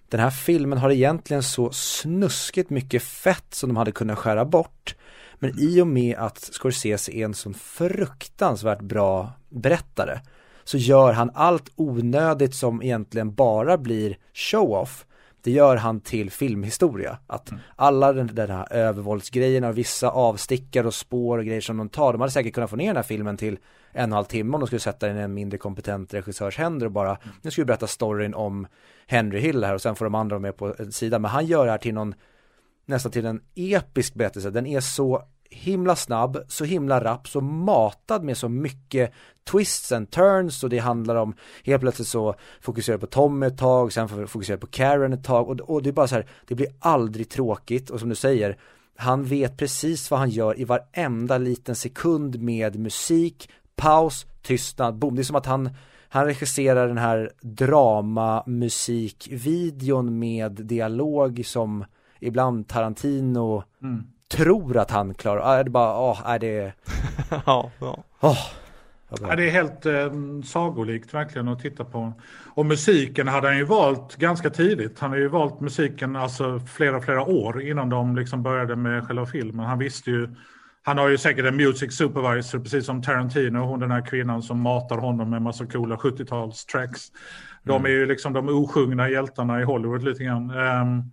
den 0.08 0.20
här 0.20 0.30
filmen 0.30 0.78
har 0.78 0.90
egentligen 0.90 1.42
så 1.42 1.70
snuskigt 1.70 2.70
mycket 2.70 3.02
fett 3.02 3.54
som 3.54 3.68
de 3.68 3.76
hade 3.76 3.92
kunnat 3.92 4.18
skära 4.18 4.44
bort. 4.44 4.94
Men 5.38 5.58
i 5.58 5.80
och 5.80 5.86
med 5.86 6.16
att 6.16 6.38
Scorsese 6.38 7.12
är 7.12 7.24
en 7.24 7.34
sån 7.34 7.54
fruktansvärt 7.54 8.80
bra 8.80 9.32
berättare 9.48 10.20
så 10.64 10.78
gör 10.78 11.12
han 11.12 11.30
allt 11.34 11.70
onödigt 11.76 12.54
som 12.54 12.82
egentligen 12.82 13.34
bara 13.34 13.78
blir 13.78 14.16
show-off 14.34 15.04
det 15.42 15.50
gör 15.50 15.76
han 15.76 16.00
till 16.00 16.30
filmhistoria. 16.30 17.18
Att 17.26 17.50
mm. 17.50 17.62
alla 17.76 18.12
den, 18.12 18.50
här 18.50 18.72
övervåldsgrejerna 18.72 19.68
och 19.68 19.78
vissa 19.78 20.10
avstickare 20.10 20.86
och 20.86 20.94
spår 20.94 21.38
och 21.38 21.44
grejer 21.44 21.60
som 21.60 21.76
de 21.76 21.88
tar, 21.88 22.12
de 22.12 22.20
hade 22.20 22.32
säkert 22.32 22.54
kunnat 22.54 22.70
få 22.70 22.76
ner 22.76 22.86
den 22.86 22.96
här 22.96 23.02
filmen 23.02 23.36
till 23.36 23.58
en 23.92 24.00
och 24.00 24.04
en 24.04 24.12
halv 24.12 24.24
timme 24.24 24.54
om 24.54 24.60
de 24.60 24.66
skulle 24.66 24.80
sätta 24.80 25.06
den 25.06 25.16
i 25.18 25.20
en 25.20 25.34
mindre 25.34 25.58
kompetent 25.58 26.14
regissörs 26.14 26.58
händer 26.58 26.86
och 26.86 26.92
bara, 26.92 27.18
nu 27.42 27.50
ska 27.50 27.62
vi 27.62 27.66
berätta 27.66 27.86
storyn 27.86 28.34
om 28.34 28.66
Henry 29.06 29.40
Hill 29.40 29.64
här 29.64 29.74
och 29.74 29.82
sen 29.82 29.96
får 29.96 30.04
de 30.04 30.14
andra 30.14 30.38
med 30.38 30.56
på 30.56 30.74
en 30.78 30.92
sida. 30.92 31.18
Men 31.18 31.30
han 31.30 31.46
gör 31.46 31.64
det 31.64 31.70
här 31.70 31.78
till 31.78 31.94
någon, 31.94 32.14
nästan 32.86 33.12
till 33.12 33.26
en 33.26 33.40
episk 33.54 34.14
berättelse. 34.14 34.50
Den 34.50 34.66
är 34.66 34.80
så 34.80 35.22
himla 35.50 35.96
snabb, 35.96 36.38
så 36.48 36.64
himla 36.64 37.04
rapp, 37.04 37.28
så 37.28 37.40
matad 37.40 38.24
med 38.24 38.36
så 38.36 38.48
mycket 38.48 39.12
twists 39.50 39.92
and 39.92 40.10
turns 40.10 40.64
och 40.64 40.70
det 40.70 40.78
handlar 40.78 41.16
om 41.16 41.34
helt 41.64 41.80
plötsligt 41.80 42.08
så 42.08 42.34
fokuserar 42.60 42.98
på 42.98 43.06
Tom 43.06 43.42
ett 43.42 43.58
tag, 43.58 43.92
sen 43.92 44.28
fokuserar 44.28 44.58
på 44.58 44.66
Karen 44.66 45.12
ett 45.12 45.24
tag 45.24 45.48
och, 45.48 45.60
och 45.60 45.82
det 45.82 45.90
är 45.90 45.92
bara 45.92 46.08
så 46.08 46.14
här, 46.14 46.26
det 46.46 46.54
blir 46.54 46.68
aldrig 46.78 47.28
tråkigt 47.28 47.90
och 47.90 48.00
som 48.00 48.08
du 48.08 48.14
säger, 48.14 48.58
han 48.96 49.24
vet 49.24 49.56
precis 49.56 50.10
vad 50.10 50.20
han 50.20 50.30
gör 50.30 50.60
i 50.60 50.64
varenda 50.64 51.38
liten 51.38 51.76
sekund 51.76 52.42
med 52.42 52.78
musik, 52.78 53.50
paus, 53.78 54.26
tystnad, 54.42 54.94
boom. 54.94 55.14
Det 55.14 55.22
är 55.22 55.24
som 55.24 55.36
att 55.36 55.46
han, 55.46 55.70
han 56.08 56.24
regisserar 56.24 56.88
den 56.88 56.98
här 56.98 57.32
drama 57.40 58.42
musikvideon 58.46 60.18
med 60.18 60.52
dialog 60.52 61.42
som 61.46 61.84
ibland 62.20 62.68
Tarantino 62.68 63.62
mm 63.82 64.04
tror 64.28 64.76
att 64.76 64.90
han 64.90 65.14
klarar, 65.14 65.58
äh, 65.58 65.64
det 65.64 65.70
bara, 65.70 65.98
åh, 66.00 66.22
är 66.24 66.38
det 66.38 66.72
Ja, 67.46 67.70
ja. 67.78 68.04
Åh, 68.20 68.38
ja, 69.20 69.36
det 69.36 69.48
är 69.48 69.50
helt 69.50 69.86
eh, 69.86 70.12
sagolikt 70.44 71.14
verkligen 71.14 71.48
att 71.48 71.60
titta 71.60 71.84
på. 71.84 72.12
Och 72.54 72.66
musiken 72.66 73.28
hade 73.28 73.48
han 73.48 73.56
ju 73.56 73.64
valt 73.64 74.16
ganska 74.16 74.50
tidigt. 74.50 74.98
Han 74.98 75.10
har 75.10 75.16
ju 75.16 75.28
valt 75.28 75.60
musiken 75.60 76.16
alltså 76.16 76.60
flera, 76.60 77.00
flera 77.00 77.22
år 77.22 77.62
innan 77.62 77.88
de 77.88 78.16
liksom 78.16 78.42
började 78.42 78.76
med 78.76 79.06
själva 79.06 79.26
filmen. 79.26 79.66
Han 79.66 79.78
visste 79.78 80.10
ju, 80.10 80.28
han 80.88 80.98
har 80.98 81.08
ju 81.08 81.18
säkert 81.18 81.44
en 81.44 81.56
music 81.56 81.96
supervisor 81.96 82.58
precis 82.58 82.86
som 82.86 83.02
Tarantino, 83.02 83.58
hon 83.58 83.80
den 83.80 83.90
här 83.90 84.06
kvinnan 84.06 84.42
som 84.42 84.60
matar 84.60 84.98
honom 84.98 85.30
med 85.30 85.42
massa 85.42 85.66
coola 85.66 85.96
70-tals 85.96 86.66
tracks. 86.66 87.12
De 87.62 87.76
mm. 87.76 87.84
är 87.84 87.90
ju 87.90 88.06
liksom 88.06 88.32
de 88.32 88.48
osjungna 88.48 89.10
hjältarna 89.10 89.60
i 89.60 89.64
Hollywood 89.64 90.02
lite 90.02 90.24
grann. 90.24 90.50
Um, 90.50 91.12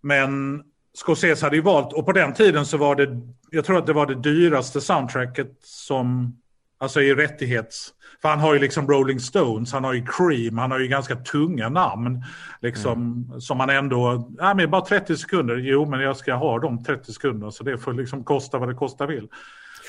men 0.00 0.62
Scorsese 0.94 1.46
hade 1.46 1.56
ju 1.56 1.62
valt, 1.62 1.92
och 1.92 2.06
på 2.06 2.12
den 2.12 2.34
tiden 2.34 2.66
så 2.66 2.76
var 2.76 2.96
det, 2.96 3.20
jag 3.50 3.64
tror 3.64 3.78
att 3.78 3.86
det 3.86 3.92
var 3.92 4.06
det 4.06 4.14
dyraste 4.14 4.80
soundtracket 4.80 5.56
som, 5.60 6.38
alltså 6.78 7.00
i 7.00 7.14
rättighets, 7.14 7.90
för 8.22 8.28
han 8.28 8.40
har 8.40 8.54
ju 8.54 8.60
liksom 8.60 8.88
Rolling 8.88 9.20
Stones, 9.20 9.72
han 9.72 9.84
har 9.84 9.92
ju 9.92 10.06
Cream, 10.06 10.58
han 10.58 10.70
har 10.70 10.78
ju 10.78 10.88
ganska 10.88 11.16
tunga 11.16 11.68
namn. 11.68 12.24
Liksom, 12.60 13.26
mm. 13.28 13.40
Som 13.40 13.58
man 13.58 13.70
ändå, 13.70 14.30
ja 14.38 14.54
men 14.54 14.70
bara 14.70 14.80
30 14.80 15.16
sekunder, 15.16 15.56
jo 15.56 15.86
men 15.86 16.00
jag 16.00 16.16
ska 16.16 16.34
ha 16.34 16.58
de 16.58 16.84
30 16.84 17.12
sekunderna 17.12 17.50
så 17.50 17.64
det 17.64 17.78
får 17.78 17.92
liksom 17.92 18.24
kosta 18.24 18.58
vad 18.58 18.68
det 18.68 18.74
kosta 18.74 19.06
vill. 19.06 19.28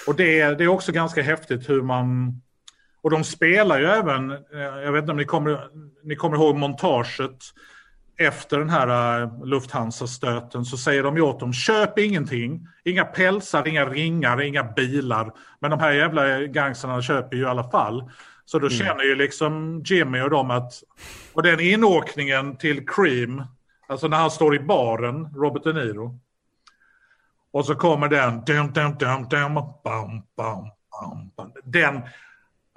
Och 0.07 0.15
det, 0.15 0.57
det 0.57 0.63
är 0.63 0.67
också 0.67 0.91
ganska 0.91 1.21
häftigt 1.21 1.69
hur 1.69 1.81
man, 1.81 2.41
och 3.01 3.09
de 3.09 3.23
spelar 3.23 3.79
ju 3.79 3.85
även, 3.85 4.31
eh, 4.31 4.81
jag 4.83 4.91
vet 4.91 5.01
inte 5.01 5.11
om 5.11 5.17
ni 5.17 5.25
kommer, 5.25 5.59
ni 6.03 6.15
kommer 6.15 6.37
ihåg 6.37 6.55
montaget 6.55 7.37
efter 8.19 8.59
den 8.59 8.69
här 8.69 9.21
uh, 9.21 9.45
Lufthansa-stöten 9.45 10.65
så 10.65 10.77
säger 10.77 11.03
de 11.03 11.15
ju 11.15 11.21
åt 11.21 11.39
dem, 11.39 11.53
köp 11.53 11.99
ingenting. 11.99 12.67
Inga 12.83 13.05
pälsar, 13.05 13.67
inga 13.67 13.85
ringar, 13.85 14.41
inga 14.41 14.63
bilar. 14.63 15.31
Men 15.59 15.71
de 15.71 15.79
här 15.79 15.91
jävla 15.91 16.39
gangsterna 16.39 17.01
köper 17.01 17.37
ju 17.37 17.43
i 17.43 17.45
alla 17.45 17.71
fall. 17.71 18.11
Så 18.45 18.59
då 18.59 18.67
mm. 18.67 18.77
känner 18.79 19.03
ju 19.03 19.15
liksom 19.15 19.81
Jimmy 19.85 20.21
och 20.21 20.29
dem 20.29 20.51
att, 20.51 20.73
och 21.33 21.43
den 21.43 21.59
inåkningen 21.59 22.57
till 22.57 22.87
Cream, 22.87 23.43
alltså 23.87 24.07
när 24.07 24.17
han 24.17 24.31
står 24.31 24.55
i 24.55 24.59
baren, 24.59 25.33
Robert 25.35 25.63
De 25.63 25.73
Niro. 25.73 26.19
Och 27.51 27.65
så 27.65 27.75
kommer 27.75 28.07
den, 28.07 28.43
dum, 28.45 28.71
dum, 28.73 28.95
dum, 28.99 29.27
dum, 29.29 29.53
bam, 29.53 30.21
bam, 30.37 30.71
bam, 31.37 31.51
Den, 31.63 32.01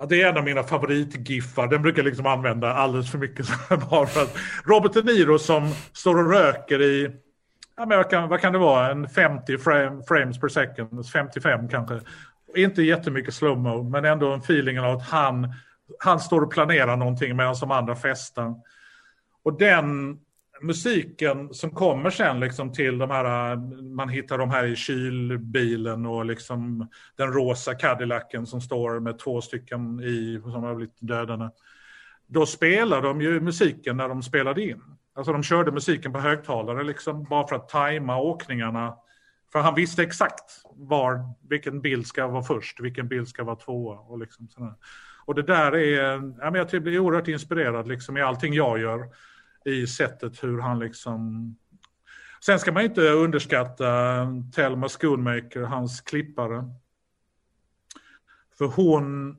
Ja, 0.02 0.06
det 0.06 0.22
är 0.22 0.28
en 0.28 0.36
av 0.36 0.44
mina 0.44 0.62
favoritgiffar. 0.62 1.68
Den 1.68 1.82
brukar 1.82 1.98
jag 1.98 2.06
liksom 2.06 2.26
använda 2.26 2.74
alldeles 2.74 3.10
för 3.10 3.18
mycket. 3.18 3.46
bara 3.90 4.06
för 4.06 4.22
att 4.22 4.36
Robert 4.64 4.92
De 4.92 5.02
Niro 5.02 5.38
som 5.38 5.74
står 5.92 6.18
och 6.18 6.30
röker 6.30 6.82
i, 6.82 7.10
ja, 7.76 7.86
men 7.86 7.98
vad, 7.98 8.10
kan, 8.10 8.28
vad 8.28 8.40
kan 8.40 8.52
det 8.52 8.58
vara, 8.58 8.90
en 8.90 9.08
50 9.08 9.58
frame, 9.58 10.02
frames 10.08 10.40
per 10.40 10.48
second, 10.48 11.06
55 11.06 11.68
kanske. 11.68 12.00
Inte 12.56 12.82
jättemycket 12.82 13.34
slowmo, 13.34 13.82
men 13.82 14.04
ändå 14.04 14.32
en 14.32 14.40
feeling 14.40 14.80
av 14.80 14.96
att 14.96 15.08
han, 15.08 15.54
han 15.98 16.20
står 16.20 16.40
och 16.40 16.52
planerar 16.52 16.96
någonting 16.96 17.36
medan 17.36 17.54
de 17.60 17.70
andra 17.70 17.96
festar. 17.96 18.54
Och 19.42 19.58
den 19.58 20.18
musiken 20.62 21.54
som 21.54 21.70
kommer 21.70 22.10
sen 22.10 22.40
liksom 22.40 22.72
till 22.72 22.98
de 22.98 23.10
här, 23.10 23.56
man 23.94 24.08
hittar 24.08 24.38
de 24.38 24.50
här 24.50 24.64
i 24.64 24.76
kylbilen 24.76 26.06
och 26.06 26.24
liksom 26.24 26.88
den 27.16 27.32
rosa 27.32 27.74
Cadillacen 27.74 28.46
som 28.46 28.60
står 28.60 29.00
med 29.00 29.18
två 29.18 29.40
stycken 29.40 30.00
i 30.00 30.40
som 30.42 30.62
har 30.62 30.74
blivit 30.74 30.96
dödade. 31.00 31.50
Då 32.26 32.46
spelar 32.46 33.02
de 33.02 33.20
ju 33.20 33.40
musiken 33.40 33.96
när 33.96 34.08
de 34.08 34.22
spelade 34.22 34.62
in. 34.62 34.82
Alltså 35.14 35.32
de 35.32 35.42
körde 35.42 35.72
musiken 35.72 36.12
på 36.12 36.18
högtalare 36.18 36.82
liksom 36.84 37.24
bara 37.24 37.46
för 37.46 37.56
att 37.56 37.68
tajma 37.68 38.20
åkningarna. 38.20 38.96
För 39.52 39.58
han 39.58 39.74
visste 39.74 40.02
exakt 40.02 40.62
var, 40.74 41.34
vilken 41.48 41.80
bild 41.80 42.06
ska 42.06 42.26
vara 42.26 42.42
först, 42.42 42.80
vilken 42.80 43.08
bild 43.08 43.28
ska 43.28 43.44
vara 43.44 43.56
tvåa 43.56 43.98
och 43.98 44.18
liksom 44.18 44.48
sådär. 44.48 44.74
Och 45.24 45.34
det 45.34 45.42
där 45.42 45.76
är, 45.76 46.12
ja, 46.40 46.50
men 46.50 46.54
jag 46.54 46.82
blir 46.82 46.98
oerhört 46.98 47.28
inspirerad 47.28 47.88
liksom 47.88 48.16
i 48.16 48.22
allting 48.22 48.54
jag 48.54 48.78
gör. 48.80 49.08
I 49.64 49.86
sättet 49.86 50.44
hur 50.44 50.60
han 50.60 50.78
liksom... 50.78 51.54
Sen 52.44 52.58
ska 52.58 52.72
man 52.72 52.82
inte 52.82 53.00
underskatta 53.00 54.16
eh, 54.20 54.28
Thelma 54.54 54.88
Schoonmaker, 54.88 55.62
hans 55.62 56.00
klippare. 56.00 56.64
För 58.58 58.64
hon, 58.64 59.36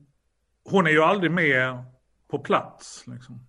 hon 0.64 0.86
är 0.86 0.90
ju 0.90 1.02
aldrig 1.02 1.30
med 1.30 1.84
på 2.30 2.38
plats. 2.38 3.04
Liksom. 3.06 3.46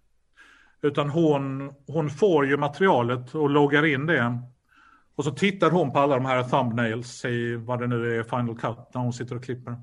Utan 0.82 1.10
hon, 1.10 1.74
hon 1.88 2.10
får 2.10 2.46
ju 2.46 2.58
materialet 2.58 3.36
och 3.36 3.50
loggar 3.50 3.86
in 3.86 4.06
det. 4.06 4.40
Och 5.16 5.24
så 5.24 5.32
tittar 5.32 5.72
hon 5.72 5.92
på 5.92 6.00
alla 6.00 6.16
de 6.16 6.26
här 6.26 6.44
thumbnails 6.44 7.26
i 7.26 7.56
vad 7.56 7.80
det 7.80 7.88
nu 7.88 8.20
är, 8.20 8.24
Final 8.24 8.60
Cut, 8.60 8.94
när 8.94 9.02
hon 9.02 9.14
sitter 9.14 9.36
och 9.36 9.44
klipper. 9.44 9.78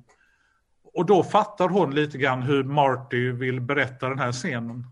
Och 0.94 1.06
då 1.06 1.22
fattar 1.22 1.68
hon 1.68 1.94
lite 1.94 2.18
grann 2.18 2.42
hur 2.42 2.64
Marty 2.64 3.32
vill 3.32 3.60
berätta 3.60 4.08
den 4.08 4.18
här 4.18 4.32
scenen. 4.32 4.86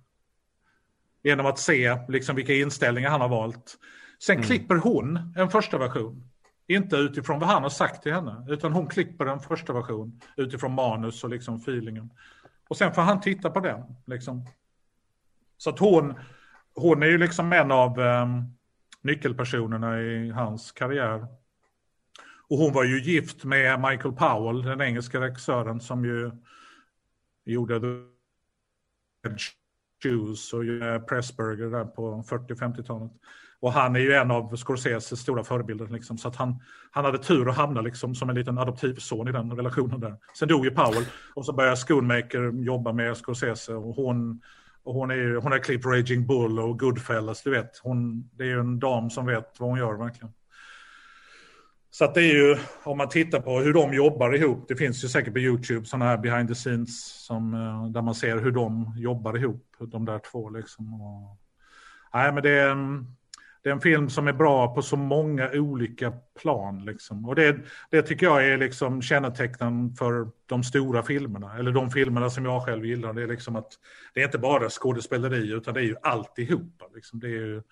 Genom 1.23 1.47
att 1.47 1.59
se 1.59 1.99
liksom 2.09 2.37
vilka 2.37 2.55
inställningar 2.55 3.11
han 3.11 3.21
har 3.21 3.29
valt. 3.29 3.79
Sen 4.23 4.37
mm. 4.37 4.47
klipper 4.47 4.77
hon 4.77 5.35
en 5.37 5.51
första 5.51 5.79
version. 5.79 6.25
Inte 6.67 6.97
utifrån 6.97 7.39
vad 7.39 7.49
han 7.49 7.63
har 7.63 7.71
sagt 7.71 8.03
till 8.03 8.13
henne, 8.13 8.47
utan 8.49 8.73
hon 8.73 8.87
klipper 8.87 9.27
en 9.27 9.41
första 9.41 9.73
version 9.73 10.21
utifrån 10.37 10.73
manus 10.75 11.25
och 11.25 11.31
liksom 11.31 11.57
feelingen. 11.57 12.11
Och 12.69 12.77
sen 12.77 12.93
får 12.93 13.03
han 13.03 13.21
titta 13.21 13.51
på 13.51 13.61
den. 13.61 13.83
Liksom. 14.07 14.47
Så 15.57 15.71
att 15.71 15.79
hon, 15.79 16.15
hon 16.75 17.03
är 17.03 17.07
ju 17.07 17.19
liksom 17.19 17.53
en 17.53 17.71
av 17.71 17.99
um, 17.99 18.57
nyckelpersonerna 19.03 20.01
i 20.01 20.31
hans 20.31 20.73
karriär. 20.73 21.27
Och 22.49 22.59
hon 22.59 22.73
var 22.73 22.85
ju 22.85 23.01
gift 23.01 23.45
med 23.45 23.81
Michael 23.81 24.15
Powell, 24.15 24.63
den 24.63 24.81
engelska 24.81 25.21
regissören 25.21 25.81
som 25.81 26.05
ju 26.05 26.31
gjorde 27.45 27.81
The 27.81 27.87
Shoes 30.03 30.53
och 30.53 30.65
eh, 30.65 31.01
Pressburger 31.01 31.71
där 31.71 31.85
på 31.85 32.23
40-50-talet. 32.29 33.13
Och 33.61 33.73
han 33.73 33.97
är 33.97 34.01
ju 34.01 34.13
en 34.13 34.31
av 34.31 34.57
Scorseses 34.57 35.21
stora 35.21 35.45
förebilder. 35.45 35.87
Liksom, 35.87 36.19
så 36.19 36.29
att 36.29 36.37
han, 36.37 36.63
han 36.91 37.05
hade 37.05 37.19
tur 37.19 37.49
att 37.49 37.57
hamna 37.57 37.81
liksom, 37.81 38.15
som 38.15 38.31
en 38.31 38.37
liten 38.37 38.59
adoptivson 38.59 39.29
i 39.29 39.33
den 39.33 39.53
relationen 39.53 40.01
där. 40.01 40.17
Sen 40.39 40.49
dog 40.49 40.65
ju 40.65 40.71
Powell 40.71 41.05
och 41.35 41.47
så 41.47 41.53
började 41.53 41.77
Schoonmaker 41.77 42.65
jobba 42.65 42.93
med 42.93 43.17
Scorsese 43.17 43.75
och 43.75 43.95
hon, 43.95 44.43
och 44.83 44.95
hon, 44.95 45.11
är, 45.11 45.35
hon 45.35 45.53
har 45.53 45.59
klippt 45.59 45.87
Raging 45.87 46.27
Bull 46.27 46.59
och 46.59 46.79
Goodfellas, 46.79 47.43
du 47.43 47.51
vet. 47.51 47.79
Hon, 47.83 48.29
det 48.33 48.45
är 48.45 48.49
ju 48.49 48.61
en 48.61 48.79
dam 48.79 49.11
som 49.11 49.27
vet 49.27 49.61
vad 49.61 49.69
hon 49.69 49.79
gör 49.79 49.95
verkligen. 49.95 50.33
Så 51.91 52.05
att 52.05 52.15
det 52.15 52.23
är 52.23 52.35
ju, 52.35 52.57
om 52.83 52.99
man 52.99 53.09
tittar 53.09 53.41
på 53.41 53.59
hur 53.59 53.73
de 53.73 53.95
jobbar 53.95 54.35
ihop, 54.35 54.65
det 54.69 54.77
finns 54.77 55.05
ju 55.05 55.09
säkert 55.09 55.33
på 55.33 55.39
YouTube 55.39 55.87
sådana 55.87 56.05
här 56.05 56.19
behind 56.19 56.49
the 56.49 56.55
scenes 56.55 57.25
som, 57.27 57.55
eh, 57.55 57.91
där 57.91 58.03
man 58.03 58.15
ser 58.15 58.39
hur 58.39 58.51
de 58.51 58.95
jobbar 58.97 59.37
ihop, 59.37 59.77
de 59.79 60.05
där 60.05 60.19
två 60.19 60.51
liksom. 60.51 61.01
Och, 61.03 61.39
nej 62.15 62.33
men 62.33 62.43
det 62.43 62.51
är 62.51 62.71
en, 62.71 63.17
det 63.63 63.69
är 63.69 63.73
en 63.73 63.81
film 63.81 64.11
som 64.11 64.29
är 64.29 64.33
bra 64.33 64.75
på 64.75 64.83
så 64.83 64.97
många 64.97 65.51
olika 65.53 66.13
plan. 66.41 66.85
Liksom. 66.85 67.29
Och 67.29 67.35
det, 67.35 67.57
det 67.91 68.03
tycker 68.03 68.27
jag 68.27 68.47
är 68.47 68.59
liksom 68.59 69.03
kännetecknen 69.03 69.95
för 69.95 70.29
de 70.47 70.65
stora 70.65 71.03
filmerna. 71.03 71.59
Eller 71.59 71.73
de 71.73 71.91
filmerna 71.91 72.31
som 72.31 72.45
jag 72.45 72.65
själv 72.65 72.85
gillar. 72.87 73.13
Det 73.13 73.23
är 73.23 73.27
liksom 73.27 73.57
att 73.57 73.73
det 74.15 74.21
är 74.21 74.25
inte 74.25 74.39
bara 74.39 74.71
skådespeleri 74.71 75.53
utan 75.53 75.75
det 75.75 75.81
är 75.81 75.85
ju 75.85 75.97
alltihopa. 76.03 76.85
Liksom. 76.95 77.21
Det 77.21 77.27
är 77.27 77.31
ju 77.31 77.63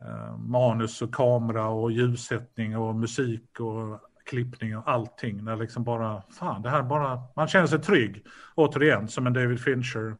Eh, 0.00 0.36
manus 0.38 1.02
och 1.02 1.14
kamera 1.14 1.68
och 1.68 1.92
ljussättning 1.92 2.76
och 2.76 2.94
musik 2.94 3.60
och 3.60 4.00
klippning 4.24 4.76
och 4.76 4.88
allting. 4.88 5.44
När 5.44 5.56
liksom 5.56 5.84
bara, 5.84 6.22
fan, 6.38 6.62
det 6.62 6.70
här 6.70 6.82
bara, 6.82 7.22
man 7.36 7.48
känner 7.48 7.66
sig 7.66 7.78
trygg. 7.78 8.24
Återigen, 8.54 9.08
som 9.08 9.26
en 9.26 9.32
David 9.32 9.60
Fincher 9.60 10.16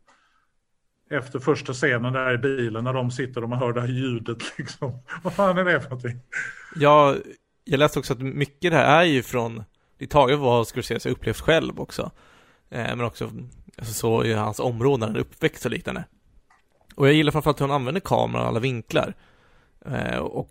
efter 1.10 1.38
första 1.38 1.72
scenen 1.72 2.12
där 2.12 2.34
i 2.34 2.38
bilen 2.38 2.84
när 2.84 2.92
de 2.92 3.10
sitter 3.10 3.42
och 3.42 3.48
man 3.48 3.58
hör 3.58 3.72
det 3.72 3.80
här 3.80 3.88
ljudet 3.88 4.38
liksom. 4.58 5.02
Vad 5.22 5.32
fan 5.32 5.58
är 5.58 5.64
det 5.64 5.80
för 5.80 5.90
någonting? 5.90 6.20
Ja, 6.76 7.16
jag 7.64 7.78
läste 7.78 7.98
också 7.98 8.12
att 8.12 8.20
mycket 8.20 8.72
det 8.72 8.76
här 8.76 9.00
är 9.00 9.04
ju 9.04 9.22
från, 9.22 9.64
det 9.98 10.04
är 10.04 10.08
taget 10.08 10.38
vad 10.38 10.66
Scorsese 10.66 11.10
upplevt 11.10 11.40
själv 11.40 11.80
också. 11.80 12.10
Eh, 12.70 12.96
men 12.96 13.00
också 13.00 13.30
alltså, 13.78 13.94
så 13.94 14.24
i 14.24 14.32
hans 14.32 14.60
områden, 14.60 15.08
han 15.08 15.16
är 15.16 15.20
uppväxt 15.20 15.64
och 15.64 15.70
liknande. 15.70 16.04
Och 16.94 17.06
jag 17.06 17.14
gillar 17.14 17.32
framförallt 17.32 17.60
hur 17.60 17.66
han 17.66 17.76
använder 17.76 18.00
kameran, 18.00 18.42
och 18.42 18.48
alla 18.48 18.60
vinklar. 18.60 19.14
Eh, 19.88 20.18
och 20.18 20.50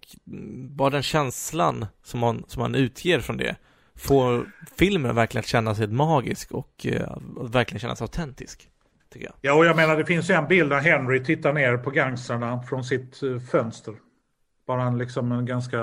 bara 0.70 0.90
den 0.90 1.04
känslan 1.04 1.86
som 2.04 2.20
man, 2.20 2.44
som 2.48 2.62
man 2.62 2.76
utger 2.76 3.20
från 3.20 3.38
det 3.38 3.56
får 3.96 4.52
filmen 4.78 5.16
verkligen 5.16 5.40
att 5.40 5.48
kännas 5.48 5.80
helt 5.80 5.92
magisk 5.92 6.52
och 6.52 6.86
eh, 6.86 7.18
verkligen 7.42 7.80
kännas 7.80 8.02
autentisk 8.02 8.70
tycker 9.14 9.26
jag. 9.26 9.36
Ja, 9.42 9.54
och 9.54 9.66
jag 9.66 9.76
menar 9.76 9.98
det 9.98 10.06
finns 10.06 10.30
ju 10.30 10.34
en 10.34 10.48
bild 10.48 10.70
där 10.70 10.80
Henry 10.80 11.24
tittar 11.24 11.54
ner 11.54 11.78
på 11.78 11.90
gangstrarna 11.90 12.64
från 12.64 12.84
sitt 12.84 13.24
eh, 13.24 13.40
fönster. 13.40 13.96
Bara 14.68 14.84
en, 14.84 14.98
liksom 14.98 15.32
en 15.32 15.46
ganska 15.46 15.80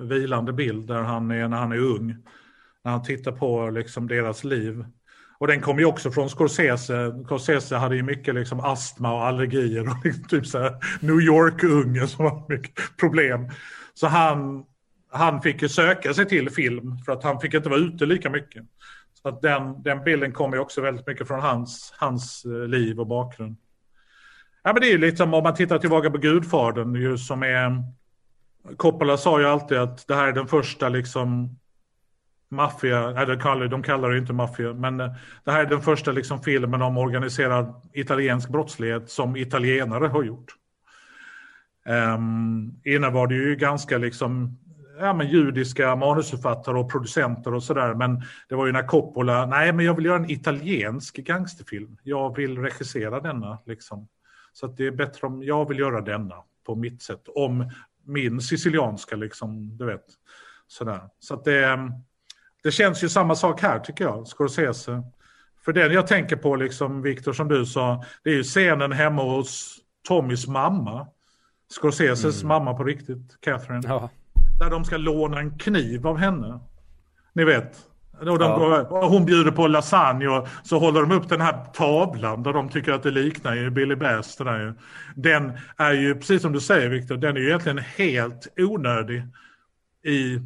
vilande 0.00 0.52
bild 0.52 0.86
där 0.86 1.02
han 1.02 1.30
är 1.30 1.48
när 1.48 1.56
han 1.56 1.72
är 1.72 1.78
ung. 1.78 2.16
När 2.84 2.92
han 2.92 3.02
tittar 3.02 3.32
på 3.32 3.70
liksom 3.70 4.08
deras 4.08 4.44
liv. 4.44 4.84
Och 5.38 5.46
den 5.46 5.60
kom 5.60 5.78
ju 5.78 5.84
också 5.84 6.10
från 6.10 6.28
Scorsese. 6.28 7.12
Scorsese 7.24 7.76
hade 7.76 7.96
ju 7.96 8.02
mycket 8.02 8.34
liksom 8.34 8.60
astma 8.60 9.12
och 9.14 9.26
allergier 9.26 9.88
och 9.88 9.96
liksom 10.04 10.24
typ 10.24 10.46
så 10.46 10.58
här 10.58 10.76
New 11.00 11.20
York-unge 11.20 12.06
som 12.06 12.24
har 12.24 12.44
mycket 12.48 12.96
problem. 12.96 13.50
Så 13.94 14.06
han, 14.06 14.64
han 15.12 15.42
fick 15.42 15.62
ju 15.62 15.68
söka 15.68 16.14
sig 16.14 16.26
till 16.26 16.50
film 16.50 16.98
för 16.98 17.12
att 17.12 17.24
han 17.24 17.40
fick 17.40 17.54
inte 17.54 17.68
vara 17.68 17.80
ute 17.80 18.06
lika 18.06 18.30
mycket. 18.30 18.64
Så 19.22 19.28
att 19.28 19.42
den, 19.42 19.82
den 19.82 20.04
bilden 20.04 20.32
kommer 20.32 20.56
ju 20.56 20.62
också 20.62 20.80
väldigt 20.80 21.06
mycket 21.06 21.28
från 21.28 21.40
hans, 21.40 21.94
hans 21.96 22.44
eh, 22.44 22.68
liv 22.68 23.00
och 23.00 23.06
bakgrund. 23.06 23.56
Ja, 24.62 24.72
men 24.72 24.82
det 24.82 24.88
är 24.88 24.92
ju 24.92 24.98
liksom 24.98 25.34
om 25.34 25.42
man 25.42 25.54
tittar 25.54 25.78
tillbaka 25.78 26.10
på 26.10 26.18
Gudfadern 26.18 26.94
ju 26.94 27.18
som 27.18 27.42
är 27.42 27.84
Coppola 28.76 29.16
sa 29.16 29.40
ju 29.40 29.46
alltid 29.46 29.78
att 29.78 30.06
det 30.06 30.14
här 30.14 30.28
är 30.28 30.32
den 30.32 30.46
första 30.46 30.88
liksom 30.88 31.58
maffia, 32.48 33.26
de 33.26 33.40
kallar, 33.40 33.66
de 33.66 33.82
kallar 33.82 34.10
det 34.10 34.18
inte 34.18 34.32
maffia, 34.32 34.72
men 34.72 35.00
eh, 35.00 35.12
det 35.44 35.50
här 35.50 35.60
är 35.60 35.66
den 35.66 35.82
första 35.82 36.12
liksom 36.12 36.42
filmen 36.42 36.82
om 36.82 36.98
organiserad 36.98 37.82
italiensk 37.92 38.48
brottslighet 38.48 39.10
som 39.10 39.36
italienare 39.36 40.06
har 40.06 40.22
gjort. 40.22 40.54
Ehm, 41.86 42.14
um, 42.14 42.80
innan 42.84 43.12
var 43.12 43.26
det 43.26 43.34
ju 43.34 43.56
ganska 43.56 43.98
liksom 43.98 44.58
ja, 44.98 45.12
men 45.12 45.28
judiska 45.28 45.96
manusförfattare 45.96 46.78
och 46.78 46.90
producenter 46.90 47.54
och 47.54 47.62
sådär. 47.62 47.94
Men 47.94 48.22
det 48.48 48.54
var 48.54 48.66
ju 48.66 48.72
när 48.72 48.86
Coppola, 48.86 49.46
nej 49.46 49.72
men 49.72 49.84
jag 49.84 49.94
vill 49.94 50.04
göra 50.04 50.16
en 50.16 50.30
italiensk 50.30 51.16
gangsterfilm. 51.16 51.96
Jag 52.02 52.36
vill 52.36 52.58
regissera 52.58 53.20
denna 53.20 53.58
liksom. 53.66 54.08
Så 54.52 54.66
att 54.66 54.76
det 54.76 54.86
är 54.86 54.90
bättre 54.90 55.26
om 55.26 55.42
jag 55.42 55.68
vill 55.68 55.78
göra 55.78 56.00
denna 56.00 56.34
på 56.66 56.74
mitt 56.74 57.02
sätt. 57.02 57.28
Om 57.34 57.70
min 58.04 58.40
sicilianska 58.40 59.16
liksom, 59.16 59.76
du 59.76 59.86
vet. 59.86 60.04
Sådär. 60.66 61.00
Så 61.18 61.34
att 61.34 61.44
det, 61.44 61.64
ehm, 61.64 61.90
det 62.66 62.72
känns 62.72 63.04
ju 63.04 63.08
samma 63.08 63.34
sak 63.34 63.62
här 63.62 63.78
tycker 63.78 64.04
jag, 64.04 64.26
Scorsese. 64.26 65.02
För 65.64 65.72
den 65.72 65.92
jag 65.92 66.06
tänker 66.06 66.36
på, 66.36 66.56
liksom, 66.56 67.02
Victor, 67.02 67.32
som 67.32 67.48
du 67.48 67.66
sa, 67.66 68.04
det 68.24 68.30
är 68.30 68.34
ju 68.34 68.42
scenen 68.42 68.92
hemma 68.92 69.22
hos 69.22 69.78
Tommys 70.08 70.46
mamma. 70.46 71.06
Scorseses 71.80 72.42
mm. 72.42 72.48
mamma 72.48 72.74
på 72.74 72.84
riktigt, 72.84 73.40
Catherine. 73.40 73.82
Ja. 73.84 74.10
Där 74.58 74.70
de 74.70 74.84
ska 74.84 74.96
låna 74.96 75.38
en 75.38 75.58
kniv 75.58 76.06
av 76.06 76.16
henne. 76.16 76.60
Ni 77.32 77.44
vet. 77.44 77.76
Och, 78.20 78.38
de 78.38 78.50
ja. 78.90 79.06
hon 79.08 79.24
bjuder 79.24 79.50
på 79.50 79.66
lasagne 79.66 80.28
och 80.28 80.48
så 80.62 80.78
håller 80.78 81.00
de 81.00 81.12
upp 81.12 81.28
den 81.28 81.40
här 81.40 81.64
tavlan 81.74 82.42
där 82.42 82.52
de 82.52 82.68
tycker 82.68 82.92
att 82.92 83.02
det 83.02 83.10
liknar 83.10 83.54
ju 83.54 83.70
Billy 83.70 83.94
Bass. 83.94 84.38
Den 85.14 85.52
är 85.76 85.92
ju, 85.92 86.14
precis 86.14 86.42
som 86.42 86.52
du 86.52 86.60
säger 86.60 86.88
Victor, 86.88 87.16
den 87.16 87.36
är 87.36 87.40
ju 87.40 87.46
egentligen 87.46 87.78
helt 87.78 88.48
onödig 88.56 89.22
i 90.04 90.40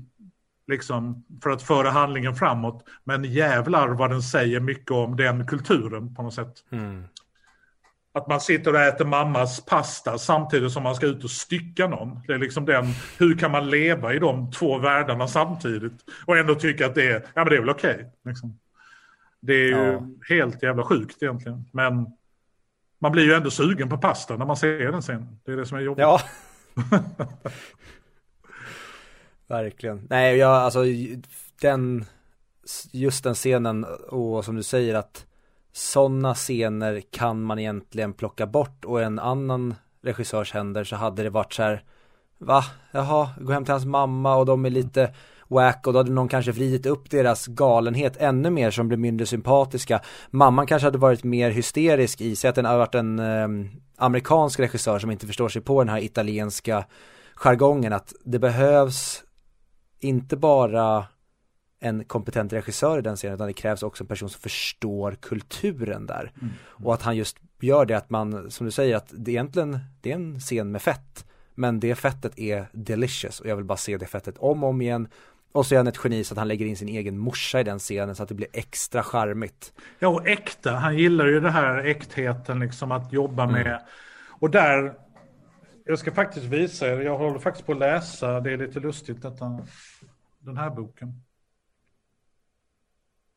liksom 0.71 1.25
för 1.43 1.51
att 1.51 1.63
föra 1.63 1.91
handlingen 1.91 2.35
framåt. 2.35 2.85
Men 3.05 3.25
jävlar 3.25 3.89
vad 3.89 4.11
den 4.11 4.23
säger 4.23 4.61
mycket 4.61 4.91
om 4.91 5.17
den 5.17 5.47
kulturen 5.47 6.15
på 6.15 6.23
något 6.23 6.35
sätt. 6.35 6.55
Mm. 6.71 7.05
Att 8.13 8.29
man 8.29 8.41
sitter 8.41 8.73
och 8.75 8.81
äter 8.81 9.05
mammas 9.05 9.65
pasta 9.67 10.19
samtidigt 10.19 10.73
som 10.73 10.83
man 10.83 10.95
ska 10.95 11.07
ut 11.07 11.25
och 11.25 11.31
stycka 11.31 11.89
någon. 11.89 12.21
Det 12.27 12.33
är 12.33 12.39
liksom 12.39 12.65
den, 12.65 12.85
hur 13.19 13.39
kan 13.39 13.51
man 13.51 13.71
leva 13.71 14.15
i 14.15 14.19
de 14.19 14.51
två 14.51 14.79
världarna 14.79 15.29
samtidigt? 15.29 16.05
Och 16.27 16.37
ändå 16.37 16.55
tycka 16.55 16.87
att 16.87 16.95
det 16.95 17.11
är, 17.11 17.21
ja 17.35 17.45
men 17.45 17.49
det 17.49 17.57
är 17.57 17.61
väl 17.61 17.71
okej. 17.71 17.95
Okay, 17.95 18.07
liksom. 18.25 18.59
Det 19.41 19.53
är 19.53 19.67
ju 19.67 19.93
ja. 19.93 20.07
helt 20.29 20.63
jävla 20.63 20.85
sjukt 20.85 21.23
egentligen. 21.23 21.65
Men 21.73 22.07
man 22.99 23.13
blir 23.13 23.25
ju 23.25 23.35
ändå 23.35 23.51
sugen 23.51 23.89
på 23.89 23.99
pasta 23.99 24.37
när 24.37 24.47
man 24.47 24.57
ser 24.57 24.93
den 24.93 25.03
sen. 25.03 25.39
Det 25.45 25.53
är 25.53 25.57
det 25.57 25.67
som 25.67 25.79
är 25.79 25.83
jobbigt. 25.83 26.03
Ja. 26.03 26.21
Verkligen. 29.51 30.07
Nej, 30.11 30.37
jag, 30.37 30.51
alltså 30.51 30.81
den, 31.61 32.05
just 32.93 33.25
den 33.25 33.35
scenen 33.35 33.85
och 34.09 34.45
som 34.45 34.57
du 34.57 34.63
säger 34.63 34.95
att 34.95 35.27
sådana 35.73 36.35
scener 36.35 37.03
kan 37.11 37.43
man 37.43 37.59
egentligen 37.59 38.13
plocka 38.13 38.47
bort 38.47 38.85
och 38.85 39.03
en 39.03 39.19
annan 39.19 39.75
regissörs 40.03 40.53
händer 40.53 40.85
så 40.85 40.97
hade 40.97 41.23
det 41.23 41.31
varit 41.31 41.53
så 41.53 41.63
här 41.63 41.85
Va? 42.39 42.65
Jaha, 42.91 43.29
gå 43.41 43.53
hem 43.53 43.65
till 43.65 43.73
hans 43.73 43.85
mamma 43.85 44.37
och 44.37 44.47
de 44.47 44.65
är 44.65 44.71
lite 44.71 45.15
wack 45.49 45.87
och 45.87 45.93
då 45.93 45.99
hade 45.99 46.13
någon 46.13 46.29
kanske 46.29 46.53
vridit 46.53 46.87
upp 46.87 47.11
deras 47.11 47.47
galenhet 47.47 48.17
ännu 48.17 48.51
mer 48.51 48.71
som 48.71 48.89
blir 48.89 48.99
mindre 48.99 49.27
sympatiska. 49.27 50.01
Mamman 50.31 50.67
kanske 50.67 50.87
hade 50.87 50.99
varit 50.99 51.25
mer 51.25 51.51
hysterisk 51.51 52.21
i 52.21 52.37
sig 52.37 52.49
att 52.49 52.55
den 52.55 52.65
har 52.65 52.79
varit 52.79 52.95
en 52.95 53.19
eh, 53.19 53.49
amerikansk 53.97 54.61
regissör 54.61 54.99
som 54.99 55.11
inte 55.11 55.27
förstår 55.27 55.49
sig 55.49 55.63
på 55.63 55.85
den 55.85 55.89
här 55.89 56.05
italienska 56.05 56.85
jargongen 57.35 57.93
att 57.93 58.15
det 58.25 58.39
behövs 58.39 59.25
inte 60.01 60.37
bara 60.37 61.07
en 61.81 62.05
kompetent 62.05 62.53
regissör 62.53 62.99
i 62.99 63.03
den 63.03 63.17
scenen 63.17 63.35
utan 63.35 63.47
det 63.47 63.53
krävs 63.53 63.83
också 63.83 64.05
en 64.05 64.09
person 64.09 64.31
som 64.31 64.41
förstår 64.41 65.17
kulturen 65.21 66.07
där. 66.07 66.33
Mm. 66.41 66.53
Och 66.63 66.95
att 66.95 67.03
han 67.03 67.17
just 67.17 67.37
gör 67.61 67.87
det 67.87 67.95
att 67.95 68.11
man, 68.11 68.51
som 68.51 68.67
du 68.67 68.73
säger, 68.73 68.97
att 68.97 69.13
det 69.17 69.31
egentligen, 69.31 69.79
det 70.01 70.11
är 70.11 70.15
en 70.15 70.41
scen 70.41 70.73
med 70.73 70.83
fett. 70.83 71.27
Men 71.55 71.81
det 71.81 71.95
fettet 71.95 72.39
är 72.39 72.67
delicious 72.73 73.41
och 73.41 73.47
jag 73.47 73.57
vill 73.57 73.65
bara 73.65 73.79
se 73.79 73.97
det 73.97 74.07
fettet 74.07 74.39
om 74.39 74.65
och 74.65 74.71
om 74.71 74.83
igen. 74.83 75.09
Och 75.53 75.67
så 75.67 75.75
är 75.75 75.77
han 75.77 75.87
ett 75.87 76.01
geni 76.05 76.25
så 76.25 76.35
att 76.35 76.39
han 76.39 76.49
lägger 76.49 76.67
in 76.67 76.77
sin 76.77 76.89
egen 76.89 77.19
morsa 77.19 77.61
i 77.61 77.65
den 77.65 77.79
scenen 77.79 78.17
så 78.17 78.23
att 78.23 78.29
det 78.29 78.35
blir 78.35 78.49
extra 78.53 79.03
charmigt. 79.03 79.73
Ja 79.99 80.09
och 80.09 80.29
äkta, 80.29 80.73
han 80.73 80.97
gillar 80.97 81.27
ju 81.27 81.41
det 81.41 81.51
här 81.51 81.85
äktheten 81.85 82.61
liksom 82.61 82.93
att 82.93 83.13
jobba 83.13 83.47
med. 83.47 83.67
Mm. 83.67 83.81
Och 84.29 84.51
där, 84.51 84.95
jag 85.85 85.99
ska 85.99 86.13
faktiskt 86.13 86.47
visa 86.47 86.89
er, 86.89 87.01
jag 87.01 87.19
håller 87.19 87.39
faktiskt 87.39 87.67
på 87.67 87.73
att 87.73 87.79
läsa, 87.79 88.41
det 88.41 88.53
är 88.53 88.57
lite 88.57 88.81
lustigt 88.81 89.23
detta, 89.23 89.67
den 90.39 90.57
här 90.57 90.71
boken. 90.71 91.23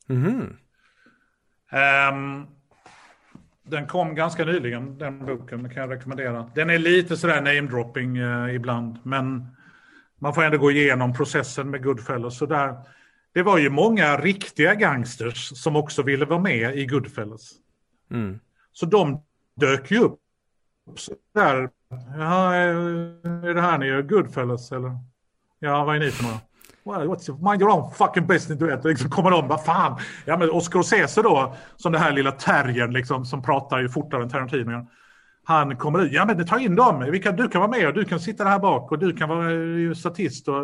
Mm. 0.10 0.58
Um, 1.72 2.48
den 3.64 3.88
kom 3.88 4.16
ganska 4.16 4.46
nyligen, 4.46 4.98
den 4.98 5.26
boken, 5.26 5.70
kan 5.70 5.82
jag 5.82 5.92
rekommendera. 5.92 6.52
Den 6.56 6.70
är 6.70 6.80
lite 6.80 7.18
sådär 7.18 7.42
namedropping 7.42 8.20
uh, 8.20 8.56
ibland, 8.56 9.00
men 9.04 9.48
man 10.20 10.34
får 10.34 10.44
ändå 10.44 10.58
gå 10.58 10.72
igenom 10.72 11.14
processen 11.14 11.70
med 11.70 11.84
Goodfellas. 11.84 12.38
Så 12.38 12.46
där, 12.46 12.76
det 13.34 13.44
var 13.44 13.58
ju 13.58 13.70
många 13.70 14.18
riktiga 14.18 14.76
gangsters 14.76 15.58
som 15.58 15.76
också 15.76 16.04
ville 16.04 16.26
vara 16.26 16.40
med 16.40 16.78
i 16.78 16.86
Goodfellas. 16.86 17.52
Mm. 18.12 18.40
Så 18.72 18.86
de 18.86 19.24
dök 19.56 19.92
ju 19.92 20.00
upp. 20.00 20.20
Där, 21.34 21.70
Jaha, 22.18 22.56
är 22.56 23.54
det 23.54 23.62
här 23.62 23.78
ni 23.78 23.86
gör 23.86 24.02
Goodfellas 24.02 24.72
eller? 24.72 24.98
Ja, 25.60 25.84
vad 25.84 25.96
är 25.96 26.00
ni 26.00 26.12
för 26.12 26.24
några? 26.24 26.40
Well, 26.86 27.08
what's 27.08 27.30
your, 27.30 27.50
mind 27.50 27.62
your 27.62 27.72
own 27.72 27.92
fucking 27.92 28.28
business, 28.28 28.60
du 28.60 28.66
vet. 28.66 28.84
Liksom 28.84 29.10
kommer 29.10 29.32
de, 29.32 29.48
vad 29.48 29.66
fan. 29.66 30.00
Ja, 30.26 30.38
men 30.38 30.50
Oscar 30.50 30.82
Scorsese 30.82 31.22
då, 31.22 31.56
som 31.76 31.92
den 31.92 32.02
här 32.02 32.12
lilla 32.12 32.32
terriern 32.32 32.94
liksom, 32.94 33.26
som 33.26 33.42
pratar 33.42 33.80
ju 33.80 33.90
fortare 33.90 34.24
än 34.24 34.30
Tarantino. 34.30 34.88
Han 35.44 35.76
kommer 35.76 36.00
ut, 36.00 36.12
ja 36.12 36.26
men 36.26 36.46
ta 36.46 36.60
in 36.60 36.76
dem, 36.76 37.06
vi 37.12 37.20
kan, 37.20 37.36
du 37.36 37.48
kan 37.48 37.62
vara 37.62 37.72
med 37.72 37.88
och 37.88 37.94
du 37.94 38.06
kan 38.06 38.20
sitta 38.20 38.44
här 38.44 38.60
bak 38.60 38.92
och 38.92 39.00
du 39.00 39.14
kan 39.14 39.30
vara 39.30 39.52
eh, 39.52 39.94
statist. 39.94 40.48
Och, 40.48 40.56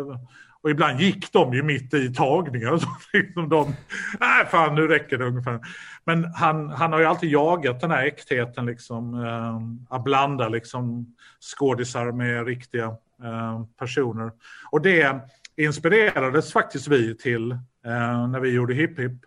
och 0.62 0.70
ibland 0.70 1.00
gick 1.00 1.32
de 1.32 1.54
ju 1.54 1.62
mitt 1.62 1.94
i 1.94 2.14
tagningar. 2.14 2.78
Så 2.78 2.88
liksom 3.12 3.48
de, 3.48 3.74
nej 4.20 4.46
fan 4.46 4.74
nu 4.74 4.86
räcker 4.88 5.18
det 5.18 5.24
ungefär. 5.24 5.60
Men 6.04 6.24
han, 6.24 6.70
han 6.70 6.92
har 6.92 7.00
ju 7.00 7.06
alltid 7.06 7.30
jagat 7.30 7.80
den 7.80 7.90
här 7.90 8.06
äktheten 8.06 8.66
liksom. 8.66 9.24
Eh, 9.24 9.94
att 9.96 10.04
blanda 10.04 10.48
liksom 10.48 11.14
skådisar 11.40 12.12
med 12.12 12.46
riktiga 12.46 12.84
eh, 13.22 13.64
personer. 13.78 14.32
Och 14.70 14.82
det 14.82 15.20
inspirerades 15.56 16.52
faktiskt 16.52 16.88
vi 16.88 17.16
till 17.16 17.50
eh, 17.52 18.28
när 18.28 18.40
vi 18.40 18.50
gjorde 18.50 18.74
Hipp 18.74 18.98
Hipp. 18.98 19.20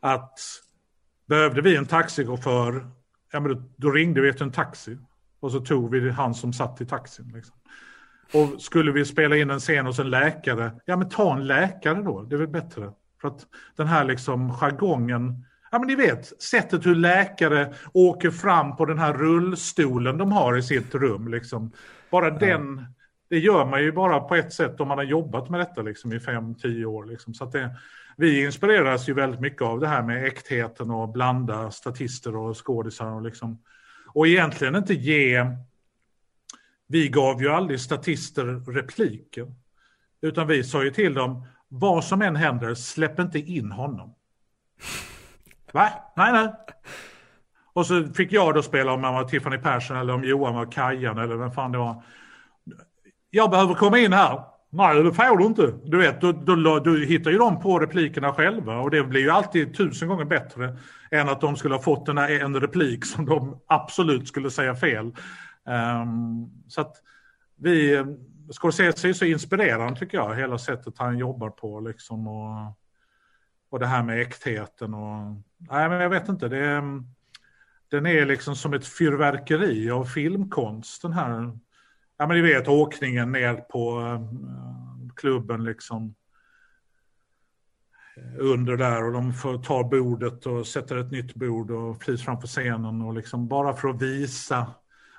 Att 0.00 0.38
behövde 1.26 1.60
vi 1.60 1.76
en 1.76 1.86
taxichaufför, 1.86 2.86
ja, 3.32 3.40
men 3.40 3.54
då, 3.54 3.62
då 3.76 3.90
ringde 3.90 4.20
vi 4.20 4.28
efter 4.28 4.44
en 4.44 4.52
taxi. 4.52 4.98
Och 5.40 5.52
så 5.52 5.60
tog 5.60 5.90
vi 5.90 6.10
han 6.10 6.34
som 6.34 6.52
satt 6.52 6.80
i 6.80 6.86
taxin. 6.86 7.32
Liksom. 7.34 7.56
Och 8.32 8.62
skulle 8.62 8.92
vi 8.92 9.04
spela 9.04 9.36
in 9.36 9.50
en 9.50 9.60
scen 9.60 9.86
hos 9.86 9.98
en 9.98 10.10
läkare, 10.10 10.72
ja 10.84 10.96
men 10.96 11.08
ta 11.08 11.36
en 11.36 11.46
läkare 11.46 12.02
då, 12.02 12.22
det 12.22 12.36
är 12.36 12.38
väl 12.38 12.48
bättre. 12.48 12.92
För 13.20 13.28
att 13.28 13.46
den 13.76 13.86
här 13.86 14.04
liksom 14.04 14.52
jargongen, 14.52 15.44
ja 15.70 15.78
men 15.78 15.88
ni 15.88 15.94
vet, 15.94 16.42
sättet 16.42 16.86
hur 16.86 16.94
läkare 16.94 17.74
åker 17.92 18.30
fram 18.30 18.76
på 18.76 18.84
den 18.84 18.98
här 18.98 19.12
rullstolen 19.12 20.18
de 20.18 20.32
har 20.32 20.56
i 20.56 20.62
sitt 20.62 20.94
rum 20.94 21.28
liksom. 21.28 21.72
Bara 22.10 22.28
ja. 22.28 22.38
den 22.38 22.86
det 23.34 23.38
gör 23.38 23.66
man 23.66 23.82
ju 23.82 23.92
bara 23.92 24.20
på 24.20 24.34
ett 24.34 24.52
sätt 24.52 24.80
om 24.80 24.88
man 24.88 24.98
har 24.98 25.04
jobbat 25.04 25.50
med 25.50 25.60
detta 25.60 25.82
liksom 25.82 26.12
i 26.12 26.20
fem, 26.20 26.54
tio 26.54 26.84
år. 26.84 27.04
Liksom. 27.04 27.34
Så 27.34 27.44
det, 27.44 27.70
vi 28.16 28.44
inspireras 28.44 29.08
ju 29.08 29.14
väldigt 29.14 29.40
mycket 29.40 29.62
av 29.62 29.80
det 29.80 29.88
här 29.88 30.02
med 30.02 30.24
äktheten 30.24 30.90
och 30.90 31.08
blanda 31.08 31.70
statister 31.70 32.36
och 32.36 32.66
skådisar. 32.66 33.06
Och, 33.06 33.22
liksom, 33.22 33.62
och 34.08 34.26
egentligen 34.26 34.76
inte 34.76 34.94
ge... 34.94 35.46
Vi 36.94 37.08
gav 37.08 37.42
ju 37.42 37.48
aldrig 37.48 37.80
statister 37.80 38.72
repliker. 38.72 39.54
Utan 40.22 40.46
vi 40.46 40.64
sa 40.64 40.84
ju 40.84 40.90
till 40.90 41.14
dem, 41.14 41.46
vad 41.68 42.04
som 42.04 42.22
än 42.22 42.36
händer, 42.36 42.74
släpp 42.74 43.18
inte 43.18 43.38
in 43.38 43.72
honom. 43.72 44.14
Va? 45.72 45.88
Nej, 46.16 46.32
nej. 46.32 46.52
Och 47.72 47.86
så 47.86 48.04
fick 48.04 48.32
jag 48.32 48.54
då 48.54 48.62
spela 48.62 48.92
om 48.92 49.00
man 49.00 49.14
var 49.14 49.24
Tiffany 49.24 49.58
Persson 49.58 49.96
eller 49.96 50.12
om 50.12 50.24
Johan 50.24 50.54
var 50.54 50.72
Kajan 50.72 51.18
eller 51.18 51.36
vem 51.36 51.52
fan 51.52 51.72
det 51.72 51.78
var 51.78 52.02
jag 53.30 53.50
behöver 53.50 53.74
komma 53.74 53.98
in 53.98 54.12
här. 54.12 54.44
Nej, 54.70 55.02
det 55.02 55.12
får 55.12 55.38
du 55.38 55.44
inte. 55.44 55.74
Du 55.84 55.98
vet, 55.98 56.20
då, 56.20 56.32
då, 56.32 56.78
då 56.78 56.96
hittar 56.96 57.30
ju 57.30 57.38
de 57.38 57.60
på 57.60 57.78
replikerna 57.78 58.32
själva 58.32 58.78
och 58.78 58.90
det 58.90 59.04
blir 59.04 59.20
ju 59.20 59.30
alltid 59.30 59.76
tusen 59.76 60.08
gånger 60.08 60.24
bättre 60.24 60.78
än 61.10 61.28
att 61.28 61.40
de 61.40 61.56
skulle 61.56 61.74
ha 61.74 61.82
fått 61.82 62.08
en, 62.08 62.18
en 62.18 62.60
replik 62.60 63.06
som 63.06 63.26
de 63.26 63.60
absolut 63.66 64.28
skulle 64.28 64.50
säga 64.50 64.74
fel. 64.74 65.12
Um, 65.64 66.50
så 66.68 66.80
att 66.80 66.96
vi, 67.56 68.04
Scorsese 68.50 69.08
är 69.08 69.12
så 69.12 69.24
inspirerande 69.24 70.00
tycker 70.00 70.18
jag, 70.18 70.36
hela 70.36 70.58
sättet 70.58 70.98
han 70.98 71.18
jobbar 71.18 71.50
på 71.50 71.80
liksom 71.80 72.26
och, 72.26 72.78
och 73.70 73.78
det 73.80 73.86
här 73.86 74.02
med 74.02 74.20
äktheten 74.20 74.94
och, 74.94 75.34
nej 75.58 75.88
men 75.88 76.00
jag 76.00 76.10
vet 76.10 76.28
inte, 76.28 76.48
det 76.48 76.82
den 77.88 78.06
är 78.06 78.26
liksom 78.26 78.56
som 78.56 78.74
ett 78.74 78.86
fyrverkeri 78.86 79.90
av 79.90 80.04
filmkonst 80.04 81.02
den 81.02 81.12
här 81.12 81.58
ja 82.16 82.26
men 82.26 82.36
ni 82.36 82.42
vet 82.42 82.68
åkningen 82.68 83.32
ner 83.32 83.54
på 83.54 84.00
uh, 84.00 84.20
klubben 85.16 85.64
liksom 85.64 86.14
under 88.38 88.76
där 88.76 89.04
och 89.04 89.12
de 89.12 89.32
får 89.32 89.58
ta 89.58 89.84
bordet 89.84 90.46
och 90.46 90.66
sätter 90.66 90.96
ett 90.96 91.10
nytt 91.10 91.34
bord 91.34 91.70
och 91.70 92.00
precis 92.00 92.24
framför 92.24 92.46
scenen 92.46 93.02
och 93.02 93.14
liksom 93.14 93.48
bara 93.48 93.76
för 93.76 93.88
att 93.88 94.02
visa. 94.02 94.74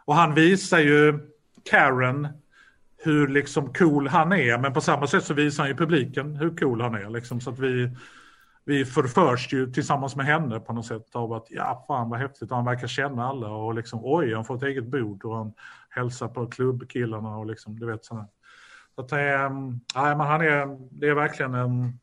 Och 0.06 0.16
han 0.16 0.34
visar 0.34 0.80
ju 0.80 1.20
Karen 1.64 2.28
hur 2.98 3.28
liksom 3.28 3.74
cool 3.74 4.08
han 4.08 4.34
är 4.34 4.58
men 4.58 4.74
på 4.74 4.82
samma 4.82 5.08
sätt 5.08 5.24
så 5.24 5.34
visar 5.34 5.64
han 5.64 5.72
ju 5.72 5.78
publiken 5.78 6.36
hur 6.36 6.58
cool 6.58 6.82
han 6.82 6.96
är 6.96 7.10
liksom 7.10 7.42
så 7.42 7.50
att 7.50 7.60
vi 7.60 7.90
vi 8.66 8.86
förförs 8.86 9.54
ju 9.54 9.72
tillsammans 9.72 10.16
med 10.16 10.26
henne 10.26 10.60
på 10.60 10.74
något 10.74 10.86
sätt 10.86 11.16
av 11.16 11.34
att 11.34 11.48
ja 11.50 11.84
fan 11.88 12.10
vad 12.10 12.20
häftigt 12.20 12.52
och 12.52 12.56
han 12.58 12.66
verkar 12.66 12.88
känna 12.88 13.28
alla 13.28 13.48
och 13.48 13.76
liksom 13.76 14.00
oj 14.04 14.34
han 14.34 14.46
får 14.46 14.56
ett 14.56 14.64
eget 14.64 14.86
bord 14.86 15.26
och 15.26 15.38
han 15.38 15.54
hälsar 15.90 16.28
på 16.28 16.48
klubbkillarna 16.48 17.38
och 17.38 17.46
liksom 17.46 17.80
du 17.80 17.86
vet 17.86 18.06
sådär. 18.06 18.26
Så 18.96 19.02
att 19.02 19.12
äh, 19.12 19.50
nej, 19.96 20.16
men 20.16 20.20
han 20.20 20.42
är, 20.42 20.78
det 20.92 21.08
är 21.08 21.14
verkligen 21.14 21.54
en 21.54 22.00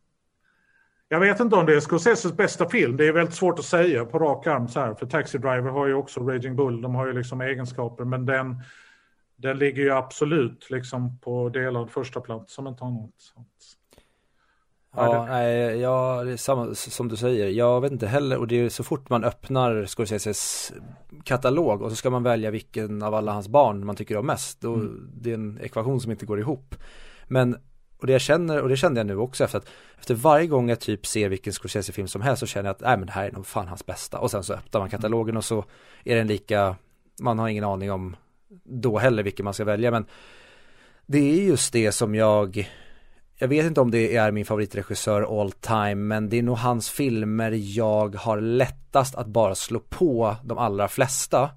jag 1.12 1.20
vet 1.20 1.40
inte 1.40 1.56
om 1.56 1.66
det 1.66 1.74
är 1.74 1.80
Scorseses 1.80 2.32
bästa 2.32 2.68
film. 2.68 2.96
Det 2.96 3.08
är 3.08 3.12
väldigt 3.12 3.34
svårt 3.34 3.58
att 3.58 3.64
säga 3.64 4.04
på 4.04 4.18
rak 4.18 4.46
arm 4.46 4.68
så 4.68 4.80
här. 4.80 4.94
För 4.94 5.06
Taxi 5.06 5.38
Driver 5.38 5.70
har 5.70 5.86
ju 5.86 5.94
också 5.94 6.20
Raging 6.20 6.56
Bull. 6.56 6.82
De 6.82 6.94
har 6.94 7.06
ju 7.06 7.12
liksom 7.12 7.40
egenskaper. 7.40 8.04
Men 8.04 8.26
den, 8.26 8.62
den 9.36 9.58
ligger 9.58 9.82
ju 9.82 9.90
absolut 9.90 10.70
liksom 10.70 11.18
på 11.18 11.48
delad 11.48 11.90
första 11.90 12.20
plats 12.20 12.54
som 12.54 12.66
inte 12.66 12.84
annat. 12.84 13.10
Ja, 14.96 15.26
nej, 15.28 15.80
ja, 15.80 16.22
det 16.24 16.32
är 16.32 16.36
samma 16.36 16.74
som 16.74 17.08
du 17.08 17.16
säger. 17.16 17.48
Jag 17.48 17.80
vet 17.80 17.92
inte 17.92 18.06
heller 18.06 18.38
och 18.38 18.46
det 18.46 18.60
är 18.60 18.68
så 18.68 18.84
fort 18.84 19.08
man 19.08 19.24
öppnar 19.24 19.86
Scorseses 19.86 20.72
katalog 21.24 21.82
och 21.82 21.90
så 21.90 21.96
ska 21.96 22.10
man 22.10 22.22
välja 22.22 22.50
vilken 22.50 23.02
av 23.02 23.14
alla 23.14 23.32
hans 23.32 23.48
barn 23.48 23.86
man 23.86 23.96
tycker 23.96 24.16
om 24.16 24.26
mest. 24.26 24.60
Då, 24.60 24.74
mm. 24.74 25.10
Det 25.14 25.30
är 25.30 25.34
en 25.34 25.58
ekvation 25.62 26.00
som 26.00 26.10
inte 26.10 26.26
går 26.26 26.40
ihop. 26.40 26.74
Men 27.28 27.56
och 28.02 28.06
det 28.06 28.12
jag 28.12 28.20
känner, 28.20 28.62
och 28.62 28.68
det 28.68 28.76
kände 28.76 29.00
jag 29.00 29.06
nu 29.06 29.16
också 29.16 29.44
efter 29.44 29.58
att 29.58 29.68
efter 29.98 30.14
varje 30.14 30.46
gång 30.46 30.68
jag 30.68 30.80
typ 30.80 31.06
ser 31.06 31.28
vilken 31.28 31.52
Scorsese-film 31.52 32.08
som 32.08 32.22
helst 32.22 32.40
så 32.40 32.46
känner 32.46 32.68
jag 32.68 32.74
att 32.74 32.80
nej 32.80 32.96
men 32.96 33.06
det 33.06 33.12
här 33.12 33.28
är 33.28 33.32
nog 33.32 33.46
fan 33.46 33.68
hans 33.68 33.86
bästa. 33.86 34.18
Och 34.18 34.30
sen 34.30 34.42
så 34.42 34.54
öppnar 34.54 34.80
man 34.80 34.90
katalogen 34.90 35.36
och 35.36 35.44
så 35.44 35.64
är 36.04 36.16
den 36.16 36.26
lika, 36.26 36.76
man 37.20 37.38
har 37.38 37.48
ingen 37.48 37.64
aning 37.64 37.92
om 37.92 38.16
då 38.64 38.98
heller 38.98 39.22
vilken 39.22 39.44
man 39.44 39.54
ska 39.54 39.64
välja 39.64 39.90
men 39.90 40.06
det 41.06 41.18
är 41.18 41.44
just 41.44 41.72
det 41.72 41.92
som 41.92 42.14
jag 42.14 42.70
jag 43.42 43.48
vet 43.48 43.66
inte 43.66 43.80
om 43.80 43.90
det 43.90 44.16
är 44.16 44.32
min 44.32 44.44
favoritregissör 44.44 45.40
all 45.40 45.52
time 45.52 45.94
men 45.94 46.28
det 46.28 46.38
är 46.38 46.42
nog 46.42 46.56
hans 46.56 46.90
filmer 46.90 47.50
jag 47.52 48.14
har 48.14 48.40
lättast 48.40 49.14
att 49.14 49.26
bara 49.26 49.54
slå 49.54 49.80
på 49.80 50.36
de 50.44 50.58
allra 50.58 50.88
flesta. 50.88 51.50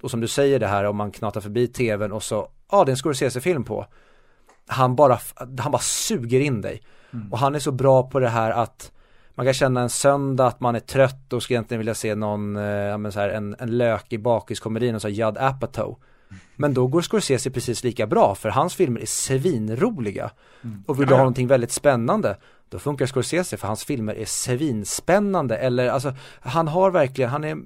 Och 0.00 0.10
som 0.10 0.20
du 0.20 0.28
säger 0.28 0.58
det 0.58 0.66
här 0.66 0.84
om 0.84 0.96
man 0.96 1.10
knatar 1.10 1.40
förbi 1.40 1.68
tvn 1.68 2.12
och 2.12 2.22
så, 2.22 2.34
ja 2.34 2.78
ah, 2.78 2.84
det 2.84 2.90
är 2.90 2.92
en 2.92 2.96
Scorsese-film 2.96 3.64
på. 3.64 3.86
Han 4.70 4.96
bara, 4.96 5.18
han 5.58 5.72
bara 5.72 5.82
suger 5.82 6.40
in 6.40 6.60
dig. 6.60 6.82
Mm. 7.12 7.32
Och 7.32 7.38
han 7.38 7.54
är 7.54 7.58
så 7.58 7.72
bra 7.72 8.02
på 8.02 8.20
det 8.20 8.28
här 8.28 8.50
att 8.50 8.92
man 9.34 9.46
kan 9.46 9.54
känna 9.54 9.80
en 9.80 9.90
söndag 9.90 10.46
att 10.46 10.60
man 10.60 10.74
är 10.74 10.80
trött 10.80 11.32
och 11.32 11.42
skulle 11.42 11.54
egentligen 11.56 11.78
vilja 11.78 11.94
se 11.94 12.14
någon, 12.14 12.56
eh, 12.56 13.10
så 13.10 13.20
här, 13.20 13.28
en, 13.28 13.56
en 13.58 13.78
lök 13.78 14.12
i 14.12 14.18
bakiskomedin 14.18 14.94
och 14.94 15.02
så 15.02 15.08
Judd 15.08 15.38
Apatow. 15.38 15.98
Men 16.56 16.74
då 16.74 16.86
går 16.86 17.02
Scorsese 17.02 17.50
precis 17.50 17.84
lika 17.84 18.06
bra 18.06 18.34
för 18.34 18.48
hans 18.48 18.74
filmer 18.74 19.00
är 19.00 19.06
svinroliga. 19.06 20.30
Mm. 20.64 20.84
Och 20.86 21.00
vill 21.00 21.08
du 21.08 21.14
ha 21.14 21.18
någonting 21.18 21.46
väldigt 21.46 21.72
spännande 21.72 22.36
då 22.70 22.78
funkar 22.78 23.06
Scorsese 23.06 23.56
för 23.56 23.66
hans 23.66 23.84
filmer 23.84 24.14
är 24.14 24.24
svinspännande 24.24 25.56
eller 25.56 25.88
alltså 25.88 26.14
han 26.40 26.68
har 26.68 26.90
verkligen, 26.90 27.30
han 27.30 27.44
är 27.44 27.58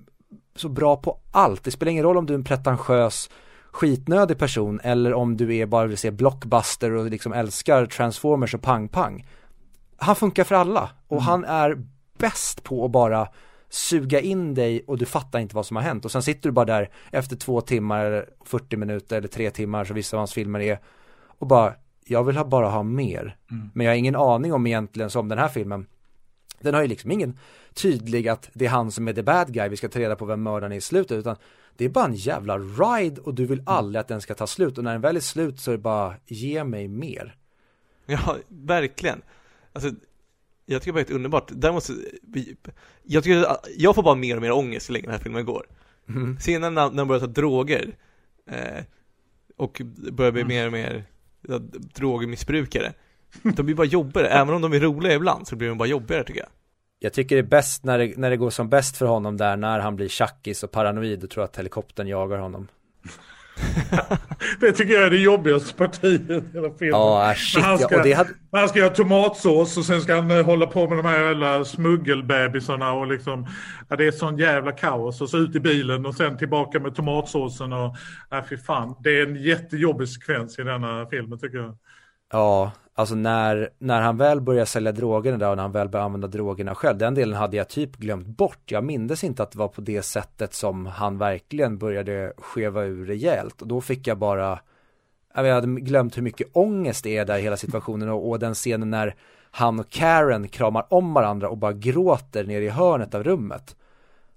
så 0.56 0.68
bra 0.68 0.96
på 0.96 1.18
allt. 1.32 1.64
Det 1.64 1.70
spelar 1.70 1.92
ingen 1.92 2.04
roll 2.04 2.16
om 2.16 2.26
du 2.26 2.32
är 2.32 2.38
en 2.38 2.44
pretentiös 2.44 3.30
skitnödig 3.74 4.38
person 4.38 4.80
eller 4.82 5.14
om 5.14 5.36
du 5.36 5.56
är 5.56 5.66
bara 5.66 5.86
vill 5.86 5.98
se 5.98 6.10
blockbuster 6.10 6.90
och 6.92 7.10
liksom 7.10 7.32
älskar 7.32 7.86
transformers 7.86 8.54
och 8.54 8.62
pang-pang. 8.62 9.26
Han 9.96 10.16
funkar 10.16 10.44
för 10.44 10.54
alla 10.54 10.90
och 11.08 11.12
Mm. 11.16 11.24
han 11.24 11.44
är 11.44 11.82
bäst 12.18 12.62
på 12.64 12.84
att 12.84 12.90
bara 12.90 13.28
suga 13.68 14.20
in 14.20 14.54
dig 14.54 14.84
och 14.86 14.98
du 14.98 15.06
fattar 15.06 15.38
inte 15.38 15.56
vad 15.56 15.66
som 15.66 15.76
har 15.76 15.82
hänt 15.82 16.04
och 16.04 16.12
sen 16.12 16.22
sitter 16.22 16.48
du 16.48 16.52
bara 16.52 16.64
där 16.64 16.90
efter 17.12 17.36
två 17.36 17.60
timmar, 17.60 18.26
40 18.44 18.76
minuter 18.76 19.16
eller 19.16 19.28
tre 19.28 19.50
timmar 19.50 19.84
så 19.84 19.94
vissa 19.94 20.16
av 20.16 20.18
hans 20.18 20.32
filmer 20.32 20.60
är 20.60 20.78
och 21.38 21.46
bara 21.46 21.74
jag 22.06 22.24
vill 22.24 22.44
bara 22.46 22.68
ha 22.68 22.82
mer 22.82 23.36
Mm. 23.50 23.70
men 23.74 23.86
jag 23.86 23.92
har 23.92 23.96
ingen 23.96 24.16
aning 24.16 24.52
om 24.52 24.66
egentligen 24.66 25.10
som 25.10 25.28
den 25.28 25.38
här 25.38 25.48
filmen 25.48 25.86
den 26.60 26.74
har 26.74 26.82
ju 26.82 26.88
liksom 26.88 27.10
ingen 27.10 27.38
tydlig 27.74 28.28
att 28.28 28.50
det 28.52 28.64
är 28.66 28.70
han 28.70 28.90
som 28.90 29.08
är 29.08 29.12
the 29.12 29.22
bad 29.22 29.52
guy, 29.52 29.68
vi 29.68 29.76
ska 29.76 29.88
ta 29.88 29.98
reda 29.98 30.16
på 30.16 30.24
vem 30.24 30.42
mördaren 30.42 30.72
är 30.72 30.76
i 30.76 30.80
slutet 30.80 31.18
utan 31.18 31.36
det 31.76 31.84
är 31.84 31.88
bara 31.88 32.04
en 32.04 32.14
jävla 32.14 32.58
ride 32.58 33.20
och 33.20 33.34
du 33.34 33.46
vill 33.46 33.62
aldrig 33.66 34.00
att 34.00 34.08
den 34.08 34.20
ska 34.20 34.34
ta 34.34 34.46
slut 34.46 34.78
och 34.78 34.84
när 34.84 34.92
den 34.92 35.00
väl 35.00 35.16
är 35.16 35.20
slut 35.20 35.60
så 35.60 35.70
är 35.70 35.76
det 35.76 35.82
bara 35.82 36.14
ge 36.26 36.64
mig 36.64 36.88
mer. 36.88 37.36
Ja, 38.06 38.36
verkligen. 38.48 39.22
Alltså, 39.72 39.90
jag 40.66 40.82
tycker 40.82 40.92
bara 40.92 41.04
det 41.04 41.10
är 41.10 41.14
underbart. 41.14 41.48
Däremot, 41.52 41.84
så- 41.84 41.94
vi- 42.22 42.56
jag 43.02 43.24
tycker, 43.24 43.46
jag 43.76 43.94
får 43.94 44.02
bara 44.02 44.14
mer 44.14 44.36
och 44.36 44.42
mer 44.42 44.52
ångest 44.52 44.88
ju 44.90 44.92
längre 44.92 45.06
den 45.06 45.12
här 45.14 45.18
filmen 45.22 45.44
går. 45.44 45.66
Mm. 46.08 46.36
Scenen 46.38 46.74
när, 46.74 46.90
när 46.90 46.96
de 46.96 47.08
börjar 47.08 47.20
ta 47.20 47.26
droger 47.26 47.96
eh, 48.50 48.84
och 49.56 49.80
börjar 50.12 50.32
bli 50.32 50.40
Mm. 50.42 50.48
mer 50.48 50.66
och 50.66 50.72
mer 50.72 51.04
drogmissbrukare. 51.94 52.92
De 53.42 53.62
blir 53.62 53.74
bara 53.74 53.86
jobbigare, 53.86 54.28
även 54.28 54.54
om 54.54 54.62
de 54.62 54.72
är 54.72 54.80
roliga 54.80 55.14
ibland 55.14 55.48
så 55.48 55.56
blir 55.56 55.68
de 55.68 55.78
bara 55.78 55.88
jobbigare 55.88 56.24
tycker 56.24 56.40
jag. 56.40 56.48
Jag 56.98 57.12
tycker 57.12 57.36
det 57.36 57.40
är 57.40 57.46
bäst 57.46 57.84
när 57.84 57.98
det, 57.98 58.16
när 58.16 58.30
det 58.30 58.36
går 58.36 58.50
som 58.50 58.68
bäst 58.68 58.96
för 58.96 59.06
honom 59.06 59.36
där 59.36 59.56
när 59.56 59.78
han 59.80 59.96
blir 59.96 60.08
tjackis 60.08 60.62
och 60.62 60.70
paranoid 60.70 61.24
och 61.24 61.30
tror 61.30 61.44
att 61.44 61.56
helikoptern 61.56 62.06
jagar 62.06 62.38
honom. 62.38 62.68
Det 64.60 64.72
tycker 64.72 64.94
jag 64.94 65.02
är 65.02 65.10
det 65.10 65.16
jobbigaste 65.16 65.74
partiet 65.74 66.30
i 66.30 66.42
hela 66.52 66.70
filmen. 66.70 67.00
Ja, 67.00 67.30
äh, 67.30 67.34
shit 67.36 67.64
han 67.64 67.80
ja, 67.80 67.86
ska- 67.86 67.96
och 67.96 68.02
det 68.02 68.12
hade, 68.12 68.30
Han 68.52 68.68
ska 68.68 68.78
göra 68.78 68.90
tomatsås 68.90 69.76
och 69.76 69.84
sen 69.84 70.00
ska 70.00 70.14
han 70.14 70.30
eh, 70.30 70.44
hålla 70.44 70.66
på 70.66 70.88
med 70.88 70.98
de 70.98 71.06
här 71.06 71.20
jävla 71.20 71.64
smuggelbebisarna 71.64 72.92
och 72.92 73.06
liksom, 73.06 73.46
ja, 73.88 73.96
det 73.96 74.06
är 74.06 74.10
sån 74.10 74.38
jävla 74.38 74.72
kaos. 74.72 75.20
Och 75.20 75.30
så 75.30 75.38
ut 75.38 75.56
i 75.56 75.60
bilen 75.60 76.06
och 76.06 76.14
sen 76.14 76.38
tillbaka 76.38 76.80
med 76.80 76.94
tomatsåsen 76.94 77.72
och, 77.72 77.96
ja 78.30 78.44
fy 78.48 78.56
fan. 78.56 78.96
Det 79.00 79.20
är 79.20 79.26
en 79.26 79.36
jättejobbig 79.36 80.08
sekvens 80.08 80.58
i 80.58 80.62
denna 80.62 81.06
filmen 81.06 81.38
tycker 81.38 81.58
jag 81.58 81.76
ja, 82.34 82.72
alltså 82.94 83.14
när, 83.14 83.70
när 83.78 84.00
han 84.00 84.16
väl 84.16 84.40
börjar 84.40 84.64
sälja 84.64 84.92
drogerna 84.92 85.38
där 85.38 85.50
och 85.50 85.56
när 85.56 85.62
han 85.62 85.72
väl 85.72 85.88
börjar 85.88 86.04
använda 86.04 86.28
drogerna 86.28 86.74
själv, 86.74 86.98
den 86.98 87.14
delen 87.14 87.34
hade 87.34 87.56
jag 87.56 87.68
typ 87.68 87.96
glömt 87.96 88.26
bort. 88.26 88.70
Jag 88.70 88.84
mindes 88.84 89.24
inte 89.24 89.42
att 89.42 89.50
det 89.50 89.58
var 89.58 89.68
på 89.68 89.80
det 89.80 90.02
sättet 90.02 90.54
som 90.54 90.86
han 90.86 91.18
verkligen 91.18 91.78
började 91.78 92.32
skeva 92.38 92.84
ur 92.84 93.06
rejält 93.06 93.62
och 93.62 93.68
då 93.68 93.80
fick 93.80 94.06
jag 94.06 94.18
bara 94.18 94.58
jag 95.34 95.54
hade 95.54 95.80
glömt 95.80 96.16
hur 96.16 96.22
mycket 96.22 96.48
ångest 96.52 97.04
det 97.04 97.16
är 97.16 97.24
där 97.24 97.38
i 97.38 97.42
hela 97.42 97.56
situationen 97.56 98.08
och, 98.08 98.30
och 98.30 98.38
den 98.38 98.54
scenen 98.54 98.90
när 98.90 99.14
han 99.50 99.80
och 99.80 99.90
Karen 99.90 100.48
kramar 100.48 100.86
om 100.90 101.14
varandra 101.14 101.48
och 101.48 101.58
bara 101.58 101.72
gråter 101.72 102.44
ner 102.44 102.60
i 102.60 102.68
hörnet 102.68 103.14
av 103.14 103.24
rummet. 103.24 103.76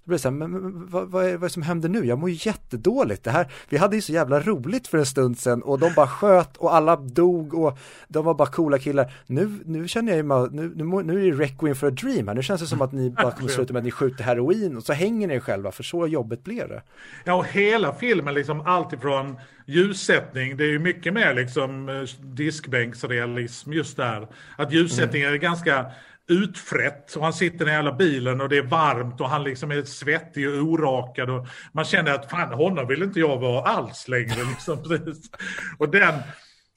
Blir 0.08 0.18
det 0.18 0.22
så 0.22 0.28
här, 0.28 0.36
men, 0.36 0.86
vad, 0.86 1.08
vad, 1.08 1.24
är, 1.24 1.30
vad 1.30 1.34
är 1.34 1.38
det 1.38 1.50
som 1.50 1.62
händer 1.62 1.88
nu? 1.88 2.04
Jag 2.04 2.18
mår 2.18 2.30
ju 2.30 2.36
jättedåligt. 2.40 3.24
Det 3.24 3.30
här, 3.30 3.52
vi 3.68 3.76
hade 3.76 3.96
ju 3.96 4.02
så 4.02 4.12
jävla 4.12 4.40
roligt 4.40 4.88
för 4.88 4.98
en 4.98 5.06
stund 5.06 5.38
sedan 5.38 5.62
och 5.62 5.78
de 5.78 5.92
bara 5.96 6.06
sköt 6.06 6.56
och 6.56 6.74
alla 6.74 6.96
dog 6.96 7.54
och 7.54 7.78
de 8.08 8.24
var 8.24 8.34
bara 8.34 8.48
coola 8.48 8.78
killar. 8.78 9.12
Nu, 9.26 9.50
nu 9.64 9.88
känner 9.88 10.12
jag 10.12 10.16
ju, 10.16 10.50
nu, 10.50 10.72
nu, 10.74 11.02
nu 11.02 11.26
är 11.26 11.32
det 11.32 11.44
Requiem 11.44 11.74
for 11.74 11.86
a 11.86 11.90
Dream 11.90 12.28
här. 12.28 12.34
Nu 12.34 12.42
känns 12.42 12.60
det 12.60 12.66
som 12.66 12.82
att 12.82 12.92
ni 12.92 13.10
bara 13.22 13.30
kommer 13.30 13.48
sluta 13.48 13.72
med 13.72 13.80
att 13.80 13.84
ni 13.84 13.90
skjuter 13.90 14.24
heroin 14.24 14.76
och 14.76 14.82
så 14.82 14.92
hänger 14.92 15.28
ni 15.28 15.34
er 15.34 15.40
själva 15.40 15.72
för 15.72 15.82
så 15.82 16.06
jobbigt 16.06 16.44
blev 16.44 16.68
det. 16.68 16.82
Ja, 17.24 17.34
och 17.34 17.46
hela 17.46 17.94
filmen, 17.94 18.34
liksom 18.34 18.60
allt 18.60 18.92
ifrån 18.92 19.36
ljussättning, 19.66 20.56
det 20.56 20.64
är 20.64 20.70
ju 20.70 20.78
mycket 20.78 21.12
mer 21.12 21.34
liksom 21.34 21.88
eh, 21.88 22.02
diskbänksrealism 22.20 23.72
just 23.72 23.96
där. 23.96 24.28
Att 24.56 24.72
ljussättningen 24.72 25.32
är 25.32 25.36
ganska 25.36 25.86
utfrätt 26.28 27.16
och 27.16 27.24
han 27.24 27.32
sitter 27.32 27.68
i 27.68 27.70
jävla 27.70 27.92
bilen 27.92 28.40
och 28.40 28.48
det 28.48 28.58
är 28.58 28.62
varmt 28.62 29.20
och 29.20 29.28
han 29.28 29.44
liksom 29.44 29.70
är 29.70 29.82
svettig 29.82 30.48
och 30.48 30.54
orakad 30.54 31.30
och 31.30 31.46
man 31.72 31.84
känner 31.84 32.14
att 32.14 32.30
fan 32.30 32.52
honom 32.52 32.86
vill 32.86 33.02
inte 33.02 33.20
jag 33.20 33.38
vara 33.38 33.62
alls 33.62 34.08
längre 34.08 34.44
liksom. 34.50 34.82
Precis. 34.82 35.30
Och 35.78 35.88
den, 35.88 36.14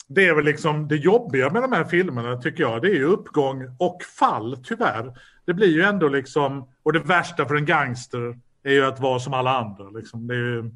det 0.08 0.28
är 0.28 0.34
väl 0.34 0.46
liksom 0.46 0.88
det 0.88 0.96
jobbiga 0.96 1.50
med 1.50 1.62
de 1.62 1.72
här 1.72 1.84
filmerna 1.84 2.38
tycker 2.38 2.64
jag. 2.64 2.82
Det 2.82 2.88
är 2.88 2.96
ju 2.96 3.06
uppgång 3.06 3.76
och 3.80 4.04
fall 4.04 4.58
tyvärr. 4.64 5.14
Det 5.46 5.54
blir 5.54 5.74
ju 5.74 5.82
ändå 5.82 6.08
liksom, 6.08 6.70
och 6.84 6.94
det 6.94 7.00
värsta 7.00 7.46
för 7.48 7.56
en 7.56 7.66
gangster 7.66 8.40
är 8.64 8.74
ju 8.74 8.86
att 8.86 9.00
vara 9.00 9.20
som 9.20 9.34
alla 9.34 9.58
andra. 9.58 9.90
Liksom. 9.90 10.28
Det 10.28 10.34
är 10.34 10.38
ju, 10.38 10.72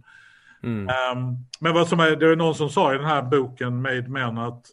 Mm. 0.64 0.90
Ehm, 0.90 1.36
men 1.60 1.74
vad 1.74 1.88
som 1.88 2.00
är, 2.00 2.16
det 2.16 2.28
är 2.28 2.36
någon 2.36 2.56
som 2.56 2.70
sa 2.70 2.94
i 2.94 2.98
den 2.98 3.06
här 3.06 3.22
boken 3.22 3.82
Made 3.82 4.08
Men 4.08 4.38
att 4.38 4.66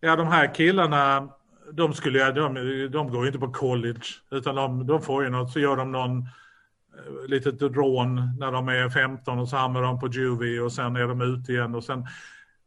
ja, 0.00 0.16
de 0.16 0.26
här 0.26 0.54
killarna, 0.54 1.28
de, 1.72 1.94
skulle, 1.94 2.32
de, 2.32 2.54
de 2.92 3.10
går 3.10 3.22
ju 3.22 3.26
inte 3.26 3.38
på 3.38 3.52
college 3.52 4.04
utan 4.30 4.54
de, 4.54 4.86
de 4.86 5.02
får 5.02 5.24
ju 5.24 5.30
något, 5.30 5.52
så 5.52 5.60
gör 5.60 5.76
de 5.76 5.92
någon 5.92 6.18
eh, 6.18 7.28
litet 7.28 7.62
rån 7.62 8.14
när 8.38 8.52
de 8.52 8.68
är 8.68 8.88
15 8.88 9.38
och 9.38 9.48
så 9.48 9.56
hamnar 9.56 9.82
de 9.82 10.00
på 10.00 10.08
juvie 10.08 10.60
och 10.60 10.72
sen 10.72 10.96
är 10.96 11.08
de 11.08 11.20
ute 11.20 11.52
igen 11.52 11.74
och 11.74 11.84
sen 11.84 12.06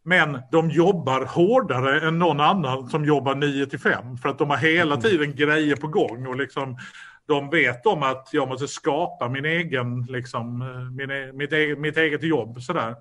men 0.05 0.41
de 0.51 0.69
jobbar 0.69 1.25
hårdare 1.25 2.07
än 2.07 2.19
någon 2.19 2.39
annan 2.39 2.89
som 2.89 3.05
jobbar 3.05 3.35
9 3.35 3.65
till 3.65 3.79
5 3.79 4.17
för 4.17 4.29
att 4.29 4.37
de 4.37 4.49
har 4.49 4.57
hela 4.57 4.97
tiden 4.97 5.35
grejer 5.35 5.75
på 5.75 5.87
gång 5.87 6.27
och 6.27 6.35
liksom 6.35 6.77
de 7.25 7.49
vet 7.49 7.85
om 7.85 8.03
att 8.03 8.29
jag 8.31 8.47
måste 8.47 8.67
skapa 8.67 9.29
min 9.29 9.45
egen, 9.45 10.01
liksom, 10.09 10.61
eh, 10.61 10.91
min, 10.91 11.11
e- 11.11 11.31
mitt, 11.33 11.53
eget, 11.53 11.79
mitt 11.79 11.97
eget 11.97 12.23
jobb. 12.23 12.61
Sådär. 12.61 12.95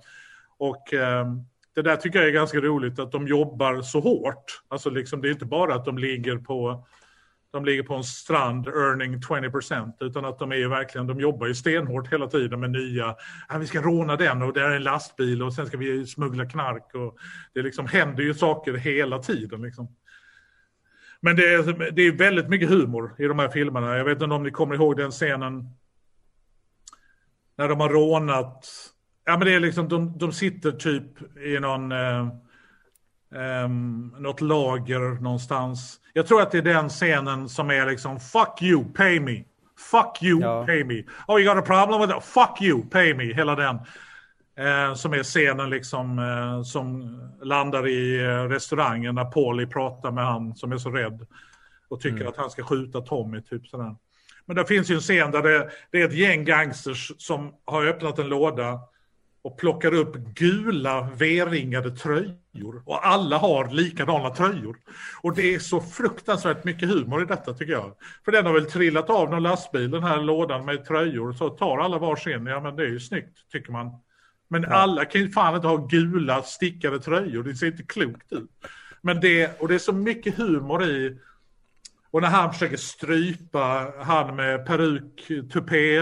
Och 0.59 0.95
eh, 0.95 1.27
det 1.75 1.83
där 1.83 1.97
tycker 1.97 2.19
jag 2.19 2.29
är 2.29 2.33
ganska 2.33 2.61
roligt 2.61 2.99
att 2.99 3.13
de 3.13 3.27
jobbar 3.27 3.83
så 3.83 4.01
hårt. 4.01 4.63
Alltså 4.69 4.91
liksom, 4.91 5.21
det 5.21 5.29
är 5.29 5.33
inte 5.33 5.45
bara 5.45 5.75
att 5.75 5.85
de 5.85 5.99
ligger 5.99 6.37
på 6.37 6.87
de 7.53 7.65
ligger 7.65 7.83
på 7.83 7.95
en 7.95 8.05
strand 8.05 8.69
earning 8.69 9.21
20% 9.21 9.93
utan 10.01 10.25
att 10.25 10.39
de 10.39 10.53
är 10.53 10.57
ju 10.57 10.69
verkligen, 10.69 11.07
de 11.07 11.21
jobbar 11.21 11.47
ju 11.47 11.55
stenhårt 11.55 12.13
hela 12.13 12.27
tiden 12.27 12.61
med 12.61 12.71
nya, 12.71 13.17
ah, 13.49 13.59
vi 13.59 13.67
ska 13.67 13.83
råna 13.83 14.17
den 14.17 14.43
och 14.43 14.53
det 14.53 14.63
är 14.63 14.71
en 14.71 14.83
lastbil 14.83 15.43
och 15.43 15.55
sen 15.55 15.67
ska 15.67 15.77
vi 15.77 16.07
smuggla 16.07 16.47
knark 16.47 16.95
och 16.95 17.19
det 17.55 17.63
liksom 17.63 17.87
händer 17.87 18.23
ju 18.23 18.35
saker 18.35 18.75
hela 18.75 19.19
tiden 19.19 19.63
liksom. 19.63 19.97
Men 21.21 21.37
det 21.37 21.55
är, 21.55 21.93
det 21.93 22.03
är 22.03 22.13
väldigt 22.13 22.49
mycket 22.49 22.69
humor 22.69 23.15
i 23.19 23.25
de 23.25 23.39
här 23.39 23.49
filmerna. 23.49 23.97
Jag 23.97 24.05
vet 24.05 24.23
inte 24.23 24.35
om 24.35 24.43
ni 24.43 24.51
kommer 24.51 24.75
ihåg 24.75 24.97
den 24.97 25.11
scenen 25.11 25.69
när 27.57 27.69
de 27.69 27.81
har 27.81 27.89
rånat. 27.89 28.67
Ja 29.25 29.37
men 29.39 29.47
det 29.47 29.55
är 29.55 29.61
liksom, 29.61 29.89
de, 29.89 30.19
de 30.19 30.33
sitter 30.33 30.73
typ 30.73 31.37
i 31.39 31.59
någon, 31.61 31.93
eh, 31.93 32.29
ehm, 33.35 34.15
något 34.19 34.41
lager 34.41 35.21
någonstans. 35.21 36.01
Jag 36.13 36.27
tror 36.27 36.43
att 36.43 36.51
det 36.51 36.59
är 36.59 36.63
den 36.63 36.89
scenen 36.89 37.49
som 37.49 37.71
är 37.71 37.87
liksom 37.87 38.21
fuck 38.21 38.63
you, 38.63 38.85
pay 38.95 39.21
me. 39.21 39.45
Fuck 39.91 40.23
you, 40.23 40.41
Ja. 40.41 40.67
pay 40.67 40.85
me. 40.85 41.03
Oh 41.29 41.41
you 41.41 41.55
got 41.55 41.65
a 41.65 41.67
problem 41.67 42.01
with 42.01 42.13
that? 42.13 42.25
Fuck 42.25 42.63
you, 42.63 42.83
pay 42.91 43.15
me. 43.15 43.35
Hela 43.35 43.55
den. 43.55 43.79
Eh, 44.57 44.95
som 44.95 45.13
är 45.13 45.23
scenen 45.23 45.71
liksom 45.71 46.19
eh, 46.19 46.63
som 46.63 47.19
landar 47.43 47.89
i 47.89 48.21
eh, 48.25 48.43
restaurangen 48.49 49.15
när 49.15 49.25
Paulie 49.25 49.67
pratar 49.67 50.11
med 50.11 50.25
han 50.27 50.55
som 50.55 50.73
är 50.73 50.79
så 50.79 50.91
rädd. 50.91 51.27
Och 51.89 52.01
tycker 52.01 52.25
att 52.25 52.37
han 52.37 52.51
ska 52.51 52.63
skjuta 52.65 53.01
Tommy, 53.01 53.43
typ 53.43 53.67
sådär. 53.67 53.97
Men 54.47 54.57
det 54.57 54.65
finns 54.65 54.91
ju 54.91 54.95
en 54.95 55.01
scen 55.01 55.31
där 55.31 55.43
det, 55.43 55.71
det 55.91 56.03
är 56.03 56.05
ett 56.09 56.15
gäng 56.15 56.45
gangsters 56.45 57.13
som 57.19 57.55
har 57.65 57.87
öppnat 57.87 58.19
en 58.19 58.29
låda 58.29 58.81
och 59.45 59.59
plockar 59.59 59.95
upp 59.95 60.17
gula 60.17 61.09
V-ringade 61.17 61.91
tröjor. 61.91 62.83
Och 62.87 63.07
alla 63.07 63.39
har 63.39 63.71
likadana 63.71 64.31
tröjor. 64.31 64.77
Och 65.23 65.35
det 65.35 65.55
är 65.55 65.59
så 65.59 65.81
fruktansvärt 65.81 66.65
mycket 66.65 66.89
humor 66.89 67.23
i 67.23 67.27
detta 67.27 67.55
tycker 67.55 67.73
jag. 67.73 67.95
För 68.25 68.33
den 68.33 68.47
har 68.47 68.53
väl 68.53 68.71
trillat 68.71 69.11
av 69.11 69.31
någon 69.31 69.43
lastbil, 69.43 69.91
den 69.91 70.03
här 70.03 70.23
lådan 70.23 70.65
med 70.65 70.85
tröjor. 70.85 71.33
Så 71.33 71.49
tar 71.49 71.79
alla 71.79 71.99
varsin, 71.99 72.47
ja 72.47 72.61
men 72.61 72.77
det 72.77 72.83
är 72.83 72.89
ju 72.89 73.01
snyggt 73.01 73.51
tycker 73.53 73.73
man. 73.73 73.91
Men 74.49 74.65
alla 74.65 75.05
kan 75.05 75.21
ju 75.21 75.31
fan 75.31 75.55
inte 75.55 75.67
ha 75.67 75.77
gula 75.77 76.43
stickade 76.43 77.01
tröjor, 77.01 77.43
det 77.43 77.55
ser 77.55 77.67
inte 77.67 77.83
klokt 77.83 78.33
ut. 78.33 78.51
Men 79.01 79.21
det, 79.21 79.61
och 79.61 79.69
det 79.69 79.75
är 79.75 79.79
så 79.79 79.93
mycket 79.93 80.37
humor 80.37 80.85
i 80.85 81.19
och 82.11 82.23
när 82.23 82.29
han 82.29 82.53
försöker 82.53 82.77
strypa 82.77 83.93
han 83.99 84.37
med 84.37 84.67
peruk, 84.67 85.27
tupé. 85.53 85.99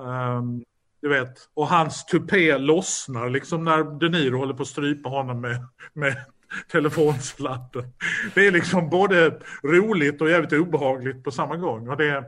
ehm, 0.00 0.64
du 1.00 1.08
vet, 1.08 1.48
och 1.54 1.68
hans 1.68 2.04
tupé 2.04 2.58
lossnar 2.58 3.30
liksom 3.30 3.64
när 3.64 3.98
De 4.00 4.08
Niro 4.08 4.38
håller 4.38 4.54
på 4.54 4.62
att 4.62 4.68
strypa 4.68 5.08
honom 5.08 5.40
med, 5.40 5.66
med 5.92 6.16
telefonsladden. 6.72 7.92
Det 8.34 8.46
är 8.46 8.52
liksom 8.52 8.90
både 8.90 9.40
roligt 9.62 10.20
och 10.20 10.30
jävligt 10.30 10.52
obehagligt 10.52 11.24
på 11.24 11.30
samma 11.30 11.56
gång. 11.56 11.88
Och 11.88 11.96
det 11.96 12.10
är, 12.10 12.24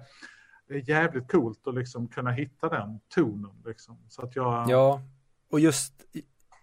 det 0.69 0.75
är 0.75 0.91
jävligt 0.91 1.31
coolt 1.31 1.67
att 1.67 1.75
liksom 1.75 2.09
kunna 2.09 2.31
hitta 2.31 2.69
den 2.69 3.01
tonen. 3.15 3.63
Liksom. 3.67 3.99
Så 4.09 4.23
att 4.23 4.37
jag, 4.37 4.71
Ja, 4.71 5.03
och 5.51 5.61
just, 5.61 5.93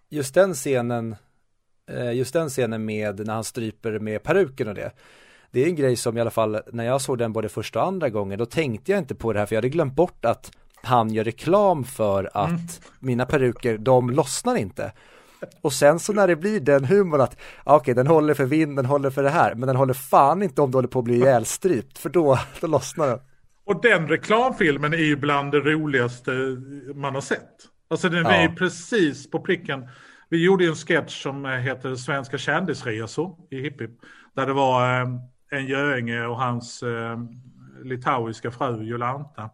just 0.10 0.34
den 0.34 0.54
scenen, 0.54 1.16
eh, 1.90 2.14
just 2.14 2.34
den 2.34 2.50
scenen 2.50 2.86
med 2.86 3.28
när 3.28 3.34
han 3.34 3.44
stryper 3.44 4.00
med 4.00 4.24
peruken 4.24 4.68
och 4.68 4.76
det. 4.76 4.92
Det 5.52 5.64
är 5.64 5.68
en 5.68 5.76
grej 5.76 5.96
som 5.96 6.18
i 6.18 6.22
alla 6.22 6.32
fall 6.32 6.60
när 6.74 6.84
jag 6.84 7.02
såg 7.02 7.18
den 7.18 7.34
både 7.34 7.50
första 7.50 7.80
och 7.82 7.88
andra 7.88 8.10
gången, 8.10 8.40
då 8.40 8.46
tänkte 8.46 8.92
jag 8.92 9.00
inte 9.00 9.16
på 9.16 9.34
det 9.34 9.40
här 9.40 9.46
för 9.46 9.56
jag 9.56 9.58
hade 9.58 9.70
glömt 9.70 9.96
bort 9.96 10.26
att 10.26 10.52
han 10.84 11.10
gör 11.10 11.24
reklam 11.24 11.84
för 11.84 12.30
att 12.34 12.50
mm. 12.50 12.62
mina 13.00 13.26
peruker, 13.26 13.78
de 13.78 14.10
lossnar 14.10 14.56
inte. 14.56 14.92
Och 15.62 15.74
sen 15.74 16.00
så 16.00 16.14
när 16.14 16.28
det 16.28 16.36
blir 16.36 16.60
den 16.60 16.86
humorn 16.86 17.22
att, 17.22 17.38
okej 17.64 17.76
okay, 17.76 17.94
den 17.94 18.08
håller 18.08 18.34
för 18.34 18.46
vind, 18.46 18.76
den 18.76 18.86
håller 18.86 19.10
för 19.10 19.24
det 19.24 19.30
här, 19.30 19.56
men 19.56 19.68
den 19.68 19.76
håller 19.76 19.94
fan 19.94 20.44
inte 20.44 20.62
om 20.62 20.72
du 20.72 20.78
håller 20.78 20.88
på 20.88 21.00
att 21.00 21.06
bli 21.06 21.16
ihjälstrypt, 21.16 21.98
för 21.98 22.10
då, 22.10 22.40
då 22.62 22.68
lossnar 22.68 23.08
den. 23.08 23.20
Och 23.66 23.82
den 23.82 24.08
reklamfilmen 24.08 24.94
är 24.94 24.98
ju 24.98 25.16
bland 25.16 25.52
det 25.52 25.60
roligaste 25.60 26.32
man 26.96 27.14
har 27.14 27.22
sett. 27.22 27.52
Alltså 27.88 28.10
den 28.10 28.26
är 28.26 28.44
ja. 28.44 28.54
precis 28.58 29.32
på 29.32 29.40
pricken. 29.40 29.90
Vi 30.30 30.46
gjorde 30.46 30.66
en 30.66 30.76
sketch 30.76 31.24
som 31.24 31.46
heter 31.46 31.96
Svenska 31.96 32.38
kändisresor 32.38 33.38
i 33.52 33.62
Hippie. 33.62 33.90
Där 34.36 34.46
det 34.46 34.54
var 34.54 35.02
eh, 35.02 35.08
en 35.52 35.66
göinge 35.66 36.26
och 36.26 36.40
hans 36.40 36.84
eh, 36.84 37.18
litauiska 37.84 38.52
fru 38.52 38.84
Jolanta. 38.84 39.50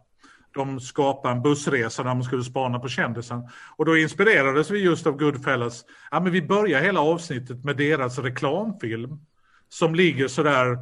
De 0.54 0.80
skapade 0.80 1.34
en 1.34 1.42
bussresa 1.42 2.02
där 2.02 2.10
de 2.10 2.22
skulle 2.22 2.44
spana 2.44 2.78
på 2.78 2.88
kändisen. 2.88 3.48
Och 3.76 3.84
då 3.84 3.96
inspirerades 3.96 4.70
vi 4.70 4.78
just 4.78 5.06
av 5.06 5.16
Goodfellas. 5.16 5.84
Ja, 6.10 6.20
men 6.20 6.32
vi 6.32 6.42
börjar 6.42 6.80
hela 6.80 7.00
avsnittet 7.00 7.64
med 7.64 7.76
deras 7.76 8.18
reklamfilm. 8.18 9.20
Som 9.68 9.94
ligger 9.94 10.28
sådär 10.28 10.78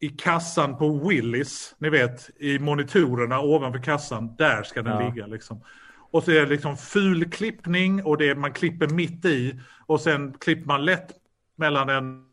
i 0.00 0.08
kassan 0.08 0.78
på 0.78 1.08
Willys, 1.08 1.74
ni 1.78 1.90
vet, 1.90 2.30
i 2.36 2.58
monitorerna 2.58 3.40
ovanför 3.40 3.82
kassan. 3.82 4.36
Där 4.36 4.62
ska 4.62 4.82
den 4.82 5.00
ja. 5.00 5.08
ligga 5.08 5.26
liksom. 5.26 5.64
Och 6.12 6.22
så 6.22 6.30
är 6.30 6.40
det 6.40 6.46
liksom 6.46 6.76
ful 6.76 7.30
klippning 7.30 8.04
och 8.04 8.18
det 8.18 8.28
är, 8.28 8.34
man 8.34 8.52
klipper 8.52 8.88
mitt 8.88 9.24
i. 9.24 9.60
Och 9.86 10.00
sen 10.00 10.32
klipper 10.32 10.66
man 10.66 10.84
lätt 10.84 11.10
mellan 11.56 11.88
en 11.88 12.24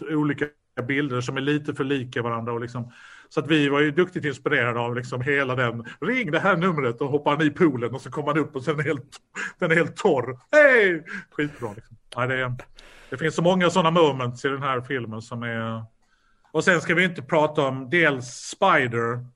olika 0.00 0.46
bilder 0.88 1.20
som 1.20 1.36
är 1.36 1.40
lite 1.40 1.74
för 1.74 1.84
lika 1.84 2.22
varandra. 2.22 2.52
Och 2.52 2.60
liksom, 2.60 2.92
så 3.34 3.40
att 3.40 3.46
vi 3.46 3.68
var 3.68 3.80
ju 3.80 3.90
duktigt 3.90 4.24
inspirerade 4.24 4.80
av 4.80 4.94
liksom 4.94 5.20
hela 5.20 5.54
den, 5.54 5.84
ring 6.00 6.30
det 6.30 6.40
här 6.40 6.56
numret 6.56 7.00
och 7.00 7.08
hoppar 7.08 7.42
i 7.42 7.50
poolen 7.50 7.94
och 7.94 8.00
så 8.00 8.10
kommer 8.10 8.26
man 8.26 8.38
upp 8.38 8.56
och 8.56 8.64
sen 8.64 8.78
är 8.78 8.84
helt, 8.84 9.16
den 9.58 9.70
är 9.70 9.74
helt 9.74 9.96
torr. 9.96 10.38
Hej! 10.52 11.04
Skitbra 11.30 11.72
liksom. 11.74 11.96
Ja, 12.14 12.26
det, 12.26 12.56
det 13.10 13.16
finns 13.16 13.34
så 13.34 13.42
många 13.42 13.70
sådana 13.70 13.90
moments 13.90 14.44
i 14.44 14.48
den 14.48 14.62
här 14.62 14.80
filmen 14.80 15.22
som 15.22 15.42
är... 15.42 15.84
Och 16.52 16.64
sen 16.64 16.80
ska 16.80 16.94
vi 16.94 17.04
inte 17.04 17.22
prata 17.22 17.62
om 17.62 17.90
dels 17.90 18.26
Spider, 18.26 19.26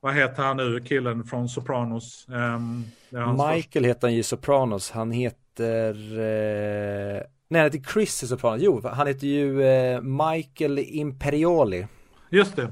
vad 0.00 0.14
heter 0.14 0.42
han 0.42 0.56
nu, 0.56 0.80
killen 0.80 1.24
från 1.24 1.48
Sopranos? 1.48 2.26
Um, 2.28 2.84
Michael 3.10 3.62
första. 3.62 3.80
heter 3.80 4.06
han 4.06 4.14
ju 4.14 4.22
Sopranos, 4.22 4.90
han 4.90 5.12
heter... 5.12 5.94
Eh... 6.18 7.22
Nej, 7.48 7.62
han 7.62 7.72
heter 7.72 7.90
Chris 7.92 8.22
i 8.22 8.26
Sopranos. 8.26 8.62
Jo, 8.62 8.80
han 8.84 9.06
heter 9.06 9.26
ju 9.26 9.62
eh, 9.62 10.00
Michael 10.00 10.78
Imperioli. 10.78 11.86
Just 12.30 12.56
det. 12.56 12.70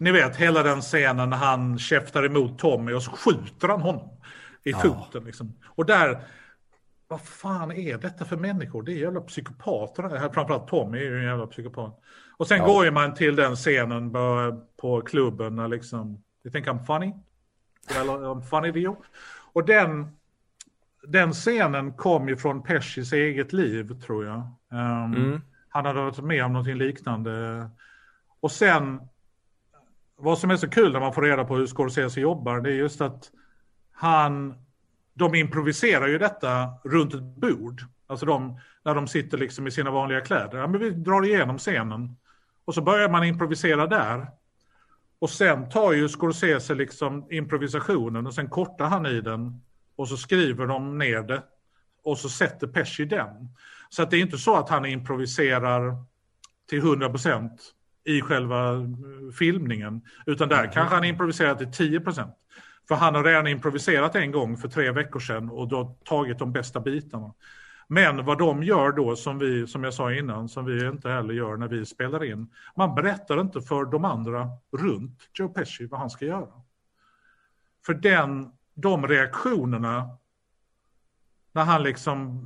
Ni 0.00 0.12
vet 0.12 0.36
hela 0.36 0.62
den 0.62 0.80
scenen 0.80 1.30
när 1.30 1.36
han 1.36 1.78
käftar 1.78 2.24
emot 2.24 2.58
Tommy 2.58 2.92
och 2.92 3.02
så 3.02 3.10
skjuter 3.10 3.68
han 3.68 3.80
honom 3.80 4.08
i 4.64 4.70
ja. 4.70 4.78
foten. 4.78 5.24
Liksom. 5.24 5.52
Och 5.66 5.86
där, 5.86 6.20
vad 7.08 7.20
fan 7.20 7.72
är 7.72 7.98
detta 7.98 8.24
för 8.24 8.36
människor? 8.36 8.82
Det 8.82 8.92
är 8.92 8.96
jävla 8.96 9.20
psykopater. 9.20 10.28
Framförallt 10.32 10.68
Tommy 10.68 10.98
är 10.98 11.02
ju 11.02 11.18
en 11.18 11.24
jävla 11.24 11.46
psykopat. 11.46 12.00
Och 12.36 12.48
sen 12.48 12.58
ja. 12.58 12.66
går 12.66 12.84
ju 12.84 12.90
man 12.90 13.14
till 13.14 13.36
den 13.36 13.56
scenen 13.56 14.12
på, 14.76 15.00
klubben 15.00 15.56
när 15.56 15.68
liksom, 15.68 16.22
you 16.44 16.52
think 16.52 16.66
I'm 16.66 16.84
funny? 16.84 17.14
Eller 18.00 18.12
I'm 18.12 18.42
funny 18.42 18.80
you? 18.80 18.96
Och 19.52 19.64
den, 19.64 20.16
den 21.08 21.32
scenen 21.32 21.92
kom 21.92 22.28
ju 22.28 22.36
från 22.36 22.62
Peshis 22.62 23.12
eget 23.12 23.52
liv 23.52 24.00
tror 24.00 24.24
jag. 24.24 24.42
Um, 24.70 25.14
mm. 25.14 25.40
Han 25.68 25.86
hade 25.86 26.00
varit 26.00 26.24
med 26.24 26.44
om 26.44 26.52
någonting 26.52 26.76
liknande. 26.76 27.68
Och 28.40 28.52
sen, 28.52 29.00
vad 30.20 30.38
som 30.38 30.50
är 30.50 30.56
så 30.56 30.68
kul 30.68 30.92
när 30.92 31.00
man 31.00 31.12
får 31.12 31.22
reda 31.22 31.44
på 31.44 31.56
hur 31.56 31.66
Scorsese 31.66 32.20
jobbar, 32.20 32.60
det 32.60 32.70
är 32.70 32.74
just 32.74 33.00
att 33.00 33.30
han, 33.92 34.54
de 35.14 35.34
improviserar 35.34 36.06
ju 36.06 36.18
detta 36.18 36.68
runt 36.84 37.14
ett 37.14 37.22
bord. 37.22 37.82
Alltså 38.06 38.26
de, 38.26 38.60
när 38.84 38.94
de 38.94 39.08
sitter 39.08 39.38
liksom 39.38 39.66
i 39.66 39.70
sina 39.70 39.90
vanliga 39.90 40.20
kläder. 40.20 40.58
Ja, 40.58 40.66
men 40.66 40.80
vi 40.80 40.90
drar 40.90 41.24
igenom 41.24 41.58
scenen. 41.58 42.16
Och 42.64 42.74
så 42.74 42.82
börjar 42.82 43.08
man 43.08 43.24
improvisera 43.24 43.86
där. 43.86 44.26
Och 45.18 45.30
sen 45.30 45.68
tar 45.68 45.92
ju 45.92 46.08
Scorsese 46.08 46.74
liksom 46.74 47.26
improvisationen 47.30 48.26
och 48.26 48.34
sen 48.34 48.48
kortar 48.48 48.84
han 48.84 49.06
i 49.06 49.20
den 49.20 49.62
och 49.96 50.08
så 50.08 50.16
skriver 50.16 50.66
de 50.66 50.98
ner 50.98 51.22
det 51.22 51.42
och 52.04 52.18
så 52.18 52.28
sätter 52.28 52.66
Pesci 52.66 53.04
den. 53.04 53.48
Så 53.88 54.02
att 54.02 54.10
det 54.10 54.16
är 54.16 54.20
inte 54.20 54.38
så 54.38 54.56
att 54.56 54.68
han 54.68 54.84
improviserar 54.84 56.04
till 56.68 56.78
100 56.78 57.10
procent 57.10 57.74
i 58.04 58.20
själva 58.20 58.72
eh, 58.72 58.80
filmningen, 59.38 60.02
utan 60.26 60.48
där 60.48 60.58
mm. 60.58 60.70
kanske 60.70 60.94
han 60.94 61.04
improviserar 61.04 61.54
till 61.54 61.66
10%. 61.66 62.32
För 62.88 62.94
han 62.94 63.14
har 63.14 63.24
redan 63.24 63.46
improviserat 63.46 64.14
en 64.16 64.30
gång 64.30 64.56
för 64.56 64.68
tre 64.68 64.90
veckor 64.90 65.20
sedan 65.20 65.50
och 65.50 65.68
då 65.68 65.96
tagit 66.04 66.38
de 66.38 66.52
bästa 66.52 66.80
bitarna. 66.80 67.34
Men 67.88 68.24
vad 68.24 68.38
de 68.38 68.62
gör 68.62 68.92
då, 68.92 69.16
som, 69.16 69.38
vi, 69.38 69.66
som 69.66 69.84
jag 69.84 69.94
sa 69.94 70.12
innan, 70.12 70.48
som 70.48 70.64
vi 70.64 70.86
inte 70.86 71.08
heller 71.08 71.34
gör 71.34 71.56
när 71.56 71.68
vi 71.68 71.86
spelar 71.86 72.24
in, 72.24 72.50
man 72.76 72.94
berättar 72.94 73.40
inte 73.40 73.60
för 73.60 73.84
de 73.84 74.04
andra 74.04 74.48
runt 74.76 75.30
Joe 75.32 75.48
Pesci 75.48 75.86
vad 75.86 76.00
han 76.00 76.10
ska 76.10 76.24
göra. 76.24 76.52
För 77.86 77.94
den 77.94 78.52
de 78.74 79.06
reaktionerna 79.06 80.08
när 81.52 81.64
han 81.64 81.82
liksom, 81.82 82.40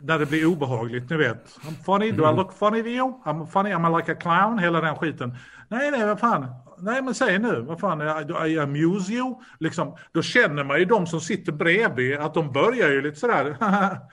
när 0.00 0.18
det 0.18 0.26
blir 0.26 0.46
obehagligt, 0.46 1.10
ni 1.10 1.16
vet. 1.16 1.58
I'm 1.58 1.84
funny, 1.84 2.12
do 2.12 2.30
I 2.30 2.34
look 2.36 2.52
funny 2.52 2.82
to 2.82 2.88
you? 2.88 3.12
I'm 3.24 3.46
funny, 3.46 3.70
I'm 3.70 3.96
like 3.98 4.12
a 4.12 4.14
clown, 4.14 4.58
hela 4.58 4.80
den 4.80 4.96
skiten. 4.96 5.36
Nej, 5.68 5.90
nej, 5.90 6.06
vad 6.06 6.20
fan. 6.20 6.46
Nej, 6.78 7.02
men 7.02 7.14
säg 7.14 7.38
nu, 7.38 7.60
vad 7.60 7.80
fan, 7.80 8.00
I, 8.00 8.52
I 8.52 8.58
amuse 8.58 9.12
you? 9.12 9.34
Liksom, 9.60 9.96
då 10.12 10.22
känner 10.22 10.64
man 10.64 10.78
ju 10.78 10.84
de 10.84 11.06
som 11.06 11.20
sitter 11.20 11.52
bredvid 11.52 12.18
att 12.18 12.34
de 12.34 12.52
börjar 12.52 12.90
ju 12.90 13.02
lite 13.02 13.20
sådär. 13.20 13.56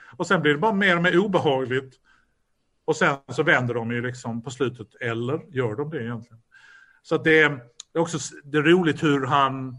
och 0.16 0.26
sen 0.26 0.42
blir 0.42 0.52
det 0.52 0.58
bara 0.58 0.72
mer 0.72 0.96
och 0.96 1.02
mer 1.02 1.18
obehagligt. 1.18 1.94
Och 2.84 2.96
sen 2.96 3.16
så 3.28 3.42
vänder 3.42 3.74
de 3.74 3.90
ju 3.90 4.02
liksom 4.02 4.42
på 4.42 4.50
slutet, 4.50 4.94
eller 5.00 5.40
gör 5.48 5.76
de 5.76 5.90
det 5.90 6.02
egentligen? 6.02 6.42
Så 7.02 7.14
att 7.14 7.24
det, 7.24 7.42
är, 7.42 7.50
det 7.92 7.98
är 7.98 8.00
också 8.00 8.18
det 8.44 8.58
är 8.58 8.62
roligt 8.62 9.02
hur 9.02 9.26
han 9.26 9.76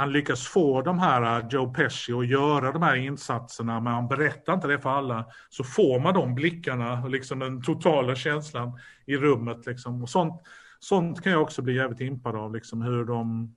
han 0.00 0.12
lyckas 0.12 0.46
få 0.46 0.82
de 0.82 0.98
här 0.98 1.40
uh, 1.42 1.48
Joe 1.50 1.72
Pesci 1.74 2.12
att 2.12 2.28
göra 2.28 2.72
de 2.72 2.82
här 2.82 2.96
insatserna, 2.96 3.80
men 3.80 3.92
han 3.92 4.08
berättar 4.08 4.54
inte 4.54 4.68
det 4.68 4.78
för 4.78 4.90
alla. 4.90 5.26
Så 5.48 5.64
får 5.64 6.00
man 6.00 6.14
de 6.14 6.34
blickarna 6.34 7.02
och 7.02 7.10
liksom 7.10 7.38
den 7.38 7.62
totala 7.62 8.14
känslan 8.14 8.78
i 9.06 9.16
rummet. 9.16 9.66
Liksom. 9.66 10.02
Och 10.02 10.08
sånt, 10.08 10.42
sånt 10.78 11.22
kan 11.22 11.32
jag 11.32 11.42
också 11.42 11.62
bli 11.62 11.74
jävligt 11.74 12.00
impad 12.00 12.36
av, 12.36 12.54
liksom, 12.54 12.82
hur 12.82 13.04
de... 13.04 13.54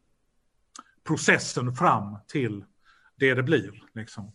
Processen 1.07 1.73
fram 1.73 2.17
till 2.27 2.65
det 3.15 3.33
det 3.33 3.43
blir. 3.43 3.83
Liksom. 3.93 4.31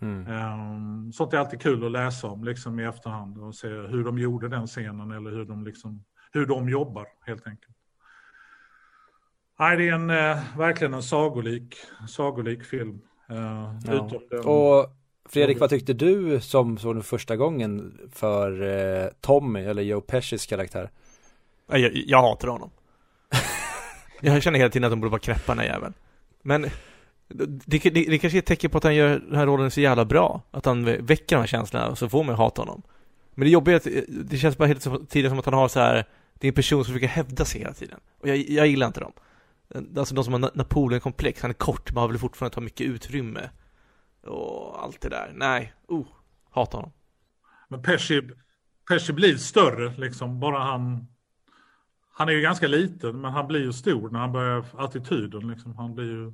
Mm. 0.00 0.26
Um, 0.26 1.12
sånt 1.12 1.32
är 1.32 1.38
alltid 1.38 1.60
kul 1.60 1.84
att 1.84 1.92
läsa 1.92 2.26
om 2.26 2.44
liksom, 2.44 2.80
i 2.80 2.84
efterhand 2.84 3.38
och 3.38 3.54
se 3.54 3.68
hur 3.68 4.04
de 4.04 4.18
gjorde 4.18 4.48
den 4.48 4.66
scenen 4.66 5.10
eller 5.10 5.30
hur 5.30 5.44
de, 5.44 5.64
liksom, 5.64 6.04
hur 6.32 6.46
de 6.46 6.68
jobbar 6.68 7.06
helt 7.26 7.46
enkelt. 7.46 7.76
Nej, 9.58 9.76
det 9.76 9.88
är 9.88 9.92
en, 9.92 10.10
eh, 10.10 10.58
verkligen 10.58 10.94
en 10.94 11.02
sagolik, 11.02 11.76
sagolik 12.08 12.64
film. 12.64 13.00
Eh, 13.30 13.74
ja. 13.86 14.10
Och 14.38 14.96
Fredrik, 15.28 15.60
vad 15.60 15.70
tyckte 15.70 15.92
du 15.92 16.40
som 16.40 16.78
såg 16.78 16.94
den 16.94 17.02
första 17.02 17.36
gången 17.36 17.98
för 18.12 18.62
eh, 18.62 19.08
Tommy 19.20 19.60
eller 19.60 19.82
Joe 19.82 20.00
Pescis 20.00 20.46
karaktär? 20.46 20.90
Jag, 21.66 21.92
jag 21.94 22.22
hatar 22.22 22.48
honom. 22.48 22.70
jag 24.20 24.42
känner 24.42 24.58
hela 24.58 24.70
tiden 24.70 24.84
att 24.84 24.92
de 24.92 25.00
borde 25.00 25.10
vara 25.10 25.20
knäppa 25.20 25.52
den 25.52 25.58
här 25.58 25.66
jäveln. 25.66 25.94
Men 26.42 26.62
det, 27.28 27.78
det, 27.78 27.90
det 27.90 28.18
kanske 28.18 28.36
är 28.36 28.38
ett 28.38 28.46
tecken 28.46 28.70
på 28.70 28.78
att 28.78 28.84
han 28.84 28.94
gör 28.94 29.18
den 29.18 29.34
här 29.34 29.46
rollen 29.46 29.70
så 29.70 29.80
jävla 29.80 30.04
bra. 30.04 30.42
Att 30.50 30.64
han 30.64 30.84
väcker 30.84 31.36
de 31.36 31.40
här 31.40 31.46
känslorna 31.46 31.88
och 31.88 31.98
så 31.98 32.08
får 32.08 32.24
man 32.24 32.34
hata 32.34 32.62
honom. 32.62 32.82
Men 33.34 33.44
det 33.44 33.50
jobbiga 33.50 33.74
är 33.74 33.76
att 33.76 33.86
det 34.08 34.36
känns 34.36 34.58
bara 34.58 34.68
hela 34.68 34.80
tiden 35.08 35.30
som 35.30 35.38
att 35.38 35.44
han 35.44 35.54
har 35.54 35.68
så 35.68 35.80
här 35.80 36.04
Det 36.34 36.46
är 36.46 36.48
en 36.48 36.54
person 36.54 36.84
som 36.84 36.94
försöker 36.94 37.14
hävda 37.14 37.44
sig 37.44 37.60
hela 37.60 37.72
tiden. 37.72 38.00
Och 38.20 38.28
jag, 38.28 38.36
jag 38.36 38.66
gillar 38.66 38.86
inte 38.86 39.00
dem. 39.00 39.12
Alltså 39.74 40.14
de 40.14 40.24
som 40.24 40.32
har 40.32 40.50
Napoleon-komplex, 40.54 41.42
han 41.42 41.50
är 41.50 41.54
kort 41.54 41.92
men 41.92 42.00
han 42.00 42.10
vill 42.10 42.20
fortfarande 42.20 42.54
ta 42.54 42.60
mycket 42.60 42.86
utrymme. 42.86 43.50
Och 44.26 44.84
allt 44.84 45.00
det 45.00 45.08
där. 45.08 45.32
Nej, 45.34 45.72
oh, 45.88 46.06
hatar 46.50 46.78
honom. 46.78 46.92
Men 47.68 47.82
Pesci, 47.82 48.22
Pesci 48.88 49.12
blir 49.12 49.36
större 49.36 49.94
liksom, 49.96 50.40
bara 50.40 50.58
han... 50.58 51.08
Han 52.14 52.28
är 52.28 52.32
ju 52.32 52.40
ganska 52.40 52.66
liten, 52.66 53.20
men 53.20 53.32
han 53.32 53.46
blir 53.46 53.60
ju 53.60 53.72
stor 53.72 54.10
när 54.10 54.18
han 54.18 54.32
börjar 54.32 54.64
attityden 54.76 55.48
liksom. 55.48 55.76
Han 55.76 55.94
blir 55.94 56.04
ju... 56.04 56.32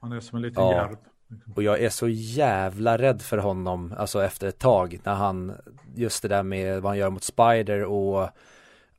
Han 0.00 0.12
är 0.12 0.20
som 0.20 0.36
en 0.36 0.42
liten 0.42 0.64
ja. 0.64 0.72
järv. 0.72 0.96
Liksom. 1.28 1.52
Och 1.52 1.62
jag 1.62 1.80
är 1.80 1.90
så 1.90 2.08
jävla 2.08 2.98
rädd 2.98 3.22
för 3.22 3.38
honom, 3.38 3.94
alltså 3.98 4.22
efter 4.22 4.46
ett 4.46 4.58
tag, 4.58 5.00
när 5.04 5.14
han, 5.14 5.52
just 5.94 6.22
det 6.22 6.28
där 6.28 6.42
med 6.42 6.82
vad 6.82 6.90
han 6.90 6.98
gör 6.98 7.10
mot 7.10 7.24
Spider 7.24 7.84
och, 7.84 8.28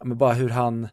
men 0.03 0.18
bara 0.18 0.34
hur 0.34 0.49
han, 0.49 0.88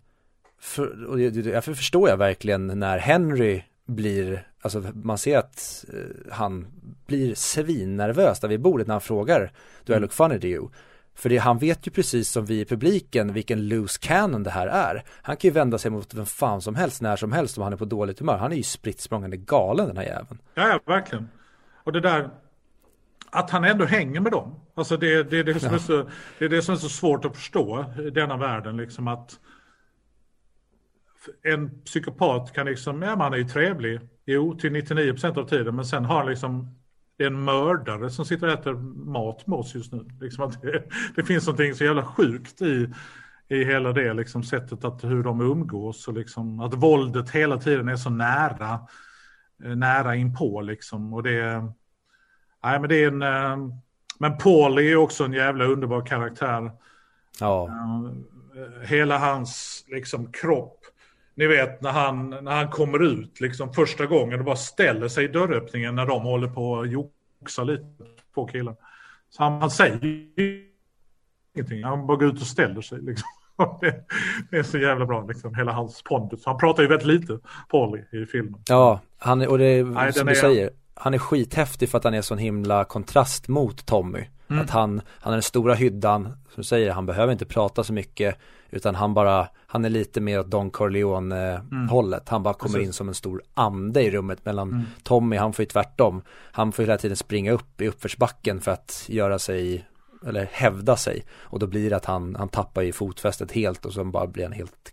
för, 0.62 1.04
och 1.04 1.18
därför 1.18 1.74
förstår 1.74 2.08
jag 2.08 2.16
verkligen 2.16 2.66
när 2.66 2.98
Henry 2.98 3.62
blir 3.86 4.46
alltså 4.62 4.82
man 4.94 5.18
ser 5.18 5.38
att 5.38 5.84
eh, 5.92 6.32
han 6.32 6.66
blir 7.06 7.34
svinnervös 7.34 8.40
där 8.40 8.48
vid 8.48 8.60
bordet 8.60 8.86
när 8.86 8.94
han 8.94 9.00
frågar 9.00 9.52
Do 9.84 9.94
I 9.94 10.00
look 10.00 10.12
funny 10.12 10.40
to 10.40 10.46
you? 10.46 10.68
För 11.14 11.28
det, 11.28 11.38
han 11.38 11.58
vet 11.58 11.86
ju 11.86 11.90
precis 11.90 12.28
som 12.28 12.44
vi 12.44 12.60
i 12.60 12.64
publiken 12.64 13.32
vilken 13.32 13.68
loose 13.68 13.98
cannon 14.00 14.42
det 14.42 14.50
här 14.50 14.66
är. 14.66 15.04
Han 15.22 15.36
kan 15.36 15.48
ju 15.48 15.52
vända 15.52 15.78
sig 15.78 15.90
mot 15.90 16.14
vem 16.14 16.26
fan 16.26 16.62
som 16.62 16.74
helst 16.74 17.02
när 17.02 17.16
som 17.16 17.32
helst 17.32 17.58
om 17.58 17.64
han 17.64 17.72
är 17.72 17.76
på 17.76 17.84
dåligt 17.84 18.18
humör. 18.18 18.36
Han 18.36 18.52
är 18.52 18.56
ju 18.56 18.62
spritt 18.62 19.08
galen 19.34 19.86
den 19.86 19.96
här 19.96 20.04
jäveln. 20.04 20.38
Ja, 20.54 20.68
ja, 20.68 20.80
verkligen. 20.86 21.28
Och 21.84 21.92
det 21.92 22.00
där 22.00 22.30
att 23.30 23.50
han 23.50 23.64
ändå 23.64 23.84
hänger 23.84 24.20
med 24.20 24.32
dem. 24.32 24.60
Alltså 24.74 24.96
det, 24.96 25.22
det, 25.22 25.38
är 25.38 25.44
det, 25.44 25.60
som 25.60 25.68
ja. 25.68 25.74
är 25.74 25.78
så, 25.78 26.08
det 26.38 26.44
är 26.44 26.48
det 26.48 26.62
som 26.62 26.74
är 26.74 26.78
så 26.78 26.88
svårt 26.88 27.24
att 27.24 27.36
förstå 27.36 27.84
i 27.98 28.10
denna 28.10 28.36
världen. 28.36 28.76
Liksom 28.76 29.08
att 29.08 29.38
en 31.42 31.82
psykopat 31.84 32.52
kan 32.52 32.66
liksom, 32.66 33.02
ja 33.02 33.16
man 33.16 33.32
är 33.32 33.36
ju 33.36 33.44
trevlig, 33.44 34.00
jo 34.26 34.54
till 34.54 34.70
99% 34.70 35.38
av 35.38 35.48
tiden, 35.48 35.76
men 35.76 35.84
sen 35.84 36.04
har 36.04 36.16
han 36.16 36.26
liksom 36.26 36.82
det 37.16 37.24
är 37.24 37.30
en 37.30 37.44
mördare 37.44 38.10
som 38.10 38.24
sitter 38.24 38.46
och 38.46 38.52
äter 38.52 38.74
mat 39.12 39.46
med 39.46 39.58
oss 39.58 39.74
just 39.74 39.92
nu. 39.92 40.08
Liksom 40.20 40.44
att 40.44 40.62
det, 40.62 40.82
det 41.16 41.24
finns 41.24 41.46
någonting 41.46 41.74
så 41.74 41.84
jävla 41.84 42.04
sjukt 42.04 42.62
i, 42.62 42.88
i 43.48 43.64
hela 43.64 43.92
det 43.92 44.12
liksom 44.12 44.42
sättet 44.42 44.84
att 44.84 45.04
hur 45.04 45.22
de 45.22 45.40
umgås 45.40 46.08
och 46.08 46.14
liksom 46.14 46.60
att 46.60 46.74
våldet 46.74 47.30
hela 47.30 47.58
tiden 47.58 47.88
är 47.88 47.96
så 47.96 48.10
nära, 48.10 48.80
eh, 49.64 49.76
nära 49.76 50.16
inpå 50.16 50.60
liksom. 50.60 51.14
Och 51.14 51.22
det, 51.22 51.62
nej 52.64 52.80
men 52.80 52.88
det 52.88 53.04
är 53.04 53.08
en, 53.08 53.22
eh, 53.22 53.74
men 54.18 54.38
Paul 54.38 54.78
är 54.78 54.96
också 54.96 55.24
en 55.24 55.32
jävla 55.32 55.64
underbar 55.64 56.06
karaktär. 56.06 56.70
Ja. 57.40 57.68
Eh, 58.56 58.88
hela 58.88 59.18
hans 59.18 59.84
liksom 59.88 60.32
kropp 60.32 60.81
ni 61.34 61.46
vet 61.46 61.82
när 61.82 61.90
han, 61.90 62.30
när 62.30 62.56
han 62.56 62.68
kommer 62.68 63.02
ut 63.02 63.40
liksom 63.40 63.72
första 63.72 64.06
gången 64.06 64.38
och 64.38 64.44
bara 64.44 64.56
ställer 64.56 65.08
sig 65.08 65.24
i 65.24 65.28
dörröppningen 65.28 65.94
när 65.94 66.06
de 66.06 66.22
håller 66.22 66.48
på 66.48 66.80
att 66.80 66.90
joxa 66.90 67.64
lite 67.64 67.84
på 68.34 68.46
killen. 68.46 68.76
Så 69.30 69.42
han, 69.42 69.60
han 69.60 69.70
säger 69.70 70.00
ingenting, 71.54 71.84
han 71.84 72.06
bara 72.06 72.16
går 72.16 72.28
ut 72.28 72.40
och 72.40 72.46
ställer 72.46 72.80
sig 72.80 73.02
liksom. 73.02 73.28
Det, 73.80 74.04
det 74.50 74.56
är 74.56 74.62
så 74.62 74.78
jävla 74.78 75.06
bra 75.06 75.26
liksom, 75.28 75.54
hela 75.54 75.72
hans 75.72 76.02
pondus. 76.02 76.42
Han 76.46 76.58
pratar 76.58 76.82
ju 76.82 76.88
väldigt 76.88 77.06
lite, 77.06 77.38
Paulie, 77.70 78.04
i 78.12 78.26
filmen. 78.26 78.62
Ja, 78.68 79.00
han, 79.18 79.46
och 79.46 79.58
det 79.58 79.64
är 79.64 79.84
Nej, 79.84 80.12
som 80.12 80.26
du 80.26 80.32
är... 80.32 80.36
säger, 80.36 80.70
han 80.94 81.14
är 81.14 81.18
skithäftig 81.18 81.88
för 81.88 81.98
att 81.98 82.04
han 82.04 82.14
är 82.14 82.22
sån 82.22 82.38
himla 82.38 82.84
kontrast 82.84 83.48
mot 83.48 83.86
Tommy. 83.86 84.24
Mm. 84.52 84.64
Att 84.64 84.70
han, 84.70 85.00
han 85.08 85.32
är 85.32 85.36
den 85.36 85.42
stora 85.42 85.74
hyddan, 85.74 86.24
som 86.24 86.54
du 86.56 86.62
säger, 86.62 86.92
han 86.92 87.06
behöver 87.06 87.32
inte 87.32 87.46
prata 87.46 87.84
så 87.84 87.92
mycket 87.92 88.38
utan 88.70 88.94
han 88.94 89.14
bara, 89.14 89.48
han 89.66 89.84
är 89.84 89.90
lite 89.90 90.20
mer 90.20 90.40
åt 90.40 90.46
Don 90.46 90.70
Corleone 90.70 91.62
mm. 91.72 91.88
hållet. 91.88 92.28
Han 92.28 92.42
bara 92.42 92.54
kommer 92.54 92.74
Precis. 92.74 92.86
in 92.86 92.92
som 92.92 93.08
en 93.08 93.14
stor 93.14 93.42
ande 93.54 94.02
i 94.02 94.10
rummet 94.10 94.38
medan 94.44 94.68
mm. 94.68 94.82
Tommy, 95.02 95.36
han 95.36 95.52
får 95.52 95.62
ju 95.62 95.66
tvärtom. 95.66 96.22
Han 96.52 96.72
får 96.72 96.82
hela 96.82 96.98
tiden 96.98 97.16
springa 97.16 97.52
upp 97.52 97.80
i 97.80 97.88
uppförsbacken 97.88 98.60
för 98.60 98.70
att 98.70 99.04
göra 99.08 99.38
sig, 99.38 99.86
eller 100.26 100.48
hävda 100.52 100.96
sig. 100.96 101.24
Och 101.40 101.58
då 101.58 101.66
blir 101.66 101.90
det 101.90 101.96
att 101.96 102.04
han, 102.04 102.36
han 102.36 102.48
tappar 102.48 102.82
ju 102.82 102.92
fotfästet 102.92 103.52
helt 103.52 103.86
och 103.86 103.92
så 103.92 104.04
bara 104.04 104.26
blir 104.26 104.44
han 104.44 104.52
helt 104.52 104.92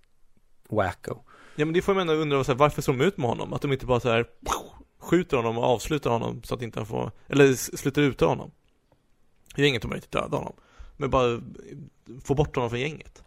wacko. 0.69 1.17
Ja 1.55 1.65
men 1.65 1.73
det 1.73 1.81
får 1.81 1.93
man 1.93 2.01
ändå 2.01 2.13
undra, 2.13 2.43
så 2.43 2.51
här, 2.51 2.59
varför 2.59 2.81
står 2.81 2.93
de 2.93 3.01
ut 3.01 3.17
med 3.17 3.29
honom? 3.29 3.53
Att 3.53 3.61
de 3.61 3.71
inte 3.71 3.85
bara 3.85 3.99
så 3.99 4.09
här 4.09 4.25
skjuter 5.01 5.37
honom 5.37 5.57
och 5.57 5.63
avslutar 5.63 6.09
honom 6.09 6.41
så 6.43 6.55
att 6.55 6.61
inte 6.61 6.79
han 6.79 6.85
får, 6.85 7.11
eller 7.27 7.53
slutar 7.53 8.01
ut 8.01 8.21
honom. 8.21 8.51
Det 9.59 9.65
är 9.65 9.69
inget 9.69 9.85
om 9.85 9.91
att 9.91 9.95
inte 9.95 10.19
döda 10.19 10.37
honom. 10.37 10.53
Men 10.97 11.09
bara 11.09 11.41
få 12.23 12.35
bort 12.35 12.55
honom 12.55 12.69
från 12.69 12.79
gänget. 12.79 13.23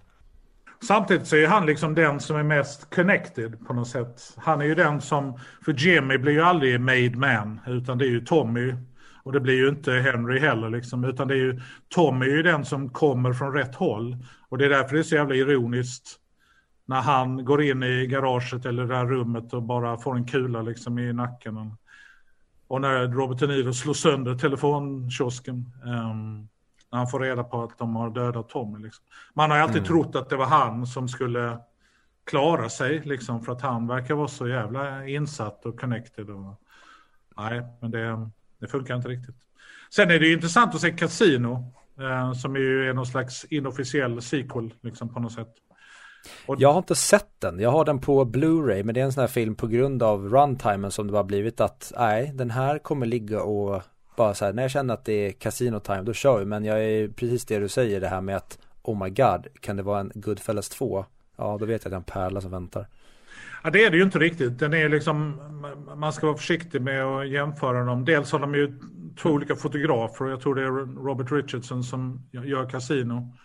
Samtidigt 0.86 1.26
så 1.26 1.36
är 1.36 1.46
han 1.46 1.66
liksom 1.66 1.94
den 1.94 2.20
som 2.20 2.36
är 2.36 2.42
mest 2.42 2.94
connected 2.94 3.66
på 3.66 3.74
något 3.74 3.88
sätt. 3.88 4.34
Han 4.36 4.60
är 4.60 4.64
ju 4.64 4.74
den 4.74 5.00
som, 5.00 5.38
för 5.64 5.72
Jimmy 5.72 6.18
blir 6.18 6.32
ju 6.32 6.42
aldrig 6.42 6.80
made 6.80 7.16
man, 7.16 7.60
utan 7.66 7.98
det 7.98 8.04
är 8.04 8.08
ju 8.08 8.20
Tommy. 8.20 8.74
Och 9.22 9.32
det 9.32 9.40
blir 9.40 9.54
ju 9.54 9.68
inte 9.68 9.92
Henry 9.92 10.38
heller 10.38 10.70
liksom, 10.70 11.04
utan 11.04 11.28
det 11.28 11.34
är 11.34 11.38
ju, 11.38 11.60
Tommy 11.88 12.26
är 12.26 12.36
ju 12.36 12.42
den 12.42 12.64
som 12.64 12.90
kommer 12.90 13.32
från 13.32 13.52
rätt 13.52 13.74
håll. 13.74 14.16
Och 14.48 14.58
det 14.58 14.64
är 14.64 14.68
därför 14.68 14.94
det 14.94 15.00
är 15.00 15.02
så 15.02 15.14
jävla 15.14 15.34
ironiskt 15.34 16.18
när 16.86 17.00
han 17.00 17.44
går 17.44 17.62
in 17.62 17.82
i 17.82 18.06
garaget 18.06 18.66
eller 18.66 18.82
det 18.82 18.94
där 18.94 19.06
rummet 19.06 19.52
och 19.52 19.62
bara 19.62 19.98
får 19.98 20.16
en 20.16 20.26
kula 20.26 20.62
liksom 20.62 20.98
i 20.98 21.12
nacken. 21.12 21.76
Och 22.72 22.80
när 22.80 23.08
Robert 23.08 23.38
De 23.38 23.46
Niro 23.46 23.72
slår 23.72 23.94
sönder 23.94 24.34
telefonkiosken. 24.34 25.72
Um, 25.84 26.48
när 26.92 26.98
han 26.98 27.08
får 27.08 27.20
reda 27.20 27.44
på 27.44 27.62
att 27.62 27.78
de 27.78 27.96
har 27.96 28.10
dödat 28.10 28.48
Tommy. 28.48 28.78
Liksom. 28.78 29.04
Man 29.34 29.50
har 29.50 29.56
ju 29.56 29.62
alltid 29.62 29.76
mm. 29.76 29.86
trott 29.86 30.16
att 30.16 30.28
det 30.28 30.36
var 30.36 30.46
han 30.46 30.86
som 30.86 31.08
skulle 31.08 31.58
klara 32.24 32.68
sig, 32.68 33.02
liksom, 33.04 33.42
för 33.42 33.52
att 33.52 33.62
han 33.62 33.86
verkar 33.86 34.14
vara 34.14 34.28
så 34.28 34.48
jävla 34.48 35.06
insatt 35.06 35.66
och 35.66 35.80
connected. 35.80 36.30
Och... 36.30 36.60
Nej, 37.36 37.62
men 37.80 37.90
det, 37.90 38.30
det 38.58 38.66
funkar 38.66 38.96
inte 38.96 39.08
riktigt. 39.08 39.36
Sen 39.90 40.10
är 40.10 40.18
det 40.18 40.26
ju 40.26 40.32
intressant 40.32 40.74
att 40.74 40.80
se 40.80 40.90
Casino, 40.90 41.72
eh, 41.98 42.32
som 42.32 42.56
är 42.56 42.60
ju 42.60 42.88
är 42.88 42.94
någon 42.94 43.06
slags 43.06 43.44
inofficiell 43.44 44.22
sequel, 44.22 44.74
liksom, 44.80 45.14
på 45.14 45.20
något 45.20 45.32
sätt. 45.32 45.54
Och... 46.46 46.56
Jag 46.58 46.72
har 46.72 46.78
inte 46.78 46.94
sett 46.94 47.40
den, 47.40 47.60
jag 47.60 47.70
har 47.70 47.84
den 47.84 47.98
på 47.98 48.24
Blu-ray 48.24 48.82
men 48.82 48.94
det 48.94 49.00
är 49.00 49.04
en 49.04 49.12
sån 49.12 49.20
här 49.20 49.28
film 49.28 49.54
på 49.54 49.66
grund 49.66 50.02
av 50.02 50.28
runtimen 50.28 50.90
som 50.90 51.10
det 51.10 51.16
har 51.16 51.24
blivit 51.24 51.60
att 51.60 51.92
nej, 51.98 52.32
den 52.34 52.50
här 52.50 52.78
kommer 52.78 53.06
ligga 53.06 53.42
och 53.42 53.82
bara 54.16 54.34
så 54.34 54.44
här, 54.44 54.52
när 54.52 54.62
jag 54.62 54.70
känner 54.70 54.94
att 54.94 55.04
det 55.04 55.12
är 55.12 55.32
casino 55.32 55.80
time 55.80 56.02
då 56.02 56.12
kör 56.12 56.38
vi 56.38 56.44
men 56.44 56.64
jag 56.64 56.84
är 56.84 57.08
precis 57.08 57.44
det 57.44 57.58
du 57.58 57.68
säger 57.68 58.00
det 58.00 58.08
här 58.08 58.20
med 58.20 58.36
att 58.36 58.58
oh 58.82 59.04
my 59.04 59.10
god, 59.10 59.46
kan 59.60 59.76
det 59.76 59.82
vara 59.82 60.00
en 60.00 60.12
Goodfellas 60.14 60.68
2? 60.68 61.04
Ja, 61.36 61.56
då 61.60 61.66
vet 61.66 61.84
jag 61.84 61.94
att 61.94 62.06
det 62.06 62.12
är 62.12 62.18
en 62.18 62.30
pärla 62.30 62.40
som 62.40 62.50
väntar. 62.50 62.86
Ja, 63.62 63.70
det 63.70 63.84
är 63.84 63.90
det 63.90 63.96
ju 63.96 64.02
inte 64.02 64.18
riktigt. 64.18 64.58
Den 64.58 64.74
är 64.74 64.88
liksom, 64.88 65.40
man 65.96 66.12
ska 66.12 66.26
vara 66.26 66.36
försiktig 66.36 66.82
med 66.82 67.04
att 67.04 67.28
jämföra 67.28 67.84
dem. 67.84 68.04
Dels 68.04 68.32
har 68.32 68.38
de 68.38 68.54
ju 68.54 68.78
två 69.16 69.30
olika 69.30 69.56
fotografer 69.56 70.24
och 70.24 70.30
jag 70.30 70.40
tror 70.40 70.54
det 70.54 70.62
är 70.62 71.04
Robert 71.04 71.32
Richardson 71.32 71.84
som 71.84 72.22
gör 72.30 72.70
Casino. 72.70 73.36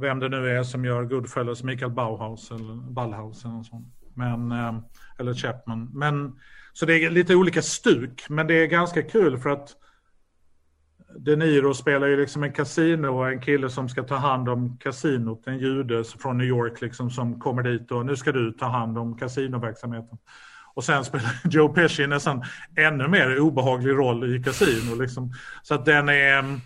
Vem 0.00 0.18
det 0.18 0.28
nu 0.28 0.50
är 0.50 0.62
som 0.62 0.84
gör 0.84 1.04
Goodfellas, 1.04 1.62
Mikael 1.62 1.90
Bauhaus 1.90 2.50
eller 2.50 2.74
Ballhaus 2.90 3.44
eller 3.44 3.54
något 3.54 3.66
sånt. 3.66 3.94
Men, 4.14 4.52
eh, 4.52 4.74
eller 5.18 5.34
Chapman. 5.34 5.90
Men, 5.92 6.38
så 6.72 6.86
det 6.86 7.04
är 7.04 7.10
lite 7.10 7.34
olika 7.34 7.62
stuk, 7.62 8.26
men 8.28 8.46
det 8.46 8.54
är 8.54 8.66
ganska 8.66 9.02
kul 9.02 9.38
för 9.38 9.50
att 9.50 9.76
de 11.18 11.36
Niro 11.36 11.74
spelar 11.74 12.06
ju 12.06 12.16
liksom 12.16 12.42
en 12.42 12.52
kasino 12.52 13.08
och 13.08 13.28
en 13.28 13.40
kille 13.40 13.70
som 13.70 13.88
ska 13.88 14.02
ta 14.02 14.16
hand 14.16 14.48
om 14.48 14.78
kasinot, 14.78 15.46
en 15.46 15.58
jude 15.58 16.04
från 16.04 16.38
New 16.38 16.46
York 16.46 16.80
liksom 16.80 17.10
som 17.10 17.40
kommer 17.40 17.62
dit 17.62 17.90
och 17.90 18.06
nu 18.06 18.16
ska 18.16 18.32
du 18.32 18.52
ta 18.52 18.66
hand 18.66 18.98
om 18.98 19.18
kasinoverksamheten. 19.18 20.18
Och 20.74 20.84
sen 20.84 21.04
spelar 21.04 21.30
Joe 21.50 21.68
Pesci 21.68 22.06
nästan 22.06 22.44
ännu 22.76 23.08
mer 23.08 23.40
obehaglig 23.40 23.92
roll 23.92 24.36
i 24.36 24.42
kasino. 24.42 24.94
Liksom. 24.94 25.32
Så 25.62 25.74
att 25.74 25.84
den 25.84 26.08
är, 26.08 26.60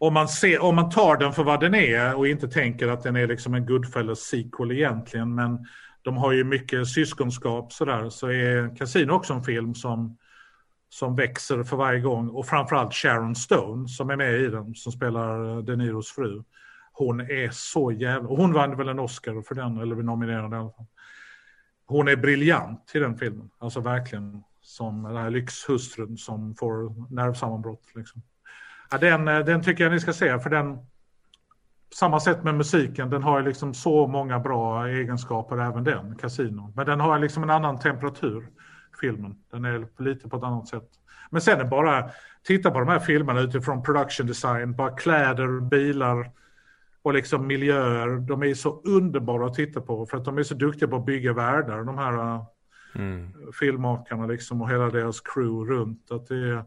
om 0.00 0.14
man, 0.14 0.28
ser, 0.28 0.62
om 0.62 0.76
man 0.76 0.90
tar 0.90 1.16
den 1.16 1.32
för 1.32 1.44
vad 1.44 1.60
den 1.60 1.74
är 1.74 2.14
och 2.14 2.28
inte 2.28 2.48
tänker 2.48 2.88
att 2.88 3.02
den 3.02 3.16
är 3.16 3.26
liksom 3.26 3.54
en 3.54 3.66
Goodfellas 3.66 4.20
sequel 4.20 4.72
egentligen, 4.72 5.34
men 5.34 5.66
de 6.02 6.16
har 6.16 6.32
ju 6.32 6.44
mycket 6.44 6.88
syskonskap 6.88 7.72
sådär, 7.72 8.08
så 8.08 8.26
är 8.26 8.76
Casino 8.76 9.12
också 9.12 9.32
en 9.32 9.44
film 9.44 9.74
som 9.74 10.16
som 10.92 11.16
växer 11.16 11.62
för 11.62 11.76
varje 11.76 12.00
gång 12.00 12.28
och 12.28 12.46
framförallt 12.46 12.94
Sharon 12.94 13.34
Stone 13.34 13.88
som 13.88 14.10
är 14.10 14.16
med 14.16 14.40
i 14.40 14.48
den 14.48 14.74
som 14.74 14.92
spelar 14.92 15.56
eh, 15.56 15.58
De 15.58 15.76
Niros 15.76 16.12
fru. 16.12 16.42
Hon 16.92 17.20
är 17.20 17.50
så 17.52 17.92
jävla, 17.92 18.28
hon 18.28 18.52
vann 18.52 18.76
väl 18.76 18.88
en 18.88 18.98
Oscar 18.98 19.42
för 19.42 19.54
den 19.54 19.78
eller 19.78 19.96
nominerad 19.96 20.52
i 20.52 20.56
alla 20.56 20.70
fall. 20.70 20.86
Hon 21.86 22.08
är 22.08 22.16
briljant 22.16 22.92
i 22.94 22.98
den 22.98 23.18
filmen, 23.18 23.50
alltså 23.58 23.80
verkligen 23.80 24.42
som 24.60 25.02
den 25.02 25.16
här 25.16 25.30
lyxhustrun 25.30 26.16
som 26.16 26.54
får 26.54 26.94
nervsammanbrott. 27.14 27.84
Liksom. 27.94 28.22
Ja, 28.90 28.98
den, 28.98 29.24
den 29.24 29.62
tycker 29.62 29.84
jag 29.84 29.92
ni 29.92 30.00
ska 30.00 30.12
se 30.12 30.38
för 30.38 30.50
den, 30.50 30.78
samma 31.94 32.20
sätt 32.20 32.44
med 32.44 32.54
musiken, 32.54 33.10
den 33.10 33.22
har 33.22 33.42
liksom 33.42 33.74
så 33.74 34.06
många 34.06 34.38
bra 34.38 34.88
egenskaper 34.88 35.58
även 35.58 35.84
den, 35.84 36.16
Casino. 36.16 36.72
Men 36.76 36.86
den 36.86 37.00
har 37.00 37.18
liksom 37.18 37.42
en 37.42 37.50
annan 37.50 37.78
temperatur 37.78 38.48
filmen. 39.00 39.36
Den 39.50 39.64
är 39.64 40.02
lite 40.02 40.28
på 40.28 40.36
ett 40.36 40.42
annat 40.42 40.68
sätt. 40.68 40.88
Men 41.30 41.40
sen 41.40 41.60
är 41.60 41.64
bara 41.64 42.10
titta 42.42 42.70
på 42.70 42.78
de 42.78 42.88
här 42.88 42.98
filmerna 42.98 43.40
utifrån 43.40 43.82
production 43.82 44.26
design, 44.26 44.76
bara 44.76 44.96
kläder, 44.96 45.60
bilar 45.60 46.30
och 47.02 47.14
liksom 47.14 47.46
miljöer. 47.46 48.08
De 48.08 48.42
är 48.42 48.54
så 48.54 48.82
underbara 48.84 49.46
att 49.46 49.54
titta 49.54 49.80
på 49.80 50.06
för 50.06 50.16
att 50.16 50.24
de 50.24 50.38
är 50.38 50.42
så 50.42 50.54
duktiga 50.54 50.88
på 50.88 50.96
att 50.96 51.06
bygga 51.06 51.32
världar, 51.32 51.84
de 51.84 51.98
här 51.98 52.44
mm. 52.94 53.32
filmmakarna 53.60 54.26
liksom 54.26 54.62
och 54.62 54.70
hela 54.70 54.90
deras 54.90 55.20
crew 55.20 55.74
runt. 55.74 56.10
Att 56.10 56.26
det 56.26 56.50
är, 56.50 56.64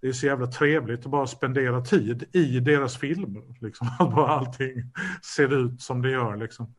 det 0.00 0.08
är 0.08 0.12
så 0.12 0.26
jävla 0.26 0.46
trevligt 0.46 1.04
att 1.04 1.10
bara 1.10 1.26
spendera 1.26 1.80
tid 1.80 2.24
i 2.32 2.60
deras 2.60 2.96
filmer. 2.96 3.42
Liksom. 3.60 3.88
Att 3.98 4.14
bara 4.14 4.28
allting 4.28 4.92
ser 5.36 5.66
ut 5.66 5.80
som 5.80 6.02
det 6.02 6.10
gör. 6.10 6.36
Liksom. 6.36 6.74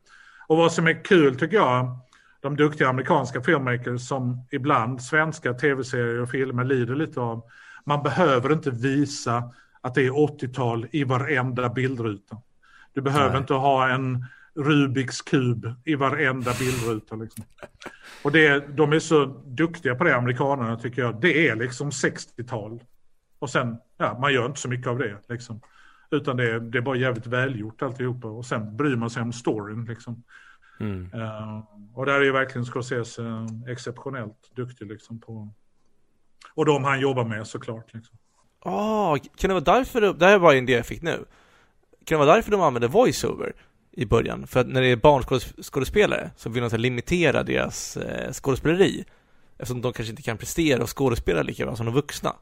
Och 0.46 0.56
vad 0.56 0.72
som 0.72 0.86
är 0.86 1.04
kul 1.04 1.38
tycker 1.38 1.56
jag, 1.56 1.98
de 2.40 2.56
duktiga 2.56 2.88
amerikanska 2.88 3.42
filmmakers 3.42 4.08
som 4.08 4.46
ibland 4.50 5.02
svenska 5.02 5.54
tv-serier 5.54 6.20
och 6.20 6.30
filmer 6.30 6.64
lider 6.64 6.94
lite 6.94 7.20
av. 7.20 7.42
Man 7.84 8.02
behöver 8.02 8.52
inte 8.52 8.70
visa 8.70 9.52
att 9.80 9.94
det 9.94 10.06
är 10.06 10.10
80-tal 10.10 10.86
i 10.92 11.04
varenda 11.04 11.68
bildruta. 11.68 12.36
Du 12.92 13.00
behöver 13.00 13.30
Nej. 13.30 13.38
inte 13.38 13.54
ha 13.54 13.88
en 13.88 14.26
Rubiks 14.54 15.22
kub 15.22 15.74
i 15.84 15.94
varenda 15.94 16.52
bildruta. 16.58 17.16
Liksom. 17.16 17.44
Och 18.22 18.32
det, 18.32 18.76
de 18.76 18.92
är 18.92 18.98
så 18.98 19.24
duktiga 19.46 19.94
på 19.94 20.04
det, 20.04 20.16
amerikanerna 20.16 20.76
tycker 20.76 21.02
jag. 21.02 21.20
Det 21.20 21.48
är 21.48 21.56
liksom 21.56 21.90
60-tal. 21.90 22.80
Och 23.42 23.50
sen, 23.50 23.76
ja, 23.96 24.18
man 24.20 24.32
gör 24.32 24.46
inte 24.46 24.60
så 24.60 24.68
mycket 24.68 24.86
av 24.86 24.98
det. 24.98 25.18
Liksom. 25.28 25.60
Utan 26.10 26.36
det 26.36 26.50
är, 26.50 26.60
det 26.60 26.78
är 26.78 26.82
bara 26.82 26.96
jävligt 26.96 27.26
välgjort 27.26 27.82
alltihopa. 27.82 28.28
Och 28.28 28.46
sen 28.46 28.76
bryr 28.76 28.96
man 28.96 29.10
sig 29.10 29.22
om 29.22 29.32
storyn. 29.32 29.84
Liksom. 29.84 30.22
Mm. 30.80 31.14
Uh, 31.14 31.64
och 31.94 32.06
där 32.06 32.12
är 32.14 32.24
ju 32.24 32.32
verkligen 32.32 32.64
Scorsese 32.64 33.22
uh, 33.22 33.46
exceptionellt 33.68 34.50
duktig 34.56 34.86
liksom, 34.86 35.20
på... 35.20 35.52
Och 36.54 36.66
de 36.66 36.84
han 36.84 37.00
jobbar 37.00 37.24
med 37.24 37.46
såklart. 37.46 37.94
Liksom. 37.94 38.18
Oh, 38.60 39.16
kan 39.36 39.48
det 39.48 39.54
vara 39.54 39.78
därför, 39.78 40.00
det 40.00 40.26
här 40.26 40.34
är 40.34 40.38
bara 40.38 40.52
en 40.54 40.62
idé 40.62 40.72
jag 40.72 40.86
fick 40.86 41.02
nu. 41.02 41.24
Kan 42.04 42.18
det 42.18 42.26
vara 42.26 42.34
därför 42.34 42.50
de 42.50 42.60
använder 42.60 42.88
voiceover 42.88 43.52
i 43.92 44.06
början? 44.06 44.46
För 44.46 44.60
att 44.60 44.66
när 44.66 44.80
det 44.80 44.88
är 44.88 44.96
barnskådespelare 44.96 46.30
så 46.36 46.50
vill 46.50 46.62
de 46.62 46.70
så 46.70 46.76
limitera 46.76 47.42
deras 47.42 47.96
eh, 47.96 48.32
skådespeleri. 48.32 49.04
Eftersom 49.58 49.80
de 49.80 49.92
kanske 49.92 50.10
inte 50.10 50.22
kan 50.22 50.38
prestera 50.38 50.82
och 50.82 50.98
skådespela 50.98 51.42
lika 51.42 51.66
bra 51.66 51.76
som 51.76 51.86
de 51.86 51.94
vuxna. 51.94 52.32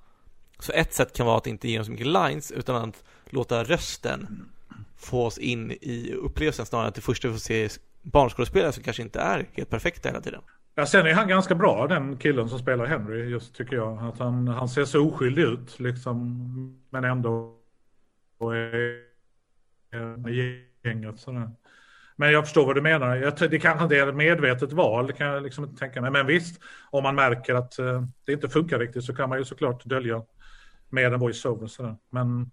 Så 0.60 0.72
ett 0.72 0.92
sätt 0.92 1.16
kan 1.16 1.26
vara 1.26 1.36
att 1.36 1.46
inte 1.46 1.68
ge 1.68 1.76
dem 1.76 1.84
så 1.84 1.90
mycket 1.90 2.06
lines 2.06 2.52
utan 2.52 2.88
att 2.88 3.04
låta 3.30 3.64
rösten 3.64 4.48
få 4.96 5.26
oss 5.26 5.38
in 5.38 5.70
i 5.70 6.12
upplevelsen 6.12 6.66
snarare 6.66 6.84
än 6.84 6.88
att 6.88 6.94
det 6.94 7.00
första 7.00 7.28
vi 7.28 7.34
får 7.34 7.40
se 7.40 7.68
barnskådespelare 8.02 8.72
som 8.72 8.82
kanske 8.82 9.02
inte 9.02 9.20
är 9.20 9.46
helt 9.52 9.70
perfekta 9.70 10.08
hela 10.08 10.20
tiden. 10.20 10.40
Ja, 10.74 10.86
sen 10.86 11.06
är 11.06 11.14
han 11.14 11.28
ganska 11.28 11.54
bra 11.54 11.86
den 11.86 12.16
killen 12.16 12.48
som 12.48 12.58
spelar 12.58 12.86
Henry 12.86 13.30
just 13.30 13.54
tycker 13.54 13.76
jag. 13.76 13.98
Att 13.98 14.18
han, 14.18 14.48
han 14.48 14.68
ser 14.68 14.84
så 14.84 15.08
oskyldig 15.08 15.42
ut 15.42 15.80
liksom. 15.80 16.80
Men 16.90 17.04
ändå 17.04 17.56
är 18.40 19.10
gänget 20.84 21.20
sådär. 21.20 21.50
Men 22.16 22.32
jag 22.32 22.44
förstår 22.44 22.66
vad 22.66 22.74
du 22.74 22.82
menar. 22.82 23.16
Jag, 23.16 23.50
det 23.50 23.58
kanske 23.58 23.82
inte 23.82 23.96
är 23.96 24.08
ett 24.08 24.14
medvetet 24.14 24.72
val, 24.72 25.06
det 25.06 25.12
kan 25.12 25.26
jag 25.26 25.42
liksom 25.42 25.64
inte 25.64 25.76
tänka 25.76 26.00
mig. 26.00 26.10
Men 26.10 26.26
visst, 26.26 26.60
om 26.90 27.02
man 27.02 27.14
märker 27.14 27.54
att 27.54 27.78
eh, 27.78 28.02
det 28.26 28.32
inte 28.32 28.48
funkar 28.48 28.78
riktigt 28.78 29.04
så 29.04 29.14
kan 29.14 29.28
man 29.28 29.38
ju 29.38 29.44
såklart 29.44 29.84
dölja 29.84 30.22
med 30.90 31.12
en 31.12 31.20
voiceover. 31.20 31.66
Sådär. 31.66 31.96
Men, 32.10 32.50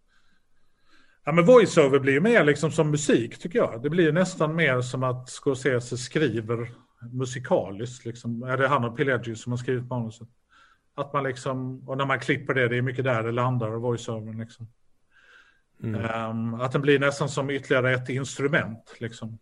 ja, 1.25 1.31
men 1.31 1.45
voiceover 1.45 1.99
blir 1.99 2.13
ju 2.13 2.19
mer 2.19 2.43
liksom 2.43 2.71
som 2.71 2.91
musik 2.91 3.39
tycker 3.39 3.59
jag. 3.59 3.83
Det 3.83 3.89
blir 3.89 4.11
nästan 4.11 4.55
mer 4.55 4.81
som 4.81 5.03
att 5.03 5.29
Scorsese 5.29 5.97
skriver 5.97 6.71
musikaliskt. 7.11 8.05
Liksom. 8.05 8.43
Är 8.43 8.57
det 8.57 8.67
han 8.67 8.85
och 8.85 8.97
Pileggi 8.97 9.35
som 9.35 9.51
har 9.51 9.57
skrivit 9.57 9.89
manuset? 9.89 10.27
Att 10.95 11.13
man 11.13 11.23
liksom, 11.23 11.89
och 11.89 11.97
när 11.97 12.05
man 12.05 12.19
klipper 12.19 12.53
det, 12.53 12.67
det 12.67 12.77
är 12.77 12.81
mycket 12.81 13.03
där 13.03 13.23
det 13.23 13.31
landar, 13.31 13.69
voiceovern 13.69 14.39
liksom. 14.39 14.67
Mm. 15.83 16.29
Um, 16.29 16.53
att 16.53 16.71
den 16.71 16.81
blir 16.81 16.99
nästan 16.99 17.29
som 17.29 17.49
ytterligare 17.49 17.93
ett 17.93 18.09
instrument. 18.09 18.95
Liksom. 18.99 19.39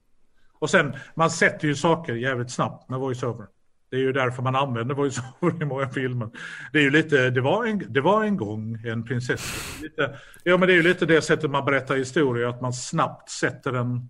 Och 0.53 0.69
sen, 0.69 0.95
man 1.15 1.29
sätter 1.29 1.67
ju 1.67 1.75
saker 1.75 2.13
jävligt 2.13 2.51
snabbt 2.51 2.89
med 2.89 2.99
voiceover. 2.99 3.47
Det 3.95 3.99
är 3.99 4.03
ju 4.03 4.13
därför 4.13 4.43
man 4.43 4.55
använder 4.55 4.95
voiceover 4.95 5.61
i 5.61 5.65
många 5.65 5.89
filmer. 5.89 6.29
Det 6.71 6.79
är 6.79 6.83
ju 6.83 6.89
lite, 6.89 7.29
det 7.29 7.41
var 7.41 7.65
en, 7.65 7.85
det 7.89 8.01
var 8.01 8.23
en 8.23 8.37
gång 8.37 8.77
en 8.85 9.05
prinsessa. 9.05 9.83
Lite, 9.83 10.17
ja 10.43 10.57
men 10.57 10.67
det 10.67 10.73
är 10.73 10.75
ju 10.75 10.83
lite 10.83 11.05
det 11.05 11.21
sättet 11.21 11.51
man 11.51 11.65
berättar 11.65 11.95
historia, 11.95 12.49
att 12.49 12.61
man 12.61 12.73
snabbt 12.73 13.29
sätter 13.29 13.71
den 13.71 14.09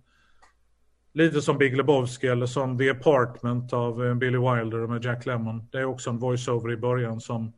Lite 1.16 1.42
som 1.42 1.58
Big 1.58 1.76
Lebowski 1.76 2.26
eller 2.26 2.46
som 2.46 2.78
The 2.78 2.90
Apartment 2.90 3.72
av 3.72 4.06
eh, 4.06 4.14
Billy 4.14 4.38
Wilder 4.38 4.86
med 4.86 5.04
Jack 5.04 5.26
Lemmon. 5.26 5.68
Det 5.72 5.78
är 5.78 5.84
också 5.84 6.10
en 6.10 6.18
voiceover 6.18 6.72
i 6.72 6.76
början 6.76 7.20
som 7.20 7.52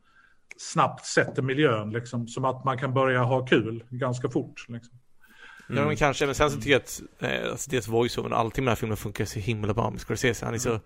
snabbt 0.57 1.05
sätter 1.05 1.41
miljön, 1.41 1.89
liksom, 1.89 2.27
som 2.27 2.45
att 2.45 2.65
man 2.65 2.77
kan 2.77 2.93
börja 2.93 3.23
ha 3.23 3.45
kul 3.45 3.83
ganska 3.89 4.29
fort. 4.29 4.65
Liksom. 4.67 4.99
Mm. 5.69 5.81
Ja, 5.81 5.87
men 5.87 5.97
kanske, 5.97 6.25
men 6.25 6.35
sen 6.35 6.51
så 6.51 6.57
tycker 6.57 6.71
jag 6.71 6.81
att 6.81 7.01
eh, 7.19 7.51
alltså 7.51 7.71
dels 7.71 7.87
voiceovern 7.87 8.33
och 8.33 8.39
allting 8.39 8.63
med 8.63 8.69
den 8.69 8.71
här 8.71 8.79
filmen 8.79 8.97
funkar 8.97 9.25
så 9.25 9.39
himla 9.39 9.73
bra 9.73 9.91
med 9.91 10.01
Scorsese. 10.01 10.45
Han 10.45 10.53
är 10.53 10.57
så, 10.57 10.79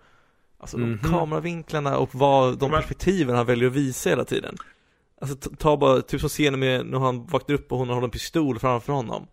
alltså 0.58 0.76
de 0.76 0.84
mhm. 0.84 0.98
kameravinklarna 0.98 1.98
och 1.98 2.14
vad, 2.14 2.58
de 2.58 2.70
perspektiven 2.70 3.36
han 3.36 3.46
väljer 3.46 3.68
att 3.68 3.74
visa 3.74 4.10
hela 4.10 4.24
tiden. 4.24 4.56
Alltså 5.20 5.50
ta 5.50 5.76
bara, 5.76 6.02
typ 6.02 6.20
som 6.20 6.28
scenen 6.28 6.60
med 6.60 6.86
när 6.86 6.98
han 6.98 7.26
vaknar 7.26 7.54
upp 7.54 7.72
och 7.72 7.78
hon 7.78 7.88
har 7.88 8.02
en 8.02 8.10
pistol 8.10 8.58
framför 8.58 8.92
honom 8.92 9.26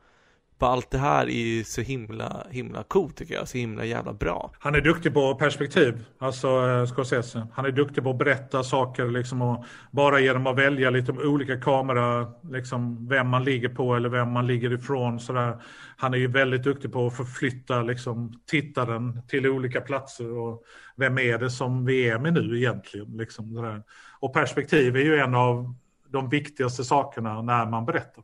bara 0.62 0.72
allt 0.72 0.92
det 0.92 0.98
här 0.98 1.30
är 1.30 1.64
så 1.64 1.82
himla, 1.82 2.48
himla 2.50 2.84
coolt 2.84 3.18
tycker 3.18 3.34
jag, 3.34 3.48
så 3.48 3.58
himla 3.58 3.86
jävla 3.86 4.14
bra. 4.14 4.52
Han 4.60 4.76
är 4.76 4.82
duktig 4.82 5.14
på 5.14 5.36
perspektiv, 5.36 6.06
alltså 6.20 6.48
eh, 6.48 6.86
Scorsese. 6.86 7.48
Han 7.54 7.66
är 7.66 7.72
duktig 7.72 8.04
på 8.04 8.10
att 8.10 8.18
berätta 8.18 8.64
saker 8.64 9.08
liksom 9.08 9.42
och 9.42 9.66
bara 9.92 10.20
genom 10.20 10.48
att 10.48 10.58
välja 10.58 10.90
lite 10.90 11.12
olika 11.12 11.62
kamera, 11.62 12.28
liksom 12.52 13.08
vem 13.08 13.28
man 13.28 13.44
ligger 13.44 13.70
på 13.70 13.96
eller 13.96 14.10
vem 14.10 14.32
man 14.32 14.48
ligger 14.48 14.74
ifrån 14.74 15.20
sådär. 15.20 15.62
Han 15.98 16.14
är 16.14 16.18
ju 16.18 16.28
väldigt 16.28 16.64
duktig 16.64 16.92
på 16.94 17.08
att 17.08 17.18
förflytta 17.18 17.82
liksom 17.82 18.42
tittaren 18.46 19.22
till 19.28 19.48
olika 19.48 19.82
platser 19.82 20.38
och 20.38 20.64
vem 20.96 21.18
är 21.18 21.38
det 21.38 21.50
som 21.50 21.86
vi 21.86 22.10
är 22.10 22.20
med 22.20 22.34
nu 22.34 22.58
egentligen 22.58 23.18
liksom. 23.18 23.56
Sådär. 23.56 23.84
Och 24.20 24.34
perspektiv 24.34 24.96
är 24.96 25.02
ju 25.02 25.16
en 25.16 25.36
av 25.36 25.76
de 26.10 26.30
viktigaste 26.30 26.84
sakerna 26.84 27.42
när 27.42 27.66
man 27.66 27.86
berättar. 27.86 28.24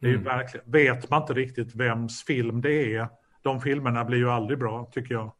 Det 0.00 0.08
är 0.08 0.12
mm. 0.12 0.24
verkligen, 0.24 0.70
vet 0.70 1.10
man 1.10 1.22
inte 1.22 1.32
riktigt 1.32 1.74
vems 1.74 2.24
film 2.24 2.60
det 2.60 2.96
är, 2.96 3.08
de 3.42 3.60
filmerna 3.60 4.04
blir 4.04 4.18
ju 4.18 4.30
aldrig 4.30 4.58
bra 4.58 4.90
tycker 4.92 5.14
jag. 5.14 5.32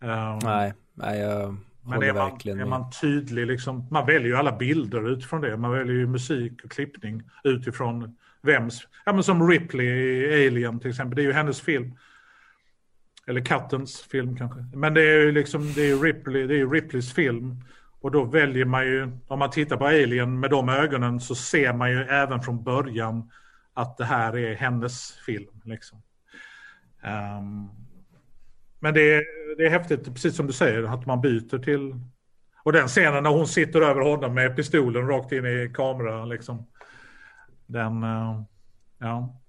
Um, 0.00 0.38
nej, 0.42 0.74
nej 0.94 1.18
jag 1.20 1.56
men 1.88 2.02
är 2.02 2.12
man, 2.12 2.60
är 2.60 2.64
man 2.64 2.90
tydlig, 3.00 3.46
liksom, 3.46 3.86
man 3.90 4.06
väljer 4.06 4.28
ju 4.28 4.36
alla 4.36 4.56
bilder 4.56 5.12
utifrån 5.12 5.40
det. 5.40 5.56
Man 5.56 5.70
väljer 5.70 5.94
ju 5.94 6.06
musik 6.06 6.64
och 6.64 6.70
klippning 6.70 7.22
utifrån 7.44 8.16
vems, 8.42 8.88
ja 9.04 9.12
men 9.12 9.22
som 9.22 9.48
Ripley 9.48 9.86
i 9.86 10.46
Alien 10.46 10.80
till 10.80 10.90
exempel, 10.90 11.16
det 11.16 11.22
är 11.22 11.26
ju 11.26 11.32
hennes 11.32 11.60
film. 11.60 11.98
Eller 13.26 13.44
kattens 13.44 14.00
film 14.00 14.36
kanske. 14.36 14.64
Men 14.74 14.94
det 14.94 15.00
är 15.00 15.20
ju 15.20 15.32
liksom, 15.32 15.72
det 15.72 15.90
är 15.90 15.96
Ripley, 15.96 16.46
det 16.46 16.60
är 16.60 16.66
Ripleys 16.66 17.12
film. 17.12 17.64
Och 18.00 18.10
då 18.10 18.24
väljer 18.24 18.64
man 18.64 18.86
ju, 18.86 19.10
om 19.26 19.38
man 19.38 19.50
tittar 19.50 19.76
på 19.76 19.86
Alien 19.86 20.40
med 20.40 20.50
de 20.50 20.68
ögonen 20.68 21.20
så 21.20 21.34
ser 21.34 21.72
man 21.72 21.90
ju 21.90 22.02
även 22.02 22.42
från 22.42 22.64
början 22.64 23.30
att 23.76 23.96
det 23.96 24.04
här 24.04 24.36
är 24.36 24.54
hennes 24.54 25.12
film. 25.12 25.60
Liksom. 25.64 26.02
Um, 27.02 27.70
men 28.80 28.94
det 28.94 29.14
är, 29.14 29.24
det 29.56 29.66
är 29.66 29.70
häftigt, 29.70 30.04
precis 30.14 30.36
som 30.36 30.46
du 30.46 30.52
säger, 30.52 30.82
att 30.82 31.06
man 31.06 31.20
byter 31.20 31.58
till... 31.58 31.94
Och 32.64 32.72
den 32.72 32.88
scenen 32.88 33.22
när 33.22 33.30
hon 33.30 33.48
sitter 33.48 33.80
över 33.80 34.00
honom 34.00 34.34
med 34.34 34.56
pistolen 34.56 35.08
rakt 35.08 35.32
in 35.32 35.46
i 35.46 35.70
kameran, 35.74 36.28
liksom. 36.28 36.66
Den, 37.66 38.04
uh, 38.04 38.42
ja. 38.98 39.40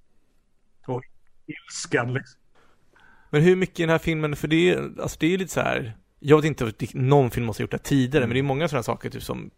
Och 0.88 1.04
ilskan, 1.45 2.14
liksom. 2.14 2.40
Men 3.30 3.41
hur 3.41 3.56
mycket 3.56 3.80
i 3.80 3.84
den 3.84 3.90
här 3.90 3.98
filmen, 3.98 4.36
för 4.36 4.48
det 4.48 4.70
är, 4.70 5.02
alltså 5.02 5.18
det 5.20 5.34
är 5.34 5.38
lite 5.38 5.54
så 5.54 5.62
här, 5.62 5.98
jag 6.20 6.38
vet 6.38 6.45
inte 6.45 6.64
om 6.64 6.72
någon 6.94 7.32
film 7.32 7.45
måste 7.45 7.62
ha 7.62 7.64
gjort 7.64 7.72
det 7.72 7.78
tidigare, 7.78 8.24
mm. 8.24 8.30
men 8.30 8.34
det 8.36 8.40
är 8.40 8.44
många 8.44 8.68
sådana 8.68 8.84
saker, 8.84 9.10
typ 9.10 9.24
som, 9.24 9.52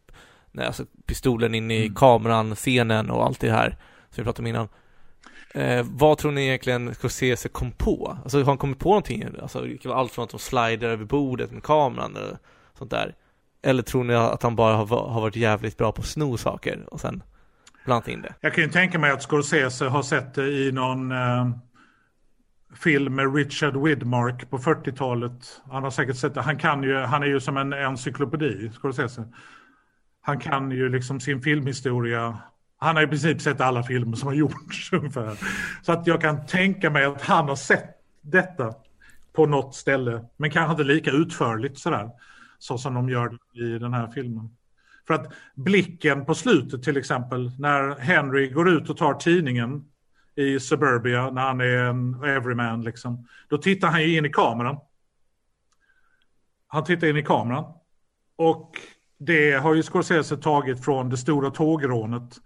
nej, 0.51 0.65
alltså 0.65 0.85
pistolen 1.05 1.55
in 1.55 1.71
i 1.71 1.81
mm. 1.81 1.95
kameran, 1.95 2.55
scenen 2.55 3.09
och 3.09 3.25
allt 3.25 3.39
det 3.39 3.51
här 3.51 3.77
som 4.09 4.21
vi 4.21 4.23
pratade 4.23 4.43
om 4.43 4.47
innan. 4.47 4.67
Eh, 5.53 5.85
vad 5.89 6.17
tror 6.17 6.31
ni 6.31 6.47
egentligen 6.47 6.93
Scorsese 6.93 7.49
kom 7.49 7.71
på? 7.71 8.17
Alltså 8.23 8.37
har 8.37 8.45
han 8.45 8.57
kommit 8.57 8.79
på 8.79 8.89
någonting? 8.89 9.25
Alltså 9.41 9.61
det 9.61 9.77
kan 9.77 9.89
vara 9.89 9.99
allt 9.99 10.11
från 10.11 10.23
att 10.23 10.29
de 10.29 10.39
slider 10.39 10.89
över 10.89 11.05
bordet 11.05 11.51
med 11.51 11.63
kameran 11.63 12.15
eller 12.15 12.37
sånt 12.77 12.91
där. 12.91 13.15
Eller 13.61 13.83
tror 13.83 14.03
ni 14.03 14.13
att 14.13 14.43
han 14.43 14.55
bara 14.55 14.75
har, 14.75 14.85
har 14.85 15.21
varit 15.21 15.35
jävligt 15.35 15.77
bra 15.77 15.91
på 15.91 16.01
att 16.01 16.07
sno 16.07 16.37
saker 16.37 16.93
och 16.93 16.99
sen 16.99 17.23
blandat 17.85 18.07
in 18.07 18.21
det? 18.21 18.33
Jag 18.41 18.53
kan 18.53 18.63
ju 18.63 18.69
tänka 18.69 18.99
mig 18.99 19.11
att 19.11 19.23
Scorsese 19.23 19.85
har 19.85 20.03
sett 20.03 20.33
det 20.33 20.47
i 20.47 20.71
någon 20.71 21.11
eh, 21.11 21.49
film 22.75 23.15
med 23.15 23.35
Richard 23.35 23.77
Widmark 23.77 24.49
på 24.49 24.57
40-talet. 24.57 25.61
Han 25.71 25.83
har 25.83 25.91
säkert 25.91 26.17
sett 26.17 26.33
det. 26.33 26.41
Han 26.41 26.57
kan 26.57 26.83
ju, 26.83 26.95
han 26.95 27.23
är 27.23 27.27
ju 27.27 27.39
som 27.39 27.57
en 27.57 27.73
encyklopedi, 27.73 28.71
Scorsese. 28.73 29.23
Han 30.21 30.39
kan 30.39 30.71
ju 30.71 30.89
liksom 30.89 31.19
sin 31.19 31.41
filmhistoria 31.41 32.37
han 32.79 32.95
har 32.95 33.03
i 33.03 33.07
princip 33.07 33.41
sett 33.41 33.61
alla 33.61 33.83
filmer 33.83 34.17
som 34.17 34.27
har 34.27 34.33
gjorts 34.33 34.93
ungefär. 34.93 35.37
Så 35.81 35.91
att 35.91 36.07
jag 36.07 36.21
kan 36.21 36.45
tänka 36.45 36.89
mig 36.89 37.05
att 37.05 37.21
han 37.21 37.49
har 37.49 37.55
sett 37.55 37.95
detta 38.21 38.73
på 39.33 39.45
något 39.45 39.75
ställe. 39.75 40.25
Men 40.37 40.51
kanske 40.51 40.71
inte 40.71 40.83
lika 40.83 41.11
utförligt 41.11 41.79
sådär. 41.79 42.09
Så 42.59 42.77
som 42.77 42.93
de 42.93 43.09
gör 43.09 43.37
i 43.53 43.79
den 43.79 43.93
här 43.93 44.07
filmen. 44.07 44.49
För 45.07 45.13
att 45.13 45.33
blicken 45.55 46.25
på 46.25 46.35
slutet 46.35 46.83
till 46.83 46.97
exempel, 46.97 47.51
när 47.59 47.99
Henry 47.99 48.49
går 48.49 48.69
ut 48.69 48.89
och 48.89 48.97
tar 48.97 49.13
tidningen 49.13 49.85
i 50.35 50.59
Suburbia, 50.59 51.29
när 51.29 51.41
han 51.41 51.61
är 51.61 51.77
en 51.77 52.23
everyman 52.23 52.83
liksom. 52.83 53.27
Då 53.49 53.57
tittar 53.57 53.87
han 53.87 54.01
ju 54.01 54.17
in 54.17 54.25
i 54.25 54.29
kameran. 54.29 54.77
Han 56.67 56.83
tittar 56.83 57.07
in 57.07 57.17
i 57.17 57.23
kameran. 57.23 57.73
Och 58.35 58.71
det 59.17 59.51
har 59.51 59.73
ju 59.73 59.83
Scorsese 59.83 60.37
tagit 60.37 60.85
från 60.85 61.09
det 61.09 61.17
stora 61.17 61.51
tågrånet 61.51 62.39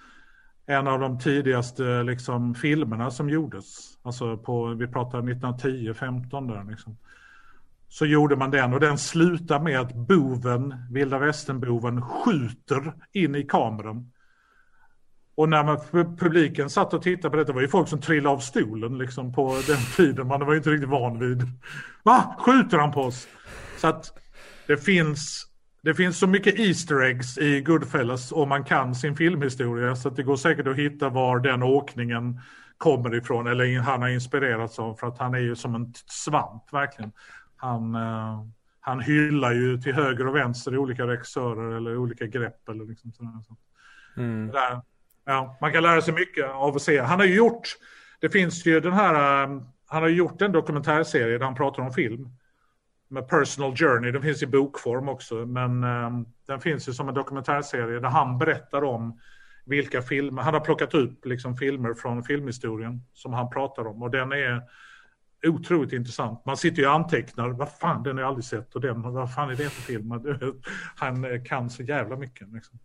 en 0.65 0.87
av 0.87 0.99
de 0.99 1.19
tidigaste 1.19 2.03
liksom, 2.03 2.55
filmerna 2.55 3.11
som 3.11 3.29
gjordes. 3.29 3.97
Alltså 4.03 4.37
på, 4.37 4.65
vi 4.65 4.87
pratar 4.87 5.21
1910-15 5.21 6.53
där 6.53 6.71
liksom. 6.71 6.97
Så 7.87 8.05
gjorde 8.05 8.35
man 8.35 8.51
den 8.51 8.73
och 8.73 8.79
den 8.79 8.97
slutar 8.97 9.59
med 9.59 9.79
att 9.79 9.95
boven, 9.95 10.75
vilda 10.91 11.19
västern-boven, 11.19 12.01
skjuter 12.01 12.93
in 13.11 13.35
i 13.35 13.43
kameran. 13.43 14.11
Och 15.35 15.49
när 15.49 15.63
man, 15.63 15.77
publiken 16.17 16.69
satt 16.69 16.93
och 16.93 17.01
tittade 17.01 17.29
på 17.29 17.35
detta 17.35 17.53
var 17.53 17.61
ju 17.61 17.67
folk 17.67 17.87
som 17.87 18.01
trillade 18.01 18.35
av 18.35 18.39
stolen 18.39 18.97
liksom 18.97 19.33
på 19.33 19.61
den 19.67 19.77
tiden. 19.95 20.27
Man 20.27 20.45
var 20.45 20.53
ju 20.53 20.57
inte 20.57 20.69
riktigt 20.69 20.89
van 20.89 21.19
vid. 21.19 21.43
Va? 22.03 22.35
Skjuter 22.39 22.77
han 22.77 22.91
på 22.91 23.01
oss? 23.01 23.27
Så 23.77 23.87
att 23.87 24.19
det 24.67 24.77
finns, 24.77 25.47
det 25.83 25.93
finns 25.93 26.19
så 26.19 26.27
mycket 26.27 26.59
Easter 26.59 27.01
eggs 27.01 27.37
i 27.37 27.61
Goodfellas 27.61 28.31
om 28.31 28.49
man 28.49 28.63
kan 28.63 28.95
sin 28.95 29.15
filmhistoria. 29.15 29.95
Så 29.95 30.07
att 30.07 30.15
det 30.15 30.23
går 30.23 30.35
säkert 30.35 30.67
att 30.67 30.75
hitta 30.75 31.09
var 31.09 31.39
den 31.39 31.63
åkningen 31.63 32.39
kommer 32.77 33.15
ifrån. 33.15 33.47
Eller 33.47 33.79
han 33.79 34.01
har 34.01 34.09
inspirerats 34.09 34.79
av. 34.79 34.95
För 34.95 35.07
att 35.07 35.17
han 35.17 35.33
är 35.33 35.39
ju 35.39 35.55
som 35.55 35.75
en 35.75 35.93
svamp 36.07 36.73
verkligen. 36.73 37.11
Han, 37.55 37.95
uh, 37.95 38.45
han 38.79 38.99
hyllar 38.99 39.51
ju 39.51 39.77
till 39.77 39.93
höger 39.93 40.27
och 40.27 40.35
vänster 40.35 40.77
olika 40.77 41.07
regissörer 41.07 41.77
eller 41.77 41.97
olika 41.97 42.25
grepp. 42.25 42.69
Eller 42.69 42.85
liksom 42.85 43.11
sådär. 43.11 43.31
Mm. 44.17 44.51
Där, 44.51 44.81
ja, 45.25 45.57
man 45.61 45.73
kan 45.73 45.83
lära 45.83 46.01
sig 46.01 46.13
mycket 46.13 46.45
av 46.45 46.75
att 46.75 46.81
se. 46.81 46.99
Han 46.99 47.19
har 47.19 47.25
ju 47.25 47.35
gjort, 47.35 47.67
det 48.19 48.29
finns 48.29 48.65
ju 48.65 48.79
den 48.79 48.93
här, 48.93 49.45
uh, 49.47 49.61
han 49.87 50.01
har 50.01 50.09
gjort 50.09 50.41
en 50.41 50.51
dokumentärserie 50.51 51.37
där 51.37 51.45
han 51.45 51.55
pratar 51.55 51.83
om 51.83 51.93
film 51.93 52.29
med 53.13 53.27
Personal 53.27 53.75
Journey. 53.75 54.11
Den 54.11 54.21
finns 54.21 54.43
i 54.43 54.47
bokform 54.47 55.09
också. 55.09 55.35
Men 55.35 55.83
eh, 55.83 56.09
den 56.47 56.59
finns 56.59 56.89
ju 56.89 56.93
som 56.93 57.09
en 57.09 57.15
dokumentärserie 57.15 57.99
där 57.99 58.09
han 58.09 58.37
berättar 58.37 58.83
om 58.83 59.19
vilka 59.65 60.01
filmer. 60.01 60.41
Han 60.41 60.53
har 60.53 60.61
plockat 60.61 60.93
upp 60.93 61.25
liksom 61.25 61.57
filmer 61.57 61.93
från 61.93 62.23
filmhistorien 62.23 63.05
som 63.13 63.33
han 63.33 63.49
pratar 63.49 63.87
om. 63.87 64.03
Och 64.03 64.11
den 64.11 64.31
är 64.31 64.61
otroligt 65.47 65.93
intressant. 65.93 66.45
Man 66.45 66.57
sitter 66.57 66.81
ju 66.81 66.87
och 66.87 66.93
antecknar. 66.93 67.49
Vad 67.49 67.71
fan, 67.71 68.03
den 68.03 68.15
har 68.15 68.21
jag 68.21 68.27
aldrig 68.27 68.45
sett. 68.45 68.75
Och 68.75 68.81
den, 68.81 69.01
vad 69.01 69.33
fan 69.33 69.49
är 69.49 69.55
det 69.55 69.69
för 69.69 69.81
film? 69.81 70.11
Han 70.95 71.25
eh, 71.25 71.43
kan 71.43 71.69
så 71.69 71.83
jävla 71.83 72.15
mycket. 72.15 72.53
Liksom. 72.53 72.79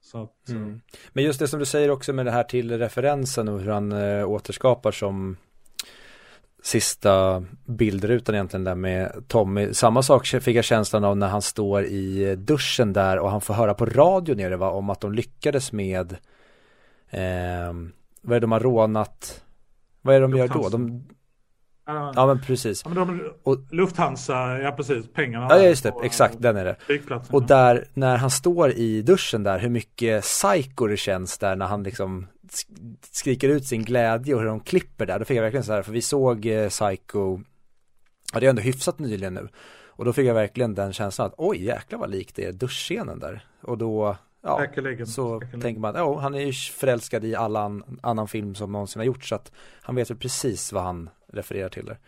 Så 0.00 0.22
Att, 0.22 0.48
mm. 0.48 0.80
Men 1.12 1.24
just 1.24 1.38
det 1.38 1.48
som 1.48 1.58
du 1.58 1.66
säger 1.66 1.90
också 1.90 2.12
med 2.12 2.26
det 2.26 2.32
här 2.32 2.44
till 2.44 2.78
referensen 2.78 3.48
och 3.48 3.60
hur 3.60 3.70
han 3.70 3.92
äh, 3.92 4.28
återskapar 4.28 4.92
som 4.92 5.36
sista 6.62 7.44
bildrutan 7.64 8.34
egentligen 8.34 8.64
där 8.64 8.74
med 8.74 9.24
Tommy. 9.28 9.74
Samma 9.74 10.02
sak 10.02 10.26
fick 10.26 10.56
jag 10.56 10.64
känslan 10.64 11.04
av 11.04 11.16
när 11.16 11.28
han 11.28 11.42
står 11.42 11.84
i 11.84 12.36
duschen 12.36 12.92
där 12.92 13.18
och 13.18 13.30
han 13.30 13.40
får 13.40 13.54
höra 13.54 13.74
på 13.74 13.86
radio 13.86 14.34
nere 14.34 14.56
va, 14.56 14.70
om 14.70 14.90
att 14.90 15.00
de 15.00 15.12
lyckades 15.12 15.72
med 15.72 16.12
eh, 17.10 17.72
vad 18.22 18.36
är 18.36 18.40
det 18.40 18.40
de 18.40 18.52
har 18.52 18.60
rånat 18.60 19.42
vad 20.02 20.14
är 20.14 20.20
det 20.20 20.26
de 20.26 20.36
gör 20.36 20.48
då? 20.48 20.68
De, 20.68 21.04
ja 21.86 22.26
men 22.26 22.40
precis. 22.40 22.82
Ja, 22.84 22.90
men 22.94 22.98
de, 22.98 23.32
och, 23.42 23.58
Lufthansa, 23.70 24.58
ja 24.58 24.72
precis, 24.72 25.12
pengarna. 25.12 25.46
Ja 25.50 25.62
just 25.62 25.82
det, 25.82 25.92
exakt 26.02 26.36
den 26.38 26.56
är 26.56 26.64
det. 26.64 26.76
Och 27.30 27.42
där, 27.42 27.84
när 27.94 28.16
han 28.16 28.30
står 28.30 28.70
i 28.70 29.02
duschen 29.02 29.42
där, 29.42 29.58
hur 29.58 29.68
mycket 29.68 30.22
psycho 30.22 30.86
det 30.86 30.96
känns 30.96 31.38
där 31.38 31.56
när 31.56 31.66
han 31.66 31.82
liksom 31.82 32.26
skriker 33.10 33.48
ut 33.48 33.66
sin 33.66 33.82
glädje 33.82 34.34
och 34.34 34.40
hur 34.40 34.48
de 34.48 34.60
klipper 34.60 35.06
där, 35.06 35.18
då 35.18 35.24
fick 35.24 35.36
jag 35.36 35.42
verkligen 35.42 35.64
så 35.64 35.72
här, 35.72 35.82
för 35.82 35.92
vi 35.92 36.02
såg 36.02 36.46
eh, 36.46 36.68
Psycho, 36.68 37.40
ja 38.32 38.40
det 38.40 38.46
är 38.46 38.50
ändå 38.50 38.62
hyfsat 38.62 38.98
nyligen 38.98 39.34
nu, 39.34 39.48
och 39.86 40.04
då 40.04 40.12
fick 40.12 40.26
jag 40.26 40.34
verkligen 40.34 40.74
den 40.74 40.92
känslan 40.92 41.26
att 41.26 41.34
oj 41.36 41.64
jäklar 41.64 41.98
vad 41.98 42.10
likt 42.10 42.36
det 42.36 42.44
är 42.44 42.52
duschscenen 42.52 43.18
där, 43.18 43.44
och 43.62 43.78
då 43.78 44.16
Ja, 44.42 44.58
Säkerligen. 44.58 45.06
så 45.06 45.40
Säkerligen. 45.40 45.60
tänker 45.60 45.80
man 45.80 45.96
att 45.96 46.02
oh, 46.02 46.20
han 46.20 46.34
är 46.34 46.40
ju 46.40 46.52
förälskad 46.52 47.24
i 47.24 47.34
alla 47.34 47.60
an, 47.60 47.98
annan 48.02 48.28
film 48.28 48.54
som 48.54 48.72
någonsin 48.72 49.00
har 49.00 49.04
gjorts 49.06 49.28
så 49.28 49.34
att 49.34 49.52
han 49.82 49.94
vet 49.94 50.10
väl 50.10 50.16
precis 50.16 50.72
vad 50.72 50.82
han 50.82 51.10
refererar 51.32 51.68
till 51.68 51.84
där. 51.84 51.98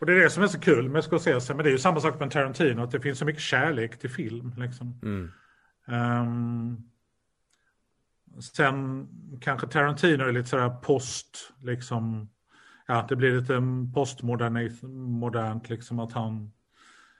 Och 0.00 0.06
det 0.06 0.12
är 0.12 0.16
det 0.16 0.30
som 0.30 0.42
är 0.42 0.46
så 0.46 0.60
kul 0.60 0.88
med 0.88 1.04
Scorsese, 1.04 1.54
men 1.54 1.64
det 1.64 1.70
är 1.70 1.72
ju 1.72 1.78
samma 1.78 2.00
sak 2.00 2.20
med 2.20 2.30
Tarantino, 2.30 2.82
att 2.82 2.90
det 2.90 3.00
finns 3.00 3.18
så 3.18 3.24
mycket 3.24 3.42
kärlek 3.42 3.98
till 3.98 4.10
film. 4.10 4.54
Liksom. 4.56 5.00
Mm. 5.02 5.30
Um, 5.86 6.76
Sen 8.40 9.08
kanske 9.40 9.66
Tarantino 9.66 10.24
är 10.24 10.32
lite 10.32 10.48
sådär 10.48 10.68
post, 10.68 11.52
liksom, 11.62 12.28
ja 12.86 13.06
det 13.08 13.16
blir 13.16 13.40
lite 13.40 13.62
postmodernt 13.94 15.68
liksom 15.68 15.98
att 15.98 16.12
han, 16.12 16.52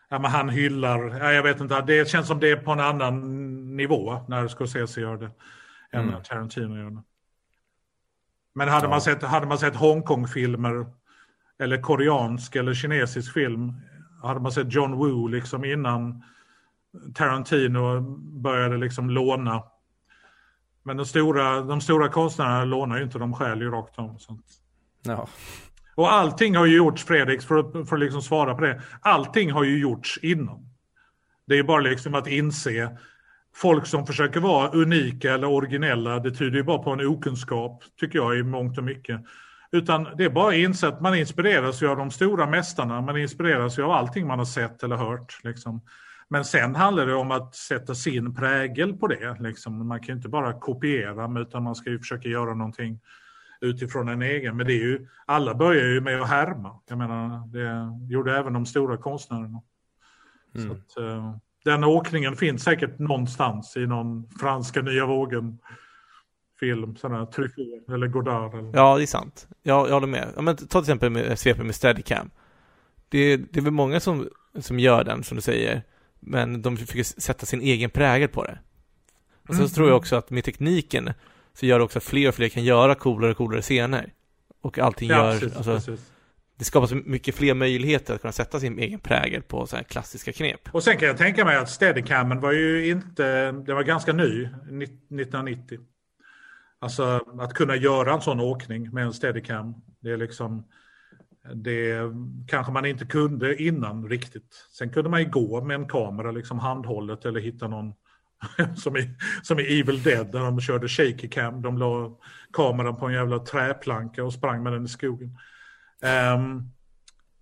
ja 0.09 0.19
men 0.19 0.31
han 0.31 0.49
hyllar, 0.49 1.19
ja, 1.19 1.33
jag 1.33 1.43
vet 1.43 1.61
inte, 1.61 1.81
det 1.81 2.09
känns 2.09 2.27
som 2.27 2.41
det 2.41 2.51
är 2.51 2.57
på 2.57 2.73
en 2.73 2.81
annan 2.81 3.77
nivå 3.77 4.21
när 4.29 4.49
Scorsese 4.49 5.01
gör 5.01 5.17
det 5.17 5.31
än 5.93 6.01
mm. 6.01 6.15
när 6.15 6.21
Tarantino 6.21 6.77
gör 6.77 6.91
det. 6.91 7.03
Men 8.55 8.69
hade, 8.69 8.87
ja. 8.87 8.91
man 8.91 9.01
sett, 9.01 9.23
hade 9.23 9.47
man 9.47 9.59
sett 9.59 9.77
Hongkong-filmer 9.77 10.87
eller 11.59 11.83
koreansk 11.83 12.57
eller 12.57 12.75
kinesisk 12.75 13.33
film, 13.33 13.73
hade 14.23 14.41
man 14.41 14.53
sett 14.53 14.73
John 14.73 14.97
Woo 14.97 15.27
liksom 15.27 15.65
innan 15.65 16.25
Tarantino 17.15 18.01
började 18.41 18.77
liksom 18.77 19.11
låna 19.11 19.63
men 20.89 20.97
de 20.97 21.07
stora, 21.07 21.61
de 21.61 21.81
stora 21.81 22.09
konstnärerna 22.09 22.65
lånar 22.65 22.97
ju 22.97 23.03
inte, 23.03 23.19
de 23.19 23.35
stjäl 23.35 23.61
ju 23.61 23.71
rakt 23.71 23.99
om. 23.99 24.19
Sånt. 24.19 24.47
Ja. 25.03 25.29
Och 25.95 26.13
allting 26.13 26.57
har 26.57 26.67
ju 26.67 26.77
gjorts, 26.77 27.05
Fredrik, 27.05 27.43
för 27.43 27.59
att, 27.59 27.89
för 27.89 27.97
att 27.97 28.01
liksom 28.01 28.23
svara 28.23 28.55
på 28.55 28.61
det. 28.61 28.83
Allting 29.01 29.53
har 29.53 29.65
ju 29.65 29.79
gjorts 29.79 30.19
innan. 30.23 30.71
Det 31.47 31.59
är 31.59 31.63
bara 31.63 31.81
liksom 31.81 32.15
att 32.15 32.27
inse. 32.27 32.99
Folk 33.55 33.87
som 33.87 34.07
försöker 34.07 34.41
vara 34.41 34.71
unika 34.71 35.35
eller 35.35 35.47
originella, 35.47 36.19
det 36.19 36.31
tyder 36.31 36.57
ju 36.57 36.63
bara 36.63 36.79
på 36.79 36.91
en 36.91 37.07
okunskap, 37.07 37.83
tycker 38.01 38.19
jag, 38.19 38.39
i 38.39 38.43
mångt 38.43 38.79
och 38.79 38.85
mycket. 38.85 39.21
Utan 39.73 40.09
det 40.17 40.25
är 40.25 40.31
bara 40.31 40.49
att 40.49 40.55
inse 40.55 40.89
att 40.89 41.01
man 41.01 41.15
inspireras 41.15 41.83
av 41.83 41.97
de 41.97 42.11
stora 42.11 42.47
mästarna, 42.47 43.01
man 43.01 43.17
inspireras 43.17 43.79
av 43.79 43.91
allting 43.91 44.27
man 44.27 44.39
har 44.39 44.47
sett 44.47 44.83
eller 44.83 44.97
hört. 44.97 45.41
Liksom. 45.45 45.81
Men 46.31 46.45
sen 46.45 46.75
handlar 46.75 47.07
det 47.07 47.15
om 47.15 47.31
att 47.31 47.55
sätta 47.55 47.95
sin 47.95 48.35
prägel 48.35 48.97
på 48.97 49.07
det. 49.07 49.37
Liksom. 49.41 49.89
Man 49.89 50.01
kan 50.01 50.17
inte 50.17 50.29
bara 50.29 50.61
kopiera 50.61 51.41
utan 51.41 51.63
man 51.63 51.75
ska 51.75 51.91
ju 51.91 51.99
försöka 51.99 52.29
göra 52.29 52.55
någonting 52.55 53.01
utifrån 53.61 54.09
en 54.09 54.23
egen. 54.23 54.57
Men 54.57 54.67
det 54.67 54.73
är 54.73 54.85
ju, 54.85 55.09
alla 55.27 55.55
börjar 55.55 55.85
ju 55.85 56.01
med 56.01 56.21
att 56.21 56.29
härma. 56.29 56.81
Jag 56.89 56.99
menar, 56.99 57.47
det 57.47 58.13
gjorde 58.13 58.39
även 58.39 58.53
de 58.53 58.67
stora 58.67 58.97
konstnärerna. 58.97 59.63
Mm. 60.55 60.69
Så 60.69 60.75
att, 60.75 61.05
uh, 61.05 61.37
den 61.65 61.85
åkningen 61.85 62.37
finns 62.37 62.63
säkert 62.63 62.99
någonstans 62.99 63.77
i 63.77 63.87
någon 63.87 64.31
franska 64.41 64.83
nya 64.83 65.07
vågen 65.07 65.59
film, 66.61 66.97
sådana 66.97 67.27
Truffaut 67.27 67.89
eller 67.89 68.07
Godard. 68.07 68.55
Eller... 68.55 68.71
Ja, 68.75 68.97
det 68.97 69.05
är 69.05 69.07
sant. 69.07 69.49
Jag, 69.63 69.89
jag 69.89 69.95
håller 69.95 70.07
med. 70.07 70.33
Ja, 70.37 70.43
men, 70.43 70.57
ta 70.57 70.67
till 70.67 70.79
exempel 70.79 71.11
med, 71.11 71.39
svepet 71.39 71.67
med 71.67 71.75
Steadicam. 71.75 72.31
Det, 73.09 73.37
det 73.37 73.61
är 73.61 73.65
väl 73.65 73.73
många 73.73 74.01
som, 74.01 74.29
som 74.59 74.79
gör 74.79 75.05
den, 75.05 75.25
som 75.25 75.37
du 75.37 75.41
säger. 75.41 75.83
Men 76.21 76.63
de 76.63 76.77
försöker 76.77 77.03
sätta 77.03 77.47
sin 77.47 77.61
egen 77.61 77.91
prägel 77.91 78.29
på 78.29 78.45
det. 78.45 78.59
Och 79.49 79.55
sen 79.55 79.57
mm. 79.57 79.69
så 79.69 79.75
tror 79.75 79.89
jag 79.89 79.97
också 79.97 80.17
att 80.17 80.31
med 80.31 80.45
tekniken 80.45 81.13
så 81.55 81.67
gör 81.67 81.79
det 81.79 81.85
också 81.85 81.99
att 81.99 82.05
fler 82.05 82.29
och 82.29 82.35
fler 82.35 82.49
kan 82.49 82.65
göra 82.65 82.95
coolare 82.95 83.31
och 83.31 83.37
coolare 83.37 83.63
scener. 83.63 84.13
Och 84.61 84.79
allting 84.79 85.09
ja, 85.09 85.17
gör, 85.17 85.41
precis, 85.41 85.57
alltså, 85.57 85.75
precis. 85.75 86.13
det 86.57 86.65
skapas 86.65 86.93
mycket 86.93 87.35
fler 87.35 87.55
möjligheter 87.55 88.15
att 88.15 88.21
kunna 88.21 88.33
sätta 88.33 88.61
sin 88.61 88.79
egen 88.79 89.01
prägel 89.01 89.43
på 89.43 89.67
så 89.67 89.77
här 89.77 89.83
klassiska 89.83 90.33
knep. 90.33 90.69
Och 90.73 90.83
sen 90.83 90.97
kan 90.97 91.09
jag 91.09 91.17
tänka 91.17 91.45
mig 91.45 91.57
att 91.57 91.71
Steadicamen 91.71 92.41
var 92.41 92.53
ju 92.53 92.91
inte, 92.91 93.53
det 93.53 93.75
var 93.75 93.83
ganska 93.83 94.13
ny, 94.13 94.45
1990. 94.45 95.79
Alltså 96.81 97.21
att 97.41 97.55
kunna 97.55 97.77
göra 97.77 98.15
en 98.15 98.21
sån 98.21 98.41
åkning 98.41 98.91
med 98.95 99.05
en 99.05 99.13
Steadicam, 99.13 99.75
det 100.01 100.11
är 100.11 100.17
liksom 100.17 100.65
det 101.55 102.01
kanske 102.47 102.73
man 102.73 102.87
inte 102.87 103.07
kunde 103.07 103.63
innan 103.63 104.09
riktigt. 104.09 104.67
Sen 104.79 104.91
kunde 104.91 105.11
man 105.11 105.23
ju 105.23 105.31
gå 105.31 105.65
med 105.65 105.75
en 105.75 105.89
kamera 105.89 106.31
liksom 106.31 106.59
handhållet 106.59 107.25
eller 107.25 107.41
hitta 107.41 107.69
någon 107.69 107.95
som 108.77 108.97
i, 108.97 109.11
som 109.43 109.61
i 109.61 109.81
Evil 109.81 110.03
Dead 110.03 110.33
där 110.33 110.41
de 110.41 110.61
körde 110.61 110.89
shaky 110.89 111.29
cam. 111.29 111.63
De 111.63 111.79
la 111.79 112.19
kameran 112.53 112.97
på 112.97 113.07
en 113.07 113.15
jävla 113.15 113.39
träplanka 113.39 114.25
och 114.25 114.33
sprang 114.33 114.63
med 114.63 114.73
den 114.73 114.85
i 114.85 114.89
skogen. 114.89 115.39
Um, 116.35 116.73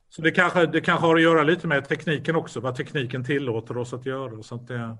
så 0.08 0.22
det 0.22 0.30
kanske, 0.30 0.66
det 0.66 0.80
kanske 0.80 1.06
har 1.06 1.16
att 1.16 1.22
göra 1.22 1.42
lite 1.42 1.66
med 1.66 1.88
tekniken 1.88 2.36
också, 2.36 2.60
vad 2.60 2.74
tekniken 2.74 3.24
tillåter 3.24 3.76
oss 3.76 3.92
att 3.92 4.06
göra. 4.06 4.42
Så 4.42 4.54
att 4.54 4.68
det, 4.68 4.96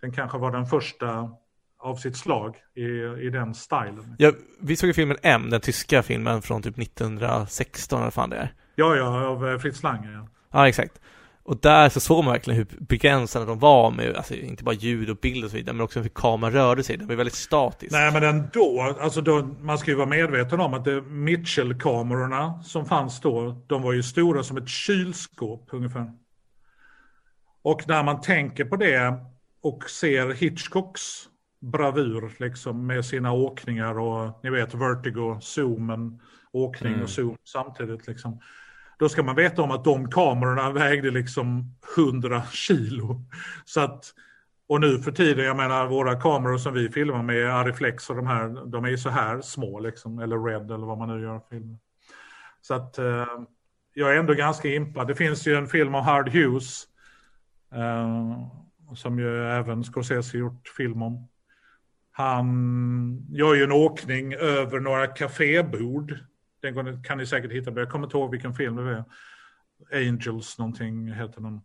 den 0.00 0.12
kanske 0.12 0.38
var 0.38 0.52
den 0.52 0.66
första 0.66 1.30
av 1.86 1.96
sitt 1.96 2.16
slag 2.16 2.56
i, 2.74 2.84
i 3.26 3.30
den 3.30 3.54
stilen. 3.54 4.14
Ja, 4.18 4.32
vi 4.60 4.76
såg 4.76 4.86
ju 4.86 4.94
filmen 4.94 5.16
M, 5.22 5.50
den 5.50 5.60
tyska 5.60 6.02
filmen 6.02 6.42
från 6.42 6.62
typ 6.62 6.78
1916 6.78 8.00
eller 8.00 8.10
fan 8.10 8.30
det 8.30 8.36
är. 8.36 8.52
Ja, 8.74 8.96
ja, 8.96 9.26
av 9.26 9.48
eh, 9.48 9.58
Fritz 9.58 9.82
Lange. 9.82 10.12
Ja. 10.12 10.28
ja, 10.52 10.68
exakt. 10.68 11.00
Och 11.42 11.60
där 11.60 11.88
så 11.88 12.00
såg 12.00 12.24
man 12.24 12.32
verkligen 12.32 12.56
hur 12.58 12.66
begränsade 12.80 13.46
de 13.46 13.58
var 13.58 13.90
med, 13.90 14.16
alltså 14.16 14.34
inte 14.34 14.64
bara 14.64 14.74
ljud 14.74 15.10
och 15.10 15.16
bild 15.16 15.44
och 15.44 15.50
så 15.50 15.56
vidare, 15.56 15.74
men 15.74 15.84
också 15.84 16.00
hur 16.00 16.08
kameran 16.08 16.52
rörde 16.52 16.82
sig. 16.82 16.96
Den 16.96 17.06
var 17.06 17.14
väldigt 17.14 17.34
statisk. 17.34 17.92
Nej, 17.92 18.12
men 18.12 18.22
ändå, 18.22 18.96
alltså 19.00 19.20
då, 19.20 19.42
man 19.60 19.78
ska 19.78 19.90
ju 19.90 19.96
vara 19.96 20.08
medveten 20.08 20.60
om 20.60 20.74
att 20.74 20.86
Mitchell-kamerorna 21.06 22.62
som 22.62 22.86
fanns 22.86 23.20
då, 23.20 23.64
de 23.66 23.82
var 23.82 23.92
ju 23.92 24.02
stora 24.02 24.42
som 24.42 24.56
ett 24.56 24.68
kylskåp 24.68 25.68
ungefär. 25.72 26.12
Och 27.62 27.88
när 27.88 28.02
man 28.02 28.20
tänker 28.20 28.64
på 28.64 28.76
det 28.76 29.14
och 29.62 29.90
ser 29.90 30.32
Hitchcocks 30.32 31.28
bravur 31.66 32.32
liksom 32.38 32.86
med 32.86 33.04
sina 33.04 33.32
åkningar 33.32 33.98
och 33.98 34.40
ni 34.42 34.50
vet 34.50 34.74
Vertigo, 34.74 35.40
zoomen, 35.40 36.20
åkning 36.52 36.92
mm. 36.92 37.04
och 37.04 37.10
zoom 37.10 37.36
samtidigt 37.44 38.06
liksom. 38.06 38.40
Då 38.98 39.08
ska 39.08 39.22
man 39.22 39.36
veta 39.36 39.62
om 39.62 39.70
att 39.70 39.84
de 39.84 40.10
kamerorna 40.10 40.70
vägde 40.70 41.10
liksom 41.10 41.74
100 41.96 42.42
kilo. 42.52 43.24
Så 43.64 43.80
att 43.80 44.14
Och 44.68 44.80
nu 44.80 44.98
för 44.98 45.12
tiden, 45.12 45.44
jag 45.44 45.56
menar 45.56 45.86
våra 45.86 46.20
kameror 46.20 46.58
som 46.58 46.74
vi 46.74 46.88
filmar 46.88 47.22
med, 47.22 47.54
Ariflex 47.54 48.10
och 48.10 48.16
de 48.16 48.26
här, 48.26 48.70
de 48.70 48.84
är 48.84 48.88
ju 48.88 48.98
så 48.98 49.10
här 49.10 49.40
små 49.40 49.80
liksom, 49.80 50.18
eller 50.18 50.44
Red 50.44 50.70
eller 50.70 50.86
vad 50.86 50.98
man 50.98 51.08
nu 51.08 51.22
gör 51.22 51.40
filmer. 51.50 51.78
Så 52.60 52.74
att 52.74 52.98
eh, 52.98 53.26
jag 53.94 54.14
är 54.14 54.18
ändå 54.18 54.34
ganska 54.34 54.68
impad. 54.68 55.06
Det 55.06 55.14
finns 55.14 55.46
ju 55.46 55.54
en 55.54 55.66
film 55.66 55.94
av 55.94 56.02
Hard 56.02 56.28
Hughes 56.28 56.84
eh, 57.72 58.38
som 58.94 59.18
ju 59.18 59.44
även 59.44 59.84
Scorsese 59.84 60.38
gjort 60.38 60.68
film 60.76 61.02
om. 61.02 61.28
Han 62.18 63.26
gör 63.28 63.54
ju 63.54 63.64
en 63.64 63.72
åkning 63.72 64.34
över 64.34 64.80
några 64.80 65.06
kafébord. 65.06 66.18
Den 66.60 67.02
kan 67.02 67.18
ni 67.18 67.26
säkert 67.26 67.52
hitta, 67.52 67.70
jag 67.70 67.90
kommer 67.90 68.06
inte 68.06 68.16
ihåg 68.16 68.30
vilken 68.30 68.54
film 68.54 68.76
det 68.76 68.82
är. 68.82 69.04
Angels 70.08 70.58
någonting 70.58 71.12
heter 71.12 71.40
den. 71.40 71.60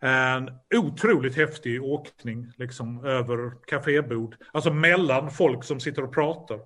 En 0.00 0.50
otroligt 0.74 1.36
häftig 1.36 1.82
åkning 1.82 2.52
liksom 2.56 3.04
över 3.04 3.52
kafébord. 3.66 4.36
Alltså 4.52 4.72
mellan 4.72 5.30
folk 5.30 5.64
som 5.64 5.80
sitter 5.80 6.04
och 6.04 6.14
pratar. 6.14 6.60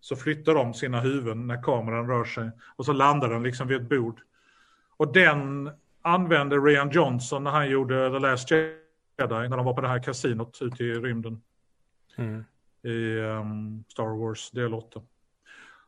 Så 0.00 0.16
flyttar 0.16 0.54
de 0.54 0.74
sina 0.74 1.00
huvuden 1.00 1.46
när 1.46 1.62
kameran 1.62 2.08
rör 2.08 2.24
sig. 2.24 2.50
Och 2.76 2.84
så 2.84 2.92
landar 2.92 3.28
den 3.28 3.42
liksom 3.42 3.68
vid 3.68 3.80
ett 3.80 3.88
bord. 3.88 4.20
Och 4.96 5.12
den 5.12 5.70
använde 6.02 6.56
Rian 6.56 6.90
Johnson 6.90 7.44
när 7.44 7.50
han 7.50 7.70
gjorde 7.70 8.10
The 8.10 8.18
Last 8.18 8.50
Jedi. 8.50 8.68
När 9.18 9.56
de 9.56 9.64
var 9.64 9.74
på 9.74 9.80
det 9.80 9.88
här 9.88 10.02
kasinot 10.02 10.58
ute 10.62 10.84
i 10.84 10.94
rymden. 10.94 11.42
Mm. 12.16 12.44
I 12.82 13.18
um, 13.18 13.84
Star 13.88 14.18
Wars 14.18 14.50
del 14.50 14.74
8. 14.74 15.00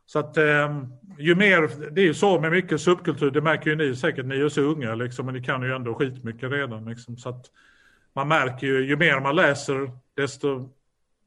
Så 0.05 0.19
att 0.19 0.37
eh, 0.37 0.83
ju 1.17 1.35
mer, 1.35 1.91
det 1.91 2.01
är 2.01 2.05
ju 2.05 2.13
så 2.13 2.39
med 2.39 2.51
mycket 2.51 2.81
subkultur, 2.81 3.31
det 3.31 3.41
märker 3.41 3.69
ju 3.69 3.75
ni 3.75 3.95
säkert, 3.95 4.25
ni 4.25 4.39
är 4.39 4.49
så 4.49 4.61
unga 4.61 4.95
liksom, 4.95 5.25
men 5.25 5.35
ni 5.35 5.43
kan 5.43 5.63
ju 5.63 5.75
ändå 5.75 5.93
skitmycket 5.93 6.51
redan 6.51 6.85
liksom. 6.85 7.17
Så 7.17 7.29
att 7.29 7.45
man 8.13 8.27
märker 8.27 8.67
ju, 8.67 8.85
ju 8.85 8.97
mer 8.97 9.19
man 9.19 9.35
läser, 9.35 9.91
desto 10.15 10.69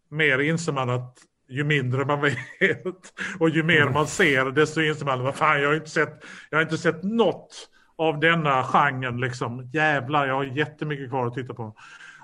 mer 0.08 0.38
inser 0.38 0.72
man 0.72 0.90
att 0.90 1.18
ju 1.48 1.64
mindre 1.64 2.04
man 2.04 2.20
vet 2.60 3.12
och 3.38 3.50
ju 3.50 3.62
mer 3.62 3.88
man 3.88 4.06
ser, 4.06 4.44
desto 4.44 4.80
inser 4.80 5.06
man, 5.06 5.22
vad 5.22 5.34
fan, 5.34 5.62
jag 5.62 5.68
har 5.68 5.74
inte 5.74 5.90
sett, 5.90 6.24
jag 6.50 6.58
har 6.58 6.62
inte 6.62 6.78
sett 6.78 7.02
något 7.02 7.68
av 7.96 8.20
denna 8.20 8.64
genren 8.64 9.20
liksom. 9.20 9.70
Jävlar, 9.72 10.26
jag 10.26 10.34
har 10.34 10.44
jättemycket 10.44 11.08
kvar 11.08 11.26
att 11.26 11.34
titta 11.34 11.54
på. 11.54 11.76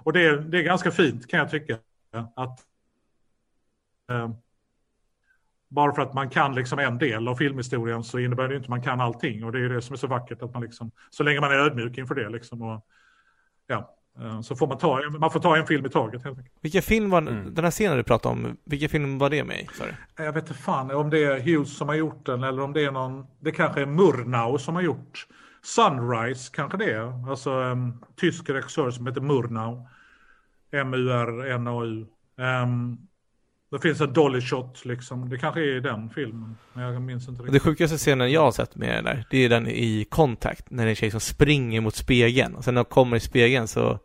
Och 0.05 0.13
det, 0.13 0.41
det 0.41 0.59
är 0.59 0.63
ganska 0.63 0.91
fint 0.91 1.29
kan 1.29 1.39
jag 1.39 1.51
tycka. 1.51 1.79
Att 2.13 2.61
eh, 4.11 4.31
bara 5.69 5.95
för 5.95 6.03
att 6.03 6.15
man 6.15 6.31
kan 6.31 6.55
liksom 6.55 6.79
en 6.79 6.99
del 6.99 7.29
av 7.29 7.35
filmhistorien 7.35 8.05
så 8.05 8.19
innebär 8.19 8.49
det 8.49 8.55
inte 8.55 8.65
att 8.65 8.71
man 8.71 8.83
kan 8.83 9.01
allting. 9.01 9.45
Och 9.45 9.53
det 9.53 9.59
är 9.59 9.69
det 9.69 9.83
som 9.83 9.95
är 9.95 9.99
så 9.99 10.07
vackert, 10.07 10.43
att 10.43 10.53
man 10.53 10.63
liksom, 10.63 10.91
så 11.11 11.23
länge 11.23 11.41
man 11.41 11.51
är 11.53 11.57
ödmjuk 11.57 11.99
inför 11.99 12.15
det 12.15 12.29
liksom. 12.29 12.63
Och, 12.63 12.87
ja, 13.67 13.97
eh, 14.21 14.41
så 14.41 14.57
får 14.57 14.67
man 14.67 14.79
ta, 14.79 15.01
man 15.19 15.31
får 15.31 15.41
ta 15.41 15.57
en 15.57 15.67
film 15.67 15.87
i 15.87 15.89
taget 15.89 16.25
helt 16.25 16.39
enkelt. 16.39 16.57
Vilken 16.61 16.83
film 16.83 17.11
var, 17.11 17.19
mm. 17.19 17.55
den 17.55 17.65
här 17.65 17.71
scenen 17.71 17.97
du 17.97 18.03
pratade 18.03 18.35
om, 18.35 18.57
vilken 18.65 18.89
film 18.89 19.19
var 19.19 19.31
det 19.31 19.45
med 19.45 19.61
i? 19.61 19.69
Sorry. 19.75 19.93
Jag 20.17 20.33
vet 20.33 20.49
inte 20.49 20.61
fan 20.61 20.91
om 20.91 21.11
det 21.11 21.25
är 21.25 21.41
Hughes 21.41 21.77
som 21.77 21.89
har 21.89 21.95
gjort 21.95 22.27
den 22.27 22.45
eller 22.45 22.63
om 22.63 22.73
det 22.73 22.85
är 22.85 22.91
någon, 22.91 23.27
det 23.41 23.53
kanske 23.53 23.83
är 23.83 23.87
Murnau 23.87 24.59
som 24.59 24.75
har 24.75 24.83
gjort 24.83 25.27
Sunrise, 25.63 26.51
kanske 26.55 26.79
det 26.79 26.93
är. 26.93 27.31
Alltså 27.31 27.51
en 27.51 28.05
tysk 28.17 28.51
regissör 28.51 28.91
som 28.91 29.07
heter 29.07 29.21
Murnau. 29.21 29.89
M-U-R-N-A-U. 30.73 32.07
Um, 32.37 32.99
det 33.71 33.79
finns 33.79 34.01
en 34.01 34.13
dolly 34.13 34.41
shot 34.41 34.85
liksom. 34.85 35.29
Det 35.29 35.39
kanske 35.39 35.61
är 35.61 35.77
i 35.77 35.81
den 35.81 36.11
filmen. 36.11 36.57
Men 36.73 36.85
jag 36.85 37.03
minns 37.03 37.29
inte 37.29 37.43
riktigt. 37.43 37.53
Det 37.53 37.61
sjukaste 37.61 37.97
scenen 37.97 38.33
jag 38.33 38.41
har 38.41 38.53
sett 38.53 38.77
med 38.77 38.89
den 38.89 39.05
där, 39.05 39.27
det 39.31 39.39
är 39.39 39.49
den 39.49 39.69
i 39.69 40.07
Contact. 40.11 40.71
När 40.71 40.85
det 40.85 40.89
är 40.89 40.91
en 40.91 40.97
tjej 40.97 41.11
som 41.11 41.21
springer 41.21 41.81
mot 41.81 41.95
spegeln. 41.95 42.55
Och 42.55 42.65
sen 42.65 42.75
när 42.75 42.81
hon 42.81 42.91
kommer 42.91 43.17
i 43.17 43.21
spegeln 43.21 43.69
så 43.69 43.99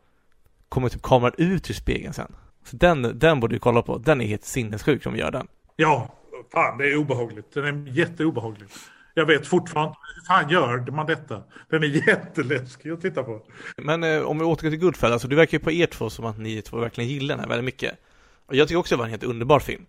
kommer 0.69 0.89
typ 0.89 1.01
kameran 1.01 1.33
ut 1.37 1.69
ur 1.69 1.73
spegeln 1.73 2.13
sen. 2.13 2.35
Så 2.63 2.77
den, 2.77 3.19
den 3.19 3.39
borde 3.39 3.55
du 3.55 3.59
kolla 3.59 3.81
på. 3.81 3.97
Den 3.97 4.21
är 4.21 4.25
helt 4.25 4.45
sinnessjuk 4.45 5.03
som 5.03 5.15
gör 5.15 5.31
den. 5.31 5.47
Ja, 5.75 6.15
fan 6.53 6.77
det 6.77 6.91
är 6.91 6.97
obehagligt. 6.97 7.53
Den 7.53 7.87
är 7.87 7.91
jätteobehaglig. 7.91 8.67
Jag 9.17 9.25
vet 9.25 9.47
fortfarande 9.47 9.95
hur 10.15 10.21
fan 10.21 10.49
gör 10.49 10.91
man 10.91 11.05
detta? 11.05 11.43
Den 11.69 11.83
är 11.83 11.87
jätteläskig 12.07 12.89
att 12.91 13.01
titta 13.01 13.23
på. 13.23 13.41
Men 13.77 14.03
eh, 14.03 14.21
om 14.21 14.39
vi 14.39 14.45
återgår 14.45 14.69
till 14.69 14.79
Goodfellas, 14.79 15.13
alltså, 15.13 15.27
det 15.27 15.35
verkar 15.35 15.57
ju 15.57 15.63
på 15.63 15.71
er 15.71 15.85
två 15.85 16.09
som 16.09 16.25
att 16.25 16.37
ni 16.37 16.61
två 16.61 16.77
verkligen 16.77 17.09
gillar 17.09 17.35
den 17.35 17.39
här 17.39 17.49
väldigt 17.49 17.65
mycket. 17.65 17.93
Och 18.45 18.55
jag 18.55 18.67
tycker 18.67 18.79
också 18.79 18.95
det 18.95 18.99
var 18.99 19.05
en 19.05 19.09
helt 19.09 19.23
underbar 19.23 19.59
film. 19.59 19.85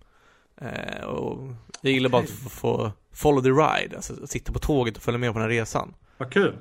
Eh, 0.61 1.05
och 1.05 1.55
jag 1.81 1.93
gillar 1.93 2.11
bara 2.11 2.23
att 2.23 2.31
få, 2.31 2.49
få 2.49 2.93
follow 3.13 3.43
the 3.43 3.49
ride, 3.49 3.97
alltså 3.97 4.27
sitta 4.27 4.53
på 4.53 4.59
tåget 4.59 4.97
och 4.97 5.03
följa 5.03 5.19
med 5.19 5.33
på 5.33 5.39
den 5.39 5.51
här 5.51 5.57
resan. 5.57 5.95
Vad 6.19 6.33
kul. 6.33 6.57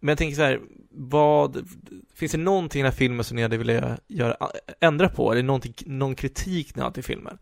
Men 0.00 0.08
jag 0.08 0.18
tänker 0.18 0.36
så 0.36 0.42
här, 0.42 0.60
vad, 0.90 1.68
finns 2.14 2.32
det 2.32 2.38
någonting 2.38 2.80
i 2.80 2.82
den 2.82 2.92
här 2.92 2.98
filmen 2.98 3.24
som 3.24 3.36
ni 3.36 3.42
hade 3.42 3.56
velat 3.56 4.00
göra, 4.06 4.36
ändra 4.80 5.08
på? 5.08 5.32
Eller 5.32 5.42
någonting, 5.42 5.74
någon 5.86 6.14
kritik 6.14 6.76
ni 6.76 6.82
har 6.82 6.90
till 6.90 7.04
filmen? 7.04 7.38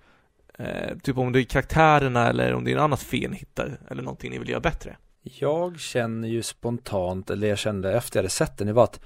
Eh, 0.59 0.97
typ 1.03 1.19
om 1.19 1.33
det 1.33 1.41
är 1.41 1.45
karaktärerna 1.45 2.29
eller 2.29 2.55
om 2.55 2.65
det 2.65 2.71
är 2.71 2.75
något 2.75 2.83
annat 2.83 3.03
fel 3.03 3.31
ni 3.31 3.37
hittar, 3.37 3.79
eller 3.91 4.03
någonting 4.03 4.31
ni 4.31 4.39
vill 4.39 4.49
göra 4.49 4.61
bättre? 4.61 4.97
Jag 5.23 5.81
känner 5.81 6.29
ju 6.29 6.43
spontant, 6.43 7.31
eller 7.31 7.49
jag 7.49 7.59
kände 7.59 7.93
efter 7.93 8.19
jag 8.19 8.23
hade 8.23 8.31
sett 8.31 8.59
den, 8.59 8.67
det 8.67 8.73
var 8.73 8.85
att 8.85 9.01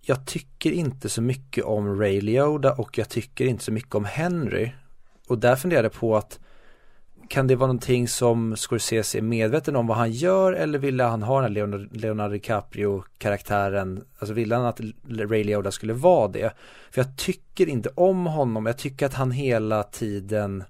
jag 0.00 0.26
tycker 0.26 0.70
inte 0.70 1.08
så 1.08 1.22
mycket 1.22 1.64
om 1.64 2.00
Ray 2.00 2.20
Lioda 2.20 2.72
och 2.72 2.98
jag 2.98 3.08
tycker 3.08 3.46
inte 3.46 3.64
så 3.64 3.72
mycket 3.72 3.94
om 3.94 4.04
Henry. 4.04 4.72
Och 5.28 5.38
där 5.38 5.56
funderade 5.56 5.86
jag 5.86 5.92
på 5.92 6.16
att 6.16 6.40
kan 7.28 7.46
det 7.46 7.56
vara 7.56 7.66
någonting 7.66 8.08
som 8.08 8.56
Scorsese 8.56 9.18
är 9.18 9.22
medveten 9.22 9.76
om 9.76 9.86
vad 9.86 9.96
han 9.96 10.12
gör 10.12 10.52
eller 10.52 10.78
ville 10.78 11.04
han 11.04 11.22
ha 11.22 11.40
den 11.40 11.56
här 11.56 11.88
Leonardo 11.92 12.32
DiCaprio-karaktären, 12.32 14.04
alltså 14.18 14.34
ville 14.34 14.54
han 14.54 14.64
att 14.64 14.80
Ray 15.08 15.44
Lioda 15.44 15.70
skulle 15.70 15.92
vara 15.92 16.28
det? 16.28 16.52
För 16.90 17.00
jag 17.00 17.16
tycker 17.16 17.68
inte 17.68 17.88
om 17.94 18.26
honom, 18.26 18.66
jag 18.66 18.78
tycker 18.78 19.06
att 19.06 19.14
han 19.14 19.30
hela 19.30 19.82
tiden 19.82 20.64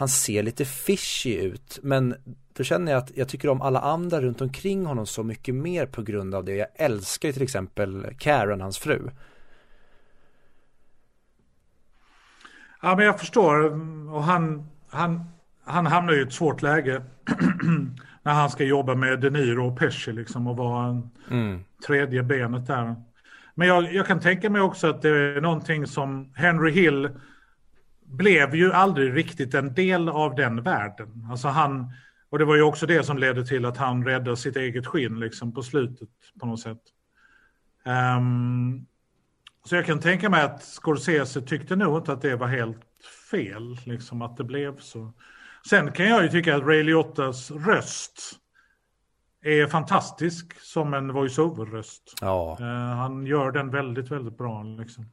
han 0.00 0.08
ser 0.08 0.42
lite 0.42 0.64
fishy 0.64 1.34
ut, 1.34 1.78
men 1.82 2.14
då 2.56 2.64
känner 2.64 2.92
jag 2.92 2.98
att 2.98 3.16
jag 3.16 3.28
tycker 3.28 3.48
om 3.48 3.62
alla 3.62 3.80
andra 3.80 4.20
runt 4.20 4.40
omkring 4.40 4.86
honom 4.86 5.06
så 5.06 5.22
mycket 5.22 5.54
mer 5.54 5.86
på 5.86 6.02
grund 6.02 6.34
av 6.34 6.44
det. 6.44 6.54
Jag 6.54 6.68
älskar 6.74 7.28
ju 7.28 7.32
till 7.32 7.42
exempel 7.42 8.06
Karen, 8.18 8.60
hans 8.60 8.78
fru. 8.78 9.10
Ja, 12.82 12.96
men 12.96 13.06
jag 13.06 13.18
förstår. 13.18 13.64
Och 14.14 14.24
han, 14.24 14.68
han, 14.88 15.24
han 15.64 15.86
hamnar 15.86 16.18
i 16.18 16.22
ett 16.22 16.32
svårt 16.32 16.62
läge 16.62 17.02
när 18.22 18.32
han 18.32 18.50
ska 18.50 18.64
jobba 18.64 18.94
med 18.94 19.20
De 19.20 19.30
Niro 19.30 19.66
och 19.66 19.78
Pesci 19.78 20.12
liksom 20.12 20.46
och 20.46 20.56
vara 20.56 20.86
en 20.86 21.10
mm. 21.30 21.64
tredje 21.86 22.22
benet 22.22 22.66
där. 22.66 22.94
Men 23.54 23.68
jag, 23.68 23.94
jag 23.94 24.06
kan 24.06 24.20
tänka 24.20 24.50
mig 24.50 24.60
också 24.60 24.86
att 24.86 25.02
det 25.02 25.08
är 25.08 25.40
någonting 25.40 25.86
som 25.86 26.32
Henry 26.34 26.70
Hill 26.70 27.10
blev 28.10 28.54
ju 28.54 28.72
aldrig 28.72 29.16
riktigt 29.16 29.54
en 29.54 29.74
del 29.74 30.08
av 30.08 30.34
den 30.34 30.62
världen. 30.62 31.26
Alltså 31.30 31.48
han, 31.48 31.92
och 32.30 32.38
det 32.38 32.44
var 32.44 32.56
ju 32.56 32.62
också 32.62 32.86
det 32.86 33.04
som 33.04 33.18
ledde 33.18 33.46
till 33.46 33.64
att 33.64 33.76
han 33.76 34.04
räddade 34.04 34.36
sitt 34.36 34.56
eget 34.56 34.86
skinn 34.86 35.20
liksom 35.20 35.54
på 35.54 35.62
slutet 35.62 36.08
på 36.40 36.46
något 36.46 36.60
sätt. 36.60 36.80
Um, 38.18 38.86
så 39.64 39.76
jag 39.76 39.86
kan 39.86 40.00
tänka 40.00 40.28
mig 40.28 40.42
att 40.42 40.62
Scorsese 40.62 41.40
tyckte 41.40 41.76
nog 41.76 41.98
inte 41.98 42.12
att 42.12 42.22
det 42.22 42.36
var 42.36 42.46
helt 42.46 42.80
fel, 43.30 43.76
liksom 43.84 44.22
att 44.22 44.36
det 44.36 44.44
blev 44.44 44.78
så. 44.78 45.12
Sen 45.68 45.92
kan 45.92 46.06
jag 46.06 46.22
ju 46.22 46.28
tycka 46.28 46.56
att 46.56 46.62
Ray 46.62 46.82
Liottas 46.82 47.50
röst 47.50 48.38
är 49.42 49.66
fantastisk 49.66 50.60
som 50.60 50.94
en 50.94 51.12
voice-over-röst. 51.12 52.14
Ja. 52.20 52.56
Uh, 52.60 52.66
han 52.96 53.26
gör 53.26 53.52
den 53.52 53.70
väldigt, 53.70 54.10
väldigt 54.10 54.38
bra. 54.38 54.62
Liksom. 54.62 55.06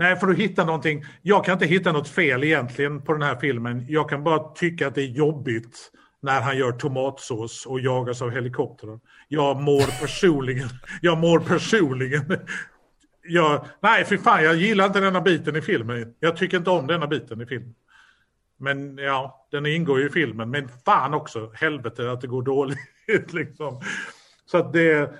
Nej, 0.00 0.16
för 0.16 0.28
att 0.28 0.36
hitta 0.36 0.64
någonting. 0.64 1.04
Jag 1.22 1.44
kan 1.44 1.52
inte 1.52 1.66
hitta 1.66 1.92
något 1.92 2.08
fel 2.08 2.44
egentligen 2.44 3.02
på 3.02 3.12
den 3.12 3.22
här 3.22 3.36
filmen. 3.36 3.86
Jag 3.88 4.08
kan 4.08 4.24
bara 4.24 4.38
tycka 4.38 4.86
att 4.88 4.94
det 4.94 5.02
är 5.02 5.06
jobbigt 5.06 5.90
när 6.22 6.40
han 6.40 6.58
gör 6.58 6.72
tomatsås 6.72 7.66
och 7.66 7.80
jagas 7.80 8.22
av 8.22 8.30
helikoptrar. 8.30 9.00
Jag 9.28 9.56
mår 9.56 10.00
personligen, 10.00 10.68
jag 11.00 11.18
mår 11.18 11.38
personligen 11.38 12.36
jag, 13.22 13.64
nej, 13.80 14.04
för 14.04 14.16
fan, 14.16 14.44
jag 14.44 14.56
gillar 14.56 14.86
inte 14.86 15.00
denna 15.00 15.20
biten 15.20 15.56
i 15.56 15.60
filmen. 15.60 16.14
Jag 16.20 16.36
tycker 16.36 16.56
inte 16.56 16.70
om 16.70 16.86
denna 16.86 17.06
biten 17.06 17.40
i 17.40 17.46
filmen. 17.46 17.74
Men 18.58 18.98
ja, 18.98 19.46
den 19.50 19.66
ingår 19.66 20.00
ju 20.00 20.06
i 20.06 20.10
filmen. 20.10 20.50
Men 20.50 20.68
fan 20.84 21.14
också, 21.14 21.52
helvete 21.54 22.10
att 22.10 22.20
det 22.20 22.26
går 22.26 22.42
dåligt. 22.42 22.78
liksom. 23.32 23.80
Så 24.46 24.58
att 24.58 24.72
det, 24.72 25.10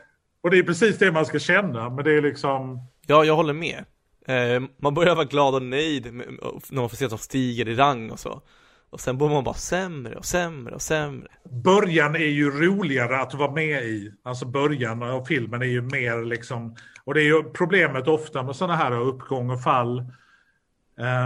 och 0.41 0.51
det 0.51 0.59
är 0.59 0.63
precis 0.63 0.99
det 0.99 1.13
man 1.13 1.27
ska 1.27 1.39
känna, 1.39 1.91
men 1.91 2.05
det 2.05 2.13
är 2.13 2.23
liksom... 2.23 2.81
Ja, 3.07 3.25
jag 3.25 3.37
håller 3.37 3.55
med. 3.55 3.85
Eh, 4.31 4.63
man 4.77 4.95
börjar 4.95 5.15
vara 5.15 5.25
glad 5.25 5.55
och 5.55 5.63
nöjd 5.63 6.15
när 6.15 6.81
man 6.81 6.89
får 6.91 6.97
se 6.97 7.05
att 7.05 7.11
de 7.11 7.19
stiger 7.19 7.69
i 7.69 7.75
rang 7.75 8.11
och 8.11 8.19
så. 8.19 8.43
Och 8.91 9.01
sen 9.01 9.19
blir 9.19 9.29
man 9.29 9.45
bara 9.45 9.55
sämre 9.55 10.17
och 10.17 10.25
sämre 10.25 10.75
och 10.75 10.83
sämre. 10.83 11.29
Början 11.65 12.15
är 12.15 12.19
ju 12.19 12.51
roligare 12.51 13.21
att 13.21 13.35
vara 13.35 13.51
med 13.51 13.83
i. 13.83 14.13
Alltså 14.23 14.47
början 14.47 15.03
av 15.03 15.25
filmen 15.25 15.63
är 15.63 15.67
ju 15.67 15.83
mer 15.83 16.25
liksom... 16.25 16.77
Och 17.05 17.15
det 17.15 17.21
är 17.21 17.25
ju 17.25 17.43
problemet 17.43 18.09
ofta 18.09 18.43
med 18.43 18.57
sådana 18.57 18.77
här 18.77 19.01
uppgång 19.01 19.51
och 19.51 19.63
fall. 19.63 20.05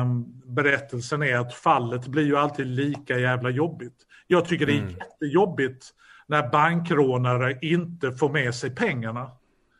Um, 0.02 0.42
berättelsen 0.44 1.22
är 1.22 1.36
att 1.36 1.54
fallet 1.54 2.06
blir 2.06 2.24
ju 2.24 2.36
alltid 2.36 2.66
lika 2.66 3.18
jävla 3.18 3.50
jobbigt. 3.50 3.96
Jag 4.26 4.44
tycker 4.44 4.66
det 4.66 4.72
är 4.72 4.78
mm. 4.78 4.94
jättejobbigt 4.94 5.86
när 6.26 6.48
bankrånare 6.48 7.58
inte 7.62 8.12
får 8.12 8.28
med 8.28 8.54
sig 8.54 8.74
pengarna. 8.74 9.30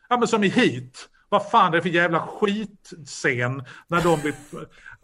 Ja 0.09 0.17
men 0.17 0.27
som 0.27 0.43
i 0.43 0.47
hit. 0.47 1.09
Vad 1.35 1.49
fan 1.49 1.73
är 1.73 1.77
det 1.77 1.81
för 1.81 1.89
jävla 1.89 2.19
skitscen 2.19 3.63
när 3.87 4.01
de 4.03 4.21
blir 4.21 4.33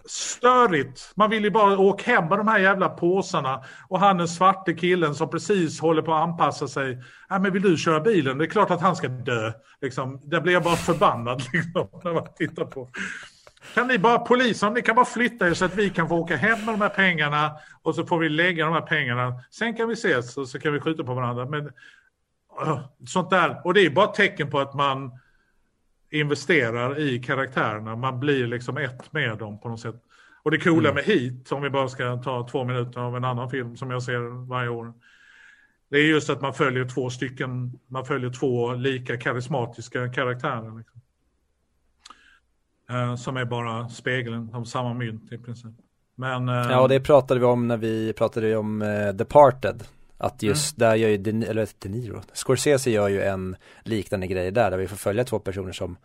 störigt. 0.06 1.12
Man 1.16 1.30
vill 1.30 1.44
ju 1.44 1.50
bara 1.50 1.78
åka 1.78 2.12
hem 2.12 2.28
med 2.28 2.38
de 2.38 2.48
här 2.48 2.60
jävla 2.60 2.90
påsarna. 2.90 3.64
Och 3.88 4.00
han 4.00 4.18
den 4.18 4.28
svarte 4.28 4.74
killen 4.74 5.16
som 5.16 5.30
precis 5.30 5.80
håller 5.80 6.02
på 6.02 6.14
att 6.14 6.22
anpassa 6.22 6.68
sig. 6.68 7.04
Ja, 7.30 7.40
men 7.40 7.54
vill 7.54 7.62
du 7.62 7.78
köra 7.78 8.00
bilen? 8.00 8.38
Det 8.38 8.46
är 8.46 8.50
klart 8.50 8.72
att 8.72 8.82
han 8.82 8.96
ska 8.96 9.08
dö. 9.08 9.52
Liksom. 9.82 10.20
Där 10.24 10.42
blir 10.42 10.54
jag 10.54 10.64
bara 10.64 10.76
förbannad 10.76 11.42
liksom, 11.54 11.88
när 12.04 12.14
man 12.14 12.28
tittar 12.38 12.66
på. 12.66 12.90
Kan 13.74 13.88
ni 13.88 13.98
bara, 13.98 14.20
polisen, 14.20 14.74
ni 14.74 14.82
kan 14.82 14.96
bara 14.96 15.06
flytta 15.06 15.48
er 15.48 15.54
så 15.54 15.66
att 15.66 15.76
vi 15.76 15.90
kan 15.90 16.10
få 16.10 16.16
åka 16.16 16.36
hem 16.36 16.66
med 16.66 16.74
de 16.74 16.82
här 16.82 16.90
pengarna 16.90 17.52
och 17.82 17.96
så 17.96 18.06
får 18.06 18.20
vi 18.20 18.30
lägga 18.30 18.66
de 18.66 18.74
här 18.74 18.82
pengarna. 18.82 19.34
Sen 19.52 19.76
kan 19.76 19.88
vi 19.88 19.94
ses 19.94 20.38
och 20.38 20.48
så 20.48 20.60
kan 20.60 20.74
vi 20.74 20.80
skjuta 20.80 21.04
på 21.04 21.14
varandra. 21.14 21.46
Men 21.46 21.66
uh, 22.66 22.80
sånt 23.08 23.30
där, 23.30 23.62
och 23.64 23.74
det 23.74 23.82
är 23.82 23.90
bara 23.90 24.10
ett 24.10 24.14
tecken 24.14 24.50
på 24.50 24.60
att 24.60 24.74
man 24.74 25.12
investerar 26.12 27.00
i 27.00 27.20
karaktärerna. 27.20 27.96
Man 27.96 28.20
blir 28.20 28.48
liksom 28.48 28.78
ett 28.78 29.14
med 29.14 29.38
dem 29.38 29.60
på 29.60 29.70
något 29.70 29.80
sätt. 29.80 29.96
Och 30.44 30.52
det 30.52 30.58
coola 30.58 30.90
mm. 30.90 30.96
med 30.96 31.04
Heat, 31.04 31.52
om 31.52 31.62
vi 31.62 31.70
bara 31.70 31.88
ska 31.88 32.18
ta 32.18 32.48
två 32.48 32.64
minuter 32.64 33.00
av 33.00 33.18
en 33.18 33.24
annan 33.24 33.50
film 33.50 33.78
som 33.78 33.92
jag 33.92 34.04
ser 34.04 34.48
varje 34.48 34.70
år. 34.70 34.94
Det 35.90 35.98
är 35.98 36.06
just 36.06 36.30
att 36.30 36.42
man 36.42 36.54
följer 36.54 36.86
två 36.86 37.10
stycken, 37.10 37.80
man 37.88 38.06
följer 38.06 38.30
två 38.30 38.74
lika 38.74 39.18
karismatiska 39.18 40.10
karaktärer. 40.10 40.78
Liksom. 40.78 41.02
Eh, 42.90 43.16
som 43.16 43.38
är 43.38 43.46
bara 43.46 43.90
spegeln 43.90 44.50
av 44.54 44.64
samma 44.64 44.94
mynt 44.94 45.32
i 45.32 45.38
princip. 45.38 45.74
Men, 46.16 46.50
eh, 46.50 46.56
ja, 46.56 46.82
och 46.82 46.90
det 46.90 47.00
pratade 47.00 47.40
vi 47.40 47.46
om 47.46 47.68
när 47.68 47.78
vi 47.78 48.14
pratade 48.14 48.56
om 48.56 48.82
eh, 48.82 49.14
Departed. 49.14 49.84
Att 50.22 50.44
just 50.44 50.78
mm. 50.78 50.90
där 50.90 50.96
gör 50.96 51.10
ju, 51.10 51.18
De, 51.18 51.44
eller 51.44 51.68
De 51.80 51.90
Niro, 51.90 52.22
Scorsese 52.34 52.92
gör 52.92 53.10
ju 53.10 53.22
en 53.22 53.56
liknande 53.84 54.28
grej 54.28 54.52
där, 54.52 54.72
där 54.72 54.78
vi 54.78 54.88
får 54.88 54.98
följa 54.98 55.24
två 55.24 55.40
personer 55.40 55.72
som 55.72 55.98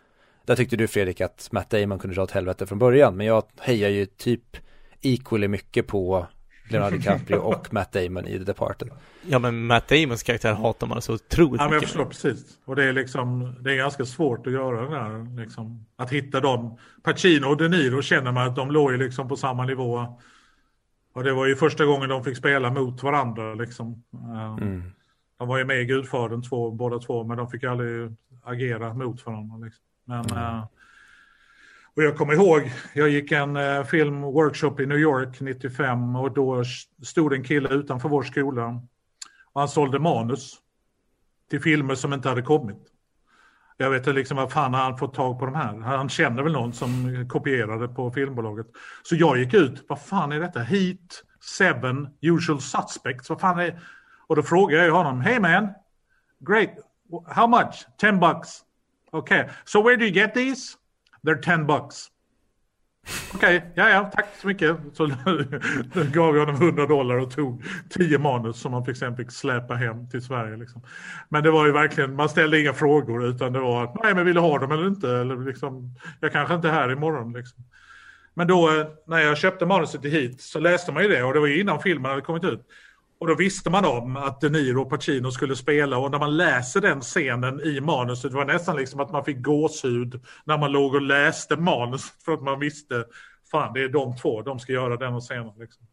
Där 0.45 0.57
tyckte 0.57 0.77
du 0.77 0.87
Fredrik 0.87 1.21
att 1.21 1.49
Matt 1.53 1.71
Damon 1.71 1.99
kunde 1.99 2.17
dra 2.17 2.23
åt 2.23 2.31
helvete 2.31 2.67
från 2.67 2.79
början, 2.79 3.17
men 3.17 3.27
jag 3.27 3.45
hejar 3.61 3.89
ju 3.89 4.07
typ 4.07 4.57
equally 5.03 5.49
mycket 5.49 5.87
på 5.87 6.27
Leonardo 6.69 6.97
DiCaprio 6.97 7.37
och 7.37 7.73
Matt 7.73 7.93
Damon 7.93 8.27
i 8.27 8.39
The 8.39 8.45
Departed. 8.45 8.91
Ja 9.27 9.39
men 9.39 9.67
Matt 9.67 9.89
Damons 9.89 10.23
karaktär 10.23 10.53
hatar 10.53 10.87
man 10.87 11.03
så 11.03 11.15
otroligt 11.15 11.61
ja, 11.61 11.65
men 11.65 11.73
jag 11.73 11.83
förstår 11.83 12.05
precis. 12.05 12.59
Och 12.65 12.77
det 12.77 12.85
är 12.85 12.93
liksom, 12.93 13.57
det 13.61 13.73
är 13.73 13.77
ganska 13.77 14.05
svårt 14.05 14.47
att 14.47 14.53
göra 14.53 14.89
det 14.89 14.97
där 14.97 15.43
liksom. 15.43 15.87
Att 15.97 16.13
hitta 16.13 16.41
dem. 16.41 16.79
Pacino 17.03 17.47
och 17.47 17.57
De 17.57 17.69
Niro 17.69 18.03
känner 18.03 18.33
man 18.33 18.49
att 18.49 18.57
de 18.57 18.71
låg 18.71 18.93
ju 18.93 18.99
liksom 18.99 19.29
på 19.29 19.37
samma 19.37 19.65
nivå. 19.65 20.19
Och 21.17 21.25
det 21.25 21.33
var 21.33 21.47
ju 21.47 21.57
första 21.57 21.85
gången 21.85 22.09
de 22.09 22.25
fick 22.25 22.37
spela 22.37 22.71
mot 22.71 23.03
varandra 23.03 23.55
liksom. 23.55 24.05
Eh, 24.15 24.53
mm. 24.53 24.83
De 25.39 25.49
var 25.49 25.59
ju 25.59 25.65
med 25.65 25.81
i 25.81 25.85
Gudfadern 25.85 26.43
två, 26.43 26.71
båda 26.71 26.99
två, 26.99 27.25
men 27.25 27.37
de 27.37 27.51
fick 27.51 27.65
aldrig 27.65 28.17
agera 28.43 28.95
mot 28.95 29.27
varandra. 29.27 29.57
Liksom. 29.57 29.85
Men, 30.05 30.25
mm. 30.25 30.39
uh, 30.39 30.65
och 31.95 32.03
jag 32.03 32.17
kommer 32.17 32.33
ihåg, 32.33 32.71
jag 32.95 33.09
gick 33.09 33.33
en 33.33 33.57
uh, 33.57 33.85
filmworkshop 33.85 34.81
i 34.81 34.87
New 34.87 34.99
York 34.99 35.41
95 35.41 36.17
och 36.17 36.35
då 36.35 36.65
stod 37.03 37.33
en 37.33 37.45
kille 37.45 37.69
utanför 37.69 38.09
vår 38.09 38.23
skola 38.23 38.81
och 39.53 39.61
han 39.61 39.69
sålde 39.69 39.99
manus 39.99 40.55
till 41.51 41.61
filmer 41.61 41.95
som 41.95 42.13
inte 42.13 42.29
hade 42.29 42.43
kommit. 42.43 42.96
Jag 43.77 43.91
vet 43.91 43.99
inte 44.01 44.13
liksom 44.13 44.37
vad 44.37 44.53
fan 44.53 44.75
har 44.75 44.83
han 44.83 44.99
fått 44.99 45.15
tag 45.15 45.39
på 45.39 45.47
de 45.47 45.55
här? 45.55 45.79
Han 45.79 46.09
känner 46.09 46.43
väl 46.43 46.53
någon 46.53 46.73
som 46.73 47.27
kopierade 47.29 47.89
på 47.89 48.11
filmbolaget. 48.11 48.67
Så 49.03 49.17
jag 49.17 49.39
gick 49.39 49.55
ut, 49.55 49.85
vad 49.89 50.01
fan 50.03 50.33
är 50.33 50.41
detta? 50.41 50.61
Heat, 50.61 51.23
Seven, 51.59 52.09
Usual 52.21 52.61
Suspects, 52.61 53.31
vad 53.31 53.41
fan 53.41 53.59
är... 53.59 53.81
Och 54.27 54.37
då 54.37 54.43
frågade 54.43 54.87
jag 54.87 54.95
honom, 54.95 55.21
hey 55.21 55.41
man, 55.41 55.69
great, 56.39 56.71
how 57.27 57.47
much? 57.47 57.87
10 58.01 58.13
bucks. 58.13 58.49
Okay, 59.13 59.45
so 59.65 59.83
where 59.83 59.97
do 59.97 60.05
you 60.05 60.15
get 60.15 60.35
these? 60.35 60.77
They're 61.23 61.43
10 61.43 61.65
bucks. 61.65 62.11
Okej, 63.35 63.57
okay, 63.57 63.71
ja 63.75 63.89
ja, 63.89 64.11
tack 64.15 64.27
så 64.41 64.47
mycket. 64.47 64.77
Så 64.93 65.07
gav 66.13 66.37
jag 66.37 66.47
honom 66.47 66.55
100 66.55 66.87
dollar 66.87 67.17
och 67.17 67.31
tog 67.31 67.65
10 67.91 68.19
manus 68.19 68.61
som 68.61 68.73
man 68.73 68.85
fick 68.85 68.97
sen 68.97 69.17
fick 69.17 69.33
släpa 69.33 69.75
hem 69.75 70.09
till 70.11 70.23
Sverige. 70.23 70.57
Liksom. 70.57 70.83
Men 71.29 71.43
det 71.43 71.51
var 71.51 71.67
ju 71.67 71.73
verkligen, 71.73 72.15
man 72.15 72.29
ställde 72.29 72.61
inga 72.61 72.73
frågor 72.73 73.25
utan 73.25 73.53
det 73.53 73.61
var 73.61 74.03
nej 74.05 74.15
men 74.15 74.27
vill 74.27 74.35
du 74.35 74.41
ha 74.41 74.59
dem 74.59 74.73
eller 74.73 74.87
inte? 74.87 75.11
Eller 75.11 75.45
liksom, 75.45 75.95
jag 76.21 76.33
kanske 76.33 76.55
inte 76.55 76.69
är 76.69 76.73
här 76.73 76.93
imorgon. 76.93 77.33
Liksom. 77.33 77.65
Men 78.35 78.47
då 78.47 78.69
eh, 78.69 78.87
när 79.07 79.19
jag 79.19 79.39
köpte 79.39 79.67
manuset 79.67 80.05
hit 80.05 80.41
så 80.41 80.61
läste 80.61 80.93
man 80.93 81.03
ju 81.03 81.09
det 81.09 81.23
och 81.23 81.35
det 81.35 81.41
var 81.41 81.47
ju 81.47 81.61
innan 81.61 81.81
filmen 81.81 82.11
hade 82.11 82.23
kommit 82.23 82.45
ut. 82.45 82.61
Och 83.19 83.27
då 83.27 83.35
visste 83.35 83.71
man 83.71 83.85
om 83.85 84.17
att 84.17 84.41
De 84.41 84.49
Niro 84.49 84.83
och 84.83 84.91
Pacino 84.91 85.31
skulle 85.31 85.57
spela 85.57 85.99
och 85.99 86.11
när 86.11 86.19
man 86.19 86.37
läser 86.37 86.81
den 86.81 87.01
scenen 87.01 87.61
i 87.61 87.81
manuset 87.81 88.31
det 88.31 88.37
var 88.37 88.45
nästan 88.45 88.77
liksom 88.77 89.01
att 89.01 89.13
man 89.13 89.25
fick 89.25 89.43
gåshud 89.43 90.21
när 90.45 90.59
man 90.59 90.73
låg 90.73 90.95
och 90.95 91.03
läste 91.03 91.57
manuset 91.57 92.23
för 92.23 92.33
att 92.33 92.43
man 92.43 92.61
visste 92.61 93.05
fan 93.51 93.73
det 93.73 93.83
är 93.83 93.89
de 93.89 94.17
två, 94.17 94.43
de 94.43 94.59
ska 94.59 94.73
göra 94.73 94.97
den 94.97 95.21
scenen. 95.21 95.53
Liksom. 95.59 95.87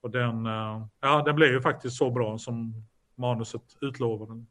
Och 0.00 0.10
den, 0.10 0.46
eh, 0.46 0.86
ja, 1.00 1.22
den 1.22 1.36
blev 1.36 1.52
ju 1.52 1.60
faktiskt 1.60 1.96
så 1.96 2.10
bra 2.10 2.38
som 2.38 2.74
manuset 3.16 3.62
utlovade. 3.80 4.44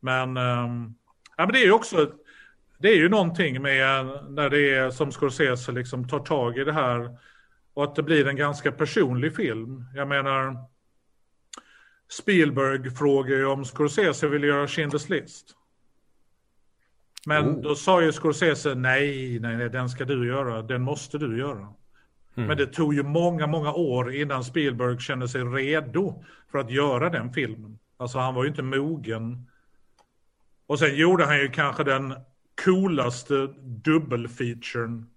Men, 0.00 0.36
ehm, 0.36 0.94
ja, 1.36 1.44
men 1.44 1.52
det 1.52 1.58
är 1.58 1.64
ju 1.64 1.72
också, 1.72 2.10
det 2.78 2.88
är 2.88 2.96
ju 2.96 3.08
någonting 3.08 3.62
med 3.62 4.06
när 4.28 4.50
det 4.50 4.74
är 4.74 4.90
som 4.90 5.12
Scorsese 5.12 5.72
liksom 5.72 6.08
tar 6.08 6.20
tag 6.20 6.58
i 6.58 6.64
det 6.64 6.72
här 6.72 7.18
och 7.74 7.84
att 7.84 7.94
det 7.94 8.02
blir 8.02 8.26
en 8.26 8.36
ganska 8.36 8.72
personlig 8.72 9.36
film. 9.36 9.84
Jag 9.94 10.08
menar, 10.08 10.56
Spielberg 12.08 12.90
frågade 12.90 13.40
ju 13.40 13.46
om 13.46 13.64
Scorsese 13.64 14.28
ville 14.28 14.46
göra 14.46 14.66
Schindler's 14.66 15.10
list. 15.10 15.56
Men 17.26 17.48
oh. 17.48 17.62
då 17.62 17.74
sa 17.74 18.02
ju 18.02 18.12
Scorsese 18.12 18.74
nej, 18.74 19.38
nej, 19.40 19.56
nej, 19.56 19.70
den 19.70 19.88
ska 19.88 20.04
du 20.04 20.26
göra, 20.26 20.62
den 20.62 20.82
måste 20.82 21.18
du 21.18 21.38
göra. 21.38 21.68
Mm. 22.36 22.48
Men 22.48 22.56
det 22.56 22.66
tog 22.66 22.94
ju 22.94 23.02
många, 23.02 23.46
många 23.46 23.72
år 23.72 24.14
innan 24.14 24.44
Spielberg 24.44 25.00
kände 25.00 25.28
sig 25.28 25.42
redo 25.42 26.24
för 26.50 26.58
att 26.58 26.70
göra 26.70 27.10
den 27.10 27.32
filmen. 27.32 27.78
Alltså 27.96 28.18
han 28.18 28.34
var 28.34 28.44
ju 28.44 28.48
inte 28.48 28.62
mogen. 28.62 29.46
Och 30.66 30.78
sen 30.78 30.96
gjorde 30.96 31.24
han 31.24 31.38
ju 31.38 31.48
kanske 31.48 31.84
den 31.84 32.14
coolaste 32.64 33.46
dubbelfeaturen 33.62 35.10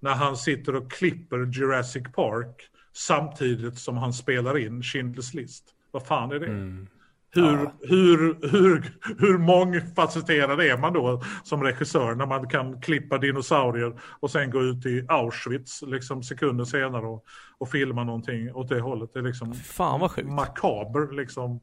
när 0.00 0.14
han 0.14 0.36
sitter 0.36 0.74
och 0.76 0.90
klipper 0.90 1.38
Jurassic 1.38 2.02
Park 2.14 2.70
samtidigt 2.92 3.78
som 3.78 3.96
han 3.96 4.12
spelar 4.12 4.58
in 4.58 4.82
Schindler's 4.82 5.36
list. 5.36 5.74
Vad 5.90 6.06
fan 6.06 6.32
är 6.32 6.38
det? 6.38 6.46
Mm. 6.46 6.86
Hur, 7.32 7.42
ja. 7.42 7.72
hur, 7.80 8.48
hur, 8.50 8.92
hur 9.18 9.38
mångfacetterad 9.38 10.60
är 10.60 10.78
man 10.78 10.92
då 10.92 11.22
som 11.44 11.62
regissör 11.62 12.14
när 12.14 12.26
man 12.26 12.48
kan 12.48 12.80
klippa 12.80 13.18
dinosaurier 13.18 14.00
och 14.20 14.30
sen 14.30 14.50
gå 14.50 14.62
ut 14.62 14.86
i 14.86 15.04
Auschwitz 15.08 15.82
liksom 15.82 16.22
sekunder 16.22 16.64
senare 16.64 17.06
och, 17.06 17.24
och 17.58 17.68
filma 17.70 18.04
någonting 18.04 18.54
åt 18.54 18.68
det 18.68 18.80
hållet. 18.80 19.10
Det 19.12 19.18
är 19.18 19.22
liksom 19.22 19.54
Fan 19.54 20.00
vad 20.00 20.10
sjukt. 20.10 20.28
makaber 20.28 21.16
liksom 21.16 21.60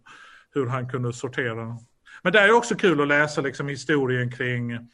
hur 0.53 0.65
han 0.65 0.89
kunde 0.89 1.13
sortera. 1.13 1.77
Men 2.21 2.33
det 2.33 2.39
är 2.39 2.51
också 2.51 2.75
kul 2.75 3.01
att 3.01 3.07
läsa 3.07 3.41
liksom 3.41 3.67
historien 3.67 4.31
kring 4.31 4.89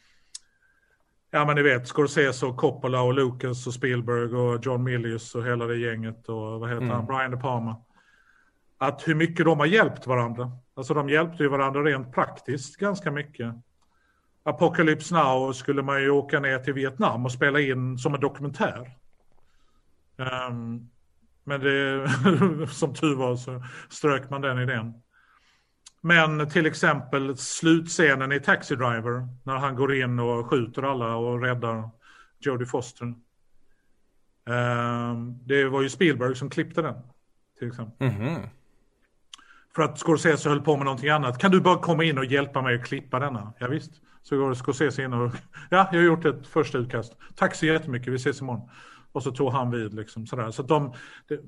Ja 1.30 1.44
men 1.44 1.56
ni 1.56 1.62
vet 1.62 1.88
Scorsese 1.88 2.46
och 2.46 2.56
Coppola 2.56 3.02
och 3.02 3.14
Lucas 3.14 3.66
och 3.66 3.74
Spielberg 3.74 4.36
och 4.36 4.66
John 4.66 4.84
Milius 4.84 5.34
och 5.34 5.46
hela 5.46 5.66
det 5.66 5.76
gänget 5.76 6.28
och 6.28 6.60
vad 6.60 6.68
heter 6.68 6.82
mm. 6.82 6.96
han, 6.96 7.06
Brian 7.06 7.30
De 7.30 7.40
Palma 7.40 7.76
att 8.86 9.08
hur 9.08 9.14
mycket 9.14 9.46
de 9.46 9.58
har 9.58 9.66
hjälpt 9.66 10.06
varandra. 10.06 10.52
Alltså 10.74 10.94
de 10.94 11.08
hjälpte 11.08 11.42
ju 11.42 11.48
varandra 11.48 11.82
rent 11.82 12.12
praktiskt 12.12 12.76
ganska 12.76 13.10
mycket. 13.10 13.54
Apocalypse 14.42 15.14
Now 15.14 15.52
skulle 15.52 15.82
man 15.82 16.02
ju 16.02 16.10
åka 16.10 16.40
ner 16.40 16.58
till 16.58 16.74
Vietnam 16.74 17.24
och 17.24 17.32
spela 17.32 17.60
in 17.60 17.98
som 17.98 18.14
en 18.14 18.20
dokumentär. 18.20 18.96
Um, 20.16 20.90
men 21.44 21.60
det, 21.60 22.08
som 22.68 22.94
tur 22.94 23.16
var 23.16 23.36
så 23.36 23.64
strök 23.88 24.30
man 24.30 24.40
den 24.40 24.58
idén. 24.58 24.94
Men 26.00 26.50
till 26.50 26.66
exempel 26.66 27.36
slutscenen 27.36 28.32
i 28.32 28.40
Taxi 28.40 28.76
Driver 28.76 29.28
när 29.42 29.56
han 29.56 29.76
går 29.76 29.94
in 29.94 30.18
och 30.18 30.50
skjuter 30.50 30.82
alla 30.82 31.16
och 31.16 31.42
räddar 31.42 31.90
Jodie 32.38 32.66
Foster. 32.66 33.14
Um, 34.46 35.38
det 35.46 35.64
var 35.64 35.82
ju 35.82 35.88
Spielberg 35.88 36.36
som 36.36 36.50
klippte 36.50 36.82
den. 36.82 36.94
Till 37.58 37.68
exempel. 37.68 38.08
Mm 38.08 38.22
-hmm. 38.22 38.48
För 39.76 39.82
att 39.82 39.98
Scorsese 39.98 40.48
höll 40.48 40.60
på 40.60 40.76
med 40.76 40.84
någonting 40.84 41.10
annat. 41.10 41.38
Kan 41.38 41.50
du 41.50 41.60
bara 41.60 41.78
komma 41.78 42.04
in 42.04 42.18
och 42.18 42.24
hjälpa 42.24 42.62
mig 42.62 42.74
att 42.74 42.84
klippa 42.84 43.18
denna? 43.18 43.52
Ja, 43.58 43.68
visst. 43.68 43.92
Så 44.22 44.36
går 44.36 44.54
Scorsese 44.54 45.02
in 45.02 45.12
och, 45.12 45.32
ja, 45.70 45.88
jag 45.92 45.98
har 45.98 46.06
gjort 46.06 46.24
ett 46.24 46.46
första 46.46 46.78
utkast. 46.78 47.12
Tack 47.34 47.54
så 47.54 47.66
jättemycket, 47.66 48.12
vi 48.12 48.16
ses 48.16 48.40
imorgon. 48.40 48.68
Och 49.12 49.22
så 49.22 49.30
tog 49.30 49.52
han 49.52 49.70
vid 49.70 49.94
liksom 49.94 50.26
sådär. 50.26 50.50
Så 50.50 50.62
de, 50.62 50.94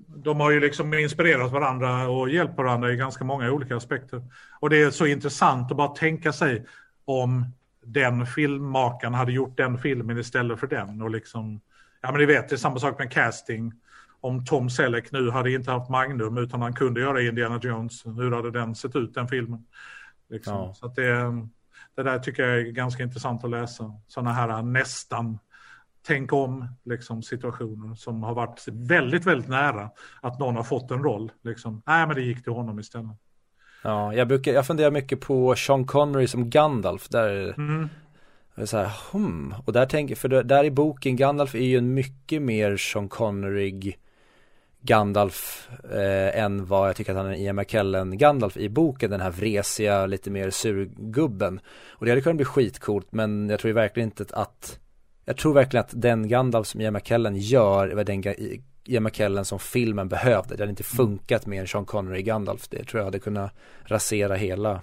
de 0.06 0.40
har 0.40 0.50
ju 0.50 0.60
liksom 0.60 0.94
inspirerat 0.94 1.52
varandra 1.52 2.08
och 2.08 2.30
hjälpt 2.30 2.56
varandra 2.56 2.92
i 2.92 2.96
ganska 2.96 3.24
många 3.24 3.52
olika 3.52 3.76
aspekter. 3.76 4.22
Och 4.60 4.70
det 4.70 4.82
är 4.82 4.90
så 4.90 5.06
intressant 5.06 5.70
att 5.70 5.76
bara 5.76 5.88
tänka 5.88 6.32
sig 6.32 6.66
om 7.04 7.46
den 7.84 8.26
filmmakaren 8.26 9.14
hade 9.14 9.32
gjort 9.32 9.56
den 9.56 9.78
filmen 9.78 10.18
istället 10.18 10.60
för 10.60 10.66
den. 10.66 11.02
Och 11.02 11.10
liksom, 11.10 11.60
ja 12.00 12.10
men 12.10 12.20
ni 12.20 12.26
vet, 12.26 12.48
det 12.48 12.54
är 12.54 12.56
samma 12.56 12.78
sak 12.78 12.98
med 12.98 13.12
casting 13.12 13.72
om 14.20 14.44
Tom 14.44 14.70
Selleck 14.70 15.12
nu 15.12 15.30
hade 15.30 15.52
inte 15.52 15.70
haft 15.70 15.90
Magnum 15.90 16.38
utan 16.38 16.62
han 16.62 16.72
kunde 16.72 17.00
göra 17.00 17.22
Indiana 17.22 17.60
Jones, 17.62 18.06
hur 18.06 18.32
hade 18.32 18.50
den 18.50 18.74
sett 18.74 18.96
ut, 18.96 19.14
den 19.14 19.28
filmen? 19.28 19.66
Liksom. 20.28 20.54
Ja. 20.54 20.74
Så 20.74 20.88
det, 20.88 21.46
Det 21.96 22.02
där 22.02 22.18
tycker 22.18 22.42
jag 22.42 22.60
är 22.60 22.62
ganska 22.62 23.02
intressant 23.02 23.44
att 23.44 23.50
läsa. 23.50 23.92
Sådana 24.06 24.32
här 24.32 24.62
nästan 24.62 25.38
tänk 26.06 26.32
om 26.32 26.68
liksom, 26.84 27.22
situationer 27.22 27.94
som 27.94 28.22
har 28.22 28.34
varit 28.34 28.64
väldigt, 28.68 29.26
väldigt 29.26 29.48
nära 29.48 29.90
att 30.20 30.38
någon 30.38 30.56
har 30.56 30.62
fått 30.62 30.90
en 30.90 31.02
roll. 31.02 31.32
Liksom. 31.42 31.82
Nej, 31.86 32.06
men 32.06 32.16
det 32.16 32.22
gick 32.22 32.42
till 32.42 32.52
honom 32.52 32.78
istället. 32.78 33.16
Ja, 33.82 34.14
jag 34.14 34.28
brukar, 34.28 34.52
jag 34.52 34.66
funderar 34.66 34.90
mycket 34.90 35.20
på 35.20 35.54
Sean 35.56 35.86
Connery 35.86 36.26
som 36.26 36.50
Gandalf. 36.50 37.08
Där 37.08 37.54
mm. 37.58 37.88
så 38.64 38.76
här, 38.76 38.90
hmm. 39.12 39.54
Och 39.64 39.72
där 39.72 39.86
tänker, 39.86 40.14
för 40.14 40.28
där 40.28 40.64
i 40.64 40.70
boken, 40.70 41.16
Gandalf 41.16 41.54
är 41.54 41.58
ju 41.58 41.78
en 41.78 41.94
mycket 41.94 42.42
mer 42.42 42.76
Sean 42.76 43.08
Connery 43.08 43.94
Gandalf 44.86 45.68
eh, 45.92 46.42
än 46.42 46.66
vad 46.66 46.88
jag 46.88 46.96
tycker 46.96 47.12
att 47.12 47.18
han 47.18 47.26
är 47.26 47.34
Ian 47.34 47.56
McKellen 47.56 48.18
Gandalf 48.18 48.56
i 48.56 48.68
boken, 48.68 49.10
den 49.10 49.20
här 49.20 49.30
vresiga, 49.30 50.06
lite 50.06 50.30
mer 50.30 50.50
surgubben. 50.50 51.60
Och 51.90 52.04
det 52.04 52.10
hade 52.10 52.20
kunnat 52.20 52.36
bli 52.36 52.44
skitcoolt, 52.44 53.12
men 53.12 53.48
jag 53.48 53.60
tror 53.60 53.72
verkligen 53.72 54.08
inte 54.08 54.24
att 54.32 54.78
jag 55.24 55.36
tror 55.36 55.54
verkligen 55.54 55.84
att 55.84 55.92
den 55.94 56.28
Gandalf 56.28 56.66
som 56.66 56.80
Ian 56.80 56.92
McKellen 56.92 57.36
gör 57.36 57.88
var 57.88 58.04
den 58.04 58.24
Ian 58.84 59.02
McKellen 59.02 59.44
som 59.44 59.58
filmen 59.58 60.08
behövde. 60.08 60.56
Det 60.56 60.62
hade 60.62 60.70
inte 60.70 60.82
funkat 60.82 61.46
med 61.46 61.60
en 61.60 61.66
Sean 61.66 61.84
Connery 61.84 62.22
Gandalf. 62.22 62.68
Det 62.68 62.84
tror 62.84 63.00
jag 63.00 63.04
hade 63.04 63.18
kunnat 63.18 63.52
rasera 63.84 64.34
hela. 64.34 64.80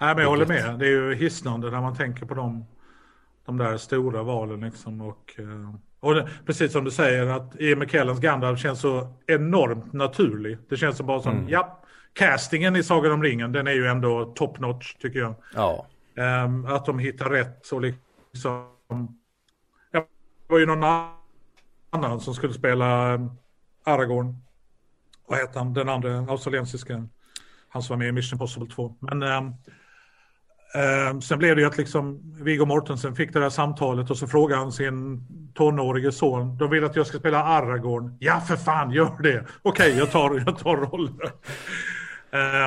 Nej 0.00 0.14
men 0.14 0.22
jag 0.22 0.30
håller 0.30 0.46
med. 0.46 0.78
Det 0.78 0.86
är 0.86 0.90
ju 0.90 1.14
hisnande 1.14 1.70
när 1.70 1.80
man 1.80 1.96
tänker 1.96 2.26
på 2.26 2.34
de, 2.34 2.64
de 3.46 3.56
där 3.56 3.76
stora 3.76 4.22
valen 4.22 4.60
liksom. 4.60 5.00
Och, 5.00 5.34
eh, 5.38 5.74
och 6.06 6.14
det, 6.14 6.28
precis 6.46 6.72
som 6.72 6.84
du 6.84 6.90
säger 6.90 7.26
att 7.26 7.60
Ian 7.60 7.78
McKellens 7.78 8.20
Gandalf 8.20 8.60
känns 8.60 8.80
så 8.80 9.14
enormt 9.26 9.92
naturlig. 9.92 10.58
Det 10.68 10.76
känns 10.76 10.96
så 10.96 11.04
bara 11.04 11.20
som, 11.20 11.32
mm. 11.32 11.48
ja, 11.48 11.82
castingen 12.12 12.76
i 12.76 12.82
Sagan 12.82 13.12
om 13.12 13.22
ringen 13.22 13.52
den 13.52 13.66
är 13.66 13.72
ju 13.72 13.86
ändå 13.86 14.24
top 14.24 14.58
notch 14.58 14.94
tycker 14.94 15.18
jag. 15.18 15.34
Ja. 15.54 15.86
Um, 16.44 16.66
att 16.66 16.86
de 16.86 16.98
hittar 16.98 17.30
rätt 17.30 17.68
och 17.68 17.80
liksom 17.80 18.66
det 20.46 20.52
var 20.52 20.58
ju 20.58 20.66
någon 20.66 20.84
annan 21.90 22.20
som 22.20 22.34
skulle 22.34 22.52
spela 22.52 23.14
eh, 23.14 23.20
Aragorn. 23.84 24.36
Vad 25.26 25.38
heter 25.38 25.58
han? 25.58 25.74
Den 25.74 25.88
andra 25.88 26.18
australiensiska. 26.18 27.08
Han 27.68 27.82
som 27.82 27.94
var 27.94 27.98
med 27.98 28.08
i 28.08 28.12
Mission 28.12 28.36
Impossible 28.36 28.74
2. 28.74 28.96
Men 29.00 29.22
eh, 29.22 29.50
eh, 30.76 31.18
sen 31.20 31.38
blev 31.38 31.56
det 31.56 31.62
ju 31.62 31.68
att 31.68 31.78
liksom 31.78 32.20
Viggo 32.42 32.64
Mortensen 32.64 33.16
fick 33.16 33.32
det 33.32 33.40
där 33.40 33.50
samtalet 33.50 34.10
och 34.10 34.16
så 34.16 34.26
frågade 34.26 34.60
han 34.60 34.72
sin 34.72 35.26
tonårige 35.54 36.12
son. 36.12 36.58
De 36.58 36.70
vill 36.70 36.84
att 36.84 36.96
jag 36.96 37.06
ska 37.06 37.18
spela 37.18 37.44
Aragorn. 37.44 38.16
Ja 38.20 38.40
för 38.40 38.56
fan, 38.56 38.90
gör 38.90 39.22
det. 39.22 39.44
Okej, 39.62 39.88
okay, 39.88 39.98
jag, 39.98 40.10
tar, 40.10 40.42
jag 40.46 40.58
tar 40.58 40.76
rollen. 40.76 41.30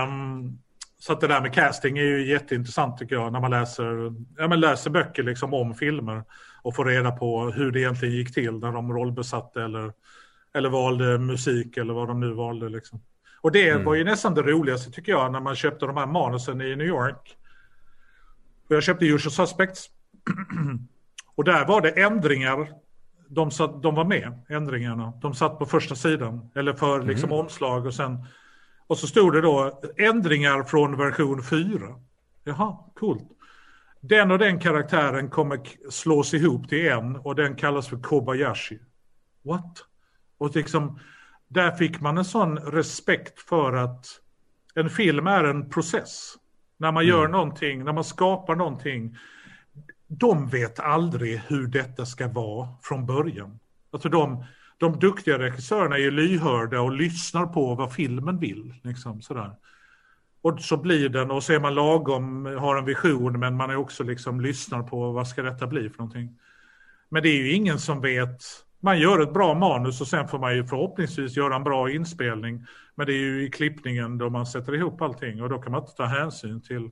um, 0.03 0.59
så 0.99 1.13
att 1.13 1.21
det 1.21 1.27
där 1.27 1.41
med 1.41 1.53
casting 1.53 1.97
är 1.97 2.03
ju 2.03 2.27
jätteintressant 2.27 2.97
tycker 2.97 3.15
jag 3.15 3.33
när 3.33 3.39
man 3.39 3.51
läser, 3.51 4.13
ja, 4.37 4.47
men 4.47 4.59
läser 4.59 4.89
böcker 4.89 5.23
liksom 5.23 5.53
om 5.53 5.75
filmer 5.75 6.23
och 6.61 6.75
få 6.75 6.83
reda 6.83 7.11
på 7.11 7.51
hur 7.51 7.71
det 7.71 7.79
egentligen 7.79 8.15
gick 8.15 8.33
till 8.33 8.53
när 8.53 8.71
de 8.71 8.93
rollbesatte 8.93 9.63
eller, 9.63 9.93
eller 10.53 10.69
valde 10.69 11.17
musik 11.17 11.77
eller 11.77 11.93
vad 11.93 12.07
de 12.07 12.19
nu 12.19 12.33
valde. 12.33 12.69
Liksom. 12.69 13.01
Och 13.41 13.51
det 13.51 13.69
mm. 13.69 13.85
var 13.85 13.95
ju 13.95 14.03
nästan 14.03 14.33
det 14.33 14.41
roligaste 14.41 14.91
tycker 14.91 15.11
jag 15.11 15.31
när 15.31 15.39
man 15.39 15.55
köpte 15.55 15.85
de 15.85 15.97
här 15.97 16.05
manusen 16.05 16.61
i 16.61 16.75
New 16.75 16.87
York. 16.87 17.37
Jag 18.75 18.83
köpte 18.83 19.05
Usual 19.05 19.31
Suspects. 19.31 19.89
och 21.35 21.43
där 21.43 21.65
var 21.65 21.81
det 21.81 21.89
ändringar. 21.89 22.73
De, 23.27 23.51
satt, 23.51 23.83
de 23.83 23.95
var 23.95 24.05
med, 24.05 24.41
ändringarna. 24.49 25.13
De 25.21 25.33
satt 25.33 25.59
på 25.59 25.65
första 25.65 25.95
sidan. 25.95 26.51
Eller 26.55 26.73
för 26.73 27.03
liksom 27.03 27.29
mm. 27.29 27.39
omslag 27.39 27.85
och 27.85 27.93
sen. 27.93 28.25
Och 28.87 28.97
så 28.97 29.07
stod 29.07 29.33
det 29.33 29.41
då 29.41 29.81
ändringar 29.97 30.63
från 30.63 30.97
version 30.97 31.43
4. 31.43 31.95
Jaha, 32.43 32.77
coolt 32.95 33.29
den 34.01 34.31
och 34.31 34.39
den 34.39 34.59
karaktären 34.59 35.29
kommer 35.29 35.59
slås 35.91 36.33
ihop 36.33 36.69
till 36.69 36.87
en 36.87 37.15
och 37.15 37.35
den 37.35 37.55
kallas 37.55 37.87
för 37.87 37.97
Kobayashi. 37.97 38.79
What? 39.41 39.85
Och 40.37 40.55
liksom, 40.55 40.99
där 41.47 41.71
fick 41.71 42.01
man 42.01 42.17
en 42.17 42.25
sån 42.25 42.57
respekt 42.57 43.39
för 43.39 43.73
att 43.73 44.05
en 44.75 44.89
film 44.89 45.27
är 45.27 45.43
en 45.43 45.69
process. 45.69 46.35
När 46.79 46.91
man 46.91 47.05
gör 47.05 47.19
mm. 47.19 47.31
någonting, 47.31 47.83
när 47.83 47.93
man 47.93 48.03
skapar 48.03 48.55
någonting. 48.55 49.17
De 50.07 50.47
vet 50.47 50.79
aldrig 50.79 51.41
hur 51.47 51.67
detta 51.67 52.05
ska 52.05 52.27
vara 52.27 52.67
från 52.81 53.05
början. 53.05 53.59
Alltså 53.91 54.09
de, 54.09 54.45
de 54.77 54.99
duktiga 54.99 55.39
regissörerna 55.39 55.95
är 55.95 55.99
ju 55.99 56.11
lyhörda 56.11 56.81
och 56.81 56.91
lyssnar 56.91 57.45
på 57.45 57.75
vad 57.75 57.93
filmen 57.93 58.39
vill. 58.39 58.73
Liksom, 58.83 59.21
sådär. 59.21 59.55
Och 60.41 60.59
så 60.59 60.77
blir 60.77 61.09
den 61.09 61.31
och 61.31 61.43
så 61.43 61.53
är 61.53 61.59
man 61.59 61.75
lagom, 61.75 62.45
har 62.45 62.75
en 62.75 62.85
vision 62.85 63.39
men 63.39 63.55
man 63.55 63.69
är 63.69 63.75
också 63.75 64.03
liksom 64.03 64.41
lyssnar 64.41 64.83
på 64.83 65.11
vad 65.11 65.27
ska 65.27 65.41
detta 65.41 65.67
bli 65.67 65.89
för 65.89 65.97
någonting. 65.97 66.39
Men 67.09 67.23
det 67.23 67.29
är 67.29 67.37
ju 67.37 67.51
ingen 67.51 67.79
som 67.79 68.01
vet. 68.01 68.43
Man 68.81 68.99
gör 68.99 69.19
ett 69.19 69.33
bra 69.33 69.53
manus 69.53 70.01
och 70.01 70.07
sen 70.07 70.27
får 70.27 70.39
man 70.39 70.55
ju 70.55 70.67
förhoppningsvis 70.67 71.37
göra 71.37 71.55
en 71.55 71.63
bra 71.63 71.91
inspelning. 71.91 72.65
Men 72.95 73.07
det 73.07 73.13
är 73.13 73.17
ju 73.17 73.43
i 73.43 73.49
klippningen 73.49 74.17
då 74.17 74.29
man 74.29 74.45
sätter 74.45 74.75
ihop 74.75 75.01
allting 75.01 75.41
och 75.41 75.49
då 75.49 75.61
kan 75.61 75.71
man 75.71 75.81
inte 75.81 75.93
ta 75.93 76.05
hänsyn 76.05 76.61
till 76.61 76.89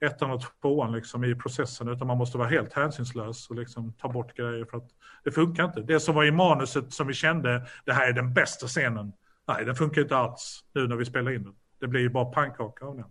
ettan 0.00 0.30
och 0.30 0.42
tvåan 0.62 0.92
liksom 0.92 1.24
i 1.24 1.34
processen 1.34 1.88
utan 1.88 2.06
man 2.06 2.18
måste 2.18 2.38
vara 2.38 2.48
helt 2.48 2.72
hänsynslös 2.72 3.50
och 3.50 3.56
liksom 3.56 3.92
ta 3.92 4.08
bort 4.08 4.36
grejer 4.36 4.64
för 4.64 4.76
att 4.76 4.88
det 5.24 5.30
funkar 5.30 5.64
inte. 5.64 5.80
Det 5.80 6.00
som 6.00 6.14
var 6.14 6.24
i 6.24 6.30
manuset 6.30 6.92
som 6.92 7.06
vi 7.06 7.14
kände, 7.14 7.66
det 7.84 7.92
här 7.92 8.08
är 8.08 8.12
den 8.12 8.34
bästa 8.34 8.66
scenen. 8.66 9.12
Nej, 9.48 9.64
den 9.64 9.74
funkar 9.74 10.02
inte 10.02 10.16
alls 10.16 10.64
nu 10.74 10.88
när 10.88 10.96
vi 10.96 11.04
spelar 11.04 11.30
in 11.30 11.42
den. 11.42 11.54
Det 11.80 11.86
blir 11.86 12.00
ju 12.00 12.10
bara 12.10 12.24
pannkaka 12.24 12.84
av 12.84 12.96
den. 12.96 13.06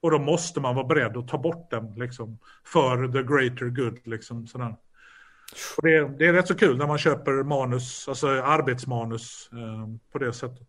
Och 0.00 0.10
då 0.10 0.18
måste 0.18 0.60
man 0.60 0.74
vara 0.74 0.86
beredd 0.86 1.16
att 1.16 1.28
ta 1.28 1.38
bort 1.38 1.70
den 1.70 1.94
liksom, 1.94 2.38
för 2.64 3.08
the 3.08 3.22
greater 3.22 3.66
good. 3.66 3.98
Liksom, 4.06 4.46
sådär. 4.46 4.76
Och 5.76 5.82
det, 5.82 5.96
är, 5.96 6.08
det 6.08 6.26
är 6.26 6.32
rätt 6.32 6.48
så 6.48 6.54
kul 6.54 6.78
när 6.78 6.86
man 6.86 6.98
köper 6.98 7.42
manus, 7.42 8.08
alltså 8.08 8.28
arbetsmanus 8.28 9.50
eh, 9.52 9.88
på 10.12 10.18
det 10.18 10.32
sättet. 10.32 10.68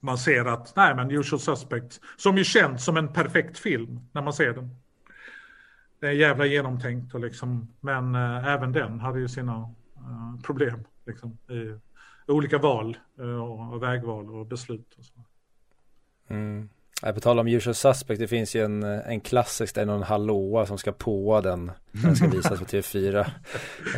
Man 0.00 0.18
ser 0.18 0.44
att, 0.44 0.76
nej 0.76 0.94
men 0.94 1.10
Usual 1.10 1.40
Suspects, 1.40 2.00
som 2.16 2.36
ju 2.36 2.44
känns 2.44 2.84
som 2.84 2.96
en 2.96 3.12
perfekt 3.12 3.58
film 3.58 4.00
när 4.12 4.22
man 4.22 4.32
ser 4.32 4.52
den. 4.52 4.76
Det 6.00 6.06
är 6.06 6.12
jävla 6.12 6.46
genomtänkt 6.46 7.14
och 7.14 7.20
liksom, 7.20 7.74
men 7.80 8.14
eh, 8.14 8.46
även 8.46 8.72
den 8.72 9.00
hade 9.00 9.20
ju 9.20 9.28
sina 9.28 9.74
eh, 9.96 10.42
problem 10.42 10.84
liksom, 11.06 11.38
i 11.48 11.80
olika 12.32 12.58
val 12.58 12.96
eh, 13.18 13.70
och 13.72 13.82
vägval 13.82 14.30
och 14.30 14.46
beslut. 14.46 14.94
Och 14.98 15.04
så. 15.04 15.12
Mm. 16.28 16.68
På 17.02 17.20
tal 17.20 17.38
om 17.38 17.48
Usual 17.48 17.74
Suspect, 17.74 18.20
det 18.20 18.28
finns 18.28 18.56
ju 18.56 18.64
en, 18.64 18.82
en 18.82 19.20
klassisk 19.20 19.74
där 19.74 19.86
någon 19.86 20.02
hallåa 20.02 20.66
som 20.66 20.78
ska 20.78 20.92
påa 20.92 21.40
den. 21.40 21.70
Den 21.92 22.16
ska 22.16 22.28
visas 22.28 22.58
på 22.58 22.64
TV4. 22.64 23.26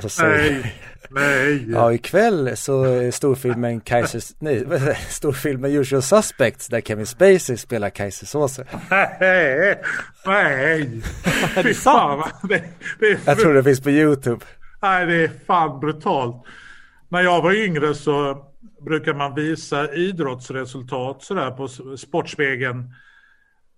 Och 0.05 0.13
så 0.13 0.23
nej, 0.27 0.75
nej. 1.11 1.71
Ja, 1.71 1.93
ikväll 1.93 2.57
så 2.57 2.85
är 2.85 3.11
storfilmen 3.11 3.81
Kaiser, 3.81 4.23
nej, 4.39 4.97
storfilmen 5.09 5.71
Usual 5.71 6.03
Suspects 6.03 6.69
där 6.69 6.81
Kevin 6.81 7.07
Spacey 7.07 7.57
spelar 7.57 7.91
Kaiser 7.91 8.27
Soze. 8.27 8.67
Nej, 8.91 9.79
nej. 10.27 11.03
Fy 11.63 11.75
fan, 11.75 12.31
det, 12.43 12.63
det 12.99 13.19
Jag 13.25 13.39
tror 13.39 13.55
det 13.55 13.65
finns 13.65 13.81
på 13.81 13.91
YouTube. 13.91 14.45
Nej, 14.83 15.07
det 15.07 15.25
är 15.25 15.31
fan 15.47 15.81
brutalt. 15.81 16.45
När 17.09 17.23
jag 17.23 17.43
var 17.43 17.53
yngre 17.53 17.95
så 17.95 18.47
brukar 18.81 19.15
man 19.15 19.35
visa 19.35 19.93
idrottsresultat 19.93 21.23
sådär 21.23 21.51
på 21.51 21.69
Sportspegeln. 21.97 22.95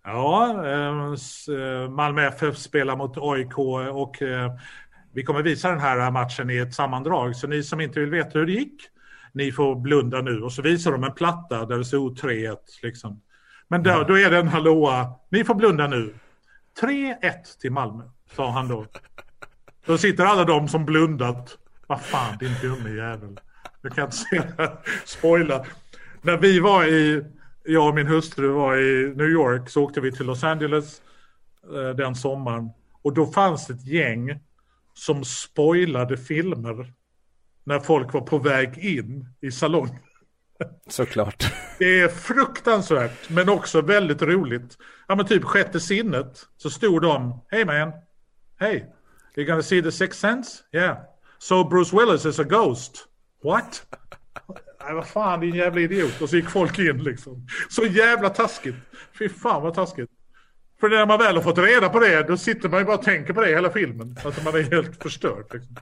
Ja, 0.04 0.64
eh, 0.66 1.14
eh, 1.56 1.90
Malmö 1.90 2.22
FF 2.22 2.56
spelar 2.56 2.96
mot 2.96 3.16
AIK 3.16 3.58
och 3.92 4.22
eh, 4.22 4.52
vi 5.12 5.22
kommer 5.22 5.42
visa 5.42 5.70
den 5.70 5.80
här 5.80 6.10
matchen 6.10 6.50
i 6.50 6.56
ett 6.56 6.74
sammandrag. 6.74 7.36
Så 7.36 7.46
ni 7.46 7.62
som 7.62 7.80
inte 7.80 8.00
vill 8.00 8.10
veta 8.10 8.38
hur 8.38 8.46
det 8.46 8.52
gick, 8.52 8.82
ni 9.32 9.52
får 9.52 9.74
blunda 9.74 10.20
nu. 10.20 10.42
Och 10.42 10.52
så 10.52 10.62
visar 10.62 10.92
de 10.92 11.04
en 11.04 11.14
platta 11.14 11.66
där 11.66 11.78
det 11.78 11.84
stod 11.84 12.18
3-1. 12.18 12.56
Liksom. 12.82 13.20
Men 13.68 13.82
då, 13.82 14.04
då 14.08 14.18
är 14.18 14.30
det 14.30 14.38
en 14.38 14.48
hallåa, 14.48 15.14
ni 15.28 15.44
får 15.44 15.54
blunda 15.54 15.86
nu. 15.86 16.14
3-1 16.80 17.14
till 17.60 17.72
Malmö, 17.72 18.04
sa 18.36 18.50
han 18.50 18.68
då. 18.68 18.86
Då 19.86 19.98
sitter 19.98 20.24
alla 20.24 20.44
de 20.44 20.68
som 20.68 20.84
blundat. 20.84 21.58
Vad 21.86 22.00
fan, 22.00 22.38
din 22.38 22.54
dumme 22.62 22.90
jävel. 22.90 23.40
Jag 23.82 23.92
kan 23.92 24.04
inte 24.04 24.16
säga, 24.16 24.78
spoila. 25.04 25.66
När 26.22 26.36
vi 26.36 26.60
var 26.60 26.84
i, 26.84 27.24
jag 27.64 27.88
och 27.88 27.94
min 27.94 28.06
hustru 28.06 28.48
var 28.48 28.76
i 28.76 29.14
New 29.16 29.28
York 29.28 29.70
så 29.70 29.82
åkte 29.82 30.00
vi 30.00 30.12
till 30.12 30.26
Los 30.26 30.44
Angeles 30.44 31.02
eh, 31.74 31.96
den 31.96 32.14
sommaren. 32.14 32.70
Och 33.02 33.14
då 33.14 33.26
fanns 33.26 33.70
ett 33.70 33.86
gäng 33.86 34.40
som 34.94 35.24
spoilade 35.24 36.16
filmer 36.16 36.92
när 37.64 37.80
folk 37.80 38.12
var 38.12 38.20
på 38.20 38.38
väg 38.38 38.78
in 38.78 39.26
i 39.40 39.50
salongen. 39.50 39.98
Såklart. 40.88 41.52
Det 41.78 42.00
är 42.00 42.08
fruktansvärt 42.08 43.30
men 43.30 43.48
också 43.48 43.80
väldigt 43.80 44.22
roligt. 44.22 44.78
Ja 45.08 45.14
men 45.14 45.26
typ 45.26 45.44
sjätte 45.44 45.80
sinnet 45.80 46.46
så 46.56 46.70
stod 46.70 47.02
de, 47.02 47.40
Hey 47.50 47.64
man, 47.64 47.92
hey, 48.58 48.82
you're 49.36 49.44
gonna 49.44 49.62
see 49.62 49.82
the 49.82 49.92
sixth 49.92 50.20
sense? 50.20 50.62
Yeah. 50.72 50.96
So 51.38 51.64
Bruce 51.64 51.96
Willis 51.96 52.26
is 52.26 52.38
a 52.38 52.44
ghost. 52.44 53.08
What? 53.42 53.86
Nej, 54.84 54.94
vad 54.94 55.06
fan 55.06 55.40
din 55.40 55.54
jävla 55.54 55.80
idiot. 55.80 56.20
Och 56.20 56.28
så 56.28 56.36
gick 56.36 56.50
folk 56.50 56.78
in 56.78 57.02
liksom. 57.02 57.46
Så 57.70 57.84
jävla 57.84 58.30
taskigt. 58.30 58.76
Fy 59.18 59.28
fan 59.28 59.62
vad 59.62 59.74
taskigt. 59.74 60.10
För 60.80 60.88
när 60.88 61.06
man 61.06 61.18
väl 61.18 61.36
har 61.36 61.42
fått 61.42 61.58
reda 61.58 61.88
på 61.88 61.98
det, 61.98 62.22
då 62.22 62.36
sitter 62.36 62.68
man 62.68 62.78
ju 62.78 62.84
bara 62.86 62.96
och 62.96 63.02
tänker 63.02 63.32
på 63.32 63.40
det 63.40 63.48
hela 63.48 63.70
filmen. 63.70 64.16
Alltså 64.24 64.42
man 64.44 64.54
är 64.54 64.62
helt 64.62 65.02
förstörd. 65.02 65.44
Liksom. 65.52 65.76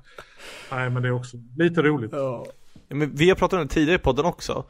Nej, 0.71 0.91
men 0.91 1.03
det 1.03 1.09
är 1.09 1.13
också 1.13 1.37
lite 1.57 1.83
roligt. 1.83 2.13
Ja. 2.13 2.47
Men 2.89 3.15
vi 3.15 3.29
har 3.29 3.37
pratat 3.37 3.61
om 3.61 3.67
det 3.67 3.75
tidigare 3.75 3.97
i 4.01 4.03
podden 4.03 4.25
också. 4.25 4.65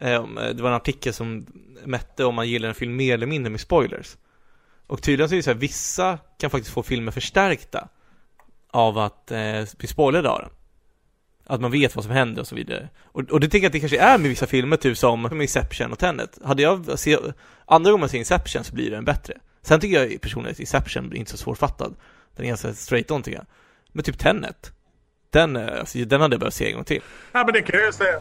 Eh, 0.00 0.12
eh, 0.12 0.24
det 0.54 0.62
var 0.62 0.70
en 0.70 0.76
artikel 0.76 1.12
som 1.12 1.46
mätte 1.84 2.24
om 2.24 2.34
man 2.34 2.48
gillar 2.48 2.68
en 2.68 2.74
film 2.74 2.96
mer 2.96 3.14
eller 3.14 3.26
mindre 3.26 3.50
med 3.50 3.60
spoilers. 3.60 4.16
Och 4.86 5.02
tydligen 5.02 5.28
så 5.28 5.34
är 5.34 5.36
det 5.36 5.42
så 5.42 5.50
här, 5.50 5.58
vissa 5.58 6.18
kan 6.38 6.50
faktiskt 6.50 6.74
få 6.74 6.82
filmer 6.82 7.12
förstärkta 7.12 7.88
av 8.70 8.98
att 8.98 9.30
eh, 9.30 9.64
bli 9.78 9.88
spoilade 9.88 10.28
av 10.30 10.40
den. 10.40 10.50
Att 11.50 11.60
man 11.60 11.70
vet 11.70 11.96
vad 11.96 12.04
som 12.04 12.12
händer 12.12 12.40
och 12.40 12.46
så 12.46 12.54
vidare. 12.54 12.88
Och, 13.04 13.30
och 13.30 13.40
det 13.40 13.48
tänker 13.48 13.64
jag 13.64 13.68
att 13.68 13.72
det 13.72 13.80
kanske 13.80 13.98
är 13.98 14.18
med 14.18 14.28
vissa 14.28 14.46
filmer, 14.46 14.76
typ 14.76 14.98
som, 14.98 15.28
som 15.28 15.40
Inception 15.40 15.92
och 15.92 15.98
Tenet. 15.98 16.38
Hade 16.44 16.62
jag 16.62 16.98
se, 16.98 17.18
andra 17.66 17.90
gången 17.90 18.00
man 18.00 18.08
ser 18.08 18.18
Inception 18.18 18.64
så 18.64 18.74
blir 18.74 18.90
den 18.90 19.04
bättre. 19.04 19.34
Sen 19.62 19.80
tycker 19.80 20.04
jag 20.04 20.20
personligen 20.20 20.52
att 20.52 20.60
Inception 20.60 21.08
blir 21.08 21.20
inte 21.20 21.30
så 21.30 21.36
svårfattad. 21.36 21.94
Den 22.36 22.44
är 22.44 22.48
ganska 22.48 22.74
straight 22.74 23.10
on 23.10 23.22
tycker 23.22 23.38
jag. 23.38 23.46
Men 23.92 24.04
typ 24.04 24.18
Tenet, 24.18 24.72
den, 25.30 25.56
eh, 25.56 25.78
alltså, 25.78 25.98
den 25.98 26.20
hade 26.20 26.34
jag 26.34 26.40
behövt 26.40 26.54
se 26.54 26.68
en 26.68 26.74
gång 26.74 26.84
till. 26.84 27.02
Ja, 27.32 27.44
men 27.44 27.52
det 27.52 27.62
kan 27.62 27.78
jag 27.78 27.86
ju 27.86 27.92
säga. 27.92 28.20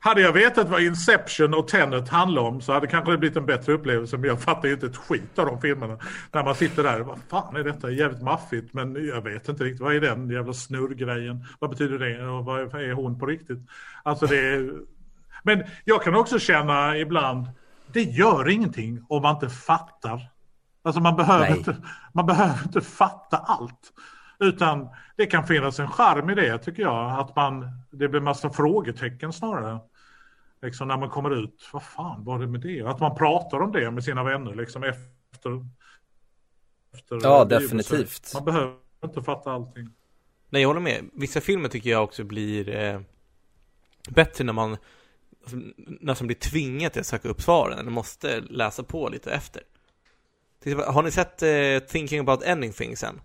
Hade 0.00 0.20
jag 0.20 0.32
vetat 0.32 0.68
vad 0.68 0.82
Inception 0.82 1.54
och 1.54 1.68
Tenet 1.68 2.08
handlar 2.08 2.42
om 2.42 2.60
så 2.60 2.72
hade 2.72 2.86
det 2.86 2.90
kanske 2.90 3.18
blivit 3.18 3.36
en 3.36 3.46
bättre 3.46 3.72
upplevelse. 3.72 4.16
Men 4.16 4.28
jag 4.28 4.42
fattar 4.42 4.68
ju 4.68 4.74
inte 4.74 4.86
ett 4.86 4.96
skit 4.96 5.38
av 5.38 5.46
de 5.46 5.60
filmerna. 5.60 5.98
När 6.32 6.44
man 6.44 6.54
sitter 6.54 6.82
där, 6.82 7.00
vad 7.00 7.18
fan 7.30 7.56
är 7.56 7.64
detta? 7.64 7.90
Jävligt 7.90 8.22
maffigt. 8.22 8.74
Men 8.74 9.06
jag 9.06 9.22
vet 9.22 9.48
inte 9.48 9.64
riktigt, 9.64 9.80
vad 9.80 9.94
är 9.94 10.00
den 10.00 10.30
jävla 10.30 10.52
snurrgrejen? 10.52 11.44
Vad 11.58 11.70
betyder 11.70 11.98
det? 11.98 12.28
Och 12.28 12.44
vad 12.44 12.74
är 12.74 12.92
hon 12.92 13.18
på 13.18 13.26
riktigt? 13.26 13.58
Alltså 14.02 14.26
det 14.26 14.38
är... 14.38 14.72
Men 15.42 15.64
jag 15.84 16.02
kan 16.02 16.14
också 16.14 16.38
känna 16.38 16.96
ibland, 16.96 17.46
det 17.92 18.02
gör 18.02 18.48
ingenting 18.48 19.04
om 19.08 19.22
man 19.22 19.34
inte 19.34 19.48
fattar. 19.48 20.20
Alltså 20.82 21.00
man 21.00 21.16
behöver, 21.16 21.56
inte, 21.56 21.76
man 22.12 22.26
behöver 22.26 22.62
inte 22.64 22.80
fatta 22.80 23.36
allt. 23.36 23.92
Utan 24.40 24.88
det 25.16 25.26
kan 25.26 25.46
finnas 25.46 25.78
en 25.80 25.88
charm 25.88 26.30
i 26.30 26.34
det 26.34 26.58
tycker 26.58 26.82
jag. 26.82 27.20
Att 27.20 27.36
man, 27.36 27.70
det 27.90 28.08
blir 28.08 28.20
massa 28.20 28.50
frågetecken 28.50 29.32
snarare. 29.32 29.78
Liksom 30.62 30.88
när 30.88 30.96
man 30.96 31.10
kommer 31.10 31.30
ut, 31.44 31.68
vad 31.72 31.82
fan 31.82 32.24
var 32.24 32.38
det 32.38 32.46
med 32.46 32.60
det? 32.60 32.82
Att 32.82 33.00
man 33.00 33.16
pratar 33.16 33.60
om 33.60 33.72
det 33.72 33.90
med 33.90 34.04
sina 34.04 34.24
vänner 34.24 34.54
liksom 34.54 34.82
efter. 34.84 35.66
efter 36.94 37.18
ja, 37.22 37.44
definitivt. 37.44 38.30
Man 38.34 38.44
behöver 38.44 38.74
inte 39.04 39.22
fatta 39.22 39.52
allting. 39.52 39.88
Nej, 40.50 40.62
jag 40.62 40.68
håller 40.68 40.80
med. 40.80 41.04
Vissa 41.12 41.40
filmer 41.40 41.68
tycker 41.68 41.90
jag 41.90 42.04
också 42.04 42.24
blir 42.24 42.76
eh, 42.76 43.00
bättre 44.08 44.44
när 44.44 44.52
man 44.52 44.76
nästan 46.00 46.26
blir 46.26 46.36
tvingad 46.36 46.92
till 46.92 47.00
att 47.00 47.06
söka 47.06 47.28
upp 47.28 47.42
svaren 47.42 47.78
eller 47.78 47.90
måste 47.90 48.40
läsa 48.40 48.82
på 48.82 49.08
lite 49.08 49.32
efter. 49.32 49.62
Har 50.86 51.02
ni 51.02 51.10
sett 51.10 51.42
eh, 51.42 51.88
Thinking 51.88 52.20
about 52.20 52.42
ending 52.42 52.72
things 52.72 53.02
än? 53.02 53.20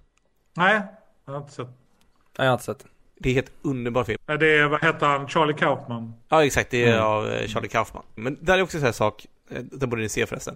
Nej, 0.53 0.81
jag 1.25 1.33
har 1.33 1.41
inte 1.41 1.53
sett. 1.53 1.67
Nej, 1.67 2.45
jag 2.45 2.45
har 2.45 2.53
inte 2.53 2.63
sett. 2.63 2.85
Det 3.19 3.29
är 3.29 3.33
helt 3.33 3.51
underbar 3.61 4.03
film. 4.03 4.19
Det 4.25 4.57
är, 4.57 4.67
vad 4.67 4.83
heter 4.83 5.07
han, 5.07 5.27
Charlie 5.27 5.53
Kaufman? 5.53 6.13
Ja, 6.29 6.45
exakt. 6.45 6.71
Det 6.71 6.83
är 6.83 6.93
mm. 6.93 7.05
av 7.05 7.27
eh, 7.27 7.47
Charlie 7.47 7.67
Kaufman. 7.67 8.03
Men 8.15 8.37
där 8.41 8.57
är 8.57 8.61
också 8.61 8.77
en 8.77 8.81
sån 8.81 8.85
här 8.85 8.93
sak, 8.93 9.27
eh, 9.49 9.63
det 9.63 9.87
borde 9.87 10.01
ni 10.01 10.09
se 10.09 10.25
förresten. 10.25 10.55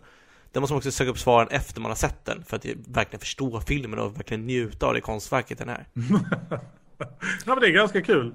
Där 0.52 0.62
måste 0.62 0.74
man 0.74 0.78
också 0.78 0.92
söka 0.92 1.12
upp 1.12 1.20
svaren 1.20 1.48
efter 1.52 1.82
man 1.82 1.92
har 1.92 1.96
sett 1.96 2.26
den 2.26 2.44
för 2.44 2.56
att 2.56 2.66
verkligen 2.88 3.20
förstå 3.20 3.62
filmen 3.62 4.00
och 4.00 4.18
verkligen 4.18 4.46
njuta 4.46 4.86
av 4.86 4.94
det 4.94 5.02
konstverket 5.02 5.58
den 5.58 5.70
är. 5.70 5.86
ja, 6.98 7.46
men 7.46 7.60
det 7.60 7.68
är 7.68 7.72
ganska 7.72 8.02
kul 8.02 8.34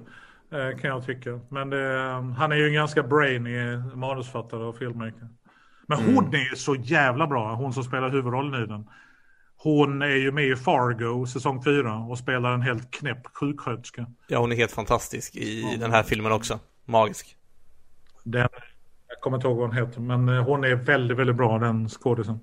eh, 0.51 0.79
kan 0.79 0.89
jag 0.89 1.05
tycka. 1.05 1.39
Men 1.49 1.69
det, 1.69 2.09
han 2.37 2.51
är 2.51 2.55
ju 2.55 2.67
en 2.67 2.73
ganska 2.73 3.03
brainy 3.03 3.77
manusfattare 3.95 4.63
och 4.63 4.77
filmmaker. 4.77 5.27
Men 5.87 5.97
hon 5.97 6.25
mm. 6.25 6.33
är 6.33 6.55
så 6.55 6.75
jävla 6.75 7.27
bra, 7.27 7.55
hon 7.55 7.73
som 7.73 7.83
spelar 7.83 8.09
huvudrollen 8.09 8.63
i 8.63 8.67
den. 8.67 8.87
Hon 9.63 10.01
är 10.01 10.15
ju 10.15 10.31
med 10.31 10.45
i 10.45 10.55
Fargo 10.55 11.25
säsong 11.25 11.63
4 11.63 11.95
och 11.95 12.17
spelar 12.17 12.53
en 12.53 12.61
helt 12.61 12.91
knäpp 12.91 13.27
sjuksköterska. 13.33 14.05
Ja, 14.27 14.39
hon 14.39 14.51
är 14.51 14.55
helt 14.55 14.71
fantastisk 14.71 15.35
i 15.35 15.61
ja. 15.61 15.77
den 15.79 15.91
här 15.91 16.03
filmen 16.03 16.31
också. 16.31 16.59
Magisk. 16.85 17.37
Den, 18.23 18.47
jag 19.07 19.21
kommer 19.21 19.37
inte 19.37 19.47
ihåg 19.47 19.57
vad 19.57 19.67
hon 19.67 19.77
heter, 19.77 19.99
men 20.01 20.29
eh, 20.29 20.43
hon 20.43 20.63
är 20.63 20.75
väldigt, 20.75 21.17
väldigt 21.17 21.35
bra 21.35 21.59
den 21.59 21.89
skådisen. 21.89 22.39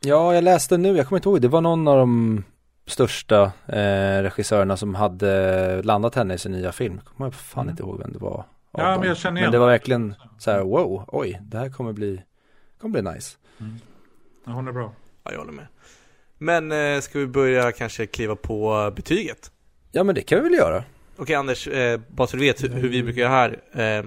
Ja, 0.00 0.34
jag 0.34 0.44
läste 0.44 0.76
nu, 0.76 0.96
jag 0.96 1.06
kommer 1.06 1.18
inte 1.18 1.28
ihåg, 1.28 1.40
det 1.40 1.48
var 1.48 1.60
någon 1.60 1.88
av 1.88 1.98
de 1.98 2.44
största 2.86 3.42
eh, 3.66 4.22
regissörerna 4.22 4.76
som 4.76 4.94
hade 4.94 5.82
landat 5.82 6.14
henne 6.14 6.34
i 6.34 6.38
sin 6.38 6.52
nya 6.52 6.72
film. 6.72 7.00
Jag 7.04 7.16
kommer 7.16 7.30
fan 7.30 7.62
mm. 7.62 7.70
inte 7.70 7.82
ihåg 7.82 7.98
vem 7.98 8.12
det 8.12 8.18
var. 8.18 8.44
Ja, 8.72 8.90
dem. 8.90 9.00
men 9.00 9.08
jag 9.08 9.16
känner 9.16 9.40
igen 9.40 9.46
Men 9.46 9.52
det 9.52 9.58
var 9.58 9.66
verkligen 9.66 10.14
så 10.38 10.50
här, 10.50 10.60
wow, 10.60 11.04
oj, 11.08 11.40
det 11.42 11.58
här 11.58 11.70
kommer 11.70 11.92
bli, 11.92 12.22
kommer 12.80 13.02
bli 13.02 13.12
nice. 13.12 13.36
Mm. 13.60 13.78
Ja, 14.44 14.52
hon 14.52 14.68
är 14.68 14.72
bra. 14.72 14.92
Ja, 15.24 15.32
jag 15.32 15.38
håller 15.38 15.52
med. 15.52 15.66
Men 16.38 16.72
eh, 16.72 17.00
ska 17.00 17.18
vi 17.18 17.26
börja 17.26 17.72
kanske 17.72 18.06
kliva 18.06 18.36
på 18.36 18.92
betyget? 18.96 19.50
Ja 19.92 20.04
men 20.04 20.14
det 20.14 20.22
kan 20.22 20.38
vi 20.38 20.48
väl 20.48 20.58
göra. 20.58 20.84
Okej 21.16 21.34
Anders, 21.34 21.68
eh, 21.68 22.00
bara 22.08 22.26
så 22.26 22.36
du 22.36 22.42
vet 22.42 22.62
hur, 22.62 22.88
vi 22.88 23.02
brukar 23.02 23.20
göra 23.20 23.30
här. 23.30 23.60
Eh, 23.72 24.04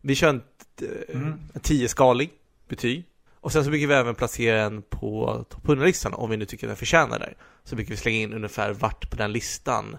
vi 0.00 0.14
kör 0.14 0.28
en, 0.28 0.42
eh, 0.82 1.16
mm. 1.16 1.32
en 1.54 1.60
10-skalig 1.60 2.30
betyg. 2.68 3.04
Och 3.40 3.52
sen 3.52 3.64
så 3.64 3.70
brukar 3.70 3.86
vi 3.86 3.94
även 3.94 4.14
placera 4.14 4.62
en 4.62 4.82
på 4.82 5.44
topp 5.48 5.66
100-listan 5.66 6.14
om 6.14 6.30
vi 6.30 6.36
nu 6.36 6.44
tycker 6.44 6.66
att 6.66 6.70
den 6.70 6.76
förtjänar 6.76 7.18
det. 7.18 7.34
Så 7.64 7.76
brukar 7.76 7.90
vi 7.90 7.96
slänga 7.96 8.18
in 8.18 8.32
ungefär 8.32 8.72
vart 8.72 9.10
på 9.10 9.16
den 9.16 9.32
listan 9.32 9.96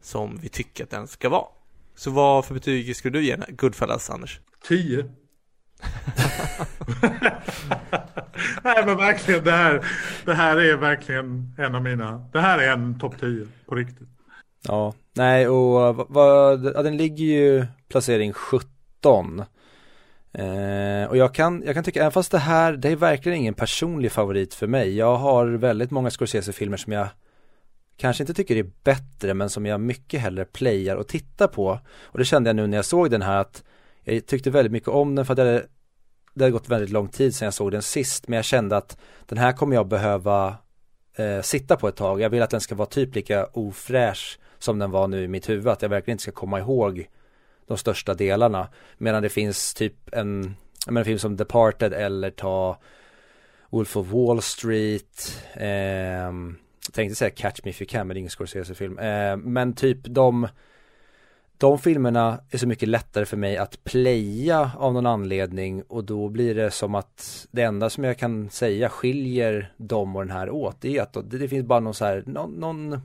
som 0.00 0.38
vi 0.42 0.48
tycker 0.48 0.84
att 0.84 0.90
den 0.90 1.06
ska 1.06 1.28
vara. 1.28 1.46
Så 1.94 2.10
vad 2.10 2.44
för 2.44 2.54
betyg 2.54 2.96
skulle 2.96 3.18
du 3.18 3.24
ge 3.24 3.36
Goodfellas, 3.48 4.10
Anders? 4.10 4.40
10. 4.68 5.10
Nej 8.64 8.86
men 8.86 8.96
verkligen, 8.96 9.44
det 9.44 9.52
här, 9.52 9.84
det 10.24 10.34
här 10.34 10.56
är 10.56 10.76
verkligen 10.76 11.54
en 11.58 11.74
av 11.74 11.82
mina, 11.82 12.28
det 12.32 12.40
här 12.40 12.58
är 12.58 12.72
en 12.72 12.98
topp 12.98 13.14
10 13.20 13.46
på 13.66 13.74
riktigt. 13.74 14.08
Ja, 14.62 14.94
nej 15.12 15.48
och 15.48 16.06
vad, 16.08 16.64
ja, 16.64 16.82
den 16.82 16.96
ligger 16.96 17.24
ju 17.24 17.66
placering 17.88 18.32
17. 18.32 19.42
Eh, 20.32 21.04
och 21.08 21.16
jag 21.16 21.34
kan, 21.34 21.62
jag 21.66 21.74
kan 21.74 21.84
tycka, 21.84 22.00
även 22.00 22.12
fast 22.12 22.32
det 22.32 22.38
här, 22.38 22.72
det 22.72 22.88
är 22.88 22.96
verkligen 22.96 23.38
ingen 23.38 23.54
personlig 23.54 24.12
favorit 24.12 24.54
för 24.54 24.66
mig. 24.66 24.96
Jag 24.96 25.16
har 25.16 25.46
väldigt 25.46 25.90
många 25.90 26.10
Scorsese-filmer 26.10 26.76
som 26.76 26.92
jag 26.92 27.08
kanske 27.96 28.22
inte 28.22 28.34
tycker 28.34 28.56
är 28.56 28.70
bättre 28.84 29.34
men 29.34 29.50
som 29.50 29.66
jag 29.66 29.80
mycket 29.80 30.20
hellre 30.20 30.44
playar 30.44 30.96
och 30.96 31.08
tittar 31.08 31.46
på. 31.46 31.80
Och 32.02 32.18
det 32.18 32.24
kände 32.24 32.48
jag 32.48 32.56
nu 32.56 32.66
när 32.66 32.78
jag 32.78 32.84
såg 32.84 33.10
den 33.10 33.22
här 33.22 33.40
att 33.40 33.64
jag 34.06 34.26
tyckte 34.26 34.50
väldigt 34.50 34.72
mycket 34.72 34.88
om 34.88 35.14
den 35.14 35.26
för 35.26 35.32
att 35.32 35.36
det, 35.36 35.66
det 36.34 36.44
hade 36.44 36.52
gått 36.52 36.68
väldigt 36.68 36.90
lång 36.90 37.08
tid 37.08 37.34
sedan 37.34 37.46
jag 37.46 37.54
såg 37.54 37.72
den 37.72 37.82
sist 37.82 38.28
men 38.28 38.36
jag 38.36 38.44
kände 38.44 38.76
att 38.76 38.98
den 39.26 39.38
här 39.38 39.52
kommer 39.52 39.76
jag 39.76 39.88
behöva 39.88 40.56
eh, 41.16 41.40
sitta 41.42 41.76
på 41.76 41.88
ett 41.88 41.96
tag. 41.96 42.20
Jag 42.20 42.30
vill 42.30 42.42
att 42.42 42.50
den 42.50 42.60
ska 42.60 42.74
vara 42.74 42.88
typ 42.88 43.14
lika 43.14 43.46
ofräsch 43.52 44.38
som 44.58 44.78
den 44.78 44.90
var 44.90 45.08
nu 45.08 45.24
i 45.24 45.28
mitt 45.28 45.48
huvud. 45.48 45.68
Att 45.68 45.82
jag 45.82 45.88
verkligen 45.88 46.14
inte 46.14 46.22
ska 46.22 46.32
komma 46.32 46.58
ihåg 46.58 47.06
de 47.66 47.78
största 47.78 48.14
delarna. 48.14 48.68
Medan 48.98 49.22
det 49.22 49.28
finns 49.28 49.74
typ 49.74 50.14
en, 50.14 50.56
en 50.88 51.04
film 51.04 51.18
som 51.18 51.36
Departed 51.36 51.92
eller 51.92 52.30
ta 52.30 52.78
Wolf 53.70 53.96
of 53.96 54.06
Wall 54.06 54.42
Street. 54.42 55.42
Eh, 55.54 56.32
tänkte 56.92 57.14
säga 57.14 57.30
Catch 57.30 57.60
Me 57.64 57.70
If 57.70 57.80
You 57.80 57.88
Can 57.88 58.06
men 58.06 58.14
det 58.14 58.18
är 58.18 58.20
ingen 58.20 58.30
Scorsese-film. 58.30 58.98
Eh, 58.98 59.36
men 59.36 59.72
typ 59.72 59.98
de 60.02 60.48
de 61.58 61.78
filmerna 61.78 62.40
är 62.50 62.58
så 62.58 62.66
mycket 62.66 62.88
lättare 62.88 63.24
för 63.24 63.36
mig 63.36 63.56
att 63.56 63.84
playa 63.84 64.70
av 64.78 64.92
någon 64.92 65.06
anledning 65.06 65.82
och 65.82 66.04
då 66.04 66.28
blir 66.28 66.54
det 66.54 66.70
som 66.70 66.94
att 66.94 67.46
det 67.50 67.62
enda 67.62 67.90
som 67.90 68.04
jag 68.04 68.18
kan 68.18 68.50
säga 68.50 68.88
skiljer 68.88 69.72
dem 69.76 70.16
och 70.16 70.22
den 70.22 70.36
här 70.36 70.50
åt 70.50 70.80
det 70.80 70.96
är 70.96 71.02
att 71.02 71.12
det, 71.12 71.38
det 71.38 71.48
finns 71.48 71.66
bara 71.66 71.80
någon 71.80 71.94
så 71.94 72.04
här, 72.04 72.22
någon, 72.26 72.50
någon 72.50 73.00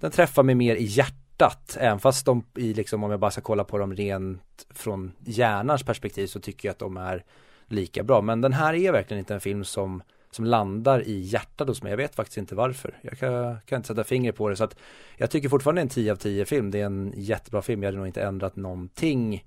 den 0.00 0.10
träffar 0.10 0.42
mig 0.42 0.54
mer 0.54 0.76
i 0.76 0.84
hjärtat. 0.84 1.76
Även 1.80 2.00
fast 2.00 2.26
de 2.26 2.44
i 2.56 2.74
liksom 2.74 3.04
om 3.04 3.10
jag 3.10 3.20
bara 3.20 3.30
ska 3.30 3.40
kolla 3.40 3.64
på 3.64 3.78
dem 3.78 3.94
rent 3.94 4.66
från 4.70 5.12
hjärnans 5.18 5.82
perspektiv 5.82 6.26
så 6.26 6.40
tycker 6.40 6.68
jag 6.68 6.72
att 6.72 6.78
de 6.78 6.96
är 6.96 7.24
lika 7.66 8.02
bra. 8.02 8.20
Men 8.20 8.40
den 8.40 8.52
här 8.52 8.74
är 8.74 8.92
verkligen 8.92 9.18
inte 9.18 9.34
en 9.34 9.40
film 9.40 9.64
som 9.64 10.02
som 10.34 10.44
landar 10.44 11.02
i 11.02 11.20
hjärtat 11.20 11.68
hos 11.68 11.82
mig. 11.82 11.90
Jag 11.90 11.96
vet 11.96 12.14
faktiskt 12.14 12.38
inte 12.38 12.54
varför. 12.54 12.98
Jag 13.02 13.18
kan, 13.18 13.56
kan 13.66 13.76
inte 13.76 13.86
sätta 13.86 14.04
fingret 14.04 14.36
på 14.36 14.48
det. 14.48 14.56
Så 14.56 14.64
att 14.64 14.76
jag 15.16 15.30
tycker 15.30 15.48
fortfarande 15.48 15.82
en 15.82 15.88
10 15.88 16.12
av 16.12 16.16
10 16.16 16.44
film. 16.44 16.70
Det 16.70 16.80
är 16.80 16.86
en 16.86 17.12
jättebra 17.16 17.62
film. 17.62 17.82
Jag 17.82 17.88
hade 17.88 17.98
nog 17.98 18.06
inte 18.06 18.22
ändrat 18.22 18.56
någonting. 18.56 19.44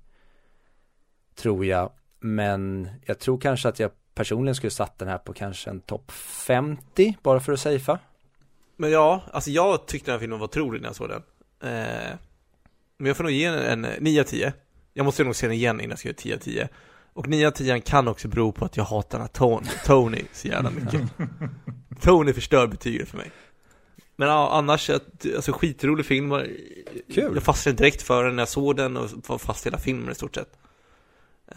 Tror 1.34 1.66
jag. 1.66 1.92
Men 2.20 2.88
jag 3.04 3.18
tror 3.18 3.38
kanske 3.38 3.68
att 3.68 3.80
jag 3.80 3.90
personligen 4.14 4.54
skulle 4.54 4.70
satt 4.70 4.98
den 4.98 5.08
här 5.08 5.18
på 5.18 5.32
kanske 5.32 5.70
en 5.70 5.80
topp 5.80 6.12
50. 6.12 7.16
Bara 7.22 7.40
för 7.40 7.52
att 7.52 7.60
safea. 7.60 7.98
Men 8.76 8.90
ja, 8.90 9.22
alltså 9.32 9.50
jag 9.50 9.86
tyckte 9.86 10.10
den 10.10 10.14
här 10.14 10.20
filmen 10.20 10.38
var 10.38 10.46
otrolig 10.46 10.80
när 10.80 10.88
jag 10.88 10.96
såg 10.96 11.08
den. 11.08 11.22
Eh, 11.60 12.16
men 12.96 13.06
jag 13.06 13.16
får 13.16 13.24
nog 13.24 13.32
ge 13.32 13.50
den 13.50 13.84
en 13.84 14.02
9 14.02 14.20
av 14.20 14.24
10. 14.24 14.52
Jag 14.92 15.04
måste 15.04 15.24
nog 15.24 15.36
se 15.36 15.46
den 15.46 15.56
igen 15.56 15.80
innan 15.80 15.90
jag 15.90 15.98
ska 15.98 16.08
göra 16.08 16.18
10 16.18 16.34
av 16.34 16.38
10. 16.38 16.68
Och 17.16 17.28
9 17.28 17.46
av 17.46 17.50
10 17.50 17.80
kan 17.80 18.08
också 18.08 18.28
bero 18.28 18.52
på 18.52 18.64
att 18.64 18.76
jag 18.76 18.84
hatar 18.84 19.26
Tony, 19.26 19.68
Tony 19.84 20.22
så 20.32 20.48
jävla 20.48 20.70
mycket. 20.70 21.00
Tony 22.02 22.32
förstör 22.32 22.66
betyget 22.66 23.08
för 23.08 23.16
mig. 23.16 23.30
Men 24.16 24.28
ja, 24.28 24.50
annars, 24.52 24.90
alltså 24.90 25.52
skitrolig 25.52 26.06
film. 26.06 26.30
Kul. 27.14 27.34
Jag 27.34 27.42
fastnade 27.42 27.78
direkt 27.78 28.02
för 28.02 28.24
den 28.24 28.36
när 28.36 28.40
jag 28.40 28.48
såg 28.48 28.76
den 28.76 28.96
och 28.96 29.10
var 29.26 29.38
fast 29.38 29.66
hela 29.66 29.78
filmen 29.78 30.12
i 30.12 30.14
stort 30.14 30.34
sett. 30.34 30.58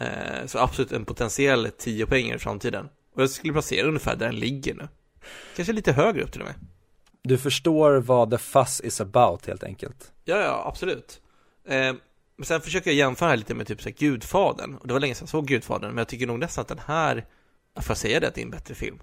Eh, 0.00 0.46
så 0.46 0.58
absolut 0.58 0.92
en 0.92 1.04
potentiell 1.04 1.70
10 1.78 2.06
poäng 2.06 2.30
i 2.30 2.38
framtiden. 2.38 2.88
Och 3.14 3.22
jag 3.22 3.30
skulle 3.30 3.52
placera 3.52 3.88
ungefär 3.88 4.16
där 4.16 4.26
den 4.26 4.36
ligger 4.36 4.74
nu. 4.74 4.88
Kanske 5.56 5.72
lite 5.72 5.92
högre 5.92 6.22
upp 6.22 6.32
till 6.32 6.40
och 6.40 6.46
med. 6.46 6.56
Du 7.22 7.38
förstår 7.38 7.92
vad 7.92 8.30
the 8.30 8.38
fuss 8.38 8.80
is 8.80 9.00
about 9.00 9.46
helt 9.46 9.64
enkelt. 9.64 10.12
Ja, 10.24 10.36
ja, 10.36 10.64
absolut. 10.66 11.20
Eh, 11.68 11.92
men 12.40 12.46
sen 12.46 12.60
försöker 12.60 12.90
jag 12.90 12.96
jämföra 12.96 13.34
lite 13.34 13.54
med 13.54 13.66
typ 13.66 13.82
så 13.82 13.88
här, 13.88 13.96
Gudfadern. 13.96 14.74
Och 14.74 14.86
det 14.86 14.92
var 14.92 15.00
länge 15.00 15.14
sedan 15.14 15.22
jag 15.22 15.28
såg 15.28 15.46
Gudfadern, 15.46 15.90
men 15.90 15.98
jag 15.98 16.08
tycker 16.08 16.26
nog 16.26 16.38
nästan 16.38 16.62
att 16.62 16.68
den 16.68 16.80
här, 16.86 17.14
får 17.76 17.90
jag 17.90 17.96
säga 17.96 18.20
det, 18.20 18.28
att 18.28 18.34
det 18.34 18.40
är 18.40 18.44
en 18.44 18.50
bättre 18.50 18.74
film? 18.74 18.98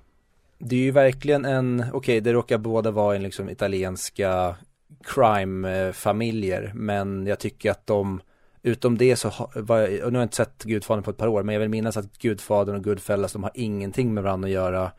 Det 0.57 0.75
är 0.75 0.79
ju 0.79 0.91
verkligen 0.91 1.45
en, 1.45 1.79
okej 1.79 1.97
okay, 1.97 2.19
det 2.19 2.33
råkar 2.33 2.57
båda 2.57 2.91
vara 2.91 3.15
en 3.15 3.23
liksom 3.23 3.49
italienska 3.49 4.55
crime-familjer, 5.03 6.71
men 6.75 7.27
jag 7.27 7.39
tycker 7.39 7.71
att 7.71 7.87
de 7.87 8.21
Utom 8.61 8.97
det 8.97 9.15
så, 9.15 9.29
har, 9.29 9.45
och 9.45 9.69
nu 9.89 10.01
har 10.01 10.11
jag 10.11 10.23
inte 10.23 10.35
sett 10.35 10.63
Gudfadern 10.63 11.03
på 11.03 11.11
ett 11.11 11.17
par 11.17 11.27
år, 11.27 11.43
men 11.43 11.53
jag 11.53 11.59
vill 11.59 11.69
minnas 11.69 11.97
att 11.97 12.17
Gudfadern 12.17 12.75
och 12.75 12.83
Goodfellas, 12.83 13.33
de 13.33 13.43
har 13.43 13.51
ingenting 13.55 14.13
med 14.13 14.23
varandra 14.23 14.47
att 14.47 14.53
göra. 14.53 14.91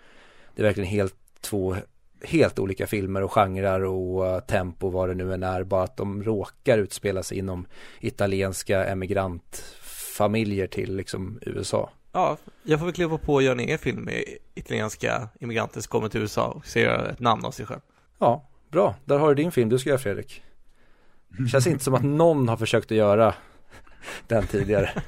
Det 0.54 0.62
är 0.62 0.66
verkligen 0.66 0.90
helt 0.90 1.16
två 1.40 1.76
helt 2.22 2.58
olika 2.58 2.86
filmer 2.86 3.22
och 3.22 3.32
genrer 3.32 3.84
och 3.84 4.24
uh, 4.24 4.40
tempo 4.40 4.90
vad 4.90 5.08
det 5.08 5.14
nu 5.14 5.34
än 5.34 5.42
är. 5.42 5.64
Bara 5.64 5.82
att 5.82 5.96
de 5.96 6.22
råkar 6.22 6.78
utspela 6.78 7.22
sig 7.22 7.38
inom 7.38 7.66
italienska 8.00 8.84
emigrantfamiljer 8.84 10.66
till 10.66 10.96
liksom 10.96 11.38
USA. 11.42 11.90
Ja, 12.12 12.36
jag 12.62 12.78
får 12.78 12.86
väl 12.86 12.94
kliva 12.94 13.18
på 13.18 13.34
och 13.34 13.42
göra 13.42 13.52
en 13.52 13.60
egen 13.60 13.78
film 13.78 14.00
med 14.00 14.24
italienska 14.54 15.28
immigranter 15.40 15.80
som 15.80 15.90
kommer 15.90 16.08
till 16.08 16.20
USA 16.20 16.46
och 16.46 16.66
ser 16.66 16.88
ett 16.88 17.20
namn 17.20 17.44
av 17.44 17.50
sig 17.50 17.66
själv. 17.66 17.80
Ja, 18.18 18.48
bra. 18.70 18.94
Där 19.04 19.18
har 19.18 19.28
du 19.28 19.34
din 19.34 19.52
film 19.52 19.68
du 19.68 19.78
ska 19.78 19.88
göra 19.88 19.98
Fredrik. 19.98 20.42
Känns 21.52 21.66
inte 21.66 21.84
som 21.84 21.94
att 21.94 22.04
någon 22.04 22.48
har 22.48 22.56
försökt 22.56 22.90
att 22.90 22.96
göra 22.96 23.34
den 24.26 24.46
tidigare. 24.46 24.90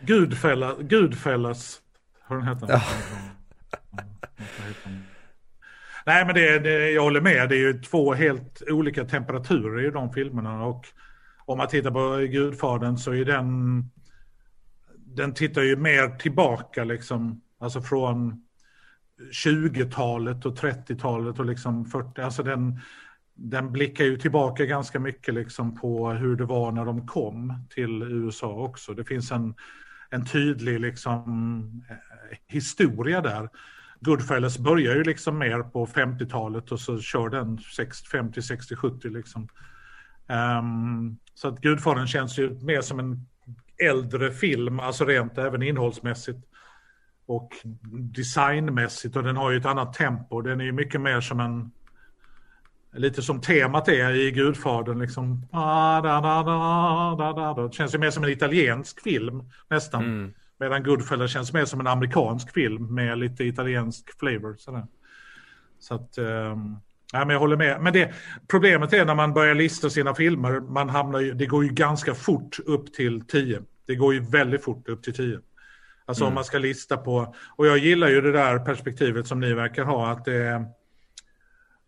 Gudfälla, 0.00 0.74
Gudfällas 0.80 1.80
har 2.22 2.36
den 2.36 2.48
hetat. 2.48 2.70
Ja. 2.70 2.82
Nej 6.06 6.26
men 6.26 6.34
det, 6.34 6.58
det, 6.58 6.90
jag 6.90 7.02
håller 7.02 7.20
med, 7.20 7.48
det 7.48 7.56
är 7.56 7.60
ju 7.60 7.80
två 7.80 8.14
helt 8.14 8.62
olika 8.68 9.04
temperaturer 9.04 9.86
i 9.86 9.90
de 9.90 10.12
filmerna 10.12 10.64
och 10.64 10.86
om 11.44 11.58
man 11.58 11.68
tittar 11.68 11.90
på 11.90 12.16
Gudfadern 12.32 12.96
så 12.96 13.14
är 13.14 13.24
den 13.24 13.84
den 15.18 15.34
tittar 15.34 15.62
ju 15.62 15.76
mer 15.76 16.08
tillbaka 16.08 16.84
liksom, 16.84 17.40
alltså 17.58 17.80
från 17.80 18.44
20-talet 19.44 20.46
och 20.46 20.58
30-talet 20.58 21.38
och 21.38 21.44
liksom 21.44 21.84
40, 21.84 22.20
alltså 22.20 22.42
den, 22.42 22.80
den 23.34 23.72
blickar 23.72 24.04
ju 24.04 24.16
tillbaka 24.16 24.64
ganska 24.64 25.00
mycket 25.00 25.34
liksom 25.34 25.76
på 25.76 26.10
hur 26.10 26.36
det 26.36 26.44
var 26.44 26.72
när 26.72 26.84
de 26.84 27.06
kom 27.06 27.66
till 27.70 28.02
USA 28.02 28.52
också. 28.52 28.94
Det 28.94 29.04
finns 29.04 29.32
en, 29.32 29.54
en 30.10 30.26
tydlig 30.26 30.80
liksom 30.80 31.62
eh, 31.90 32.36
historia 32.46 33.20
där. 33.20 33.48
Goodfellas 34.00 34.58
börjar 34.58 34.94
ju 34.94 35.04
liksom 35.04 35.38
mer 35.38 35.62
på 35.62 35.86
50-talet 35.86 36.72
och 36.72 36.80
så 36.80 37.00
kör 37.00 37.28
den 37.28 37.58
50, 38.12 38.42
60, 38.42 38.76
70 38.76 39.08
liksom. 39.08 39.48
Um, 40.60 41.18
så 41.34 41.48
att 41.48 41.60
Gudfadern 41.60 42.06
känns 42.06 42.38
ju 42.38 42.50
mer 42.50 42.80
som 42.80 42.98
en 42.98 43.26
äldre 43.82 44.32
film, 44.32 44.80
alltså 44.80 45.04
rent 45.04 45.38
även 45.38 45.62
innehållsmässigt 45.62 46.38
och 47.26 47.52
designmässigt 47.92 49.16
och 49.16 49.22
den 49.22 49.36
har 49.36 49.50
ju 49.50 49.58
ett 49.58 49.66
annat 49.66 49.92
tempo. 49.92 50.40
Den 50.40 50.60
är 50.60 50.64
ju 50.64 50.72
mycket 50.72 51.00
mer 51.00 51.20
som 51.20 51.40
en 51.40 51.70
lite 52.92 53.22
som 53.22 53.40
temat 53.40 53.88
är 53.88 54.14
i 54.14 54.30
Gudfadern 54.30 54.98
liksom. 54.98 55.46
Ah, 55.52 56.00
Det 57.54 57.74
känns 57.74 57.94
ju 57.94 57.98
mer 57.98 58.10
som 58.10 58.24
en 58.24 58.30
italiensk 58.30 59.02
film 59.02 59.42
nästan. 59.68 60.04
Mm. 60.04 60.34
Medan 60.58 60.82
Goodfellas 60.82 61.30
känns 61.30 61.52
mer 61.52 61.64
som 61.64 61.80
en 61.80 61.86
amerikansk 61.86 62.54
film 62.54 62.94
med 62.94 63.18
lite 63.18 63.44
italiensk 63.44 64.18
flavor. 64.18 64.56
Sådär. 64.58 64.86
Så 65.78 65.94
att, 65.94 66.18
um, 66.18 66.80
ja, 67.12 67.18
men 67.18 67.28
jag 67.28 67.38
håller 67.38 67.56
med. 67.56 67.80
Men 67.80 67.92
det, 67.92 68.12
problemet 68.48 68.92
är 68.92 69.04
när 69.04 69.14
man 69.14 69.34
börjar 69.34 69.54
lista 69.54 69.90
sina 69.90 70.14
filmer, 70.14 70.60
man 70.60 70.88
hamnar 70.88 71.20
ju, 71.20 71.32
det 71.32 71.46
går 71.46 71.64
ju 71.64 71.70
ganska 71.70 72.14
fort 72.14 72.58
upp 72.66 72.94
till 72.94 73.26
10. 73.26 73.62
Det 73.86 73.94
går 73.94 74.14
ju 74.14 74.20
väldigt 74.20 74.64
fort 74.64 74.88
upp 74.88 75.02
till 75.02 75.14
10. 75.14 75.40
Alltså 76.04 76.24
mm. 76.24 76.28
om 76.28 76.34
man 76.34 76.44
ska 76.44 76.58
lista 76.58 76.96
på, 76.96 77.34
och 77.56 77.66
jag 77.66 77.78
gillar 77.78 78.08
ju 78.08 78.20
det 78.20 78.32
där 78.32 78.58
perspektivet 78.58 79.26
som 79.26 79.40
ni 79.40 79.54
verkar 79.54 79.84
ha, 79.84 80.10
att 80.10 80.24
det 80.24 80.34
är 80.34 80.64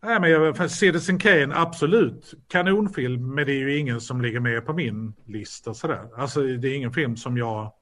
Nej, 0.02 0.20
men 0.20 0.30
jag, 0.30 0.70
Citizen 0.70 1.18
Kane, 1.18 1.54
absolut. 1.56 2.34
Kanonfilm, 2.48 3.34
men 3.34 3.46
det 3.46 3.52
är 3.52 3.58
ju 3.58 3.78
ingen 3.78 4.00
som 4.00 4.20
ligger 4.20 4.40
med 4.40 4.66
på 4.66 4.72
min 4.72 5.12
lista 5.26 5.74
sådär. 5.74 6.08
Alltså 6.16 6.42
det 6.42 6.68
är 6.68 6.74
ingen 6.74 6.92
film 6.92 7.16
som 7.16 7.36
jag 7.36 7.72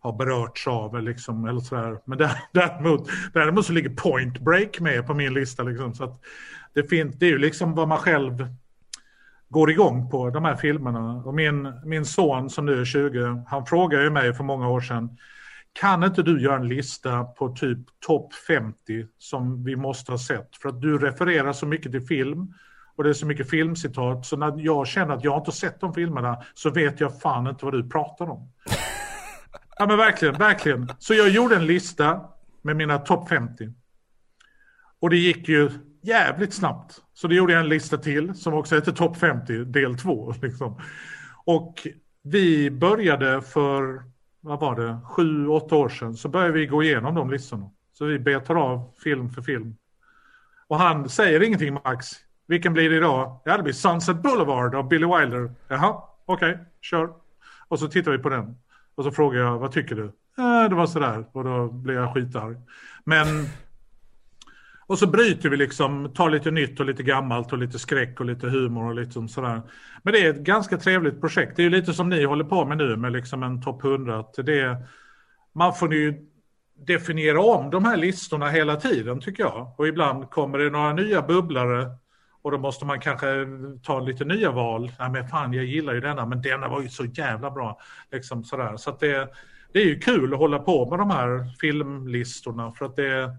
har 0.00 0.12
berörts 0.12 0.66
av 0.66 1.02
liksom, 1.02 1.44
eller 1.44 1.60
sådär. 1.60 1.98
Men 2.04 2.18
däremot, 2.52 3.08
däremot 3.32 3.66
så 3.66 3.72
ligger 3.72 3.90
Point 3.90 4.38
Break 4.38 4.80
med 4.80 5.06
på 5.06 5.14
min 5.14 5.34
lista 5.34 5.62
liksom. 5.62 5.94
Så 5.94 6.04
att 6.04 6.20
det, 6.74 6.84
fin- 6.84 7.14
det 7.16 7.26
är 7.26 7.30
ju 7.30 7.38
liksom 7.38 7.74
vad 7.74 7.88
man 7.88 7.98
själv 7.98 8.48
går 9.48 9.70
igång 9.70 10.10
på, 10.10 10.30
de 10.30 10.44
här 10.44 10.56
filmerna. 10.56 11.22
Och 11.24 11.34
min, 11.34 11.72
min 11.84 12.04
son 12.04 12.50
som 12.50 12.66
nu 12.66 12.80
är 12.80 12.84
20, 12.84 13.44
han 13.48 13.66
frågade 13.66 14.04
ju 14.04 14.10
mig 14.10 14.34
för 14.34 14.44
många 14.44 14.68
år 14.68 14.80
sedan 14.80 15.16
kan 15.80 16.04
inte 16.04 16.22
du 16.22 16.40
göra 16.40 16.56
en 16.56 16.68
lista 16.68 17.24
på 17.24 17.48
typ 17.48 17.78
topp 18.06 18.34
50 18.34 19.06
som 19.18 19.64
vi 19.64 19.76
måste 19.76 20.12
ha 20.12 20.18
sett? 20.18 20.56
För 20.56 20.68
att 20.68 20.80
du 20.80 20.98
refererar 20.98 21.52
så 21.52 21.66
mycket 21.66 21.92
till 21.92 22.06
film 22.06 22.54
och 22.96 23.04
det 23.04 23.10
är 23.10 23.14
så 23.14 23.26
mycket 23.26 23.50
filmcitat 23.50 24.26
så 24.26 24.36
när 24.36 24.54
jag 24.58 24.86
känner 24.86 25.14
att 25.14 25.24
jag 25.24 25.40
inte 25.40 25.52
sett 25.52 25.80
de 25.80 25.94
filmerna 25.94 26.42
så 26.54 26.70
vet 26.70 27.00
jag 27.00 27.20
fan 27.20 27.46
inte 27.46 27.64
vad 27.64 27.74
du 27.74 27.88
pratar 27.88 28.30
om 28.30 28.52
ja 29.78 29.86
men 29.86 29.96
verkligen, 29.96 30.34
verkligen. 30.34 30.92
Så 30.98 31.14
jag 31.14 31.28
gjorde 31.28 31.56
en 31.56 31.66
lista 31.66 32.20
med 32.62 32.76
mina 32.76 32.98
topp 32.98 33.28
50. 33.28 33.72
Och 35.00 35.10
det 35.10 35.16
gick 35.16 35.48
ju 35.48 35.70
jävligt 36.02 36.54
snabbt. 36.54 37.02
Så 37.14 37.28
det 37.28 37.34
gjorde 37.34 37.52
jag 37.52 37.60
en 37.60 37.68
lista 37.68 37.96
till 37.98 38.34
som 38.34 38.54
också 38.54 38.74
heter 38.74 38.92
topp 38.92 39.16
50 39.16 39.64
del 39.64 39.98
2. 39.98 40.34
Liksom. 40.42 40.80
Och 41.44 41.86
vi 42.22 42.70
började 42.70 43.42
för 43.42 44.02
vad 44.40 44.60
var 44.60 44.76
det, 44.76 44.98
sju, 45.04 45.48
åtta 45.48 45.76
år 45.76 45.88
sedan 45.88 46.14
så 46.14 46.28
började 46.28 46.52
vi 46.52 46.66
gå 46.66 46.82
igenom 46.82 47.14
de 47.14 47.30
listorna. 47.30 47.70
Så 47.92 48.04
vi 48.04 48.18
betar 48.18 48.54
av 48.54 48.94
film 49.04 49.30
för 49.30 49.42
film. 49.42 49.76
Och 50.66 50.78
han 50.78 51.08
säger 51.08 51.42
ingenting 51.42 51.74
Max. 51.74 52.06
Vilken 52.46 52.72
blir 52.72 52.90
det 52.90 52.96
idag? 52.96 53.40
Ja, 53.44 53.56
det 53.56 53.62
blir 53.62 53.72
Sunset 53.72 54.16
Boulevard 54.16 54.74
av 54.74 54.88
Billy 54.88 55.06
Wilder. 55.06 55.54
Jaha, 55.68 56.02
okej, 56.24 56.52
okay, 56.52 56.64
kör. 56.80 57.10
Och 57.68 57.78
så 57.78 57.88
tittar 57.88 58.12
vi 58.12 58.18
på 58.18 58.28
den. 58.28 58.56
Och 58.96 59.04
så 59.04 59.10
frågar 59.10 59.40
jag, 59.40 59.58
vad 59.58 59.72
tycker 59.72 59.94
du? 59.94 60.04
Äh, 60.38 60.68
det 60.68 60.74
var 60.74 60.86
sådär. 60.86 61.24
Och 61.32 61.44
då 61.44 61.68
blir 61.68 61.94
jag 61.94 62.14
skitarg. 62.14 62.56
Men 63.04 63.26
och 64.88 64.98
så 64.98 65.06
bryter 65.06 65.48
vi 65.48 65.56
liksom, 65.56 66.12
tar 66.14 66.30
lite 66.30 66.50
nytt 66.50 66.80
och 66.80 66.86
lite 66.86 67.02
gammalt 67.02 67.52
och 67.52 67.58
lite 67.58 67.78
skräck 67.78 68.20
och 68.20 68.26
lite 68.26 68.48
humor 68.48 68.88
och 68.88 68.94
lite 68.94 69.28
sådär. 69.28 69.62
Men 70.02 70.12
det 70.12 70.26
är 70.26 70.30
ett 70.30 70.40
ganska 70.40 70.78
trevligt 70.78 71.20
projekt. 71.20 71.56
Det 71.56 71.62
är 71.62 71.64
ju 71.64 71.70
lite 71.70 71.92
som 71.92 72.08
ni 72.08 72.24
håller 72.24 72.44
på 72.44 72.64
med 72.64 72.78
nu 72.78 72.96
med 72.96 73.12
liksom 73.12 73.42
en 73.42 73.62
topp 73.62 73.84
100. 73.84 74.24
Det, 74.36 74.76
man 75.52 75.74
får 75.74 75.94
ju 75.94 76.14
definiera 76.86 77.40
om 77.40 77.70
de 77.70 77.84
här 77.84 77.96
listorna 77.96 78.48
hela 78.48 78.76
tiden 78.76 79.20
tycker 79.20 79.42
jag. 79.42 79.74
Och 79.76 79.88
ibland 79.88 80.30
kommer 80.30 80.58
det 80.58 80.70
några 80.70 80.92
nya 80.92 81.22
bubblare 81.22 81.86
och 82.46 82.52
då 82.52 82.58
måste 82.58 82.84
man 82.84 83.00
kanske 83.00 83.46
ta 83.82 84.00
lite 84.00 84.24
nya 84.24 84.50
val. 84.50 84.92
Nej 84.98 85.10
men 85.10 85.28
fan 85.28 85.52
jag 85.52 85.64
gillar 85.64 85.94
ju 85.94 86.00
denna 86.00 86.26
men 86.26 86.42
denna 86.42 86.68
var 86.68 86.82
ju 86.82 86.88
så 86.88 87.04
jävla 87.04 87.50
bra. 87.50 87.80
Liksom 88.12 88.44
sådär. 88.44 88.76
Så 88.76 88.96
det, 89.00 89.28
det 89.72 89.78
är 89.78 89.84
ju 89.84 89.98
kul 89.98 90.32
att 90.32 90.38
hålla 90.38 90.58
på 90.58 90.90
med 90.90 90.98
de 90.98 91.10
här 91.10 91.54
filmlistorna 91.60 92.72
för 92.72 92.84
att 92.84 92.96
det 92.96 93.36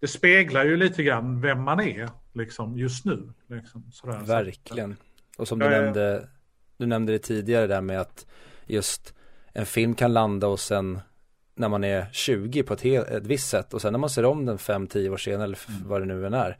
det 0.00 0.08
speglar 0.08 0.64
ju 0.64 0.76
lite 0.76 1.02
grann 1.02 1.40
vem 1.40 1.62
man 1.62 1.80
är 1.80 2.08
liksom 2.32 2.78
just 2.78 3.04
nu. 3.04 3.32
Liksom, 3.46 3.90
sådär. 3.92 4.18
Verkligen. 4.18 4.96
Och 5.38 5.48
som 5.48 5.58
du 5.58 5.64
ja, 5.64 5.70
nämnde, 5.70 6.28
du 6.76 6.86
nämnde 6.86 7.12
det 7.12 7.18
tidigare 7.18 7.66
där 7.66 7.80
med 7.80 8.00
att 8.00 8.26
just 8.66 9.14
en 9.52 9.66
film 9.66 9.94
kan 9.94 10.12
landa 10.12 10.46
och 10.46 10.60
sen 10.60 11.00
när 11.54 11.68
man 11.68 11.84
är 11.84 12.06
20 12.12 12.62
på 12.62 12.74
ett, 12.74 12.84
ett 12.84 13.26
visst 13.26 13.48
sätt 13.48 13.74
och 13.74 13.82
sen 13.82 13.92
när 13.92 13.98
man 13.98 14.10
ser 14.10 14.24
om 14.24 14.46
den 14.46 14.58
5-10 14.58 15.08
år 15.08 15.16
senare 15.16 15.44
eller 15.44 15.58
mm. 15.68 15.88
vad 15.88 16.02
det 16.02 16.06
nu 16.06 16.26
än 16.26 16.34
är. 16.34 16.58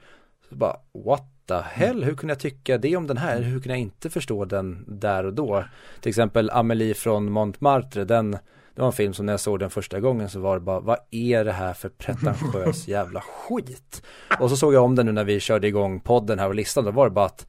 Så 0.51 0.57
bara, 0.57 0.77
what 1.05 1.25
the 1.47 1.55
hell, 1.55 1.97
mm. 1.97 2.05
hur 2.05 2.15
kunde 2.15 2.33
jag 2.33 2.41
tycka 2.41 2.79
det 2.79 2.97
om 2.97 3.07
den 3.07 3.17
här? 3.17 3.41
Hur 3.41 3.61
kunde 3.61 3.69
jag 3.69 3.79
inte 3.79 4.11
förstå 4.11 4.45
den 4.45 4.85
där 4.89 5.25
och 5.25 5.35
då? 5.35 5.65
Till 6.01 6.09
exempel 6.09 6.51
Amelie 6.51 6.95
från 6.95 7.33
Montmartre, 7.33 8.05
den 8.05 8.39
det 8.75 8.81
var 8.81 8.87
en 8.87 8.93
film 8.93 9.13
som 9.13 9.27
när 9.27 9.33
jag 9.33 9.41
såg 9.41 9.59
den 9.59 9.71
första 9.71 10.01
gången 10.01 10.29
så 10.29 10.41
var 10.41 10.55
det 10.55 10.61
bara, 10.61 10.81
vad 10.81 10.99
är 11.11 11.45
det 11.45 11.53
här 11.53 11.73
för 11.73 11.89
pretentiös 11.89 12.89
jävla 12.89 13.21
skit? 13.21 14.03
Och 14.41 14.51
så 14.51 14.57
såg 14.57 14.75
jag 14.75 14.85
om 14.85 14.95
den 14.95 15.07
nu 15.07 15.13
när 15.13 15.25
vi 15.25 15.41
körde 15.41 15.69
igång 15.69 16.01
podden 16.01 16.39
här 16.39 16.49
och 16.49 16.55
listan, 16.55 16.85
då 16.85 16.91
var 16.91 17.05
det 17.05 17.11
bara 17.11 17.27
att 17.27 17.47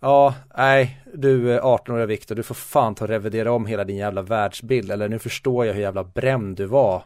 Ja, 0.00 0.34
nej, 0.56 1.02
du 1.14 1.52
är 1.52 1.60
18-åriga 1.60 2.06
Viktor, 2.06 2.34
du 2.34 2.42
får 2.42 2.54
fan 2.54 2.94
ta 2.94 3.04
och 3.04 3.08
revidera 3.08 3.52
om 3.52 3.66
hela 3.66 3.84
din 3.84 3.96
jävla 3.96 4.22
världsbild, 4.22 4.90
eller 4.90 5.08
nu 5.08 5.18
förstår 5.18 5.66
jag 5.66 5.74
hur 5.74 5.80
jävla 5.80 6.04
bränd 6.04 6.56
du 6.56 6.66
var. 6.66 7.02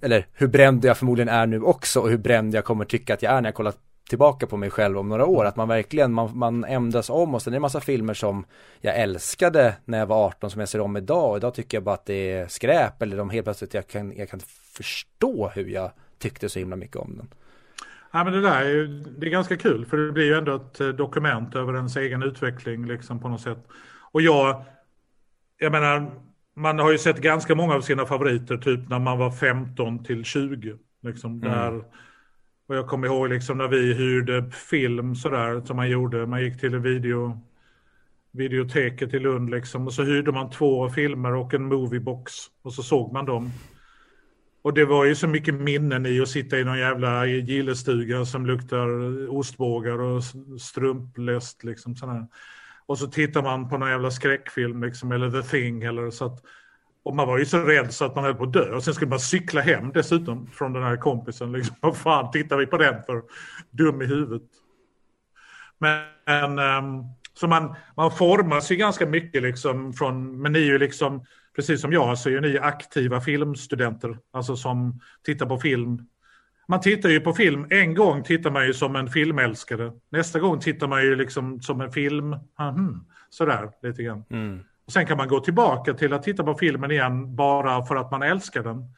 Eller 0.00 0.26
hur 0.32 0.46
bränd 0.46 0.84
jag 0.84 0.98
förmodligen 0.98 1.28
är 1.28 1.46
nu 1.46 1.62
också 1.62 2.00
och 2.00 2.10
hur 2.10 2.18
bränd 2.18 2.54
jag 2.54 2.64
kommer 2.64 2.84
tycka 2.84 3.14
att 3.14 3.22
jag 3.22 3.32
är 3.32 3.40
när 3.40 3.48
jag 3.48 3.54
kollat 3.54 3.78
tillbaka 4.08 4.46
på 4.46 4.56
mig 4.56 4.70
själv 4.70 4.98
om 4.98 5.08
några 5.08 5.26
år. 5.26 5.44
Att 5.44 5.56
man 5.56 5.68
verkligen, 5.68 6.12
man, 6.12 6.38
man 6.38 6.64
ändras 6.64 7.10
om 7.10 7.34
och 7.34 7.42
sen 7.42 7.50
är 7.50 7.52
det 7.52 7.56
en 7.56 7.62
massa 7.62 7.80
filmer 7.80 8.14
som 8.14 8.44
jag 8.80 8.96
älskade 8.96 9.74
när 9.84 9.98
jag 9.98 10.06
var 10.06 10.26
18 10.26 10.50
som 10.50 10.60
jag 10.60 10.68
ser 10.68 10.80
om 10.80 10.96
idag 10.96 11.30
och 11.30 11.36
idag 11.36 11.54
tycker 11.54 11.76
jag 11.76 11.84
bara 11.84 11.94
att 11.94 12.06
det 12.06 12.32
är 12.32 12.46
skräp 12.46 13.02
eller 13.02 13.16
de 13.16 13.30
helt 13.30 13.44
plötsligt 13.44 13.74
jag 13.74 13.86
kan, 13.86 14.12
jag 14.16 14.30
kan 14.30 14.40
förstå 14.76 15.48
hur 15.54 15.66
jag 15.66 15.90
tyckte 16.18 16.48
så 16.48 16.58
himla 16.58 16.76
mycket 16.76 16.96
om 16.96 17.16
den. 17.16 17.28
Ja, 18.12 18.24
men 18.24 18.32
det 18.32 18.40
där 18.40 18.64
är, 18.64 19.04
det 19.18 19.26
är 19.26 19.30
ganska 19.30 19.56
kul 19.56 19.86
för 19.86 19.96
det 19.96 20.12
blir 20.12 20.24
ju 20.24 20.34
ändå 20.34 20.56
ett 20.56 20.80
eh, 20.80 20.88
dokument 20.88 21.54
över 21.54 21.76
ens 21.76 21.96
egen 21.96 22.22
utveckling 22.22 22.86
liksom 22.86 23.20
på 23.20 23.28
något 23.28 23.40
sätt. 23.40 23.66
Och 24.12 24.22
jag, 24.22 24.64
jag 25.58 25.72
menar, 25.72 26.10
man 26.56 26.78
har 26.78 26.92
ju 26.92 26.98
sett 26.98 27.18
ganska 27.18 27.54
många 27.54 27.74
av 27.74 27.80
sina 27.80 28.06
favoriter 28.06 28.56
typ 28.56 28.88
när 28.88 28.98
man 28.98 29.18
var 29.18 29.30
15 29.30 30.04
till 30.04 30.24
20. 30.24 30.76
Liksom 31.02 31.32
mm. 31.32 31.40
där, 31.40 31.84
och 32.68 32.76
jag 32.76 32.86
kommer 32.86 33.06
ihåg 33.06 33.28
liksom 33.28 33.58
när 33.58 33.68
vi 33.68 33.94
hyrde 33.94 34.50
film 34.50 35.14
sådär 35.14 35.62
som 35.64 35.76
man 35.76 35.90
gjorde. 35.90 36.26
Man 36.26 36.42
gick 36.42 36.60
till 36.60 36.78
video, 36.78 37.40
videoteket 38.32 39.14
i 39.14 39.18
Lund 39.18 39.50
liksom 39.50 39.86
och 39.86 39.92
så 39.92 40.02
hyrde 40.02 40.32
man 40.32 40.50
två 40.50 40.88
filmer 40.88 41.34
och 41.34 41.54
en 41.54 41.64
moviebox 41.64 42.32
och 42.62 42.72
så 42.72 42.82
såg 42.82 43.12
man 43.12 43.26
dem. 43.26 43.50
Och 44.62 44.74
det 44.74 44.84
var 44.84 45.04
ju 45.04 45.14
så 45.14 45.28
mycket 45.28 45.54
minnen 45.54 46.06
i 46.06 46.20
att 46.20 46.28
sitta 46.28 46.58
i 46.58 46.64
någon 46.64 46.78
jävla 46.78 47.26
gillestuga 47.26 48.24
som 48.24 48.46
luktar 48.46 48.88
ostbågar 49.30 50.00
och 50.00 50.22
strumpläst 50.60 51.64
liksom 51.64 51.96
sådär. 51.96 52.26
Och 52.86 52.98
så 52.98 53.06
tittar 53.06 53.42
man 53.42 53.68
på 53.68 53.78
någon 53.78 53.90
jävla 53.90 54.10
skräckfilm 54.10 54.82
liksom, 54.82 55.12
eller 55.12 55.30
The 55.30 55.48
Thing 55.48 55.82
eller 55.82 56.10
så 56.10 56.24
att 56.24 56.42
och 57.08 57.16
man 57.16 57.28
var 57.28 57.38
ju 57.38 57.46
så 57.46 57.58
rädd 57.58 57.92
så 57.92 58.04
att 58.04 58.14
man 58.14 58.24
höll 58.24 58.34
på 58.34 58.44
att 58.44 58.52
dö. 58.52 58.74
Och 58.74 58.84
sen 58.84 58.94
skulle 58.94 59.10
man 59.10 59.20
cykla 59.20 59.60
hem 59.60 59.90
dessutom 59.94 60.46
från 60.46 60.72
den 60.72 60.82
här 60.82 60.96
kompisen. 60.96 61.52
Liksom, 61.52 61.76
vad 61.80 61.96
fan 61.96 62.30
tittar 62.30 62.56
vi 62.56 62.66
på 62.66 62.76
den 62.76 63.02
för? 63.02 63.22
Dum 63.70 64.02
i 64.02 64.06
huvudet. 64.06 64.48
Men 65.78 66.58
ehm, 66.58 67.04
så 67.34 67.46
man, 67.46 67.74
man 67.96 68.10
formas 68.10 68.72
ju 68.72 68.76
ganska 68.76 69.06
mycket 69.06 69.42
liksom 69.42 69.92
från, 69.92 70.42
men 70.42 70.52
ni 70.52 70.58
är 70.58 70.64
ju 70.64 70.78
liksom, 70.78 71.24
precis 71.56 71.80
som 71.80 71.92
jag, 71.92 72.18
så 72.18 72.28
är 72.28 72.32
ju 72.32 72.40
ni 72.40 72.58
aktiva 72.58 73.20
filmstudenter. 73.20 74.18
Alltså 74.32 74.56
som 74.56 75.00
tittar 75.24 75.46
på 75.46 75.58
film. 75.58 76.08
Man 76.68 76.80
tittar 76.80 77.08
ju 77.08 77.20
på 77.20 77.32
film, 77.32 77.66
en 77.70 77.94
gång 77.94 78.22
tittar 78.22 78.50
man 78.50 78.66
ju 78.66 78.74
som 78.74 78.96
en 78.96 79.08
filmälskare. 79.08 79.92
Nästa 80.10 80.38
gång 80.38 80.60
tittar 80.60 80.88
man 80.88 81.02
ju 81.02 81.16
liksom 81.16 81.60
som 81.60 81.80
en 81.80 81.92
film, 81.92 82.36
mm, 82.58 83.00
sådär 83.30 83.70
lite 83.82 84.02
grann. 84.02 84.24
Mm. 84.30 84.60
Sen 84.88 85.06
kan 85.06 85.16
man 85.16 85.28
gå 85.28 85.40
tillbaka 85.40 85.94
till 85.94 86.12
att 86.12 86.22
titta 86.22 86.44
på 86.44 86.54
filmen 86.54 86.90
igen 86.90 87.36
bara 87.36 87.82
för 87.82 87.96
att 87.96 88.10
man 88.10 88.22
älskar 88.22 88.62
den. 88.62 88.94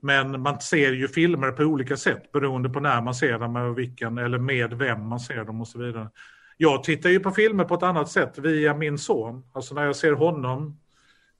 Men 0.00 0.40
man 0.40 0.60
ser 0.60 0.92
ju 0.92 1.08
filmer 1.08 1.50
på 1.50 1.62
olika 1.62 1.96
sätt 1.96 2.32
beroende 2.32 2.68
på 2.68 2.80
när 2.80 3.02
man 3.02 3.14
ser 3.14 3.38
dem 3.38 3.56
och 3.56 3.78
vilken 3.78 4.18
eller 4.18 4.38
med 4.38 4.74
vem 4.74 5.06
man 5.08 5.20
ser 5.20 5.44
dem 5.44 5.60
och 5.60 5.68
så 5.68 5.78
vidare. 5.78 6.10
Jag 6.56 6.84
tittar 6.84 7.10
ju 7.10 7.20
på 7.20 7.30
filmer 7.30 7.64
på 7.64 7.74
ett 7.74 7.82
annat 7.82 8.10
sätt 8.10 8.38
via 8.38 8.74
min 8.74 8.98
son. 8.98 9.44
Alltså 9.52 9.74
när 9.74 9.84
jag 9.84 9.96
ser 9.96 10.12
honom 10.12 10.78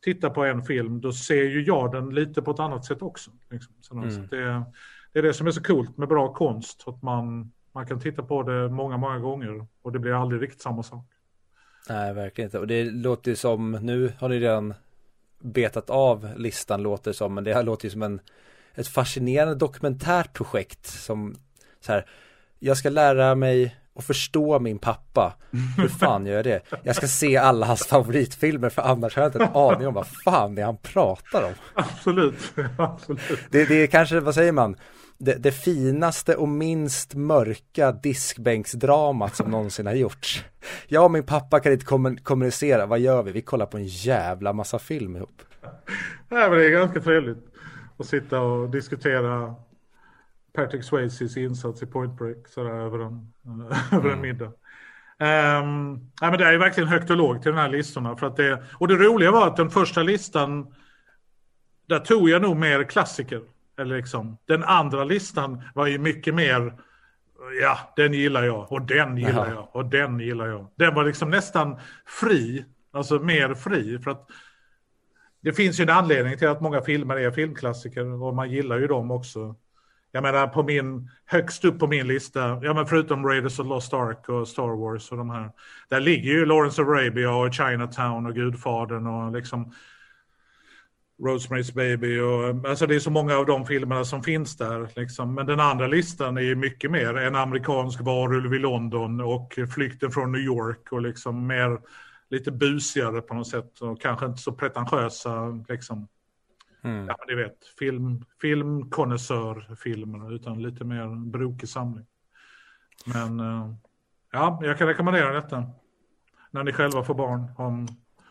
titta 0.04 0.30
på 0.30 0.44
en 0.44 0.62
film 0.62 1.00
då 1.00 1.12
ser 1.12 1.44
ju 1.44 1.64
jag 1.64 1.92
den 1.92 2.14
lite 2.14 2.42
på 2.42 2.50
ett 2.50 2.60
annat 2.60 2.84
sätt 2.84 3.02
också. 3.02 3.30
Liksom. 3.50 3.74
Så 3.80 3.94
mm. 3.94 4.08
det, 4.08 4.64
det, 5.12 5.18
är 5.18 5.22
det 5.22 5.34
som 5.34 5.46
är 5.46 5.50
så 5.50 5.62
coolt 5.62 5.96
med 5.96 6.08
bra 6.08 6.34
konst. 6.34 6.84
Att 6.86 7.02
man, 7.02 7.52
man 7.72 7.86
kan 7.86 8.00
titta 8.00 8.22
på 8.22 8.42
det 8.42 8.68
många, 8.68 8.96
många 8.96 9.18
gånger 9.18 9.66
och 9.82 9.92
det 9.92 9.98
blir 9.98 10.22
aldrig 10.22 10.42
riktigt 10.42 10.62
samma 10.62 10.82
sak. 10.82 11.13
Nej, 11.88 12.14
verkligen 12.14 12.48
inte. 12.48 12.58
Och 12.58 12.66
det 12.66 12.84
låter 12.84 13.30
ju 13.30 13.36
som, 13.36 13.72
nu 13.72 14.12
har 14.18 14.28
ni 14.28 14.40
redan 14.40 14.74
betat 15.38 15.90
av 15.90 16.28
listan 16.36 16.82
låter 16.82 17.12
som, 17.12 17.34
men 17.34 17.44
det 17.44 17.54
här 17.54 17.62
låter 17.62 17.84
ju 17.84 17.90
som 17.90 18.02
en, 18.02 18.20
ett 18.74 18.88
fascinerande 18.88 19.54
dokumentärt 19.54 20.32
projekt 20.32 20.86
som 20.86 21.36
så 21.80 21.92
här, 21.92 22.06
jag 22.58 22.76
ska 22.76 22.90
lära 22.90 23.34
mig 23.34 23.76
och 23.94 24.04
förstå 24.04 24.58
min 24.58 24.78
pappa. 24.78 25.34
Hur 25.76 25.88
fan 25.88 26.26
gör 26.26 26.34
jag 26.34 26.44
det? 26.44 26.60
Jag 26.82 26.96
ska 26.96 27.06
se 27.06 27.36
alla 27.36 27.66
hans 27.66 27.86
favoritfilmer 27.86 28.68
för 28.68 28.82
annars 28.82 29.16
har 29.16 29.22
jag 29.22 29.28
inte 29.28 29.44
en 29.44 29.54
aning 29.54 29.86
om 29.86 29.94
vad 29.94 30.06
fan 30.06 30.54
det 30.54 30.62
är 30.62 30.66
han 30.66 30.76
pratar 30.76 31.42
om. 31.42 31.52
Absolut, 31.74 32.52
absolut. 32.78 33.20
Det, 33.50 33.64
det 33.64 33.74
är 33.74 33.86
kanske, 33.86 34.20
vad 34.20 34.34
säger 34.34 34.52
man? 34.52 34.76
Det, 35.18 35.34
det, 35.34 35.52
finaste 35.52 36.36
och 36.36 36.48
minst 36.48 37.14
mörka 37.14 37.92
diskbänksdramat 37.92 39.36
som 39.36 39.50
någonsin 39.50 39.86
har 39.86 39.94
gjorts. 39.94 40.44
Jag 40.88 41.04
och 41.04 41.10
min 41.10 41.26
pappa 41.26 41.60
kan 41.60 41.72
inte 41.72 41.86
kommunicera, 42.22 42.86
vad 42.86 43.00
gör 43.00 43.22
vi? 43.22 43.32
Vi 43.32 43.42
kollar 43.42 43.66
på 43.66 43.76
en 43.76 43.86
jävla 43.86 44.52
massa 44.52 44.78
film 44.78 45.16
ihop. 45.16 45.42
Nej, 46.28 46.50
men 46.50 46.58
det 46.58 46.66
är 46.66 46.70
ganska 46.70 47.00
trevligt 47.00 47.38
att 47.98 48.06
sitta 48.06 48.40
och 48.40 48.70
diskutera 48.70 49.54
Patrick 50.52 50.84
Swayzes 50.84 51.36
insats 51.36 51.82
i 51.82 51.86
Point 51.86 52.18
Break 52.18 52.48
sådär 52.48 52.70
över 52.70 52.98
en, 52.98 53.32
över 53.92 54.10
en 54.10 54.18
mm. 54.18 54.20
middag. 54.20 54.52
Um, 55.18 55.92
nej, 56.20 56.30
men 56.30 56.38
det 56.38 56.44
är 56.44 56.58
verkligen 56.58 56.88
högt 56.88 57.10
och 57.10 57.16
lågt 57.16 57.46
i 57.46 57.48
de 57.48 57.56
här 57.56 57.68
listorna. 57.68 58.16
För 58.16 58.26
att 58.26 58.36
det, 58.36 58.62
och 58.78 58.88
det 58.88 58.94
roliga 58.94 59.30
var 59.30 59.46
att 59.46 59.56
den 59.56 59.70
första 59.70 60.02
listan, 60.02 60.74
där 61.86 61.98
tog 61.98 62.28
jag 62.28 62.42
nog 62.42 62.56
mer 62.56 62.84
klassiker. 62.84 63.42
Eller 63.78 63.96
liksom, 63.96 64.38
den 64.46 64.64
andra 64.64 65.04
listan 65.04 65.62
var 65.74 65.86
ju 65.86 65.98
mycket 65.98 66.34
mer, 66.34 66.74
ja, 67.60 67.78
den 67.96 68.12
gillar 68.12 68.42
jag 68.42 68.72
och 68.72 68.82
den 68.82 69.16
gillar 69.16 69.50
jag 69.50 69.68
och 69.72 69.84
den 69.84 70.20
gillar 70.20 70.46
jag. 70.46 70.66
Den 70.76 70.94
var 70.94 71.04
liksom 71.04 71.30
nästan 71.30 71.78
fri, 72.06 72.64
alltså 72.92 73.18
mer 73.18 73.54
fri. 73.54 73.98
För 73.98 74.10
att 74.10 74.30
det 75.40 75.52
finns 75.52 75.80
ju 75.80 75.82
en 75.82 75.90
anledning 75.90 76.38
till 76.38 76.48
att 76.48 76.60
många 76.60 76.82
filmer 76.82 77.16
är 77.16 77.30
filmklassiker 77.30 78.22
och 78.22 78.34
man 78.34 78.50
gillar 78.50 78.78
ju 78.78 78.86
dem 78.86 79.10
också. 79.10 79.54
Jag 80.12 80.22
menar 80.22 80.46
på 80.46 80.62
min, 80.62 81.10
högst 81.26 81.64
upp 81.64 81.78
på 81.78 81.86
min 81.86 82.06
lista, 82.06 82.60
ja 82.62 82.74
men 82.74 82.86
förutom 82.86 83.26
Raiders 83.26 83.58
of 83.58 83.66
Lost 83.66 83.94
Ark 83.94 84.28
och 84.28 84.48
Star 84.48 84.76
Wars 84.76 85.12
och 85.12 85.18
de 85.18 85.30
här. 85.30 85.50
Där 85.88 86.00
ligger 86.00 86.30
ju 86.30 86.46
Lawrence 86.46 86.82
of 86.82 86.88
Arabia 86.88 87.30
och 87.30 87.54
Chinatown 87.54 88.26
och 88.26 88.34
Gudfadern 88.34 89.06
och 89.06 89.32
liksom 89.32 89.72
Rosemary's 91.18 91.74
Baby 91.74 92.20
och 92.20 92.68
alltså 92.68 92.86
det 92.86 92.94
är 92.94 93.00
så 93.00 93.10
många 93.10 93.36
av 93.36 93.46
de 93.46 93.66
filmerna 93.66 94.04
som 94.04 94.22
finns 94.22 94.56
där. 94.56 94.90
Liksom. 94.96 95.34
Men 95.34 95.46
den 95.46 95.60
andra 95.60 95.86
listan 95.86 96.36
är 96.36 96.42
ju 96.42 96.54
mycket 96.54 96.90
mer 96.90 97.16
en 97.16 97.34
amerikansk 97.34 98.00
varulv 98.00 98.54
i 98.54 98.58
London 98.58 99.20
och 99.20 99.58
flykten 99.74 100.10
från 100.10 100.32
New 100.32 100.40
York 100.40 100.92
och 100.92 101.02
liksom 101.02 101.46
mer 101.46 101.80
lite 102.30 102.52
busigare 102.52 103.20
på 103.20 103.34
något 103.34 103.48
sätt 103.48 103.80
och 103.80 104.00
kanske 104.00 104.26
inte 104.26 104.42
så 104.42 104.52
pretentiösa 104.52 105.62
liksom. 105.68 106.08
Mm. 106.84 107.06
Ja, 107.06 107.16
ni 107.28 107.34
vet, 107.34 107.58
film, 107.78 108.24
filmkonnässörfilmer 108.40 110.34
utan 110.34 110.62
lite 110.62 110.84
mer 110.84 111.30
brokig 111.30 111.68
samling. 111.68 112.06
Men 113.06 113.40
eh, 113.40 113.74
ja, 114.32 114.60
jag 114.62 114.78
kan 114.78 114.86
rekommendera 114.86 115.32
detta. 115.32 115.64
När 116.50 116.62
ni 116.62 116.72
själva 116.72 117.04
får 117.04 117.14
barn 117.14 117.50
om 117.56 117.88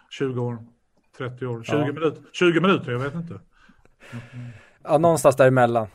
20 0.10 0.42
år. 0.42 0.73
30 1.18 1.46
år, 1.46 1.64
20, 1.64 1.76
ja. 1.76 1.86
minuter, 1.86 2.22
20 2.32 2.60
minuter, 2.60 2.92
jag 2.92 3.00
vet 3.00 3.16
inte. 3.16 3.40
Ja, 4.84 4.98
någonstans 4.98 5.36
däremellan. 5.36 5.88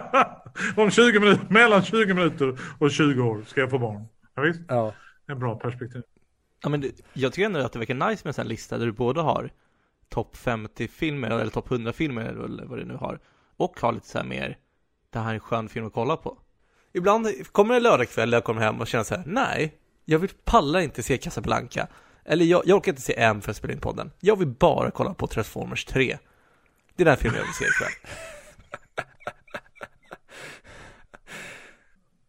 Om 0.76 0.90
20 0.90 1.20
minuter, 1.20 1.46
mellan 1.48 1.82
20 1.82 2.14
minuter 2.14 2.58
och 2.78 2.90
20 2.90 3.22
år 3.22 3.42
ska 3.46 3.60
jag 3.60 3.70
få 3.70 3.78
barn. 3.78 4.04
Ja, 4.34 4.42
visst? 4.42 4.60
Ja. 4.68 4.94
En 5.26 5.38
bra 5.38 5.58
perspektiv. 5.58 6.02
Ja, 6.62 6.68
men 6.68 6.80
det, 6.80 7.00
jag 7.12 7.32
tycker 7.32 7.46
ändå 7.46 7.60
att 7.60 7.72
det 7.72 7.78
verkar 7.78 7.94
nice 7.94 8.20
med 8.24 8.26
en 8.26 8.34
sån 8.34 8.42
här 8.42 8.48
lista 8.48 8.78
där 8.78 8.86
du 8.86 8.92
både 8.92 9.20
har 9.20 9.50
topp 10.08 10.36
50 10.36 10.88
filmer 10.88 11.30
eller 11.30 11.50
topp 11.50 11.70
100 11.70 11.92
filmer 11.92 12.24
eller 12.24 12.64
vad 12.64 12.78
du 12.78 12.84
nu 12.84 12.94
har 12.94 13.20
och 13.56 13.80
har 13.80 13.92
lite 13.92 14.08
så 14.08 14.18
här 14.18 14.24
mer 14.24 14.58
det 15.10 15.18
här 15.18 15.30
är 15.30 15.34
en 15.34 15.40
skön 15.40 15.68
film 15.68 15.86
att 15.86 15.92
kolla 15.92 16.16
på. 16.16 16.38
Ibland 16.92 17.26
kommer 17.52 17.74
det 17.74 17.80
lördagkväll 17.80 18.32
jag 18.32 18.44
kommer 18.44 18.62
hem 18.62 18.80
och 18.80 18.86
känner 18.86 19.04
så 19.04 19.14
här, 19.14 19.22
nej, 19.26 19.74
jag 20.04 20.18
vill 20.18 20.30
palla 20.44 20.82
inte 20.82 21.02
se 21.02 21.18
Casablanca. 21.18 21.88
Eller 22.24 22.44
jag, 22.44 22.62
jag 22.66 22.76
orkar 22.76 22.92
inte 22.92 23.02
se 23.02 23.18
en 23.18 23.42
för 23.42 23.50
att 23.50 23.56
spela 23.56 23.72
in 23.72 23.80
podden. 23.80 24.10
Jag 24.20 24.38
vill 24.38 24.48
bara 24.48 24.90
kolla 24.90 25.14
på 25.14 25.26
Transformers 25.26 25.84
3. 25.84 26.18
Det 26.96 27.02
är 27.02 27.04
den 27.04 27.16
filmen 27.16 27.38
jag 27.38 27.46
vill 27.46 27.54
se 27.54 27.64
ikväll. 27.64 27.92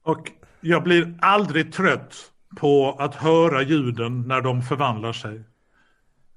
Och 0.04 0.32
jag 0.62 0.84
blir 0.84 1.18
aldrig 1.22 1.74
trött 1.74 2.32
på 2.58 2.96
att 3.00 3.16
höra 3.16 3.62
ljuden 3.62 4.28
när 4.28 4.42
de 4.42 4.62
förvandlar 4.62 5.14
sig. 5.14 5.44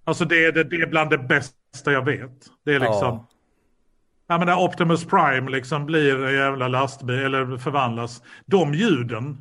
Alltså 0.04 0.24
det 0.24 0.44
är, 0.44 0.52
det, 0.52 0.64
det 0.64 0.76
är 0.76 0.86
bland 0.86 1.10
det 1.10 1.18
bästa 1.18 1.92
jag 1.92 2.04
vet. 2.04 2.46
Det 2.64 2.74
är 2.74 2.80
liksom... 2.80 3.14
Ja. 3.14 3.28
Ja 4.26 4.38
men 4.38 4.46
när 4.46 4.58
Optimus 4.58 5.04
Prime 5.04 5.50
liksom 5.50 5.86
blir 5.86 6.24
en 6.24 6.34
jävla 6.34 6.68
lastbil 6.68 7.34
eller 7.34 7.56
förvandlas. 7.56 8.22
De 8.46 8.74
ljuden 8.74 9.40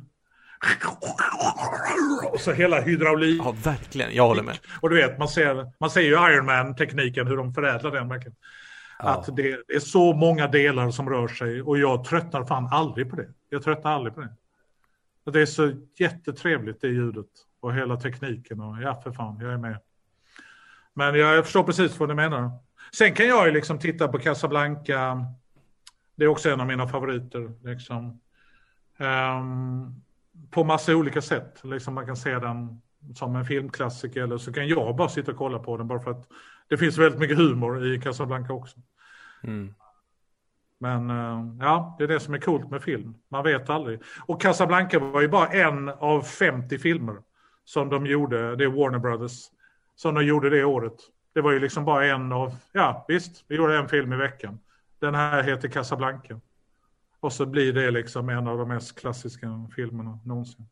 och 2.32 2.40
så 2.40 2.52
hela 2.52 2.80
hydraulik. 2.80 3.42
Ja, 3.44 3.54
verkligen. 3.64 4.14
Jag 4.14 4.26
håller 4.26 4.42
med. 4.42 4.58
Och 4.80 4.90
du 4.90 4.96
vet, 4.96 5.18
man 5.18 5.28
ser, 5.28 5.72
man 5.80 5.90
ser 5.90 6.00
ju 6.00 6.32
Iron 6.32 6.46
Man-tekniken, 6.46 7.26
hur 7.26 7.36
de 7.36 7.54
förädlar 7.54 7.90
den 7.90 8.08
verkligen. 8.08 8.36
Ja. 8.98 9.04
Att 9.04 9.36
det 9.36 9.50
är 9.68 9.80
så 9.80 10.12
många 10.12 10.48
delar 10.48 10.90
som 10.90 11.10
rör 11.10 11.28
sig 11.28 11.62
och 11.62 11.78
jag 11.78 12.04
tröttnar 12.04 12.44
fan 12.44 12.68
aldrig 12.72 13.10
på 13.10 13.16
det. 13.16 13.28
Jag 13.48 13.62
tröttnar 13.62 13.92
aldrig 13.92 14.14
på 14.14 14.20
det. 14.20 14.30
Det 15.32 15.40
är 15.40 15.46
så 15.46 15.72
jättetrevligt 15.98 16.80
det 16.80 16.88
ljudet 16.88 17.26
och 17.60 17.74
hela 17.74 17.96
tekniken 17.96 18.60
och 18.60 18.82
ja 18.82 19.00
för 19.02 19.12
fan, 19.12 19.38
jag 19.40 19.52
är 19.52 19.58
med. 19.58 19.78
Men 20.94 21.14
jag 21.14 21.44
förstår 21.44 21.62
precis 21.62 21.98
vad 21.98 22.08
du 22.08 22.14
menar. 22.14 22.50
Sen 22.96 23.14
kan 23.14 23.26
jag 23.26 23.46
ju 23.46 23.52
liksom 23.52 23.78
titta 23.78 24.08
på 24.08 24.18
Casablanca. 24.18 25.26
Det 26.16 26.24
är 26.24 26.28
också 26.28 26.50
en 26.50 26.60
av 26.60 26.66
mina 26.66 26.88
favoriter. 26.88 27.52
Liksom. 27.64 28.20
Um, 28.98 30.03
på 30.50 30.64
massa 30.64 30.96
olika 30.96 31.22
sätt. 31.22 31.60
Liksom 31.64 31.94
man 31.94 32.06
kan 32.06 32.16
se 32.16 32.38
den 32.38 32.82
som 33.14 33.36
en 33.36 33.44
filmklassiker 33.44 34.22
eller 34.22 34.38
så 34.38 34.52
kan 34.52 34.68
jag 34.68 34.96
bara 34.96 35.08
sitta 35.08 35.30
och 35.30 35.38
kolla 35.38 35.58
på 35.58 35.76
den 35.76 35.88
bara 35.88 36.00
för 36.00 36.10
att 36.10 36.28
det 36.68 36.76
finns 36.76 36.98
väldigt 36.98 37.20
mycket 37.20 37.38
humor 37.38 37.86
i 37.86 38.00
Casablanca 38.00 38.52
också. 38.52 38.76
Mm. 39.42 39.74
Men 40.78 41.10
eh, 41.10 41.56
ja, 41.60 41.96
det 41.98 42.04
är 42.04 42.08
det 42.08 42.20
som 42.20 42.34
är 42.34 42.38
coolt 42.38 42.70
med 42.70 42.82
film. 42.82 43.14
Man 43.28 43.44
vet 43.44 43.70
aldrig. 43.70 44.02
Och 44.26 44.40
Casablanca 44.40 44.98
var 44.98 45.20
ju 45.20 45.28
bara 45.28 45.48
en 45.48 45.88
av 45.88 46.22
50 46.22 46.78
filmer 46.78 47.16
som 47.64 47.88
de 47.88 48.06
gjorde, 48.06 48.56
det 48.56 48.64
är 48.64 48.68
Warner 48.68 48.98
Brothers, 48.98 49.50
som 49.94 50.14
de 50.14 50.24
gjorde 50.24 50.50
det 50.50 50.64
året. 50.64 50.96
Det 51.34 51.40
var 51.40 51.52
ju 51.52 51.60
liksom 51.60 51.84
bara 51.84 52.06
en 52.06 52.32
av, 52.32 52.54
ja 52.72 53.04
visst, 53.08 53.44
vi 53.48 53.56
gjorde 53.56 53.78
en 53.78 53.88
film 53.88 54.12
i 54.12 54.16
veckan. 54.16 54.58
Den 54.98 55.14
här 55.14 55.42
heter 55.42 55.68
Casablanca. 55.68 56.40
Och 57.24 57.32
så 57.32 57.46
blir 57.46 57.72
det 57.72 57.90
liksom 57.90 58.28
en 58.28 58.48
av 58.48 58.58
de 58.58 58.68
mest 58.68 58.94
klassiska 58.94 59.68
filmerna 59.76 60.18
någonsin. 60.24 60.66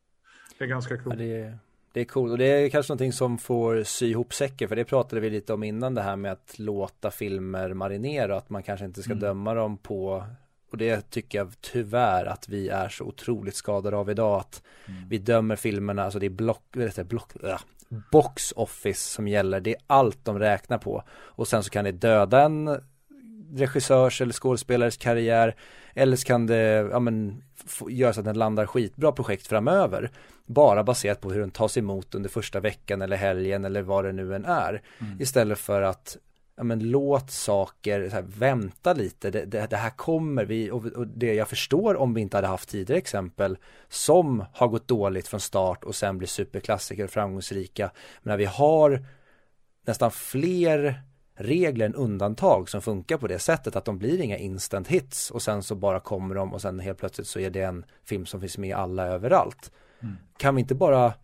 Det 0.58 0.64
är 0.64 0.68
ganska 0.68 0.96
coolt. 0.96 1.20
Ja, 1.20 1.24
det, 1.24 1.40
är, 1.40 1.58
det 1.92 2.00
är 2.00 2.04
coolt 2.04 2.32
och 2.32 2.38
det 2.38 2.44
är 2.44 2.68
kanske 2.68 2.92
någonting 2.92 3.12
som 3.12 3.38
får 3.38 3.82
sy 3.82 4.10
ihop 4.10 4.34
säcken 4.34 4.68
för 4.68 4.76
det 4.76 4.84
pratade 4.84 5.20
vi 5.20 5.30
lite 5.30 5.52
om 5.52 5.62
innan 5.62 5.94
det 5.94 6.02
här 6.02 6.16
med 6.16 6.32
att 6.32 6.58
låta 6.58 7.10
filmer 7.10 7.74
marinera 7.74 8.36
att 8.36 8.50
man 8.50 8.62
kanske 8.62 8.86
inte 8.86 9.02
ska 9.02 9.12
mm. 9.12 9.20
döma 9.20 9.54
dem 9.54 9.76
på 9.76 10.24
och 10.70 10.78
det 10.78 11.10
tycker 11.10 11.38
jag 11.38 11.52
tyvärr 11.60 12.26
att 12.26 12.48
vi 12.48 12.68
är 12.68 12.88
så 12.88 13.04
otroligt 13.04 13.56
skadade 13.56 13.96
av 13.96 14.10
idag 14.10 14.40
att 14.40 14.62
mm. 14.86 15.08
vi 15.08 15.18
dömer 15.18 15.56
filmerna, 15.56 16.02
alltså 16.02 16.18
det 16.18 16.26
är 16.26 16.30
block, 16.30 16.62
jag, 16.72 17.06
block, 17.06 17.32
äh, 17.44 17.58
box 18.12 18.52
office 18.56 19.14
som 19.14 19.28
gäller, 19.28 19.60
det 19.60 19.70
är 19.70 19.80
allt 19.86 20.24
de 20.24 20.38
räknar 20.38 20.78
på 20.78 21.02
och 21.10 21.48
sen 21.48 21.62
så 21.62 21.70
kan 21.70 21.84
det 21.84 21.92
döda 21.92 22.42
en 22.42 22.80
regissörs 23.54 24.20
eller 24.20 24.32
skådespelares 24.32 24.96
karriär 24.96 25.56
eller 25.94 26.16
så 26.16 26.26
kan 26.26 26.46
det 26.46 26.88
ja, 26.92 26.98
men, 26.98 27.42
göra 27.88 28.12
så 28.12 28.20
att 28.20 28.26
den 28.26 28.38
landar 28.38 28.66
skitbra 28.66 29.12
projekt 29.12 29.46
framöver 29.46 30.10
bara 30.46 30.84
baserat 30.84 31.20
på 31.20 31.32
hur 31.32 31.40
den 31.40 31.50
tas 31.50 31.76
emot 31.76 32.14
under 32.14 32.30
första 32.30 32.60
veckan 32.60 33.02
eller 33.02 33.16
helgen 33.16 33.64
eller 33.64 33.82
vad 33.82 34.04
det 34.04 34.12
nu 34.12 34.34
än 34.34 34.44
är 34.44 34.82
mm. 35.00 35.20
istället 35.20 35.58
för 35.58 35.82
att 35.82 36.16
ja, 36.56 36.62
men 36.62 36.90
låt 36.90 37.30
saker, 37.30 38.10
här, 38.10 38.22
vänta 38.22 38.92
lite, 38.92 39.30
det, 39.30 39.44
det, 39.44 39.66
det, 39.70 39.76
här 39.76 39.90
kommer 39.90 40.44
vi 40.44 40.70
och, 40.70 40.86
och, 40.86 41.06
det 41.06 41.34
jag 41.34 41.48
förstår 41.48 41.96
om 41.96 42.14
vi 42.14 42.20
inte 42.20 42.36
hade 42.36 42.46
haft 42.46 42.68
tidigare 42.68 42.98
exempel 42.98 43.58
som 43.88 44.44
har 44.52 44.68
gått 44.68 44.88
dåligt 44.88 45.28
från 45.28 45.40
start 45.40 45.84
och 45.84 45.94
sen 45.94 46.18
blir 46.18 46.28
superklassiker 46.28 47.04
och 47.04 47.10
framgångsrika. 47.10 47.90
Men 48.22 48.30
när 48.30 48.36
vi 48.36 48.44
har 48.44 49.04
nästan 49.86 50.10
fler 50.10 51.02
regler 51.34 51.86
än 51.86 51.94
undantag 51.94 52.68
som 52.68 52.82
funkar 52.82 53.18
på 53.18 53.26
det 53.26 53.38
sättet 53.38 53.76
att 53.76 53.84
de 53.84 53.98
blir 53.98 54.20
inga 54.20 54.36
instant 54.36 54.88
hits 54.88 55.30
och 55.30 55.42
sen 55.42 55.62
så 55.62 55.74
bara 55.74 56.00
kommer 56.00 56.34
de 56.34 56.52
och 56.52 56.60
sen 56.60 56.80
helt 56.80 56.98
plötsligt 56.98 57.26
så 57.26 57.38
är 57.38 57.50
det 57.50 57.62
en 57.62 57.84
film 58.04 58.26
som 58.26 58.40
finns 58.40 58.58
med 58.58 58.76
alla 58.76 59.06
överallt. 59.06 59.72
Mm. 60.02 60.16
Kan 60.36 60.54
vi 60.54 60.60
inte 60.60 60.74
bara 60.74 61.14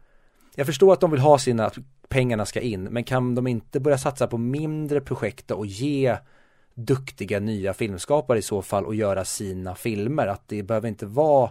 jag 0.55 0.67
förstår 0.67 0.93
att 0.93 1.01
de 1.01 1.11
vill 1.11 1.21
ha 1.21 1.39
sina 1.39 1.71
pengarna 2.09 2.47
ska 2.47 2.61
in 2.61 2.85
men 2.85 3.05
kan 3.05 3.35
de 3.35 3.47
inte 3.47 3.81
börja 3.81 3.99
satsa 3.99 4.27
på 4.27 4.39
mindre 4.39 5.01
projekt 5.01 5.51
och 5.51 5.67
ge 5.67 6.17
duktiga 6.75 7.41
nya 7.41 7.75
filmskapare 7.75 8.39
i 8.39 8.43
så 8.43 8.63
fall 8.63 8.87
och 8.87 8.95
göra 8.95 9.25
sina 9.25 9.75
filmer 9.75 10.27
att 10.27 10.49
det 10.49 10.63
behöver 10.63 10.89
inte 10.89 11.07
vara 11.07 11.51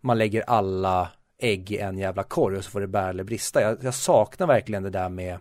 man 0.00 0.18
lägger 0.18 0.42
alla 0.42 1.10
ägg 1.38 1.70
i 1.70 1.78
en 1.78 1.98
jävla 1.98 2.22
korg 2.22 2.56
och 2.56 2.64
så 2.64 2.70
får 2.70 2.80
det 2.80 2.86
bära 2.86 3.08
eller 3.08 3.24
brista. 3.24 3.62
Jag, 3.62 3.78
jag 3.84 3.94
saknar 3.94 4.46
verkligen 4.46 4.82
det 4.82 4.90
där 4.90 5.08
med 5.08 5.38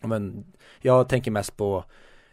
men 0.00 0.44
jag 0.80 1.08
tänker 1.08 1.30
mest 1.30 1.56
på 1.56 1.84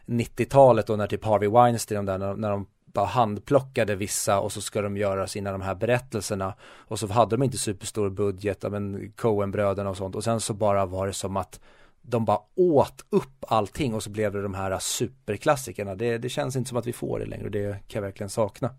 90-talet 0.05 0.89
och 0.89 0.97
när 0.97 1.07
typ 1.07 1.25
Harvey 1.25 1.49
Weinstein 1.49 2.05
där, 2.05 2.17
när, 2.17 2.35
när 2.35 2.49
de 2.49 2.67
bara 2.85 3.05
handplockade 3.05 3.95
vissa 3.95 4.39
och 4.39 4.51
så 4.51 4.61
ska 4.61 4.81
de 4.81 4.97
göra 4.97 5.27
sina 5.27 5.51
de 5.51 5.61
här 5.61 5.75
berättelserna 5.75 6.53
och 6.61 6.99
så 6.99 7.07
hade 7.07 7.35
de 7.37 7.43
inte 7.43 7.57
superstor 7.57 8.09
budget, 8.09 8.71
men 8.71 9.11
Coen-bröderna 9.15 9.89
och 9.89 9.97
sånt 9.97 10.15
och 10.15 10.23
sen 10.23 10.41
så 10.41 10.53
bara 10.53 10.85
var 10.85 11.07
det 11.07 11.13
som 11.13 11.37
att 11.37 11.59
de 12.01 12.25
bara 12.25 12.39
åt 12.55 13.05
upp 13.09 13.45
allting 13.47 13.93
och 13.93 14.03
så 14.03 14.09
blev 14.09 14.33
det 14.33 14.41
de 14.41 14.53
här 14.53 14.79
superklassikerna. 14.79 15.95
Det, 15.95 16.17
det 16.17 16.29
känns 16.29 16.55
inte 16.55 16.69
som 16.69 16.77
att 16.77 16.87
vi 16.87 16.93
får 16.93 17.19
det 17.19 17.25
längre 17.25 17.45
och 17.45 17.51
det 17.51 17.71
kan 17.87 17.99
jag 17.99 18.01
verkligen 18.01 18.29
sakna. 18.29 18.69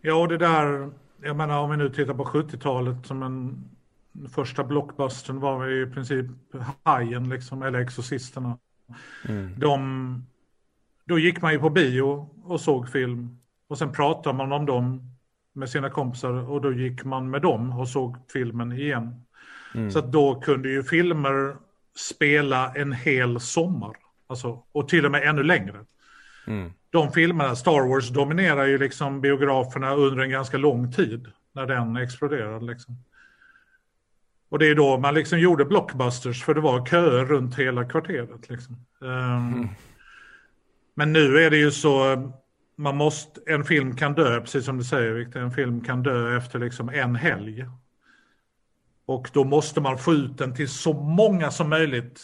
Ja, 0.00 0.14
och 0.14 0.28
det 0.28 0.38
där, 0.38 0.90
jag 1.22 1.36
menar 1.36 1.58
om 1.58 1.70
vi 1.70 1.76
nu 1.76 1.88
tittar 1.88 2.14
på 2.14 2.24
70-talet 2.24 3.06
som 3.06 3.22
en 3.22 3.64
första 4.34 4.64
blockbustern 4.64 5.40
var 5.40 5.68
i 5.68 5.86
princip 5.86 6.26
Hajen 6.82 7.28
liksom, 7.28 7.62
eller 7.62 7.78
Exorcisterna. 7.78 8.58
Mm. 9.28 9.58
De, 9.58 10.26
då 11.04 11.18
gick 11.18 11.42
man 11.42 11.52
ju 11.52 11.58
på 11.58 11.70
bio 11.70 12.30
och 12.44 12.60
såg 12.60 12.88
film 12.88 13.38
och 13.68 13.78
sen 13.78 13.92
pratade 13.92 14.36
man 14.36 14.52
om 14.52 14.66
dem 14.66 15.12
med 15.52 15.70
sina 15.70 15.90
kompisar 15.90 16.50
och 16.50 16.60
då 16.60 16.72
gick 16.72 17.04
man 17.04 17.30
med 17.30 17.42
dem 17.42 17.78
och 17.78 17.88
såg 17.88 18.16
filmen 18.32 18.72
igen. 18.72 19.24
Mm. 19.74 19.90
Så 19.90 20.00
då 20.00 20.40
kunde 20.40 20.68
ju 20.68 20.82
filmer 20.82 21.56
spela 21.96 22.74
en 22.74 22.92
hel 22.92 23.40
sommar. 23.40 23.96
Alltså, 24.26 24.62
och 24.72 24.88
till 24.88 25.04
och 25.06 25.12
med 25.12 25.28
ännu 25.28 25.42
längre. 25.42 25.84
Mm. 26.46 26.72
De 26.90 27.12
filmerna, 27.12 27.56
Star 27.56 27.88
Wars 27.88 28.08
dominerar 28.08 28.66
ju 28.66 28.78
liksom 28.78 29.20
biograferna 29.20 29.94
under 29.94 30.22
en 30.22 30.30
ganska 30.30 30.58
lång 30.58 30.92
tid. 30.92 31.26
När 31.52 31.66
den 31.66 31.96
exploderade 31.96 32.66
liksom. 32.66 32.96
Och 34.52 34.58
det 34.58 34.66
är 34.66 34.74
då 34.74 34.98
man 34.98 35.14
liksom 35.14 35.38
gjorde 35.38 35.64
blockbusters 35.64 36.44
för 36.44 36.54
det 36.54 36.60
var 36.60 36.86
köer 36.86 37.24
runt 37.24 37.58
hela 37.58 37.84
kvarteret. 37.84 38.50
Liksom. 38.50 38.76
Um, 39.00 39.08
mm. 39.54 39.68
Men 40.94 41.12
nu 41.12 41.38
är 41.38 41.50
det 41.50 41.56
ju 41.56 41.70
så, 41.70 42.22
man 42.76 42.96
måste, 42.96 43.40
en 43.46 43.64
film 43.64 43.96
kan 43.96 44.14
dö, 44.14 44.40
precis 44.40 44.64
som 44.64 44.78
du 44.78 44.84
säger 44.84 45.12
Victor, 45.12 45.40
en 45.40 45.50
film 45.50 45.80
kan 45.80 46.02
dö 46.02 46.36
efter 46.36 46.58
liksom 46.58 46.88
en 46.88 47.16
helg. 47.16 47.66
Och 49.06 49.30
då 49.32 49.44
måste 49.44 49.80
man 49.80 49.98
få 49.98 50.12
ut 50.12 50.38
den 50.38 50.54
till 50.54 50.68
så 50.68 50.92
många 50.92 51.50
som 51.50 51.68
möjligt 51.68 52.20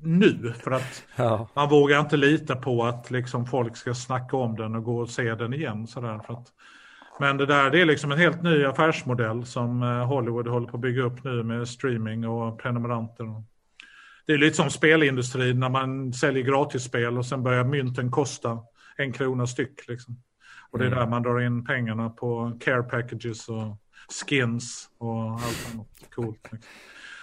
nu. 0.00 0.54
För 0.62 0.70
att 0.70 1.04
ja. 1.16 1.48
man 1.54 1.68
vågar 1.68 2.00
inte 2.00 2.16
lita 2.16 2.56
på 2.56 2.84
att 2.84 3.10
liksom 3.10 3.46
folk 3.46 3.76
ska 3.76 3.94
snacka 3.94 4.36
om 4.36 4.56
den 4.56 4.74
och 4.74 4.84
gå 4.84 4.98
och 4.98 5.10
se 5.10 5.34
den 5.34 5.54
igen. 5.54 5.86
Sådär, 5.86 6.18
för 6.26 6.34
att 6.34 6.52
men 7.18 7.36
det 7.36 7.46
där 7.46 7.70
det 7.70 7.80
är 7.80 7.86
liksom 7.86 8.12
en 8.12 8.18
helt 8.18 8.42
ny 8.42 8.64
affärsmodell 8.64 9.44
som 9.44 9.82
eh, 9.82 10.06
Hollywood 10.06 10.48
håller 10.48 10.66
på 10.66 10.76
att 10.76 10.80
bygga 10.80 11.02
upp 11.02 11.24
nu 11.24 11.42
med 11.42 11.68
streaming 11.68 12.28
och 12.28 12.62
prenumeranter. 12.62 13.42
Det 14.26 14.32
är 14.32 14.38
lite 14.38 14.56
som 14.56 14.70
spelindustrin 14.70 15.60
när 15.60 15.68
man 15.68 16.12
säljer 16.12 16.42
gratisspel 16.42 17.18
och 17.18 17.26
sen 17.26 17.42
börjar 17.42 17.64
mynten 17.64 18.10
kosta 18.10 18.58
en 18.96 19.12
krona 19.12 19.46
styck. 19.46 19.88
Liksom. 19.88 20.22
Och 20.70 20.78
det 20.78 20.84
är 20.84 20.86
mm. 20.86 20.98
där 20.98 21.06
man 21.06 21.22
drar 21.22 21.40
in 21.40 21.64
pengarna 21.64 22.10
på 22.10 22.58
care 22.60 22.82
packages 22.82 23.48
och 23.48 23.76
skins 24.26 24.88
och 24.98 25.30
allt 25.30 25.74
annat 25.74 25.86
coolt. 26.14 26.48
Liksom. 26.52 26.70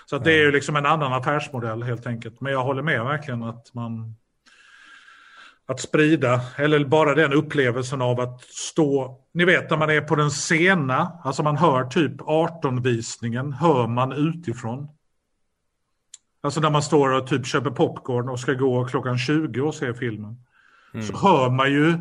Så 0.05 0.17
det 0.17 0.33
är 0.33 0.41
ju 0.41 0.51
liksom 0.51 0.75
en 0.75 0.85
annan 0.85 1.13
affärsmodell 1.13 1.83
helt 1.83 2.07
enkelt. 2.07 2.41
Men 2.41 2.51
jag 2.51 2.63
håller 2.63 2.81
med 2.81 3.03
verkligen 3.03 3.43
att 3.43 3.73
man 3.73 4.15
att 5.67 5.79
sprida, 5.79 6.41
eller 6.55 6.85
bara 6.85 7.15
den 7.15 7.33
upplevelsen 7.33 8.01
av 8.01 8.19
att 8.19 8.41
stå, 8.41 9.19
ni 9.33 9.45
vet 9.45 9.69
när 9.69 9.77
man 9.77 9.89
är 9.89 10.01
på 10.01 10.15
den 10.15 10.31
sena, 10.31 11.11
alltså 11.23 11.43
man 11.43 11.57
hör 11.57 11.83
typ 11.85 12.21
18-visningen, 12.21 13.53
hör 13.53 13.87
man 13.87 14.11
utifrån. 14.11 14.87
Alltså 16.41 16.59
när 16.59 16.69
man 16.69 16.81
står 16.81 17.09
och 17.09 17.27
typ 17.27 17.45
köper 17.45 17.71
popcorn 17.71 18.29
och 18.29 18.39
ska 18.39 18.53
gå 18.53 18.85
klockan 18.85 19.17
20 19.17 19.61
och 19.61 19.75
se 19.75 19.93
filmen. 19.93 20.37
Mm. 20.93 21.05
Så 21.05 21.17
hör 21.17 21.49
man 21.49 21.71
ju, 21.71 21.97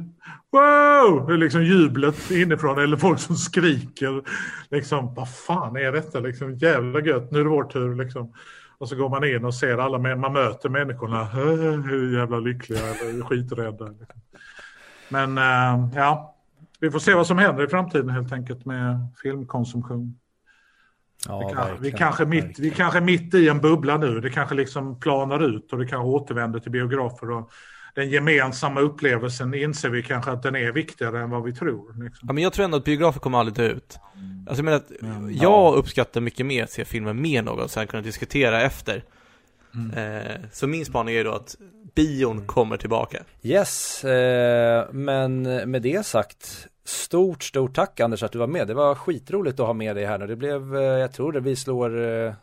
wow, 0.53 1.39
liksom 1.39 1.65
jublet 1.65 2.31
inifrån 2.31 2.79
eller 2.79 2.97
folk 2.97 3.21
som 3.21 3.37
skriker. 3.37 4.23
Liksom, 4.71 5.15
vad 5.15 5.35
fan 5.35 5.77
är 5.77 5.93
detta 5.93 6.21
liksom, 6.21 6.55
jävla 6.55 7.01
gött, 7.01 7.31
nu 7.31 7.41
är 7.41 7.45
det 7.45 7.51
vår 7.51 7.65
tur 7.65 7.95
liksom. 7.95 8.33
Och 8.79 8.89
så 8.89 8.97
går 8.97 9.09
man 9.09 9.25
in 9.25 9.45
och 9.45 9.55
ser 9.55 9.79
alla, 9.79 9.99
man 10.17 10.33
möter 10.33 10.69
människorna, 10.69 11.25
hur 11.89 12.19
jävla 12.19 12.39
lyckliga 12.39 12.81
eller 12.81 13.25
skiträdda. 13.25 13.95
Men 15.09 15.39
äh, 15.39 15.89
ja, 15.95 16.35
vi 16.81 16.91
får 16.91 16.99
se 16.99 17.15
vad 17.15 17.27
som 17.27 17.39
händer 17.39 17.65
i 17.65 17.69
framtiden 17.69 18.11
helt 18.11 18.33
enkelt 18.33 18.65
med 18.65 19.09
filmkonsumtion. 19.23 20.19
Ja, 21.29 21.39
vi, 21.39 21.55
kan, 21.55 21.83
vi, 21.83 21.93
kanske 21.93 22.25
mitt, 22.25 22.59
vi 22.59 22.71
kanske 22.71 22.99
är 22.99 23.03
mitt 23.03 23.35
i 23.35 23.49
en 23.49 23.61
bubbla 23.61 23.97
nu, 23.97 24.21
det 24.21 24.31
kanske 24.31 24.55
liksom 24.55 25.01
planar 25.01 25.57
ut 25.57 25.73
och 25.73 25.79
det 25.79 25.87
kanske 25.87 26.09
återvänder 26.09 26.61
till 26.61 26.71
biografer. 26.71 27.31
Och 27.31 27.51
den 27.95 28.11
gemensamma 28.11 28.81
upplevelsen 28.81 29.55
inser 29.55 29.89
vi 29.89 30.03
kanske 30.03 30.31
att 30.31 30.43
den 30.43 30.57
är 30.57 30.73
viktigare 30.73 31.21
än 31.21 31.31
vad 31.31 31.45
vi 31.45 31.55
tror. 31.55 32.05
Liksom. 32.05 32.29
Ja, 32.29 32.33
men 32.33 32.43
jag 32.43 32.53
tror 32.53 32.65
ändå 32.65 32.77
att 32.77 32.85
biografer 32.85 33.21
kommer 33.21 33.39
aldrig 33.39 33.57
dö 33.57 33.77
ut. 33.77 33.99
Alltså 34.47 34.59
jag 34.59 34.65
menar 34.65 34.77
att 34.77 35.03
mm, 35.03 35.31
jag 35.31 35.43
ja. 35.43 35.75
uppskattar 35.77 36.21
mycket 36.21 36.47
mer 36.47 36.65
att 36.65 36.71
se 36.71 36.85
filmen 36.85 37.23
med 37.23 37.45
någon 37.45 37.61
och 37.61 37.71
sen 37.71 37.87
kunna 37.87 38.03
diskutera 38.03 38.63
efter. 38.63 39.05
Mm. 39.75 40.21
Eh, 40.21 40.37
så 40.53 40.67
min 40.67 40.85
spaning 40.85 41.15
är 41.15 41.25
då 41.25 41.33
att 41.33 41.57
bion 41.95 42.47
kommer 42.47 42.77
tillbaka. 42.77 43.19
Yes, 43.43 44.05
eh, 44.05 44.93
men 44.93 45.43
med 45.43 45.83
det 45.83 46.07
sagt 46.07 46.69
Stort, 46.87 47.43
stort 47.43 47.75
tack 47.75 48.01
Anders 48.01 48.23
att 48.23 48.33
du 48.33 48.39
var 48.39 48.47
med. 48.47 48.67
Det 48.67 48.75
var 48.75 48.95
skitroligt 48.95 49.61
att 49.61 49.67
ha 49.67 49.73
med 49.73 49.97
dig 49.97 50.05
här 50.05 50.19
nu. 50.19 50.27
Det 50.27 50.37
blev, 50.37 50.77
eh, 50.77 50.83
jag 50.83 51.13
tror 51.13 51.33
det 51.33 51.41
vi 51.41 51.57
slår 51.57 52.03
eh, 52.07 52.35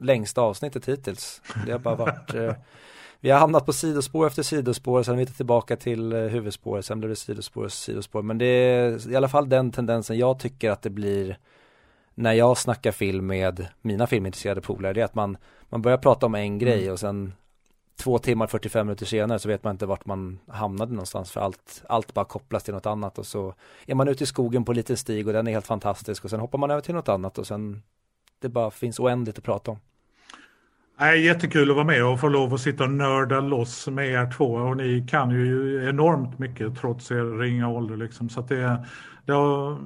längsta 0.00 0.40
avsnittet 0.40 0.88
hittills. 0.88 1.42
Det 1.66 1.72
har 1.72 1.78
bara 1.78 1.94
varit 1.94 2.34
eh, 2.34 2.52
vi 3.20 3.30
har 3.30 3.38
hamnat 3.38 3.66
på 3.66 3.72
sidospår 3.72 4.26
efter 4.26 4.42
sidospår, 4.42 5.02
sen 5.02 5.14
är 5.14 5.18
vi 5.18 5.26
tillbaka 5.26 5.76
till 5.76 6.12
eh, 6.12 6.18
huvudspår, 6.18 6.80
sen 6.80 6.98
blir 6.98 7.08
det 7.08 7.16
sidospår 7.16 7.64
och 7.64 7.72
sidospår. 7.72 8.22
Men 8.22 8.38
det 8.38 8.46
är 8.46 9.10
i 9.10 9.16
alla 9.16 9.28
fall 9.28 9.48
den 9.48 9.72
tendensen 9.72 10.18
jag 10.18 10.38
tycker 10.38 10.70
att 10.70 10.82
det 10.82 10.90
blir 10.90 11.38
när 12.14 12.32
jag 12.32 12.58
snackar 12.58 12.92
film 12.92 13.26
med 13.26 13.66
mina 13.82 14.06
filmintresserade 14.06 14.60
polare, 14.60 14.92
det 14.92 15.00
är 15.00 15.04
att 15.04 15.14
man, 15.14 15.36
man 15.68 15.82
börjar 15.82 15.98
prata 15.98 16.26
om 16.26 16.34
en 16.34 16.58
grej 16.58 16.82
mm. 16.82 16.92
och 16.92 17.00
sen 17.00 17.32
två 17.96 18.18
timmar 18.18 18.46
45 18.46 18.86
minuter 18.86 19.06
senare 19.06 19.38
så 19.38 19.48
vet 19.48 19.64
man 19.64 19.74
inte 19.74 19.86
vart 19.86 20.06
man 20.06 20.38
hamnade 20.48 20.92
någonstans 20.92 21.30
för 21.30 21.40
allt, 21.40 21.82
allt 21.88 22.14
bara 22.14 22.24
kopplas 22.24 22.62
till 22.62 22.74
något 22.74 22.86
annat 22.86 23.18
och 23.18 23.26
så 23.26 23.54
är 23.86 23.94
man 23.94 24.08
ute 24.08 24.24
i 24.24 24.26
skogen 24.26 24.64
på 24.64 24.72
en 24.72 24.76
liten 24.76 24.96
stig 24.96 25.26
och 25.26 25.32
den 25.32 25.46
är 25.46 25.52
helt 25.52 25.66
fantastisk 25.66 26.24
och 26.24 26.30
sen 26.30 26.40
hoppar 26.40 26.58
man 26.58 26.70
över 26.70 26.80
till 26.80 26.94
något 26.94 27.08
annat 27.08 27.38
och 27.38 27.46
sen 27.46 27.82
det 28.38 28.48
bara 28.48 28.70
finns 28.70 29.00
oändligt 29.00 29.38
att 29.38 29.44
prata 29.44 29.70
om. 29.70 29.78
Nej, 30.98 31.24
jättekul 31.24 31.70
att 31.70 31.76
vara 31.76 31.86
med 31.86 32.04
och 32.04 32.20
få 32.20 32.28
lov 32.28 32.54
att 32.54 32.60
sitta 32.60 32.84
och 32.84 32.90
nörda 32.90 33.40
loss 33.40 33.88
med 33.88 34.08
er 34.08 34.30
två 34.30 34.44
och 34.44 34.76
ni 34.76 35.06
kan 35.08 35.30
ju 35.30 35.84
enormt 35.88 36.38
mycket 36.38 36.78
trots 36.78 37.10
er 37.10 37.38
ringa 37.38 37.68
ålder 37.68 37.96
liksom 37.96 38.28
så 38.28 38.40
att 38.40 38.48
det, 38.48 38.86
det 39.24 39.32
var 39.32 39.78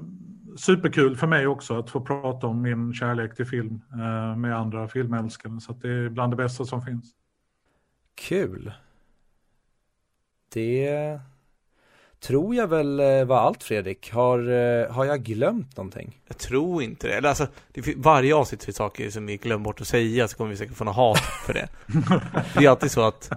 superkul 0.57 1.17
för 1.17 1.27
mig 1.27 1.47
också 1.47 1.79
att 1.79 1.91
få 1.91 2.01
prata 2.01 2.47
om 2.47 2.63
min 2.63 2.95
kärlek 2.95 3.37
till 3.37 3.47
film 3.47 3.81
eh, 3.93 4.37
med 4.37 4.57
andra 4.57 4.89
filmälskare 4.89 5.61
så 5.61 5.73
att 5.73 5.83
det 5.83 5.91
är 5.91 6.09
bland 6.09 6.33
det 6.33 6.37
bästa 6.37 6.65
som 6.65 6.83
finns. 6.83 7.15
Kul. 8.15 8.73
Det 10.55 11.21
tror 12.21 12.55
jag 12.55 12.67
väl 12.67 13.01
eh, 13.01 13.25
var 13.25 13.39
allt 13.39 13.63
Fredrik. 13.63 14.13
Har, 14.13 14.39
eh, 14.39 14.93
har 14.93 15.05
jag 15.05 15.23
glömt 15.23 15.77
någonting? 15.77 16.21
Jag 16.29 16.39
tror 16.39 16.83
inte 16.83 17.09
det. 17.09 17.15
Eller 17.15 17.29
alltså, 17.29 17.47
det 17.73 17.83
finns, 17.83 17.97
varje 17.97 18.35
avsnitt 18.35 18.65
finns 18.65 18.77
saker 18.77 19.11
som 19.11 19.27
vi 19.27 19.37
glömmer 19.37 19.65
bort 19.65 19.81
att 19.81 19.89
säga 19.89 20.29
så 20.29 20.37
kommer 20.37 20.51
vi 20.51 20.57
säkert 20.57 20.77
få 20.77 20.85
något 20.85 20.97
hat 20.97 21.19
för 21.47 21.55
det. 21.55 21.69
det 22.55 22.65
är 22.65 22.69
alltid 22.69 22.91
så 22.91 23.03
att 23.03 23.31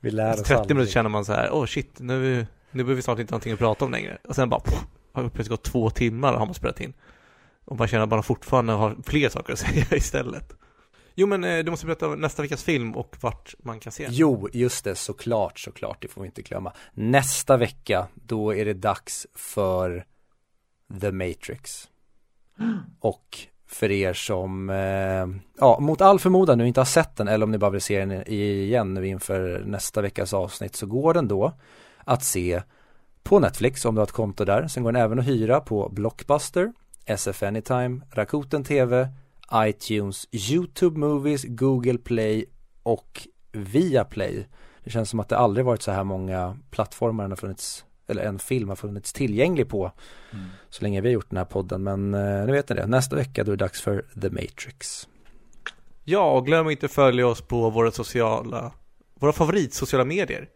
vi 0.00 0.10
lär 0.10 0.32
oss 0.32 0.42
30 0.42 0.74
minuter 0.74 0.92
känner 0.92 1.10
man 1.10 1.24
så 1.24 1.32
här, 1.32 1.50
åh 1.52 1.62
oh 1.62 1.66
shit, 1.66 1.98
nu, 1.98 2.46
nu 2.70 2.82
behöver 2.82 2.94
vi 2.94 3.02
snart 3.02 3.18
inte 3.18 3.32
någonting 3.32 3.52
att 3.52 3.58
prata 3.58 3.84
om 3.84 3.90
längre. 3.90 4.18
Och 4.28 4.34
sen 4.34 4.48
bara, 4.48 4.60
poff, 4.60 4.84
har 5.12 5.22
plötsligt 5.22 5.48
gått 5.48 5.62
två 5.62 5.90
timmar 5.90 6.32
har 6.32 6.46
man 6.46 6.54
spelat 6.54 6.80
in. 6.80 6.92
Och 7.64 7.78
man 7.78 7.88
känner 7.88 8.04
att 8.04 8.10
man 8.10 8.22
fortfarande 8.22 8.72
har 8.72 8.96
fler 9.04 9.28
saker 9.28 9.52
att 9.52 9.58
säga 9.68 9.86
istället. 9.90 10.52
Jo 11.14 11.26
men 11.26 11.44
eh, 11.44 11.64
du 11.64 11.70
måste 11.70 11.86
berätta 11.86 12.14
nästa 12.14 12.42
veckas 12.42 12.64
film 12.64 12.96
och 12.96 13.16
vart 13.20 13.54
man 13.58 13.80
kan 13.80 13.92
se 13.92 14.04
den. 14.04 14.12
Jo, 14.14 14.48
just 14.52 14.84
det, 14.84 14.94
såklart, 14.94 15.58
såklart, 15.58 16.02
det 16.02 16.08
får 16.08 16.20
vi 16.20 16.26
inte 16.26 16.42
glömma. 16.42 16.72
Nästa 16.94 17.56
vecka, 17.56 18.06
då 18.14 18.54
är 18.54 18.64
det 18.64 18.74
dags 18.74 19.26
för 19.34 20.04
The 21.00 21.12
Matrix. 21.12 21.88
Och 23.00 23.38
för 23.66 23.90
er 23.90 24.12
som, 24.12 24.70
eh, 24.70 25.26
ja, 25.58 25.80
mot 25.80 26.00
all 26.00 26.18
förmodan 26.18 26.58
nu 26.58 26.68
inte 26.68 26.80
har 26.80 26.84
sett 26.84 27.16
den 27.16 27.28
eller 27.28 27.44
om 27.44 27.50
ni 27.50 27.58
bara 27.58 27.70
vill 27.70 27.80
se 27.80 28.04
den 28.04 28.22
igen 28.26 28.94
nu 28.94 29.06
inför 29.06 29.62
nästa 29.66 30.02
veckas 30.02 30.32
avsnitt 30.32 30.76
så 30.76 30.86
går 30.86 31.14
den 31.14 31.28
då 31.28 31.52
att 32.04 32.24
se 32.24 32.62
på 33.22 33.38
Netflix 33.38 33.84
om 33.84 33.94
du 33.94 33.98
har 33.98 34.06
ett 34.06 34.12
konto 34.12 34.44
där. 34.44 34.68
Sen 34.68 34.82
går 34.82 34.92
den 34.92 35.02
även 35.02 35.18
att 35.18 35.26
hyra 35.26 35.60
på 35.60 35.88
Blockbuster, 35.88 36.72
SF 37.04 37.42
Anytime, 37.42 38.00
Rakuten 38.10 38.64
TV, 38.64 39.08
iTunes, 39.54 40.28
YouTube 40.32 40.98
Movies, 40.98 41.44
Google 41.44 41.98
Play 41.98 42.44
och 42.82 43.28
Viaplay. 43.52 44.46
Det 44.84 44.90
känns 44.90 45.10
som 45.10 45.20
att 45.20 45.28
det 45.28 45.36
aldrig 45.36 45.66
varit 45.66 45.82
så 45.82 45.90
här 45.92 46.04
många 46.04 46.58
plattformar 46.70 47.28
har 47.28 47.36
funnits, 47.36 47.84
eller 48.06 48.22
en 48.22 48.38
film 48.38 48.68
har 48.68 48.76
funnits 48.76 49.12
tillgänglig 49.12 49.68
på 49.68 49.92
mm. 50.32 50.44
så 50.70 50.82
länge 50.82 51.00
vi 51.00 51.08
har 51.08 51.12
gjort 51.12 51.30
den 51.30 51.36
här 51.36 51.44
podden. 51.44 51.82
Men 51.82 52.14
eh, 52.14 52.46
nu 52.46 52.52
vet 52.52 52.68
ni 52.68 52.76
det, 52.76 52.86
nästa 52.86 53.16
vecka 53.16 53.44
då 53.44 53.52
är 53.52 53.56
det 53.56 53.64
dags 53.64 53.80
för 53.80 54.04
The 54.20 54.30
Matrix. 54.30 55.08
Ja, 56.04 56.32
och 56.32 56.46
glöm 56.46 56.70
inte 56.70 56.86
att 56.86 56.92
följa 56.92 57.26
oss 57.26 57.40
på 57.40 57.70
våra 57.70 57.90
sociala, 57.90 58.72
våra 59.14 59.32
favoritsociala 59.32 60.04
medier. 60.04 60.48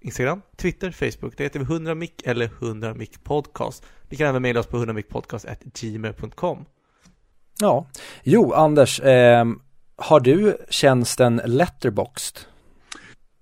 Instagram, 0.00 0.42
Twitter, 0.56 0.90
Facebook. 0.90 1.36
Det 1.36 1.44
heter 1.44 1.60
vi 1.60 1.64
100mic 1.64 2.10
eller 2.24 2.48
100mic 2.48 3.18
podcast. 3.22 3.84
Ni 4.08 4.16
kan 4.16 4.26
även 4.26 4.42
mejla 4.42 4.60
oss 4.60 4.66
på 4.66 4.76
100micpodcast.gmail.com. 4.76 6.64
Ja, 7.62 7.86
jo 8.22 8.52
Anders, 8.52 9.00
eh, 9.00 9.46
har 9.96 10.20
du 10.20 10.56
tjänsten 10.68 11.40
Letterboxd? 11.44 12.38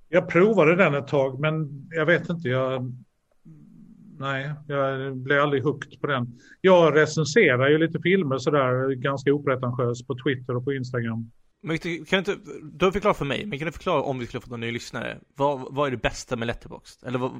Jag 0.09 0.29
provade 0.29 0.77
den 0.77 0.95
ett 0.95 1.09
tag 1.09 1.41
men 1.41 1.87
jag 1.91 2.07
vet 2.07 2.29
inte, 2.29 2.49
jag 2.49 2.93
Nej, 4.19 4.51
jag 4.67 5.17
blev 5.17 5.43
aldrig 5.43 5.63
hooked 5.63 6.01
på 6.01 6.07
den. 6.07 6.39
Jag 6.61 6.97
recenserar 6.97 7.69
ju 7.69 7.79
lite 7.79 8.01
filmer 8.03 8.39
sådär 8.39 8.95
ganska 8.95 9.33
opretentiöst 9.33 10.07
på 10.07 10.17
Twitter 10.25 10.57
och 10.57 10.65
på 10.65 10.73
Instagram. 10.73 11.31
Men 11.63 11.79
kan 11.79 11.99
du 12.05 12.19
inte, 12.19 12.37
du 12.73 12.85
har 12.85 12.93
förklarat 12.93 13.17
för 13.17 13.25
mig, 13.25 13.47
men 13.47 13.59
kan 13.59 13.67
du 13.67 13.73
förklara 13.73 14.03
om 14.03 14.19
vi 14.19 14.27
skulle 14.27 14.41
få 14.41 14.51
någon 14.51 14.61
ny 14.61 14.71
lyssnare? 14.71 15.19
Vad, 15.37 15.75
vad 15.75 15.87
är 15.87 15.91
det 15.91 16.03
bästa 16.03 16.37
med 16.37 16.47
Letterboxd? 16.47 17.07
Eller 17.07 17.19
vad, 17.19 17.33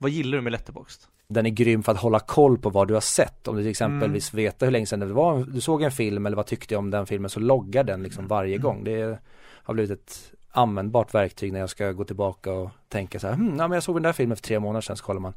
vad 0.00 0.10
gillar 0.10 0.36
du 0.36 0.42
med 0.42 0.52
Letterboxd? 0.52 1.02
Den 1.28 1.46
är 1.46 1.50
grym 1.50 1.82
för 1.82 1.92
att 1.92 1.98
hålla 1.98 2.20
koll 2.20 2.58
på 2.58 2.70
vad 2.70 2.88
du 2.88 2.94
har 2.94 3.00
sett. 3.00 3.48
Om 3.48 3.56
du 3.56 3.62
till 3.62 3.70
exempelvis 3.70 4.32
mm. 4.32 4.44
vet 4.44 4.62
hur 4.62 4.70
länge 4.70 4.86
sedan 4.86 5.00
det 5.00 5.06
var, 5.06 5.44
du 5.44 5.60
såg 5.60 5.82
en 5.82 5.90
film 5.90 6.26
eller 6.26 6.36
vad 6.36 6.46
tyckte 6.46 6.74
du 6.74 6.78
om 6.78 6.90
den 6.90 7.06
filmen 7.06 7.30
så 7.30 7.40
loggar 7.40 7.84
den 7.84 8.02
liksom 8.02 8.26
varje 8.26 8.54
mm. 8.54 8.62
gång. 8.62 8.84
Det 8.84 9.18
har 9.62 9.74
blivit 9.74 9.90
ett 9.90 10.32
användbart 10.50 11.14
verktyg 11.14 11.52
när 11.52 11.60
jag 11.60 11.70
ska 11.70 11.92
gå 11.92 12.04
tillbaka 12.04 12.52
och 12.52 12.70
tänka 12.88 13.20
så 13.20 13.26
här, 13.26 13.34
hm, 13.34 13.56
ja, 13.58 13.68
men 13.68 13.72
jag 13.76 13.82
såg 13.82 13.96
den 13.96 14.02
där 14.02 14.12
filmen 14.12 14.36
för 14.36 14.42
tre 14.42 14.60
månader 14.60 14.80
sedan 14.80 14.96
så 14.96 15.04
kollar 15.04 15.20
man, 15.20 15.32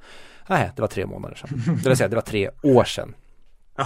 nej 0.50 0.72
det 0.76 0.82
var 0.82 0.88
tre 0.88 1.06
månader 1.06 1.36
sedan. 1.36 1.50
Det 1.84 1.90
vill 1.90 1.98
säga 1.98 2.08
det 2.08 2.16
var 2.16 2.22
tre 2.22 2.50
år 2.64 2.84
sedan. 2.84 3.16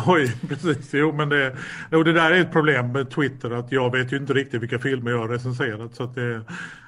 Oj, 0.07 0.35
precis. 0.49 0.93
Jo, 0.93 1.11
men 1.11 1.29
det, 1.29 1.55
jo, 1.91 2.03
det 2.03 2.13
där 2.13 2.31
är 2.31 2.41
ett 2.41 2.51
problem 2.51 2.91
med 2.91 3.09
Twitter 3.09 3.51
att 3.51 3.71
jag 3.71 3.91
vet 3.91 4.13
ju 4.13 4.17
inte 4.17 4.33
riktigt 4.33 4.61
vilka 4.61 4.79
filmer 4.79 5.11
jag 5.11 5.17
har 5.17 5.27
recenserat. 5.27 5.95
Så 5.95 6.03
att, 6.03 6.15
det, 6.15 6.41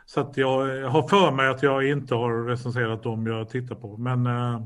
så 0.10 0.20
att 0.20 0.38
jag 0.38 0.88
har 0.90 1.08
för 1.08 1.32
mig 1.32 1.48
att 1.48 1.64
jag 1.64 1.90
inte 1.90 2.16
har 2.16 2.48
recenserat 2.48 3.04
dem 3.04 3.28
jag 3.28 3.50
tittar 3.50 3.76
på. 3.76 3.98
Men 3.98 4.26
eh, 4.26 4.62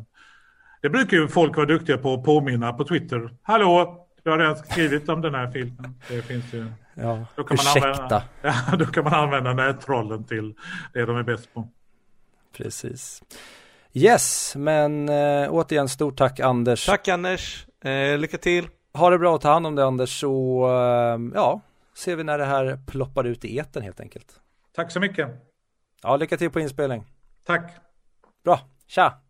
det 0.82 0.90
brukar 0.90 1.18
ju 1.18 1.28
folk 1.28 1.56
vara 1.56 1.66
duktiga 1.66 1.98
på 1.98 2.14
att 2.14 2.24
påminna 2.24 2.74
på 2.74 2.84
Twitter. 2.84 3.30
Hallå, 3.42 4.06
jag 4.24 4.32
har 4.32 4.40
redan 4.40 4.56
skrivit 4.56 5.10
om 5.10 5.22
den 5.22 5.36
här 5.36 5.52
filmen. 5.52 6.00
Det 6.10 6.22
finns 6.22 6.54
ju... 6.54 6.68
Ja, 6.94 7.26
då 7.36 7.44
kan 7.44 7.56
ursäkta. 7.56 7.80
Man 7.80 7.94
använda, 7.94 8.24
ja, 8.42 8.78
då 8.78 8.86
kan 8.86 9.04
man 9.04 9.14
använda 9.14 9.54
nättrollen 9.54 10.24
till 10.24 10.54
det 10.94 11.06
de 11.06 11.18
är 11.18 11.24
bäst 11.24 11.54
på. 11.54 11.70
Precis. 12.58 13.24
Yes, 13.94 14.54
men 14.56 15.10
äh, 15.10 15.50
återigen 15.50 15.90
stort 15.90 16.18
tack 16.18 16.40
Anders. 16.40 16.86
Tack 16.86 17.08
Anders. 17.08 17.68
Eh, 17.84 18.18
lycka 18.18 18.38
till. 18.38 18.68
Ha 18.94 19.10
det 19.10 19.20
bra 19.20 19.34
och 19.34 19.42
ta 19.42 19.54
hand 19.54 19.68
om 19.68 19.76
dig 19.76 19.86
Anders 19.86 20.20
så 20.20 20.66
eh, 20.66 21.20
ja, 21.36 21.62
ser 21.98 22.16
vi 22.16 22.24
när 22.24 22.38
det 22.38 22.46
här 22.46 22.80
ploppar 22.88 23.24
ut 23.24 23.46
i 23.46 23.58
eten 23.58 23.84
helt 23.84 24.00
enkelt. 24.00 24.40
Tack 24.76 24.92
så 24.92 25.00
mycket. 25.00 25.30
Ja, 26.04 26.16
lycka 26.18 26.38
till 26.38 26.50
på 26.52 26.60
inspelning. 26.60 27.06
Tack. 27.46 27.72
Bra, 28.44 28.60
tja. 28.88 29.23